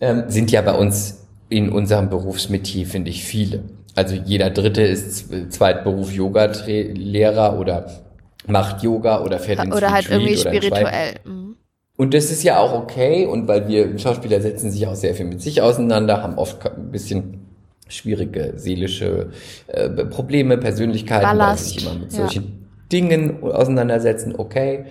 Ähm, 0.00 0.24
sind 0.28 0.50
ja 0.50 0.60
bei 0.62 0.74
uns 0.74 1.26
in 1.48 1.70
unserem 1.70 2.08
Berufsmetier, 2.10 2.86
finde 2.86 3.10
ich, 3.10 3.24
viele. 3.24 3.64
Also 3.94 4.14
jeder 4.14 4.50
Dritte 4.50 4.82
ist 4.82 5.28
Z- 5.30 5.52
Zweitberuf 5.52 6.12
Yoga-Lehrer 6.12 7.58
oder 7.58 7.86
macht 8.46 8.82
Yoga 8.82 9.22
oder 9.22 9.38
fährt 9.38 9.64
ins 9.64 9.74
Oder 9.76 9.92
halt 9.92 10.10
irgendwie 10.10 10.32
oder 10.38 10.50
spirituell. 10.50 11.14
Mhm. 11.24 11.56
Und 11.96 12.14
das 12.14 12.30
ist 12.30 12.42
ja 12.42 12.58
auch 12.58 12.72
okay, 12.74 13.26
und 13.26 13.46
weil 13.48 13.68
wir 13.68 13.98
Schauspieler 13.98 14.40
setzen 14.40 14.70
sich 14.70 14.86
auch 14.86 14.94
sehr 14.94 15.14
viel 15.14 15.26
mit 15.26 15.40
sich 15.40 15.62
auseinander, 15.62 16.22
haben 16.22 16.36
oft 16.38 16.66
ein 16.66 16.90
bisschen 16.90 17.41
schwierige 17.88 18.54
seelische 18.56 19.30
äh, 19.66 19.88
Probleme, 19.88 20.58
Persönlichkeiten, 20.58 21.24
Ballast, 21.24 21.68
sich 21.68 21.84
immer 21.84 21.94
mit 21.94 22.12
ja. 22.12 22.20
solchen 22.20 22.68
Dingen 22.90 23.42
auseinandersetzen, 23.42 24.34
okay. 24.36 24.86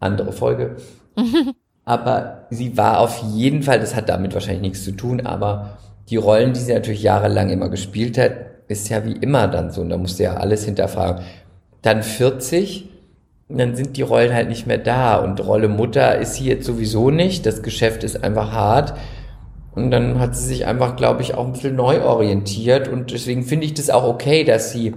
Andere 0.00 0.32
Folge. 0.32 0.76
aber 1.84 2.46
sie 2.50 2.76
war 2.76 3.00
auf 3.00 3.22
jeden 3.34 3.62
Fall, 3.62 3.80
das 3.80 3.94
hat 3.94 4.08
damit 4.08 4.34
wahrscheinlich 4.34 4.62
nichts 4.62 4.84
zu 4.84 4.92
tun, 4.92 5.24
aber 5.24 5.78
die 6.08 6.16
Rollen, 6.16 6.52
die 6.52 6.60
sie 6.60 6.74
natürlich 6.74 7.02
jahrelang 7.02 7.50
immer 7.50 7.68
gespielt 7.68 8.18
hat, 8.18 8.32
ist 8.68 8.88
ja 8.88 9.04
wie 9.04 9.12
immer 9.12 9.48
dann 9.48 9.70
so. 9.70 9.80
Und 9.80 9.90
da 9.90 9.96
musste 9.96 10.24
ja 10.24 10.34
alles 10.34 10.64
hinterfragen. 10.64 11.24
Dann 11.82 12.02
40, 12.02 12.88
und 13.48 13.58
dann 13.58 13.76
sind 13.76 13.96
die 13.96 14.02
Rollen 14.02 14.32
halt 14.32 14.48
nicht 14.48 14.66
mehr 14.66 14.78
da. 14.78 15.16
Und 15.16 15.44
Rolle 15.46 15.68
Mutter 15.68 16.18
ist 16.18 16.34
sie 16.34 16.46
jetzt 16.46 16.66
sowieso 16.66 17.10
nicht. 17.10 17.46
Das 17.46 17.62
Geschäft 17.62 18.04
ist 18.04 18.24
einfach 18.24 18.52
hart. 18.52 18.94
Und 19.74 19.90
dann 19.90 20.18
hat 20.20 20.36
sie 20.36 20.46
sich 20.46 20.66
einfach, 20.66 20.96
glaube 20.96 21.22
ich, 21.22 21.34
auch 21.34 21.46
ein 21.46 21.52
bisschen 21.52 21.76
neu 21.76 22.02
orientiert. 22.02 22.88
Und 22.88 23.10
deswegen 23.10 23.42
finde 23.44 23.66
ich 23.66 23.74
das 23.74 23.90
auch 23.90 24.04
okay, 24.04 24.44
dass 24.44 24.70
sie 24.72 24.94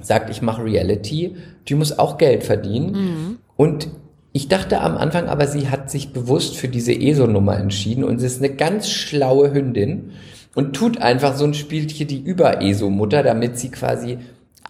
sagt, 0.00 0.30
ich 0.30 0.40
mache 0.42 0.64
Reality. 0.64 1.36
Die 1.68 1.74
muss 1.74 1.98
auch 1.98 2.16
Geld 2.18 2.42
verdienen. 2.44 3.38
Und 3.56 3.88
ich 4.32 4.48
dachte 4.48 4.80
am 4.80 4.96
Anfang, 4.96 5.28
aber 5.28 5.46
sie 5.46 5.68
hat 5.70 5.90
sich 5.90 6.12
bewusst 6.12 6.56
für 6.56 6.68
diese 6.68 6.92
ESO-Nummer 6.92 7.56
entschieden. 7.58 8.04
Und 8.04 8.18
sie 8.18 8.26
ist 8.26 8.38
eine 8.42 8.54
ganz 8.54 8.88
schlaue 8.90 9.52
Hündin. 9.52 10.12
und 10.54 10.74
tut 10.74 11.02
einfach 11.02 11.36
so 11.36 11.44
ein 11.44 11.52
Spielchen 11.52 12.06
die 12.08 12.18
Über-ESO-Mutter, 12.22 13.22
damit 13.22 13.58
sie 13.58 13.68
quasi 13.70 14.16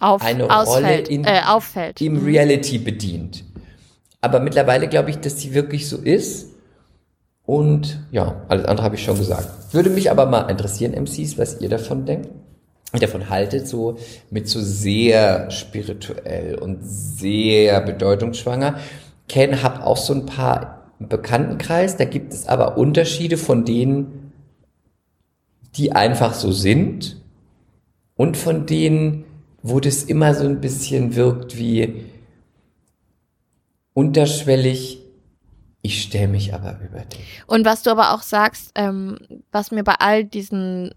Auf, 0.01 0.21
eine 0.21 0.43
Rolle 0.43 0.55
ausfällt, 0.57 1.07
in- 1.07 1.23
äh, 1.23 1.39
im 2.01 2.17
Reality 2.25 2.77
bedient. 2.77 3.45
Aber 4.19 4.41
mittlerweile 4.41 4.89
glaube 4.89 5.11
ich, 5.11 5.19
dass 5.19 5.39
sie 5.39 5.53
wirklich 5.53 5.87
so 5.87 5.95
ist. 5.95 6.49
Und 7.47 8.05
ja, 8.11 8.41
alles 8.49 8.65
andere 8.65 8.83
habe 8.83 8.95
ich 8.95 9.03
schon 9.03 9.17
gesagt. 9.17 9.73
Würde 9.73 9.89
mich 9.89 10.11
aber 10.11 10.25
mal 10.25 10.49
interessieren, 10.51 10.93
MCs, 10.93 11.37
was 11.37 11.61
ihr 11.61 11.69
davon 11.69 12.05
denkt. 12.05 12.29
Davon 12.91 13.29
haltet, 13.29 13.67
so 13.67 13.97
mit 14.29 14.49
so 14.49 14.59
sehr 14.61 15.49
spirituell 15.49 16.55
und 16.55 16.79
sehr 16.81 17.79
bedeutungsschwanger. 17.81 18.79
Ken 19.29 19.63
hab 19.63 19.85
auch 19.85 19.95
so 19.95 20.13
ein 20.13 20.25
paar 20.25 20.91
Bekanntenkreis, 20.99 21.95
da 21.95 22.03
gibt 22.03 22.33
es 22.33 22.47
aber 22.47 22.77
Unterschiede 22.77 23.37
von 23.37 23.63
denen, 23.63 24.33
die 25.75 25.93
einfach 25.93 26.33
so 26.33 26.51
sind 26.51 27.21
und 28.15 28.35
von 28.35 28.65
denen, 28.65 29.23
wo 29.61 29.79
das 29.79 30.03
immer 30.03 30.33
so 30.33 30.45
ein 30.45 30.59
bisschen 30.59 31.15
wirkt 31.15 31.57
wie 31.57 32.03
unterschwellig, 33.93 35.06
ich 35.87 36.03
stelle 36.03 36.27
mich 36.27 36.53
aber 36.53 36.79
über 36.81 36.99
dich. 36.99 37.41
Und 37.47 37.65
was 37.65 37.81
du 37.81 37.91
aber 37.91 38.13
auch 38.13 38.21
sagst, 38.21 38.71
ähm, 38.75 39.17
was 39.51 39.71
mir 39.71 39.83
bei 39.83 39.95
all 39.95 40.25
diesen, 40.25 40.93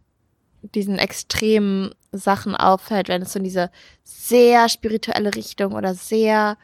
diesen 0.63 0.99
extremen 0.99 1.95
Sachen 2.11 2.57
auffällt, 2.57 3.09
wenn 3.09 3.23
es 3.23 3.33
so 3.33 3.39
in 3.39 3.45
diese 3.45 3.71
sehr 4.03 4.69
spirituelle 4.69 5.35
Richtung 5.35 5.75
oder 5.75 5.95
sehr 5.95 6.59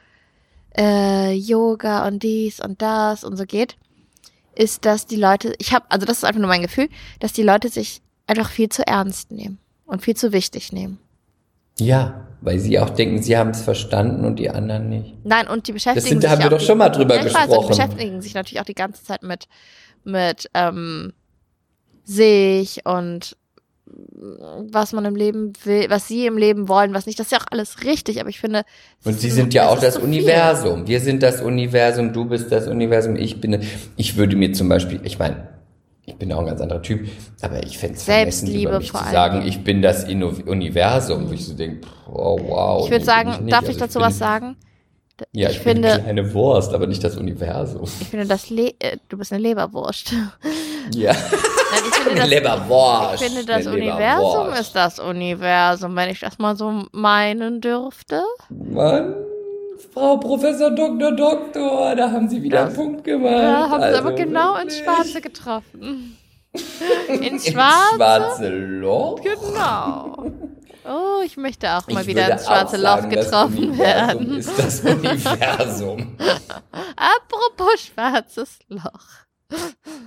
äh, 0.76 1.32
Yoga 1.34 2.06
und 2.06 2.24
dies 2.24 2.58
und 2.60 2.82
das 2.82 3.22
und 3.22 3.36
so 3.36 3.44
geht, 3.44 3.76
ist, 4.56 4.84
dass 4.84 5.06
die 5.06 5.16
Leute, 5.16 5.54
ich 5.58 5.72
habe, 5.72 5.86
also 5.88 6.04
das 6.04 6.18
ist 6.18 6.24
einfach 6.24 6.40
nur 6.40 6.48
mein 6.48 6.62
Gefühl, 6.62 6.88
dass 7.20 7.32
die 7.32 7.44
Leute 7.44 7.68
sich 7.68 8.02
einfach 8.26 8.50
viel 8.50 8.68
zu 8.68 8.84
ernst 8.84 9.30
nehmen 9.30 9.58
und 9.84 10.02
viel 10.02 10.16
zu 10.16 10.32
wichtig 10.32 10.72
nehmen. 10.72 10.98
Ja, 11.78 12.26
weil 12.40 12.58
sie 12.58 12.78
auch 12.78 12.90
denken, 12.90 13.22
sie 13.22 13.36
haben 13.36 13.50
es 13.50 13.62
verstanden 13.62 14.24
und 14.24 14.38
die 14.38 14.50
anderen 14.50 14.88
nicht. 14.88 15.14
Nein, 15.24 15.48
und 15.48 15.66
die 15.68 15.72
beschäftigen 15.72 16.06
sind- 16.06 16.24
da 16.24 16.28
sich 16.28 16.36
haben 16.36 16.42
wir 16.44 16.50
doch 16.50 16.58
die, 16.58 16.64
schon 16.66 16.78
mal 16.78 16.88
drüber 16.90 17.16
ja, 17.16 17.24
ich 17.26 17.34
Weiß, 17.34 17.42
und 17.44 17.48
gesprochen. 17.48 17.62
die 17.62 17.68
beschäftigen 17.76 18.22
sich 18.22 18.34
natürlich 18.34 18.60
auch 18.60 18.64
die 18.66 18.74
ganze 18.74 19.04
Zeit 19.04 19.22
mit, 19.22 19.46
mit 20.04 20.48
ähm, 20.54 21.12
sich 22.04 22.80
und 22.86 23.36
was 24.68 24.92
man 24.92 25.04
im 25.04 25.14
Leben 25.16 25.52
will, 25.64 25.86
was 25.88 26.08
sie 26.08 26.26
im 26.26 26.36
Leben 26.36 26.68
wollen, 26.68 26.92
was 26.92 27.06
nicht. 27.06 27.18
Das 27.18 27.26
ist 27.26 27.32
ja 27.32 27.38
auch 27.38 27.46
alles 27.50 27.84
richtig, 27.84 28.20
aber 28.20 28.28
ich 28.28 28.40
finde. 28.40 28.64
Und 29.04 29.18
sie 29.20 29.30
sind 29.30 29.54
ja 29.54 29.68
auch 29.68 29.78
das 29.78 29.94
zu 29.94 30.00
viel. 30.00 30.08
Universum. 30.08 30.86
Wir 30.86 31.00
sind 31.00 31.22
das 31.22 31.40
Universum, 31.40 32.12
du 32.12 32.24
bist 32.26 32.50
das 32.50 32.66
Universum, 32.66 33.16
ich 33.16 33.40
bin. 33.40 33.62
Ich 33.96 34.16
würde 34.16 34.36
mir 34.36 34.52
zum 34.52 34.68
Beispiel, 34.68 35.00
ich 35.04 35.18
meine, 35.18 35.48
ich 36.06 36.16
bin 36.16 36.32
auch 36.32 36.38
ein 36.40 36.46
ganz 36.46 36.60
anderer 36.60 36.82
Typ, 36.82 37.08
aber 37.42 37.62
ich 37.64 37.76
fände 37.78 37.96
es 37.96 38.04
vermessen, 38.04 38.54
über 38.54 38.78
mich 38.78 38.92
zu 38.92 38.96
sagen, 38.96 39.42
ich 39.46 39.62
bin 39.64 39.82
das 39.82 40.04
Inno 40.04 40.28
Universum, 40.46 41.28
wo 41.28 41.32
ich 41.32 41.44
so 41.44 41.52
denke, 41.54 41.86
oh 42.08 42.38
wow. 42.48 42.84
Ich 42.84 42.90
würde 42.90 43.00
nee, 43.00 43.04
sagen, 43.04 43.32
bin 43.32 43.44
nicht. 43.46 43.52
darf 43.52 43.60
Also 43.62 43.72
ich 43.72 43.76
dazu 43.78 43.98
bin, 43.98 44.06
was 44.08 44.18
sagen? 44.18 44.56
Ja, 45.32 45.48
ich 45.50 45.56
ich, 45.56 45.64
bin 45.64 45.74
finde- 45.76 45.92
eine 45.94 46.02
kleine 46.02 46.34
Wurst, 46.34 46.74
aber 46.74 46.86
nicht 46.86 47.02
das 47.02 47.16
Universum. 47.16 47.84
Ich 48.00 48.08
finde 48.08 48.26
das 48.26 48.50
Le 48.50 48.72
äh, 48.78 48.98
du 49.08 49.16
bist 49.18 49.32
eine 49.32 49.42
Leberwurst. 49.42 50.12
Nein, 50.42 50.92
Ja, 50.92 51.10
ich 51.12 51.94
finde 51.94 52.10
eine 52.10 52.20
das, 52.20 52.28
Leberwurst. 52.28 53.22
ich 53.22 53.28
finde 53.30 53.44
das 53.44 53.66
eine 53.66 53.76
Universum 53.76 54.52
ist 54.60 54.72
das 54.76 54.98
Universum, 55.00 55.96
wenn 55.96 56.10
ich 56.10 56.20
das 56.20 56.38
mal 56.38 56.54
so 56.56 56.84
meinen 56.92 57.60
dürfte. 57.60 58.22
Mann, 58.50 59.14
Frau 59.92 60.16
Professor 60.18 60.70
Dr. 60.70 61.12
Doktor, 61.12 61.94
da 61.94 62.10
haben 62.10 62.28
Sie 62.28 62.42
wieder 62.42 62.58
Ja. 62.60 62.64
einen 62.66 62.74
Punkt 62.74 63.04
gemacht. 63.04 63.32
Da 63.32 63.68
haben 63.70 63.80
sie 63.80 63.86
Also 63.86 63.98
aber 63.98 64.12
genau 64.12 64.56
ins. 64.56 64.78
Schwarze 64.78 65.20
getroffen. 65.20 66.16
Ins 67.08 67.46
Schwarze? 67.48 67.96
schwarze 67.96 68.48
Loch. 68.48 69.20
Genau. 69.22 70.32
Oh, 70.88 71.20
ich 71.24 71.36
möchte 71.36 71.70
auch 71.72 71.86
mal 71.88 72.02
Ich 72.02 72.06
wieder 72.06 72.30
ins 72.30 72.46
schwarze 72.46 72.76
Loch 72.76 73.08
getroffen 73.08 73.76
werden. 73.76 74.36
ist 74.38 74.58
das 74.58 74.80
Universum. 74.80 76.16
Apropos 76.96 77.80
schwarzes 77.92 78.58
Loch. 78.68 78.82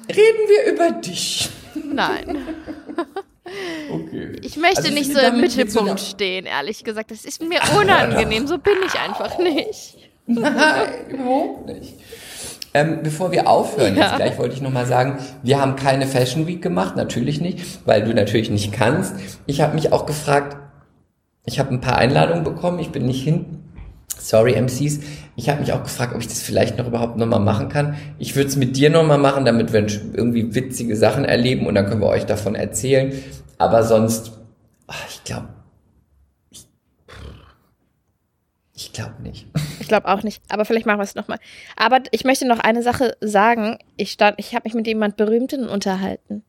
Reden 0.07 0.47
wir 0.47 0.73
über 0.73 0.91
dich. 0.91 1.49
Nein. 1.75 2.37
Okay. 3.91 4.33
Ich 4.43 4.57
möchte 4.57 4.77
Also 4.83 4.93
nicht 4.93 5.09
ich 5.09 5.13
so 5.13 5.19
im 5.19 5.41
Mittelpunkt 5.41 5.99
stehen, 5.99 6.45
ehrlich 6.45 6.83
gesagt. 6.83 7.11
Das 7.11 7.25
ist 7.25 7.41
mir 7.41 7.59
unangenehm. 7.79 8.47
So 8.47 8.57
bin 8.57 8.75
ich 8.85 8.99
einfach 8.99 9.37
nicht. 9.39 9.97
Nein, 10.27 10.53
überhaupt 11.09 11.65
nicht. 11.67 11.93
Ähm, 12.73 12.99
bevor 13.01 13.31
wir 13.31 13.49
aufhören, 13.49 13.95
Ja. 13.95 14.03
jetzt 14.09 14.15
gleich 14.17 14.37
wollte 14.37 14.53
ich 14.53 14.61
nochmal 14.61 14.85
sagen, 14.85 15.17
wir 15.41 15.59
haben 15.59 15.75
keine 15.75 16.05
Fashion 16.05 16.45
Week 16.45 16.61
gemacht, 16.61 16.95
natürlich 16.95 17.41
nicht, 17.41 17.79
weil 17.85 18.03
du 18.03 18.13
natürlich 18.13 18.51
nicht 18.51 18.71
kannst. 18.71 19.15
Ich 19.47 19.61
habe 19.61 19.73
mich 19.73 19.91
auch 19.91 20.05
gefragt, 20.05 20.55
ich 21.45 21.57
habe 21.57 21.71
ein 21.73 21.81
paar 21.81 21.97
Einladungen 21.97 22.43
bekommen, 22.43 22.77
ich 22.77 22.91
bin 22.91 23.07
nicht 23.07 23.23
hin. 23.23 23.58
Sorry, 24.17 24.55
MCs. 24.59 24.99
Ich 25.35 25.49
habe 25.49 25.61
mich 25.61 25.71
auch 25.71 25.83
gefragt, 25.83 26.13
ob 26.13 26.21
ich 26.21 26.27
das 26.27 26.41
vielleicht 26.41 26.77
noch 26.77 26.87
überhaupt 26.87 27.17
nochmal 27.17 27.39
machen 27.39 27.69
kann. 27.69 27.95
Ich 28.17 28.35
würde 28.35 28.49
es 28.49 28.55
mit 28.55 28.75
dir 28.75 28.89
nochmal 28.89 29.17
machen, 29.17 29.45
damit 29.45 29.71
wir 29.71 29.85
irgendwie 30.13 30.53
witzige 30.53 30.95
Sachen 30.95 31.25
erleben 31.25 31.67
und 31.67 31.75
dann 31.75 31.85
können 31.85 32.01
wir 32.01 32.07
euch 32.07 32.25
davon 32.25 32.55
erzählen. 32.55 33.13
Aber 33.57 33.83
sonst, 33.83 34.33
ach, 34.87 35.05
ich 35.09 35.23
glaube, 35.23 35.47
ich, 36.49 36.65
ich 38.73 38.93
glaube 38.93 39.21
nicht. 39.23 39.47
Ich 39.79 39.87
glaube 39.87 40.07
auch 40.07 40.23
nicht. 40.23 40.43
Aber 40.49 40.65
vielleicht 40.65 40.85
machen 40.85 40.99
wir 40.99 41.03
es 41.03 41.15
nochmal. 41.15 41.39
Aber 41.75 41.99
ich 42.11 42.25
möchte 42.25 42.47
noch 42.47 42.59
eine 42.59 42.83
Sache 42.83 43.15
sagen. 43.21 43.77
Ich 43.97 44.11
stand, 44.11 44.35
ich 44.37 44.53
habe 44.53 44.63
mich 44.65 44.73
mit 44.73 44.87
jemand 44.87 45.17
Berühmten 45.17 45.67
unterhalten. 45.67 46.43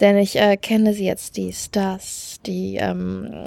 Denn 0.00 0.16
ich 0.16 0.36
äh, 0.36 0.56
kenne 0.56 0.94
sie 0.94 1.04
jetzt, 1.04 1.36
die 1.36 1.52
Stars, 1.52 2.38
die, 2.46 2.76
ähm, 2.76 3.44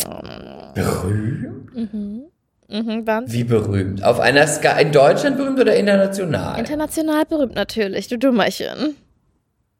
Berühmt? 0.75 1.73
mhm, 1.75 2.23
mhm, 2.71 3.05
Wie 3.27 3.43
berühmt? 3.43 4.03
Auf 4.03 4.19
einer 4.19 4.47
Skala 4.47 4.79
in 4.79 4.91
Deutschland 4.91 5.37
berühmt 5.37 5.59
oder 5.59 5.75
international? 5.75 6.57
international 6.57 7.25
berühmt 7.25 7.55
natürlich, 7.55 8.07
du 8.07 8.17
Dummerchen. 8.17 8.95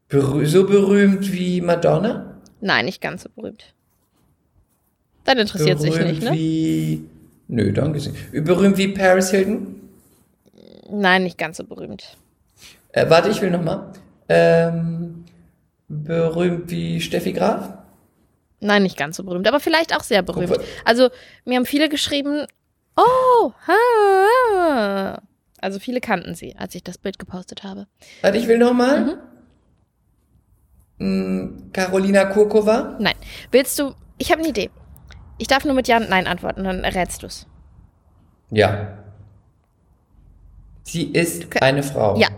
Berü 0.08 0.46
so 0.46 0.66
berühmt 0.66 1.32
wie 1.32 1.60
Madonna? 1.60 2.38
Nein, 2.60 2.84
nicht 2.84 3.00
ganz 3.00 3.22
so 3.22 3.28
berühmt. 3.34 3.74
Dann 5.24 5.38
interessiert 5.38 5.80
sich 5.80 5.94
berühmt 5.94 6.10
nicht, 6.10 6.22
ne? 6.22 6.32
wie... 6.32 7.04
Nö, 7.48 7.72
danke. 7.72 8.00
Berühmt 8.32 8.78
wie 8.78 8.88
Paris 8.88 9.30
Hilton? 9.30 9.80
Nein, 10.90 11.22
nicht 11.24 11.38
ganz 11.38 11.56
so 11.56 11.64
berühmt. 11.64 12.16
Äh, 12.92 13.08
warte, 13.08 13.30
ich 13.30 13.40
will 13.40 13.50
nochmal. 13.50 13.92
Ähm, 14.28 15.24
berühmt 15.88 16.70
wie 16.70 17.00
Steffi 17.00 17.32
Graf? 17.32 17.72
Nein, 18.60 18.84
nicht 18.84 18.96
ganz 18.96 19.16
so 19.16 19.24
berühmt, 19.24 19.48
aber 19.48 19.60
vielleicht 19.60 19.96
auch 19.96 20.02
sehr 20.02 20.22
berühmt. 20.22 20.56
Also, 20.84 21.10
mir 21.44 21.56
haben 21.56 21.66
viele 21.66 21.88
geschrieben, 21.88 22.46
oh, 22.96 23.52
ha. 23.66 25.22
Also 25.60 25.78
viele 25.78 26.00
kannten 26.00 26.34
sie, 26.34 26.56
als 26.56 26.74
ich 26.74 26.82
das 26.82 26.98
Bild 26.98 27.18
gepostet 27.18 27.62
habe. 27.62 27.86
Warte, 28.20 28.38
ich 28.38 28.48
will 28.48 28.58
nochmal. 28.58 29.18
Mhm. 30.98 31.06
Mm, 31.06 31.72
Carolina 31.72 32.24
Kurkova? 32.26 32.96
Nein. 33.00 33.14
Willst 33.50 33.78
du, 33.78 33.94
ich 34.18 34.30
habe 34.30 34.40
eine 34.40 34.50
Idee. 34.50 34.70
Ich 35.38 35.48
darf 35.48 35.64
nur 35.64 35.74
mit 35.74 35.88
Ja 35.88 35.96
und 35.96 36.10
Nein 36.10 36.26
antworten, 36.26 36.64
dann 36.64 36.84
errätst 36.84 37.22
du's. 37.22 37.46
Ja. 38.50 38.98
Sie 40.84 41.04
ist 41.12 41.44
kö- 41.44 41.62
eine 41.62 41.82
Frau. 41.82 42.18
Ja. 42.18 42.28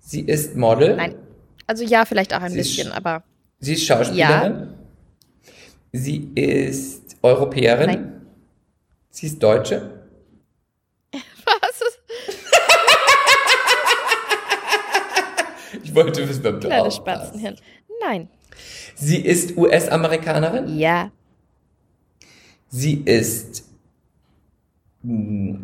Sie 0.00 0.20
ist 0.20 0.56
Model. 0.56 0.96
Nein. 0.96 1.14
Also 1.66 1.84
ja, 1.84 2.04
vielleicht 2.04 2.34
auch 2.34 2.40
ein 2.40 2.52
Sie 2.52 2.58
ist 2.60 2.76
bisschen, 2.76 2.92
aber 2.92 3.22
Sie 3.58 3.72
ist 3.74 3.84
Schauspielerin. 3.86 4.74
Sie 5.92 6.30
ist 6.34 7.16
Europäerin. 7.22 7.86
Nein. 7.86 8.23
Sie 9.14 9.26
ist 9.26 9.40
Deutsche. 9.40 10.08
was 11.12 12.00
Ich 15.84 15.94
wollte 15.94 16.28
wissen, 16.28 16.44
ob 16.44 16.60
du 16.60 16.66
kleines 16.66 16.98
aufpasst. 16.98 17.26
Spatzenhirn? 17.26 17.56
Nein. 18.00 18.28
Sie 18.96 19.18
ist 19.24 19.56
US-Amerikanerin. 19.56 20.76
Ja. 20.76 21.12
Sie 22.66 22.94
ist 23.04 23.62
mh, 25.02 25.60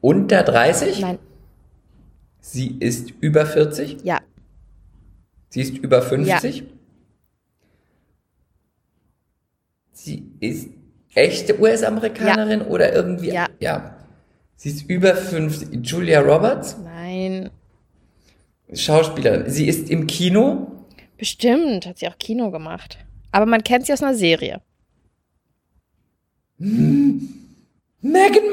unter 0.00 0.42
30. 0.42 1.00
Nein. 1.00 1.18
Sie 2.40 2.78
ist 2.78 3.10
über 3.20 3.44
40. 3.44 4.04
Ja. 4.04 4.22
Sie 5.50 5.60
ist 5.60 5.76
über 5.76 6.00
50. 6.00 6.64
Sie 9.92 10.32
ist 10.40 10.79
echte 11.14 11.60
US-Amerikanerin 11.60 12.62
oder 12.62 12.92
irgendwie. 12.92 13.32
Ja. 13.32 13.48
ja. 13.60 13.96
Sie 14.56 14.70
ist 14.70 14.88
über 14.88 15.14
50. 15.14 15.84
Julia 15.84 16.20
Roberts, 16.20 16.76
Nein. 16.84 17.50
Schauspielerin. 18.72 19.50
Sie 19.50 19.66
ist 19.66 19.90
im 19.90 20.06
Kino. 20.06 20.86
Bestimmt 21.18 21.86
hat 21.86 21.98
sie 21.98 22.08
auch 22.08 22.18
Kino 22.18 22.50
gemacht. 22.50 22.98
Aber 23.32 23.46
man 23.46 23.64
kennt 23.64 23.86
sie 23.86 23.92
aus 23.92 24.02
einer 24.02 24.14
Serie. 24.14 24.60
Meghan 26.58 27.30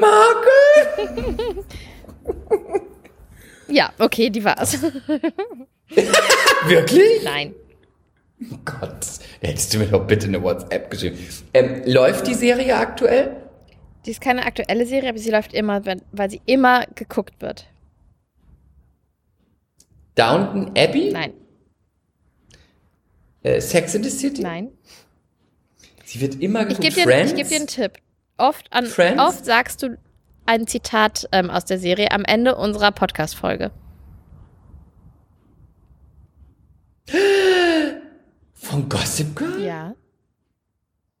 Markle. 0.00 1.64
Ja, 3.68 3.92
okay, 3.98 4.30
die 4.30 4.42
war's. 4.42 4.80
Wirklich? 6.66 7.22
Nein. 7.24 7.54
Oh 8.40 8.56
Gott, 8.64 9.04
hättest 9.40 9.74
du 9.74 9.78
mir 9.78 9.86
doch 9.86 10.06
bitte 10.06 10.26
eine 10.28 10.42
WhatsApp 10.42 10.90
geschrieben. 10.90 11.18
Ähm, 11.54 11.82
läuft 11.86 12.26
die 12.26 12.34
Serie 12.34 12.76
aktuell? 12.76 13.36
Die 14.06 14.10
ist 14.12 14.20
keine 14.20 14.46
aktuelle 14.46 14.86
Serie, 14.86 15.08
aber 15.10 15.18
sie 15.18 15.30
läuft 15.30 15.52
immer, 15.52 15.82
weil 16.12 16.30
sie 16.30 16.40
immer 16.46 16.86
geguckt 16.94 17.40
wird. 17.42 17.66
Downton 20.14 20.68
Abbey? 20.76 21.10
Nein, 21.12 21.32
Äh, 23.42 23.60
Sex 23.60 23.94
in 23.94 24.02
the 24.04 24.10
City? 24.10 24.42
nein. 24.42 24.70
Sie 26.04 26.20
wird 26.20 26.36
immer 26.40 26.62
Ich 26.62 26.78
geguckt. 26.78 26.94
gebe 26.96 27.10
dir, 27.10 27.24
ich 27.24 27.34
geb 27.34 27.48
dir 27.48 27.56
einen 27.56 27.66
Tipp. 27.66 27.92
Oft, 28.36 28.72
an, 28.72 28.86
oft 29.18 29.44
sagst 29.44 29.82
du 29.82 29.98
ein 30.46 30.66
Zitat 30.66 31.28
ähm, 31.32 31.50
aus 31.50 31.64
der 31.66 31.78
Serie 31.78 32.10
am 32.12 32.24
Ende 32.24 32.54
unserer 32.56 32.92
Podcast-Folge. 32.92 33.70
Von 38.68 38.88
Gossip 38.88 39.34
Girl? 39.34 39.62
Ja. 39.64 39.94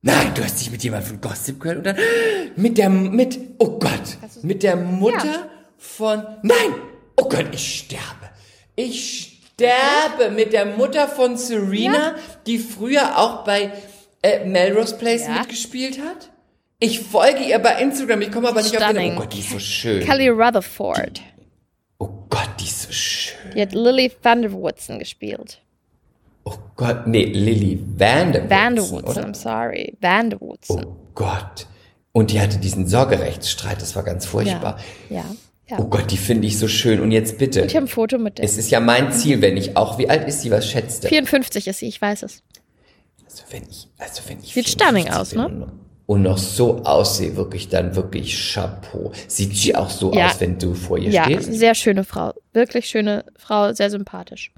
Nein, 0.02 0.32
du 0.34 0.44
hast 0.44 0.60
dich 0.60 0.70
mit 0.70 0.84
jemandem 0.84 1.08
von 1.08 1.20
Gossip 1.22 1.60
Girl 1.62 1.78
oder 1.78 1.96
mit 2.56 2.76
der 2.76 2.90
mit 2.90 3.38
oh 3.58 3.78
Gott, 3.78 4.18
mit 4.42 4.62
der 4.62 4.76
Mutter 4.76 5.24
Ja. 5.24 5.48
von 5.78 6.22
Nein, 6.42 6.74
oh 7.16 7.28
Gott, 7.28 7.46
ich 7.52 7.78
sterbe. 7.80 8.28
Ich 8.76 9.40
sterbe 9.54 10.30
mit 10.34 10.52
der 10.52 10.66
Mutter 10.66 11.08
von 11.08 11.36
Serena, 11.38 12.14
die 12.46 12.58
früher 12.58 13.18
auch 13.18 13.44
bei 13.44 13.72
äh, 14.22 14.44
Melrose 14.44 14.96
Place 14.98 15.26
Ja. 15.26 15.38
mitgespielt 15.40 15.98
hat. 16.00 16.30
Ich 16.80 17.00
folge 17.00 17.44
ihr 17.44 17.58
bei 17.58 17.80
Instagram, 17.82 18.20
ich 18.20 18.30
komme 18.30 18.48
aber 18.48 18.62
nicht 18.62 18.76
auf 18.76 18.82
den. 18.82 18.90
Stunning. 18.90 19.16
Oh 19.16 19.20
Gott, 19.20 19.32
die 19.34 19.40
ist 19.40 19.50
so 19.50 19.58
schön. 19.58 20.04
Kelly 20.04 20.28
Rutherford. 20.28 21.22
Oh 21.98 22.08
Gott, 22.30 22.50
die 22.60 22.64
ist 22.66 22.82
so 22.82 22.92
schön. 22.92 23.50
Die 23.56 23.62
hat 23.62 23.72
Lily 23.72 24.12
Vanderwoodson 24.22 24.98
gespielt. 25.00 25.60
Oh 26.50 26.58
Gott, 26.76 27.06
nee, 27.06 27.24
Lily 27.24 27.82
Vanderwoodson. 27.96 28.50
Vanderwoodson? 28.50 29.24
I'm 29.24 29.34
sorry. 29.34 29.96
Vanderwoodson. 30.00 30.84
Oh 30.84 30.96
Gott. 31.14 31.66
Und 32.12 32.30
die 32.30 32.40
hatte 32.40 32.58
diesen 32.58 32.86
Sorgerechtsstreit, 32.86 33.80
das 33.82 33.94
war 33.96 34.02
ganz 34.02 34.24
furchtbar. 34.26 34.78
Ja. 35.10 35.24
Ja. 35.68 35.78
Oh 35.78 35.84
Gott, 35.84 36.10
die 36.10 36.16
finde 36.16 36.46
ich 36.46 36.58
so 36.58 36.66
schön. 36.66 37.00
Und 37.00 37.10
jetzt 37.12 37.36
bitte. 37.36 37.60
Ich 37.60 37.76
habe 37.76 37.84
ein 37.84 37.88
Foto 37.88 38.16
mit 38.18 38.38
der. 38.38 38.44
Es 38.46 38.56
ist 38.56 38.70
ja 38.70 38.80
mein 38.80 39.12
Ziel, 39.12 39.42
wenn 39.42 39.58
ich 39.58 39.76
auch, 39.76 39.98
wie 39.98 40.08
alt 40.08 40.26
ist 40.26 40.40
sie, 40.40 40.50
was 40.50 40.66
schätzt 40.66 41.04
du? 41.04 41.08
54 41.08 41.68
ist 41.68 41.78
sie, 41.80 41.88
ich 41.88 42.00
weiß 42.00 42.22
es. 42.22 42.42
Also 43.26 43.42
wenn 43.50 43.64
ich, 43.68 43.88
also 43.98 44.22
wenn 44.28 44.38
ich 44.38 44.54
Sieht 44.54 44.66
54 44.66 44.72
stunning 44.72 45.08
aus, 45.10 45.34
ne? 45.34 45.46
Und 46.06 46.22
noch, 46.22 46.32
und 46.36 46.38
so 46.38 46.78
aussehe, 46.84 47.36
wirklich 47.36 47.68
dann 47.68 47.94
wirklich 47.94 48.54
Chapeau. 48.54 49.12
Sieht 49.26 49.54
sie 49.54 49.76
auch 49.76 49.90
so 49.90 50.10
Ja. 50.14 50.28
aus, 50.28 50.40
wenn 50.40 50.58
du 50.58 50.72
vor 50.72 50.96
ihr 50.96 51.10
Ja, 51.10 51.24
stehst? 51.24 51.52
sehr 51.52 51.74
schöne 51.74 52.02
Frau. 52.04 52.32
Wirklich 52.54 52.86
schöne 52.88 53.26
Frau, 53.36 53.74
sehr 53.74 53.90
sympathisch. 53.90 54.50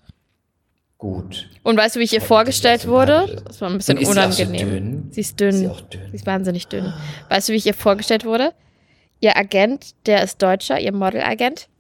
Gut. 1.01 1.49
Und 1.63 1.79
weißt 1.79 1.97
du, 1.97 2.01
wie 2.01 2.05
ich 2.05 2.13
ihr 2.13 2.21
vorgestellt 2.21 2.83
ist 2.83 2.87
wurde? 2.87 3.43
Das 3.47 3.63
war 3.63 3.71
ein 3.71 3.79
bisschen 3.79 3.97
ist 3.97 4.07
sie 4.07 4.13
so 4.13 4.21
unangenehm. 4.21 5.09
Sie 5.11 5.23
ist 5.23 5.41
dünn. 5.41 5.49
Ist 5.49 5.59
sie 5.59 5.69
auch 5.69 5.81
dünn? 5.81 6.03
Sie 6.11 6.17
ist 6.17 6.27
wahnsinnig 6.27 6.67
dünn. 6.67 6.93
Weißt 7.31 7.49
du, 7.49 7.55
wie 7.55 7.57
ich 7.57 7.65
ihr 7.65 7.73
vorgestellt 7.73 8.27
wurde? 8.27 8.53
Ihr 9.19 9.35
Agent, 9.35 9.95
der 10.05 10.23
ist 10.23 10.43
Deutscher, 10.43 10.79
ihr 10.79 10.93
Modelagent 10.93 11.71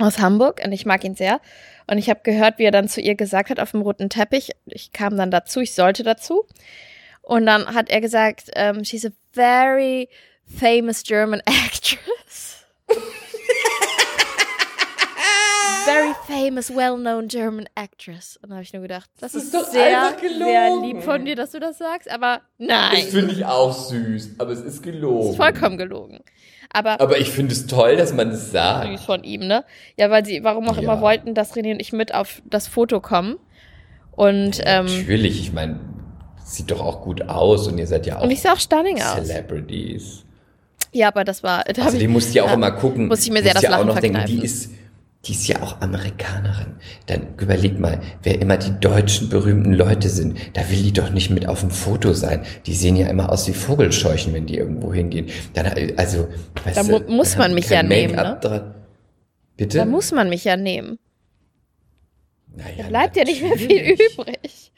aus 0.00 0.18
Hamburg 0.18 0.60
und 0.64 0.72
ich 0.72 0.86
mag 0.86 1.04
ihn 1.04 1.14
sehr. 1.14 1.40
Und 1.86 1.98
ich 1.98 2.10
habe 2.10 2.18
gehört, 2.24 2.58
wie 2.58 2.64
er 2.64 2.72
dann 2.72 2.88
zu 2.88 3.00
ihr 3.00 3.14
gesagt 3.14 3.48
hat 3.50 3.60
auf 3.60 3.70
dem 3.70 3.80
roten 3.80 4.10
Teppich. 4.10 4.50
Ich 4.66 4.90
kam 4.90 5.16
dann 5.16 5.30
dazu, 5.30 5.60
ich 5.60 5.72
sollte 5.72 6.02
dazu. 6.02 6.44
Und 7.22 7.46
dann 7.46 7.72
hat 7.76 7.90
er 7.90 8.00
gesagt, 8.00 8.50
ähm, 8.56 8.84
she's 8.84 9.06
a 9.06 9.10
very 9.32 10.08
famous 10.46 11.04
German 11.04 11.40
actress. 11.46 12.66
Very 15.84 16.12
famous, 16.26 16.70
well-known 16.74 17.28
German 17.28 17.68
actress. 17.74 18.38
Und 18.42 18.50
da 18.50 18.56
habe 18.56 18.62
ich 18.64 18.72
nur 18.72 18.82
gedacht, 18.82 19.08
das, 19.20 19.34
ist, 19.34 19.44
ist 19.44 19.54
doch 19.54 19.64
sehr, 19.66 20.14
sehr 20.38 20.76
lieb 20.82 21.02
von 21.02 21.24
dir, 21.24 21.36
dass 21.36 21.50
du 21.52 21.60
das 21.60 21.78
sagst. 21.78 22.10
Aber 22.10 22.40
nein, 22.58 22.90
Das 22.94 23.04
finde 23.06 23.32
ich 23.34 23.44
auch 23.44 23.72
süß, 23.72 24.36
aber 24.38 24.52
es 24.52 24.60
ist 24.60 24.82
gelogen. 24.82 25.30
ist 25.30 25.36
vollkommen 25.36 25.78
gelogen. 25.78 26.20
Aber 26.72 27.00
aber 27.00 27.18
ich 27.18 27.30
finde 27.30 27.52
es 27.52 27.66
toll, 27.66 27.96
dass 27.96 28.12
man 28.12 28.30
das 28.30 28.44
süß 28.44 28.52
sagt. 28.52 29.00
von 29.00 29.22
ihm, 29.22 29.46
ne? 29.46 29.64
Ja, 29.96 30.10
weil 30.10 30.24
sie, 30.24 30.42
warum 30.42 30.68
auch 30.68 30.76
Ja. 30.76 30.82
immer 30.82 31.00
wollten, 31.00 31.34
dass 31.34 31.54
René 31.54 31.72
und 31.72 31.80
ich 31.80 31.92
mit 31.92 32.12
auf 32.14 32.42
das 32.46 32.66
Foto 32.66 33.00
kommen. 33.00 33.36
Und, 34.12 34.60
ähm, 34.64 34.86
Natürlich, 34.86 35.40
ich 35.40 35.52
meine, 35.52 35.80
sieht 36.44 36.70
doch 36.70 36.80
auch 36.80 37.02
gut 37.02 37.22
aus 37.28 37.66
und 37.68 37.78
ihr 37.78 37.86
seid 37.86 38.06
ja 38.06 38.18
auch 38.18 38.22
und 38.24 38.30
ich 38.30 38.40
sah 38.42 38.52
auch 38.52 38.60
stunning 38.60 39.00
aus. 39.02 39.26
Celebrities. 39.26 40.24
Ja, 40.92 41.08
aber 41.08 41.24
das 41.24 41.42
war, 41.42 41.64
da 41.64 41.82
Also 41.84 41.98
die 41.98 42.04
ich, 42.04 42.08
musst 42.10 42.30
du 42.32 42.38
ja 42.38 42.44
auch 42.44 42.48
ja, 42.48 42.54
immer 42.54 42.70
gucken. 42.70 43.08
Muss 43.08 43.24
ich 43.24 43.30
mir 43.32 43.42
sehr 43.42 43.54
das 43.54 43.62
ja 43.62 43.70
auch 43.70 43.72
Lachen 43.78 43.86
noch 43.88 43.98
denken, 43.98 44.16
verkneifen. 44.18 44.40
die 44.40 44.46
ist, 44.46 44.70
die 45.26 45.32
ist 45.32 45.46
ja 45.48 45.62
auch 45.62 45.80
Amerikanerin. 45.80 46.74
Dann 47.06 47.28
überleg 47.40 47.78
mal, 47.78 48.00
wer 48.22 48.40
immer 48.40 48.56
die 48.58 48.78
deutschen 48.80 49.28
berühmten 49.30 49.72
Leute 49.72 50.08
sind, 50.08 50.38
da 50.52 50.68
will 50.70 50.82
die 50.82 50.92
doch 50.92 51.10
nicht 51.10 51.30
mit 51.30 51.46
auf 51.48 51.60
dem 51.60 51.70
Foto 51.70 52.12
sein. 52.12 52.42
Die 52.66 52.74
sehen 52.74 52.96
ja 52.96 53.08
immer 53.08 53.30
aus 53.32 53.48
wie 53.48 53.52
Vogelscheuchen, 53.54 54.34
wenn 54.34 54.46
die 54.46 54.56
irgendwo 54.58 54.92
hingehen. 54.92 55.26
Dann, 55.54 55.66
also, 55.96 56.28
weißt 56.64 56.76
Da 56.76 56.82
du, 56.82 56.90
mu- 56.90 57.16
muss 57.16 57.30
dann 57.32 57.38
man 57.40 57.54
mich 57.54 57.70
ja 57.70 57.82
nehmen, 57.82 58.14
ne? 58.16 58.74
Bitte? 59.56 59.78
da 59.78 59.84
muss 59.86 60.10
man 60.12 60.28
mich 60.28 60.44
ja 60.44 60.56
nehmen. 60.56 60.98
naja, 62.56 62.82
Da 62.84 62.88
bleibt 62.88 63.16
ja 63.16 63.24
nicht 63.24 63.42
mehr 63.42 63.56
viel 63.56 63.68
natürlich. 63.68 64.00
übrig. 64.18 64.72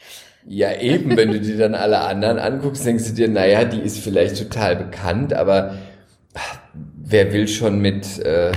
Ja, 0.49 0.73
eben, 0.79 1.17
wenn 1.17 1.33
du 1.33 1.41
dir 1.41 1.59
dann 1.59 1.75
alle 1.75 1.99
anderen 2.01 2.39
anguckst, 2.39 2.87
denkst 2.87 3.05
du 3.09 3.13
dir, 3.15 3.29
naja, 3.29 3.65
die 3.65 3.81
ist 3.81 3.99
vielleicht 3.99 4.37
total 4.39 4.77
bekannt, 4.77 5.33
aber 5.35 5.77
ach, 6.35 6.59
wer 7.03 7.33
will 7.33 7.49
schon 7.49 7.81
mit 7.81 8.19
äh, 8.21 8.53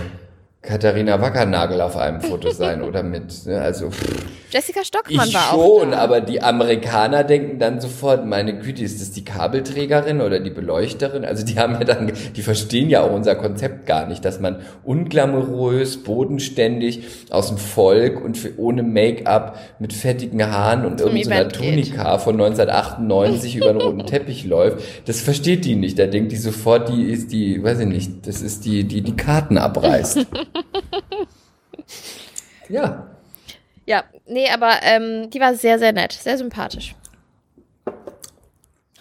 Katharina 0.62 1.22
Wackernagel 1.22 1.80
auf 1.80 1.96
einem 1.96 2.20
Foto 2.20 2.52
sein 2.52 2.82
oder 2.82 3.02
mit, 3.02 3.46
ne, 3.46 3.62
also 3.62 3.92
pff, 3.92 4.26
Jessica 4.52 4.84
Stockmann 4.84 5.28
ich 5.28 5.34
war 5.36 5.54
auch 5.54 5.82
schon, 5.82 5.92
da. 5.92 6.00
aber 6.00 6.22
die 6.22 6.42
Amerikaner 6.42 7.24
denken 7.24 7.60
dann 7.60 7.80
sofort, 7.80 8.26
meine 8.26 8.58
Güte, 8.58 8.84
ist 8.84 9.00
das 9.00 9.12
die 9.12 9.24
Kabelträgerin 9.24 10.22
oder 10.22 10.40
die 10.40 10.50
Beleuchterin? 10.50 11.24
Also 11.24 11.46
die 11.46 11.60
haben 11.60 11.74
ja 11.74 11.84
dann, 11.84 12.12
die 12.36 12.42
verstehen 12.42 12.90
ja 12.90 13.02
auch 13.02 13.12
unser 13.12 13.36
Konzept 13.36 13.86
gar 13.86 14.08
nicht, 14.08 14.26
dass 14.26 14.40
man 14.40 14.62
unglamourös, 14.84 15.98
bodenständig 16.04 17.04
aus 17.30 17.50
dem 17.50 17.58
Volk 17.60 18.24
und 18.24 18.40
für, 18.40 18.58
ohne 18.58 18.82
Make-up 18.82 19.60
mit 19.78 19.94
fettigen 19.94 20.44
Haaren 20.44 20.84
und 20.84 21.00
irgendeiner 21.00 21.46
geht. 21.46 21.54
Tunika 21.54 22.18
von 22.18 22.34
1998 22.42 23.56
über 23.56 23.68
den 23.68 23.82
roten 23.82 24.06
Teppich 24.08 24.46
läuft. 24.46 25.08
Das 25.08 25.22
versteht 25.22 25.64
die 25.64 25.76
nicht. 25.76 26.00
Da 26.00 26.08
denkt 26.08 26.32
die 26.32 26.38
sofort, 26.38 26.90
die 26.90 27.04
ist 27.04 27.32
die, 27.32 27.64
weiß 27.64 27.82
ich 27.82 27.88
nicht, 27.88 28.28
das 28.28 28.42
ist 28.42 28.66
die, 28.66 28.84
die 28.84 29.02
die 29.02 29.16
Karten 29.16 29.60
abreißt. 29.60 30.26
ja. 32.70 33.08
Ja, 33.86 34.04
nee, 34.28 34.48
aber 34.50 34.74
ähm, 34.84 35.30
die 35.32 35.40
war 35.40 35.56
sehr, 35.56 35.80
sehr 35.80 35.94
nett, 35.94 36.14
sehr 36.14 36.38
sympathisch. 36.38 36.96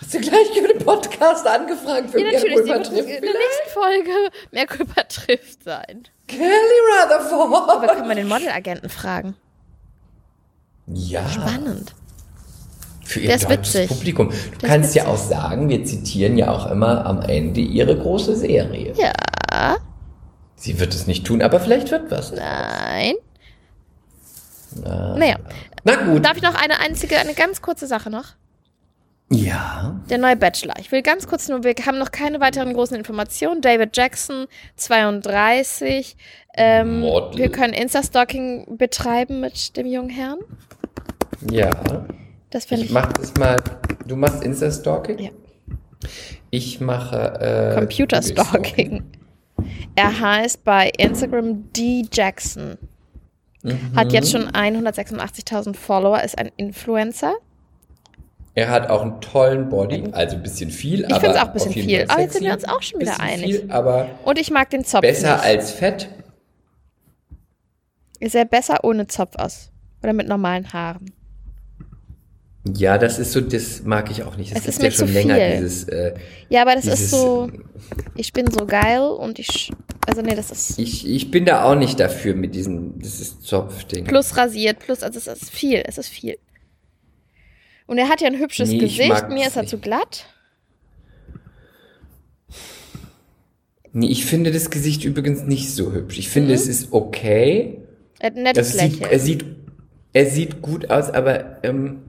Hast 0.00 0.14
du 0.14 0.20
gleich 0.20 0.46
für 0.54 0.66
den 0.68 0.78
Podcast 0.78 1.46
angefragt 1.46 2.10
für 2.10 2.20
Ja, 2.20 2.32
natürlich, 2.32 2.54
Culpa 2.54 2.74
wird 2.74 2.88
in 2.88 2.94
trifft 2.94 3.08
der 3.08 3.20
nächsten 3.20 3.70
Folge 3.72 4.10
mehr 4.52 4.66
Culpa 4.66 5.02
trifft 5.02 5.64
sein. 5.64 6.04
Kelly 6.26 6.48
Rutherford. 7.02 7.68
Aber 7.70 7.86
können 7.88 8.08
wir 8.08 8.14
den 8.14 8.28
Modelagenten 8.28 8.88
fragen? 8.88 9.34
Ja, 10.86 11.28
Spannend. 11.28 11.94
für 13.04 13.20
ihr 13.20 13.26
Der 13.26 13.36
ist 13.36 13.50
deutsches 13.50 13.74
witzig. 13.74 13.88
Publikum. 13.88 14.28
Du 14.28 14.34
ist 14.34 14.62
kannst 14.62 14.94
ja 14.94 15.06
auch 15.06 15.18
sagen, 15.18 15.68
wir 15.68 15.84
zitieren 15.84 16.38
ja 16.38 16.50
auch 16.50 16.70
immer 16.70 17.04
am 17.04 17.20
Ende 17.20 17.60
ihre 17.60 17.98
große 17.98 18.36
Serie. 18.36 18.94
Ja, 18.96 19.76
Sie 20.58 20.78
wird 20.80 20.92
es 20.94 21.06
nicht 21.06 21.24
tun, 21.26 21.40
aber 21.40 21.60
vielleicht 21.60 21.90
wird 21.90 22.10
was. 22.10 22.32
nein. 22.32 23.14
Naja, 24.84 25.36
Na 25.84 25.94
gut. 26.04 26.24
darf 26.24 26.36
ich 26.36 26.42
noch 26.42 26.54
eine 26.54 26.78
einzige, 26.80 27.16
eine 27.18 27.32
ganz 27.34 27.62
kurze 27.62 27.86
Sache 27.86 28.10
noch? 28.10 28.34
Ja. 29.30 30.00
Der 30.10 30.18
neue 30.18 30.36
Bachelor. 30.36 30.74
Ich 30.78 30.90
will 30.92 31.02
ganz 31.02 31.26
kurz 31.26 31.48
nur, 31.48 31.64
wir 31.64 31.74
haben 31.86 31.98
noch 31.98 32.10
keine 32.12 32.40
weiteren 32.40 32.72
großen 32.74 32.96
Informationen. 32.96 33.60
David 33.60 33.96
Jackson, 33.96 34.46
32. 34.76 36.16
Ähm, 36.54 37.02
wir 37.02 37.50
können 37.50 37.72
Insta-Stalking 37.74 38.76
betreiben 38.78 39.40
mit 39.40 39.76
dem 39.76 39.86
jungen 39.86 40.10
Herrn. 40.10 40.38
Ja. 41.50 41.70
Das 42.50 42.64
finde 42.66 42.84
Ich 42.84 42.88
ich, 42.88 42.94
mach 42.94 43.12
das 43.12 43.34
mal. 43.34 43.56
Du 44.06 44.16
machst 44.16 44.42
Insta-Stalking? 44.42 45.18
Ja. 45.18 45.30
Ich 46.50 46.80
mache 46.80 47.16
äh, 47.40 47.74
Computer-Stalking. 47.74 49.02
Er 49.98 50.20
heißt 50.20 50.62
bei 50.62 50.90
Instagram 50.96 51.72
D. 51.72 52.06
Jackson. 52.12 52.78
Hat 53.96 54.12
jetzt 54.12 54.30
schon 54.30 54.48
186.000 54.48 55.74
Follower, 55.74 56.22
ist 56.22 56.38
ein 56.38 56.50
Influencer. 56.56 57.34
Er 58.54 58.70
hat 58.70 58.90
auch 58.90 59.02
einen 59.02 59.20
tollen 59.20 59.68
Body, 59.68 60.04
also 60.12 60.36
ein 60.36 60.42
bisschen 60.42 60.70
viel, 60.70 61.00
Ich 61.00 61.10
aber 61.10 61.20
find's 61.20 61.36
auch 61.36 61.46
ein 61.48 61.52
bisschen 61.52 61.72
viel. 61.72 62.04
Aber 62.08 62.20
jetzt 62.20 62.34
sind 62.34 62.44
wir 62.44 62.52
uns 62.52 62.64
auch 62.64 62.80
schon 62.82 63.00
wieder 63.00 63.20
einig. 63.20 63.56
Viel, 63.60 63.70
aber 63.70 64.08
Und 64.24 64.38
ich 64.38 64.50
mag 64.50 64.70
den 64.70 64.84
Zopf 64.84 65.02
besser 65.02 65.34
nicht. 65.36 65.44
als 65.44 65.72
fett. 65.72 66.08
Ist 68.20 68.34
er 68.34 68.44
besser 68.44 68.84
ohne 68.84 69.06
Zopf 69.06 69.36
aus? 69.36 69.70
Oder 70.02 70.12
mit 70.12 70.28
normalen 70.28 70.72
Haaren? 70.72 71.12
Ja, 72.76 72.98
das 72.98 73.18
ist 73.18 73.32
so, 73.32 73.40
das 73.40 73.82
mag 73.84 74.10
ich 74.10 74.24
auch 74.24 74.36
nicht. 74.36 74.52
Das 74.54 74.60
Es 74.62 74.68
ist 74.76 74.80
gibt 74.80 74.92
ja 74.94 74.98
schon 75.06 75.12
länger 75.14 75.36
viel. 75.36 75.56
dieses. 75.56 75.84
Äh, 75.84 76.14
Ja, 76.50 76.62
aber 76.62 76.74
das 76.74 76.86
ist 76.86 77.10
so, 77.10 77.50
ich 78.14 78.32
bin 78.32 78.50
so 78.50 78.66
geil 78.66 79.00
und 79.00 79.38
ich, 79.38 79.70
also 80.06 80.20
nee, 80.22 80.34
das 80.34 80.50
ist 80.50 80.78
Ich, 80.78 81.08
ich 81.08 81.30
bin 81.30 81.44
da 81.46 81.62
auch 81.64 81.76
nicht 81.76 81.98
dafür 82.00 82.34
mit 82.34 82.54
diesem, 82.54 82.98
dieses 82.98 83.40
Zopfding. 83.40 84.04
plus 84.04 84.36
rasiert, 84.36 84.80
plus, 84.80 85.02
also 85.02 85.18
es 85.18 85.26
ist 85.26 85.50
viel, 85.50 85.82
es 85.86 85.98
ist 85.98 86.08
viel. 86.08 86.36
Und 87.86 87.96
er 87.96 88.08
hat 88.08 88.20
ja 88.20 88.26
ein 88.26 88.38
hübsches 88.38 88.68
Nee, 88.68 88.82
ich 88.82 88.98
Gesicht. 88.98 89.28
Mir 89.30 89.46
ist 89.46 89.56
er 89.56 89.62
nicht. 89.62 89.70
zu 89.70 89.78
glatt. 89.78 90.26
Nee, 93.92 94.08
ich 94.08 94.26
finde 94.26 94.52
das 94.52 94.68
Gesicht 94.70 95.04
übrigens 95.04 95.42
nicht 95.44 95.70
so 95.72 95.92
hübsch. 95.92 96.18
Ich 96.18 96.28
finde, 96.28 96.52
es 96.52 96.66
ist 96.66 96.92
okay. 96.92 97.78
Er 98.18 98.26
hat 98.30 98.36
ein 98.36 98.42
nettes 98.42 98.72
Das 98.76 98.78
sieht, 98.80 99.00
er, 99.02 99.18
sieht, 99.18 99.44
er 100.12 100.26
sieht 100.26 100.60
gut 100.60 100.90
aus, 100.90 101.08
aber 101.08 101.62
ähm, 101.64 102.00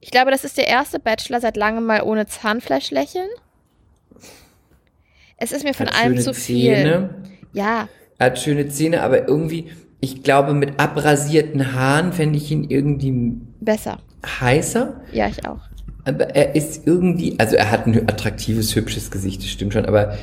Ich 0.00 0.10
glaube, 0.10 0.30
das 0.30 0.44
ist 0.44 0.56
der 0.56 0.68
erste 0.68 0.98
Bachelor 1.00 1.40
seit 1.40 1.56
langem 1.56 1.84
mal 1.86 2.02
ohne 2.02 2.26
Zahnfleischlächeln. 2.26 3.28
Es 5.36 5.52
ist 5.52 5.64
mir 5.64 5.74
von 5.74 5.86
hat 5.86 5.96
allem 6.00 6.18
zu 6.18 6.34
viel. 6.34 6.74
Zähne. 6.74 7.14
Ja, 7.52 7.88
Er 8.18 8.26
hat 8.26 8.38
schöne 8.38 8.68
Zähne, 8.68 9.02
aber 9.02 9.26
irgendwie, 9.28 9.70
ich 10.00 10.22
glaube, 10.22 10.52
mit 10.54 10.78
abrasierten 10.80 11.72
Haaren 11.72 12.12
fände 12.12 12.36
ich 12.38 12.50
ihn 12.50 12.64
irgendwie 12.64 13.32
besser. 13.60 13.98
heißer. 14.24 15.00
Ja, 15.12 15.28
ich 15.28 15.46
auch. 15.46 15.60
Aber 16.04 16.34
er 16.34 16.54
ist 16.54 16.86
irgendwie, 16.86 17.38
also 17.38 17.56
er 17.56 17.70
hat 17.70 17.86
ein 17.86 18.08
attraktives, 18.08 18.74
hübsches 18.74 19.10
Gesicht, 19.10 19.42
das 19.42 19.50
stimmt 19.50 19.72
schon, 19.72 19.84
aber 19.86 20.16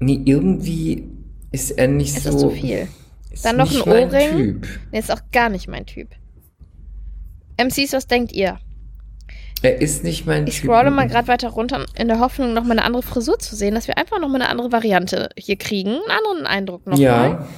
nee, 0.00 0.20
irgendwie 0.24 1.08
ist 1.52 1.70
er 1.72 1.88
nicht 1.88 2.16
Es 2.16 2.24
so. 2.24 2.30
ist 2.30 2.40
zu 2.40 2.50
viel. 2.50 2.88
ist 3.30 3.44
Dann 3.44 3.56
noch 3.56 3.70
ein 3.72 3.82
Ohrring. 3.82 4.30
Typ. 4.36 4.66
Nee, 4.92 4.98
ist 4.98 5.10
auch 5.12 5.20
gar 5.32 5.48
nicht 5.48 5.68
mein 5.68 5.86
Typ. 5.86 6.08
MCs, 7.56 7.92
was 7.92 8.06
denkt 8.06 8.32
ihr? 8.32 8.58
Er 9.62 9.80
ist 9.80 10.04
nicht 10.04 10.26
mein 10.26 10.46
Ich 10.46 10.56
Typ. 10.60 10.64
scrolle 10.70 10.90
mal 10.90 11.08
gerade 11.08 11.28
weiter 11.28 11.48
runter 11.48 11.86
in 11.96 12.08
der 12.08 12.20
Hoffnung, 12.20 12.52
noch 12.52 12.64
mal 12.64 12.72
eine 12.72 12.84
andere 12.84 13.02
Frisur 13.02 13.38
zu 13.38 13.56
sehen, 13.56 13.74
dass 13.74 13.88
wir 13.88 13.96
einfach 13.96 14.20
noch 14.20 14.28
mal 14.28 14.34
eine 14.40 14.48
andere 14.50 14.72
Variante 14.72 15.30
hier 15.38 15.56
kriegen. 15.56 15.90
Einen 15.92 16.10
anderen 16.10 16.46
Eindruck 16.46 16.86
noch 16.86 16.98
mal. 16.98 17.02
Ja, 17.02 17.48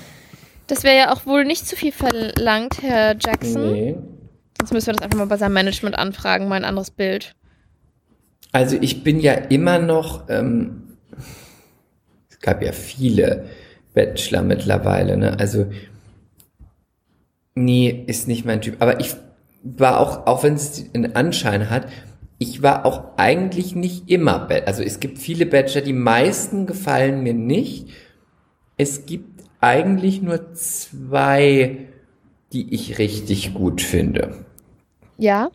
Das 0.68 0.84
wäre 0.84 0.96
ja 0.96 1.12
auch 1.12 1.26
wohl 1.26 1.44
nicht 1.44 1.66
zu 1.66 1.74
viel 1.76 1.90
verlangt, 1.92 2.82
Herr 2.82 3.16
Jackson. 3.18 3.72
nee. 3.72 3.96
Jetzt 4.60 4.72
müssen 4.72 4.86
wir 4.86 4.94
das 4.94 5.02
einfach 5.02 5.18
mal 5.18 5.26
bei 5.26 5.36
seinem 5.36 5.52
Management 5.52 5.98
anfragen, 5.98 6.48
mal 6.48 6.54
ein 6.54 6.64
anderes 6.64 6.90
Bild. 6.90 7.34
Also 8.52 8.78
ich 8.80 9.02
bin 9.04 9.20
ja 9.20 9.32
immer 9.34 9.78
noch, 9.78 10.28
ähm, 10.30 10.96
es 12.30 12.38
gab 12.40 12.62
ja 12.62 12.72
viele 12.72 13.46
Bachelor 13.92 14.40
mittlerweile, 14.42 15.16
ne? 15.18 15.38
Also, 15.38 15.66
nee, 17.54 18.04
ist 18.06 18.28
nicht 18.28 18.44
mein 18.46 18.60
Typ. 18.62 18.76
Aber 18.80 18.98
ich 19.00 19.14
war 19.76 20.00
auch, 20.00 20.26
auch 20.26 20.42
wenn 20.42 20.54
es 20.54 20.84
einen 20.94 21.16
Anschein 21.16 21.70
hat, 21.70 21.88
ich 22.38 22.62
war 22.62 22.84
auch 22.84 23.16
eigentlich 23.16 23.74
nicht 23.74 24.10
immer 24.10 24.38
Bachelor. 24.38 24.68
Also 24.68 24.82
es 24.82 25.00
gibt 25.00 25.18
viele 25.18 25.46
Bachelor, 25.46 25.82
die 25.82 25.92
meisten 25.92 26.66
gefallen 26.66 27.22
mir 27.22 27.34
nicht. 27.34 27.88
Es 28.76 29.06
gibt 29.06 29.42
eigentlich 29.60 30.20
nur 30.22 30.52
zwei, 30.52 31.88
die 32.52 32.74
ich 32.74 32.98
richtig 32.98 33.54
gut 33.54 33.80
finde. 33.80 34.44
Ja, 35.16 35.50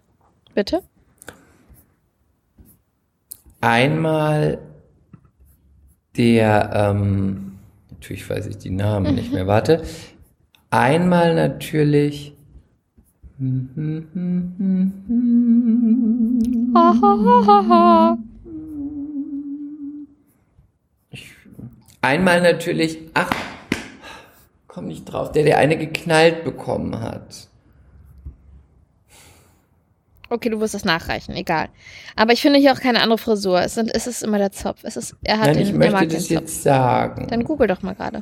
bitte? 0.56 0.82
Einmal 3.62 4.58
der, 6.18 6.72
ähm, 6.74 7.60
natürlich 7.92 8.28
weiß 8.28 8.48
ich 8.48 8.58
die 8.58 8.72
Namen 8.72 9.14
nicht 9.14 9.32
mehr, 9.32 9.46
warte. 9.48 9.84
Einmal 10.72 11.36
natürlich. 11.36 12.34
Einmal 22.02 22.42
natürlich, 22.42 23.00
ach, 23.16 23.32
komm 24.68 24.86
nicht 24.88 25.06
drauf, 25.06 25.32
der, 25.32 25.44
der 25.44 25.58
eine 25.58 25.76
geknallt 25.76 26.44
bekommen 26.44 27.00
hat. 27.00 27.48
Okay, 30.30 30.50
du 30.50 30.60
wirst 30.60 30.76
das 30.76 30.86
nachreichen, 30.86 31.36
egal. 31.36 31.70
Aber 32.16 32.34
ich 32.34 32.42
finde 32.42 32.60
hier 32.60 32.74
auch 32.74 32.80
keine 32.80 33.02
andere 33.02 33.18
Frisur. 33.18 33.60
Es, 33.62 33.74
sind, 33.74 33.90
es 33.94 34.06
ist 34.06 34.22
immer 34.22 34.38
der 34.38 34.52
Zopf. 34.52 34.84
Es 34.84 34.96
ist, 34.96 35.16
er 35.24 35.40
hat 35.40 35.48
Nein, 35.48 35.58
den, 35.58 35.68
ich 35.68 35.74
möchte 35.74 36.08
das 36.08 36.30
jetzt 36.30 36.62
sagen. 36.62 37.28
Dann 37.28 37.44
google 37.44 37.68
doch 37.68 37.82
mal 37.82 37.96
gerade. 37.96 38.22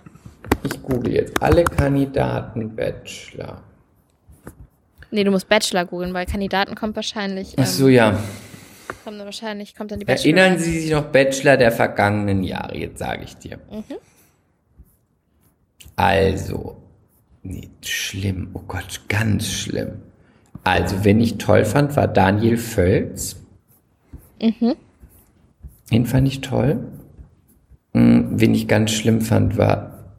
Ich 0.63 0.81
google 0.81 1.13
jetzt 1.13 1.41
alle 1.43 1.65
Kandidaten 1.65 2.73
Bachelor. 2.73 3.61
Nee, 5.11 5.23
du 5.23 5.31
musst 5.31 5.49
Bachelor 5.49 5.85
googeln, 5.85 6.13
weil 6.13 6.25
Kandidaten 6.25 6.75
kommt 6.75 6.95
wahrscheinlich. 6.95 7.55
Ach 7.57 7.65
so, 7.65 7.87
ja. 7.87 8.19
kommt 9.03 9.19
dann 9.19 9.25
wahrscheinlich, 9.25 9.75
kommt 9.75 9.91
dann 9.91 9.99
die 9.99 10.05
Bachelor. 10.05 10.37
Erinnern 10.37 10.59
Sie 10.59 10.79
sich 10.79 10.91
noch 10.91 11.05
Bachelor 11.05 11.57
der 11.57 11.71
vergangenen 11.71 12.43
Jahre, 12.43 12.77
jetzt 12.77 12.99
sage 12.99 13.23
ich 13.23 13.35
dir. 13.37 13.59
Also, 15.95 16.77
nee, 17.43 17.69
schlimm, 17.81 18.51
oh 18.53 18.61
Gott, 18.67 19.01
ganz 19.07 19.51
schlimm. 19.51 20.01
Also, 20.63 21.03
wenn 21.03 21.19
ich 21.19 21.37
toll 21.37 21.65
fand, 21.65 21.95
war 21.95 22.07
Daniel 22.07 22.57
Völz. 22.57 23.37
Den 25.91 26.05
fand 26.05 26.27
ich 26.27 26.41
toll. 26.41 26.87
Mm, 27.93 28.39
Wen 28.39 28.53
ich 28.53 28.67
ganz 28.67 28.91
schlimm 28.91 29.21
fand, 29.21 29.57
war 29.57 30.13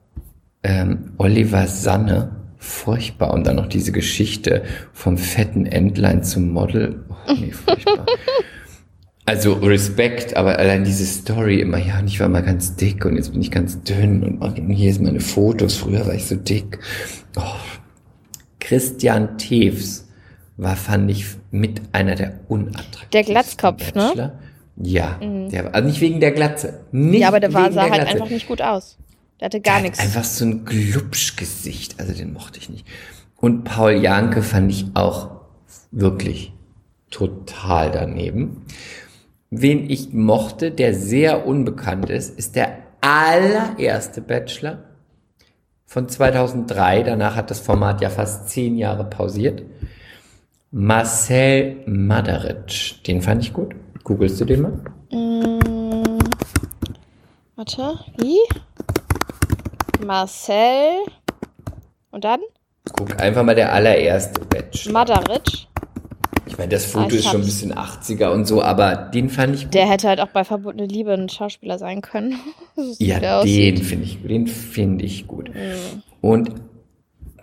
ähm, 0.63 1.13
Oliver 1.19 1.67
Sanne. 1.67 2.40
Furchtbar. 2.61 3.33
Und 3.33 3.47
dann 3.47 3.57
noch 3.57 3.67
diese 3.67 3.91
Geschichte 3.91 4.63
vom 4.93 5.17
fetten 5.17 5.67
Entlein 5.67 6.23
zum 6.23 6.51
Model. 6.51 7.05
Oh, 7.09 7.33
nee, 7.33 7.51
furchtbar. 7.51 8.07
Also 9.27 9.53
Respekt, 9.53 10.37
aber 10.37 10.59
allein 10.59 10.83
diese 10.83 11.07
Story 11.07 11.61
immer, 11.61 11.79
ja, 11.79 12.01
und 12.01 12.09
ich 12.09 12.19
war 12.19 12.29
mal 12.29 12.43
ganz 12.43 12.75
dick 12.75 13.05
und 13.05 13.15
jetzt 13.15 13.31
bin 13.31 13.41
ich 13.41 13.53
ganz 13.53 13.81
dünn 13.85 14.25
und, 14.25 14.39
und 14.39 14.71
hier 14.71 14.93
sind 14.93 15.05
meine 15.05 15.21
Fotos, 15.21 15.77
früher 15.77 16.05
war 16.05 16.15
ich 16.15 16.27
so 16.27 16.35
dick. 16.35 16.81
Oh. 17.37 17.43
Christian 18.59 19.39
Tews 19.39 20.09
war, 20.57 20.75
fand 20.75 21.13
ich, 21.13 21.27
mit 21.53 21.81
einer 21.93 22.17
der 22.17 22.41
unattraktivsten 22.49 23.11
Der 23.13 23.23
Glatzkopf, 23.23 23.95
ne? 23.95 24.03
Bachelor. 24.09 24.33
Ja, 24.83 25.19
der 25.21 25.65
war, 25.65 25.75
also 25.75 25.89
nicht 25.89 26.01
wegen 26.01 26.19
der 26.19 26.33
Glatze. 26.33 26.81
Nicht 26.91 27.21
Ja, 27.21 27.29
aber 27.29 27.39
der 27.39 27.53
war, 27.53 27.71
sah 27.71 27.85
der 27.85 27.93
halt 27.93 28.09
einfach 28.09 28.31
nicht 28.31 28.49
gut 28.49 28.63
aus. 28.63 28.99
Der 29.41 29.47
hatte 29.47 29.61
Der 29.61 29.73
gar 29.73 29.77
hat 29.77 29.83
nichts. 29.83 29.99
Einfach 29.99 30.25
so 30.25 30.45
ein 30.45 30.65
Glubschgesicht, 30.65 31.99
also 31.99 32.13
den 32.13 32.33
mochte 32.33 32.59
ich 32.59 32.69
nicht. 32.69 32.87
Und 33.37 33.65
Paul 33.65 33.93
Janke 33.93 34.43
fand 34.43 34.71
ich 34.71 34.87
auch 34.95 35.31
wirklich 35.91 36.53
total 37.11 37.91
daneben. 37.91 38.65
Wen 39.51 39.89
ich 39.91 40.13
mochte, 40.13 40.71
der 40.71 40.95
sehr 40.95 41.47
unbekannt 41.47 42.11
ist, 42.11 42.39
ist 42.39 42.55
der 42.55 42.79
allererste 43.01 44.21
Bachelor 44.21 44.85
von 45.87 46.09
2003. 46.09 47.03
Danach 47.03 47.35
hat 47.35 47.51
das 47.51 47.61
Format 47.61 48.01
ja 48.01 48.11
fast 48.11 48.49
zehn 48.51 48.77
Jahre 48.77 49.05
pausiert. 49.05 49.63
Marcel 50.71 51.83
Madaric, 51.87 53.03
den 53.07 53.23
fand 53.23 53.43
ich 53.43 53.53
gut. 53.53 53.75
Googlest 54.05 54.41
du 54.41 54.45
den 54.45 54.63
mal? 54.63 54.73
Mm, 55.11 56.19
warte, 57.57 57.99
wie? 58.19 58.39
Marcel. 60.05 60.99
Und 62.11 62.25
dann? 62.25 62.41
Guck 62.97 63.21
einfach 63.21 63.43
mal 63.43 63.55
der 63.55 63.73
allererste 63.73 64.41
Bachelor. 64.47 64.93
Madaric. 64.93 65.69
Ich 66.47 66.59
meine, 66.59 66.71
das 66.71 66.87
Ah, 66.95 67.03
Foto 67.03 67.15
ich 67.15 67.21
ist 67.21 67.27
schon 67.27 67.43
ein 67.43 67.45
bisschen 67.45 67.73
80er 67.75 68.31
und 68.31 68.45
so, 68.45 68.63
aber 68.63 68.97
den 68.97 69.31
fand 69.31 69.55
ich 69.55 69.65
gut. 69.65 69.75
Der 69.75 69.89
hätte 69.89 70.09
halt 70.09 70.21
auch 70.21 70.29
bei 70.29 70.43
Verbotene 70.43 70.87
Liebe 70.87 71.13
ein 71.13 71.29
Schauspieler 71.29 71.79
sein 71.79 72.01
können. 72.03 72.39
Ja, 72.99 73.43
den 73.43 73.77
finde 73.77 74.05
ich, 74.07 74.23
den 74.23 74.47
finde 74.47 75.05
ich 75.05 75.27
gut. 75.27 75.51
Und 76.23 76.55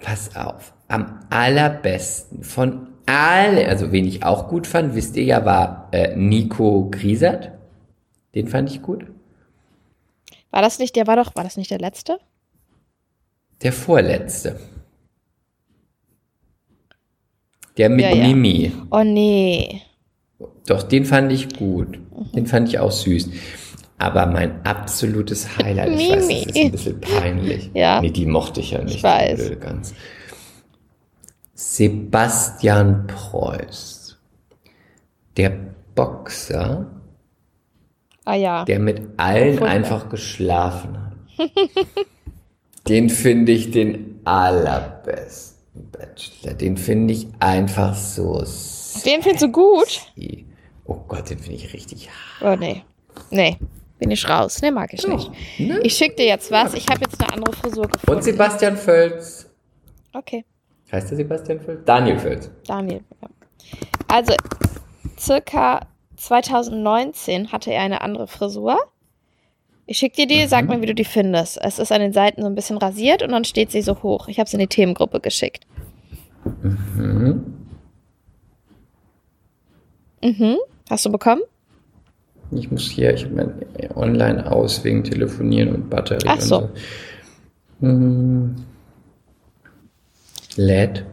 pass 0.02 0.36
auf, 0.36 0.74
am 0.88 1.20
allerbesten 1.30 2.44
von 2.44 2.88
alle, 3.06 3.68
also 3.68 3.92
wen 3.92 4.06
ich 4.06 4.24
auch 4.24 4.48
gut 4.48 4.66
fand, 4.66 4.96
wisst 4.96 5.16
ihr 5.16 5.24
ja, 5.24 5.46
war 5.46 5.90
äh, 5.92 6.16
Nico 6.16 6.90
Griesert. 6.90 7.52
Den 8.34 8.48
fand 8.48 8.70
ich 8.72 8.82
gut. 8.82 9.06
War 10.52 10.62
das 10.62 10.80
nicht, 10.80 10.96
der 10.96 11.06
war 11.08 11.16
doch, 11.16 11.36
war 11.36 11.44
das 11.44 11.56
nicht 11.56 11.70
der 11.72 11.80
letzte? 11.80 12.20
Der 13.62 13.74
vorletzte. 13.74 14.60
Der 17.78 17.90
mit 17.90 18.06
Ja, 18.06 18.16
ja. 18.16 18.28
Mimi. 18.28 18.72
Oh 18.92 19.04
nee. 19.04 19.82
Doch, 20.68 20.84
den 20.84 21.06
fand 21.06 21.32
ich 21.32 21.56
gut. 21.56 22.00
Den 22.34 22.46
fand 22.48 22.70
ich 22.70 22.80
auch 22.80 22.92
süß. 22.92 23.30
Aber 24.00 24.26
mein 24.28 24.64
absolutes 24.66 25.58
Highlight, 25.58 26.00
ich 26.00 26.10
weiß, 26.12 26.28
das 26.28 26.46
ist 26.46 26.56
ein 26.58 26.72
bisschen 26.72 27.02
peinlich. 27.02 27.72
Ja. 27.74 28.00
Nee, 28.02 28.12
die 28.12 28.26
mochte 28.28 28.60
ich 28.60 28.72
ja 28.72 28.84
nicht. 28.84 28.98
Ich 28.98 29.04
weiß. 29.04 29.60
Gans. 29.60 29.94
Sebastian 31.54 33.08
Preuß. 33.08 34.18
Der 35.38 35.50
Boxer, 35.96 36.86
Ah 38.26 38.36
ja. 38.36 38.66
der 38.66 38.80
mit 38.80 39.02
allen 39.18 39.58
Furchtbar. 39.58 39.70
einfach 39.70 40.10
geschlafen 40.10 40.98
hat. 41.00 41.14
den 42.88 43.10
finde 43.10 43.52
ich 43.52 43.72
den 43.72 44.20
allerbesten 44.26 45.92
Bachelor. 45.92 46.54
Den 46.54 46.78
finde 46.78 47.14
ich 47.14 47.28
einfach 47.40 47.96
so 47.96 48.44
Den 49.06 49.22
findest 49.22 49.44
du 49.44 49.52
gut? 49.52 50.02
Oh 50.86 50.96
Gott, 51.08 51.30
den 51.30 51.40
finde 51.40 51.56
ich 51.58 51.74
richtig 51.74 52.10
Oh 52.42 52.56
nee. 52.56 52.84
Nee. 53.30 53.58
Bin 54.00 54.12
ich 54.12 54.30
raus. 54.30 54.62
Nee, 54.62 54.72
mag 54.72 54.94
ich 54.94 55.08
nicht. 55.08 55.32
ne? 55.58 55.80
Ich 55.84 55.96
schick 55.96 56.16
dir 56.18 56.28
jetzt 56.28 56.52
was. 56.52 56.74
Ich 56.76 56.88
habe 56.88 57.02
jetzt 57.02 57.20
eine 57.20 57.34
andere 57.34 57.54
Frisur 57.54 57.88
gefunden. 57.88 58.12
Und 58.18 58.24
Sebastian 58.24 58.78
Völz. 58.78 59.50
Okay. 60.14 60.46
Heißt 60.92 61.10
der 61.10 61.18
Sebastian 61.18 61.60
Völz? 61.60 61.80
Daniel 61.86 62.20
Völz. 62.20 62.50
Daniel. 62.68 63.02
Ja. 63.22 63.30
Also, 64.08 64.34
circa 65.20 65.82
2019 66.16 67.52
hatte 67.52 67.74
er 67.74 67.82
eine 67.82 68.02
andere 68.02 68.28
Frisur. 68.28 68.78
Ich 69.88 69.98
schicke 69.98 70.18
dir 70.18 70.28
die, 70.28 70.48
sag 70.48 70.68
mir, 70.68 70.82
wie 70.82 70.86
du 70.86 70.94
die 70.94 71.06
findest. 71.06 71.58
Es 71.62 71.80
ist 71.80 71.94
an 71.94 72.02
den 72.02 72.12
Seiten 72.12 72.42
so 72.42 72.48
ein 72.48 72.56
bisschen 72.56 72.78
rasiert 72.78 73.24
und 73.24 73.32
dann 73.32 73.46
steht 73.46 73.72
sie 73.72 73.82
so 73.82 74.04
hoch. 74.04 74.28
Ich 74.28 74.38
habe 74.38 74.50
sie 74.50 74.58
in 74.58 74.60
die 74.60 74.68
Themengruppe 74.68 75.22
geschickt. 75.22 75.66
Mhm. 80.22 80.58
Hast 80.90 81.06
du 81.06 81.12
bekommen? 81.12 81.42
Ich 82.52 82.70
muss 82.70 82.90
hier, 82.90 83.14
ich 83.14 83.30
mein, 83.30 83.66
online 83.96 84.50
aus 84.52 84.84
wegen 84.84 85.04
Telefonieren 85.04 85.74
und 85.74 85.90
Batterie. 85.90 86.28
Ach 86.28 86.42
so. 86.42 86.58
Und 86.60 86.70
so. 87.82 87.88
Hm. 87.88 88.56
LED. 90.58 91.06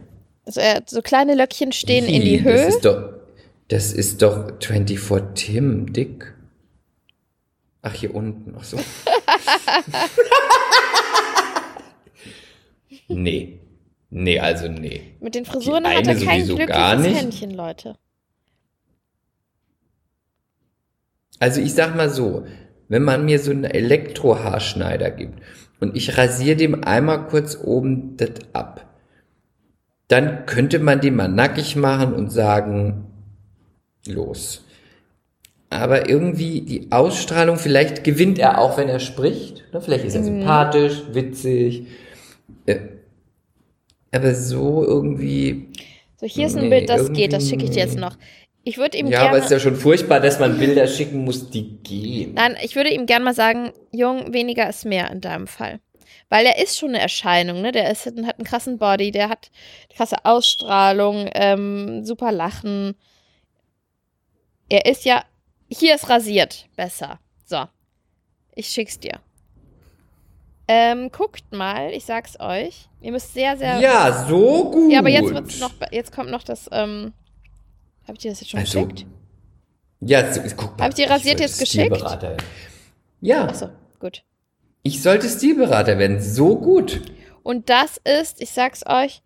Also, 0.45 0.59
äh, 0.59 0.81
so 0.85 1.01
kleine 1.01 1.35
Löckchen 1.35 1.71
stehen 1.71 2.05
in 2.05 2.21
Wie? 2.21 2.29
die 2.29 2.43
Höhe. 2.43 2.65
Das 2.65 2.75
ist 2.75 2.85
doch, 2.85 3.09
das 3.67 3.93
ist 3.93 4.21
doch 4.21 4.51
24 4.59 5.33
Tim, 5.33 5.93
dick. 5.93 6.34
Ach, 7.85 7.93
hier 7.93 8.15
unten. 8.15 8.55
Ach 8.57 8.63
so. 8.63 8.79
nee. 13.07 13.59
Nee, 14.09 14.39
also 14.39 14.67
nee. 14.67 15.15
Mit 15.19 15.35
den 15.35 15.45
Frisuren 15.45 15.83
Die 15.83 15.91
hat 15.91 16.07
er 16.07 16.15
kein 16.15 16.45
glückliches 16.45 16.67
gar 16.67 16.95
nicht. 16.95 17.15
Händchen, 17.15 17.51
Leute. 17.51 17.95
Also 21.37 21.61
ich 21.61 21.75
sag 21.75 21.95
mal 21.95 22.09
so, 22.09 22.47
wenn 22.87 23.03
man 23.03 23.23
mir 23.23 23.37
so 23.37 23.51
einen 23.51 23.65
Elektrohaarschneider 23.65 25.11
gibt 25.11 25.43
und 25.79 25.95
ich 25.95 26.17
rasiere 26.17 26.55
dem 26.55 26.83
einmal 26.83 27.27
kurz 27.27 27.55
oben 27.55 28.17
das 28.17 28.31
ab, 28.53 28.95
dann 30.07 30.47
könnte 30.47 30.79
man 30.79 31.01
den 31.01 31.15
mal 31.15 31.27
nackig 31.27 31.75
machen 31.75 32.13
und 32.15 32.31
sagen, 32.31 33.11
los. 34.07 34.64
Aber 35.77 36.09
irgendwie 36.09 36.61
die 36.61 36.91
Ausstrahlung, 36.91 37.57
vielleicht 37.57 38.03
gewinnt 38.03 38.39
er 38.39 38.59
auch, 38.59 38.77
wenn 38.77 38.89
er 38.89 38.99
spricht. 38.99 39.63
ne? 39.73 39.81
Vielleicht 39.81 40.05
ist 40.05 40.15
er 40.15 40.23
sympathisch, 40.23 41.03
witzig. 41.11 41.87
Äh, 42.65 42.79
Aber 44.11 44.33
so 44.35 44.83
irgendwie. 44.83 45.69
So, 46.19 46.25
hier 46.27 46.47
ist 46.47 46.55
ein 46.55 46.63
Nee, 46.63 46.69
Bild, 46.69 46.89
das 46.89 47.11
geht, 47.13 47.33
das 47.33 47.49
schicke 47.49 47.65
ich 47.65 47.71
dir 47.71 47.83
jetzt 47.83 47.97
noch. 47.97 48.17
Ich 48.63 48.77
würde 48.77 48.97
ihm 48.97 49.07
Ja, 49.07 49.19
aber 49.19 49.27
gerne. 49.31 49.37
es 49.39 49.45
ist 49.45 49.51
ja 49.51 49.59
schon 49.59 49.75
furchtbar, 49.75 50.19
dass 50.19 50.39
man 50.39 50.57
Bilder 50.57 50.87
schicken 50.87 51.23
muss, 51.23 51.49
die 51.51 51.77
gehen. 51.83 52.33
Nein, 52.33 52.55
ich 52.63 52.75
würde 52.75 52.89
ihm 52.89 53.05
gerne 53.05 53.25
mal 53.25 53.33
sagen, 53.35 53.71
Jung, 53.91 54.33
weniger 54.33 54.67
ist 54.67 54.85
mehr 54.85 55.11
in 55.11 55.21
deinem 55.21 55.45
Fall. 55.47 55.79
Weil 56.29 56.45
er 56.47 56.57
ist 56.63 56.79
schon 56.79 56.89
eine 56.89 56.99
Erscheinung, 56.99 57.61
ne? 57.61 57.71
Der 57.71 57.91
ist, 57.91 58.05
hat 58.07 58.15
einen 58.17 58.43
krassen 58.43 58.79
Body, 58.79 59.11
der 59.11 59.29
hat 59.29 59.51
krasse 59.95 60.15
Ausstrahlung, 60.25 61.29
ähm, 61.35 62.03
super 62.03 62.31
Lachen. 62.31 62.95
Er 64.69 64.85
ist 64.85 65.05
ja. 65.05 65.23
Hier 65.69 65.95
ist 65.95 66.09
rasiert. 66.09 66.67
Besser. 66.75 67.19
So. 67.45 67.65
Ich 68.55 68.67
schick's 68.67 68.99
dir. 68.99 69.19
Ähm, 70.67 71.11
guckt 71.11 71.51
mal, 71.51 71.91
ich 71.91 72.05
sag's 72.05 72.39
euch. 72.39 72.89
Ihr 73.01 73.11
müsst 73.11 73.33
sehr, 73.33 73.55
sehr. 73.57 73.79
Ja, 73.79 74.25
so 74.27 74.71
gut. 74.71 74.91
Ja, 74.91 74.99
aber 74.99 75.09
jetzt 75.09 75.31
wird's 75.33 75.59
noch. 75.59 75.71
Jetzt 75.91 76.11
kommt 76.11 76.31
noch 76.31 76.43
das, 76.43 76.67
ähm. 76.71 77.13
Hab 78.07 78.15
ich 78.15 78.21
dir 78.21 78.31
das 78.31 78.39
jetzt 78.39 78.49
schon 78.49 78.59
Also, 78.59 78.85
geschickt? 78.85 79.05
Ja, 79.99 80.31
so, 80.33 80.41
guck 80.55 80.77
mal. 80.77 80.89
Ich 80.89 80.95
dir 80.95 81.09
rasiert 81.09 81.37
sollte 81.39 81.43
jetzt 81.43 81.59
geschickt? 81.59 82.03
Ja, 83.21 83.45
Achso, 83.45 83.69
gut. 83.99 84.23
ich 84.83 85.01
sollte 85.01 85.27
Stilberater 85.27 85.97
werden. 85.97 86.21
So 86.21 86.57
gut. 86.57 87.01
Und 87.43 87.69
das 87.69 87.97
ist, 88.03 88.41
ich 88.41 88.51
sag's 88.51 88.83
euch, 88.85 89.21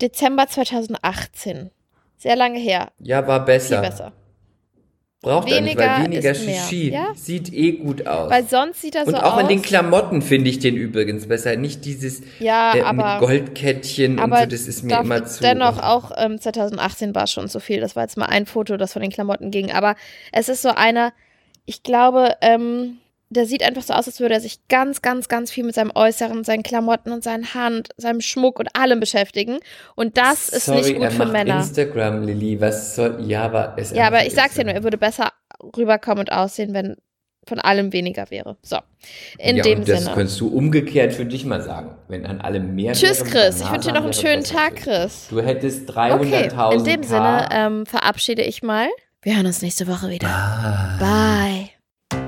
Dezember 0.00 0.46
2018. 0.48 1.70
Sehr 2.16 2.36
lange 2.36 2.58
her. 2.58 2.92
Ja, 2.98 3.26
war 3.26 3.44
besser. 3.44 3.80
Viel 3.80 3.90
besser. 3.90 4.12
Braucht 5.24 5.50
er 5.50 5.60
nicht, 5.60 5.76
Weniger 5.76 5.96
weil 5.96 6.04
weniger. 6.04 6.34
Shishi. 6.34 6.90
Ja. 6.92 7.08
Sieht 7.16 7.52
eh 7.52 7.72
gut 7.72 8.06
aus. 8.06 8.30
Weil 8.30 8.44
sonst 8.46 8.80
sieht 8.82 8.94
er 8.94 9.06
Und 9.06 9.14
so 9.16 9.20
auch 9.22 9.34
aus. 9.34 9.40
an 9.42 9.48
den 9.48 9.62
Klamotten 9.62 10.22
finde 10.22 10.50
ich 10.50 10.58
den 10.60 10.76
übrigens 10.76 11.26
besser. 11.26 11.56
Nicht 11.56 11.84
dieses 11.84 12.22
Ja, 12.38 12.74
äh, 12.76 12.82
aber- 12.82 13.18
mit 13.18 13.20
Goldkettchen 13.28 14.18
aber 14.20 14.36
und 14.36 14.40
so, 14.42 14.46
das 14.50 14.68
ist 14.68 14.84
mir 14.84 15.00
immer 15.00 15.24
zu. 15.24 15.42
dennoch 15.42 15.78
auch 15.82 16.12
ähm, 16.16 16.38
2018 16.40 17.14
war 17.14 17.26
schon 17.26 17.48
zu 17.48 17.58
viel. 17.58 17.80
Das 17.80 17.96
war 17.96 18.02
jetzt 18.04 18.16
mal 18.16 18.26
ein 18.26 18.46
Foto, 18.46 18.76
das 18.76 18.92
von 18.92 19.02
den 19.02 19.10
Klamotten 19.10 19.50
ging. 19.50 19.72
Aber 19.72 19.96
es 20.32 20.48
ist 20.48 20.62
so 20.62 20.68
einer, 20.68 21.12
ich 21.66 21.82
glaube, 21.82 22.36
ähm, 22.42 22.98
der 23.34 23.46
sieht 23.46 23.62
einfach 23.62 23.82
so 23.82 23.92
aus, 23.92 24.06
als 24.06 24.20
würde 24.20 24.34
er 24.34 24.40
sich 24.40 24.66
ganz, 24.68 25.02
ganz, 25.02 25.28
ganz 25.28 25.50
viel 25.50 25.64
mit 25.64 25.74
seinem 25.74 25.92
Äußeren, 25.94 26.44
seinen 26.44 26.62
Klamotten 26.62 27.12
und 27.12 27.22
seinen 27.22 27.52
Haaren, 27.54 27.82
seinem 27.96 28.20
Schmuck 28.20 28.58
und 28.58 28.68
allem 28.74 29.00
beschäftigen. 29.00 29.58
Und 29.94 30.16
das 30.16 30.48
ist 30.48 30.66
Sorry, 30.66 30.78
nicht 30.80 30.94
gut 30.94 31.02
er 31.04 31.10
für 31.10 31.18
macht 31.18 31.32
Männer. 31.32 31.58
Instagram, 31.58 32.22
Lilly. 32.22 32.60
Was 32.60 32.96
soll. 32.96 33.18
Ja, 33.26 33.42
aber 33.44 33.74
es 33.76 33.90
Ja, 33.92 34.06
aber 34.06 34.26
ich 34.26 34.34
sag's 34.34 34.54
so. 34.54 34.62
nur, 34.62 34.72
er 34.72 34.82
würde 34.82 34.98
besser 34.98 35.32
rüberkommen 35.76 36.20
und 36.20 36.32
aussehen, 36.32 36.72
wenn 36.74 36.96
von 37.46 37.60
allem 37.60 37.92
weniger 37.92 38.30
wäre. 38.30 38.56
So, 38.62 38.78
in 39.38 39.56
ja, 39.56 39.62
dem 39.62 39.80
und 39.80 39.88
das 39.88 40.04
Sinne. 40.04 40.14
könntest 40.14 40.40
du 40.40 40.48
umgekehrt 40.48 41.12
für 41.12 41.26
dich 41.26 41.44
mal 41.44 41.60
sagen. 41.60 41.94
Wenn 42.08 42.24
an 42.24 42.40
allem 42.40 42.74
mehr 42.74 42.94
Tschüss, 42.94 43.20
wäre, 43.20 43.30
Chris. 43.30 43.60
Ich 43.60 43.70
wünsche 43.70 43.88
dir 43.88 43.94
noch 43.94 44.04
einen 44.04 44.14
schönen 44.14 44.44
Tag, 44.44 44.78
für. 44.78 44.84
Chris. 44.90 45.26
Du 45.28 45.42
hättest 45.42 45.90
Okay, 45.90 46.48
300.000 46.48 46.72
in 46.74 46.84
dem 46.84 47.02
Sinne 47.02 47.20
Paar. 47.20 47.48
ähm, 47.52 47.84
verabschiede 47.86 48.40
ich 48.42 48.62
mal. 48.62 48.88
Wir 49.20 49.36
hören 49.36 49.44
uns 49.46 49.60
nächste 49.60 49.86
Woche 49.86 50.08
wieder. 50.08 50.26
Ah. 50.28 50.96
Bye. 50.98 51.73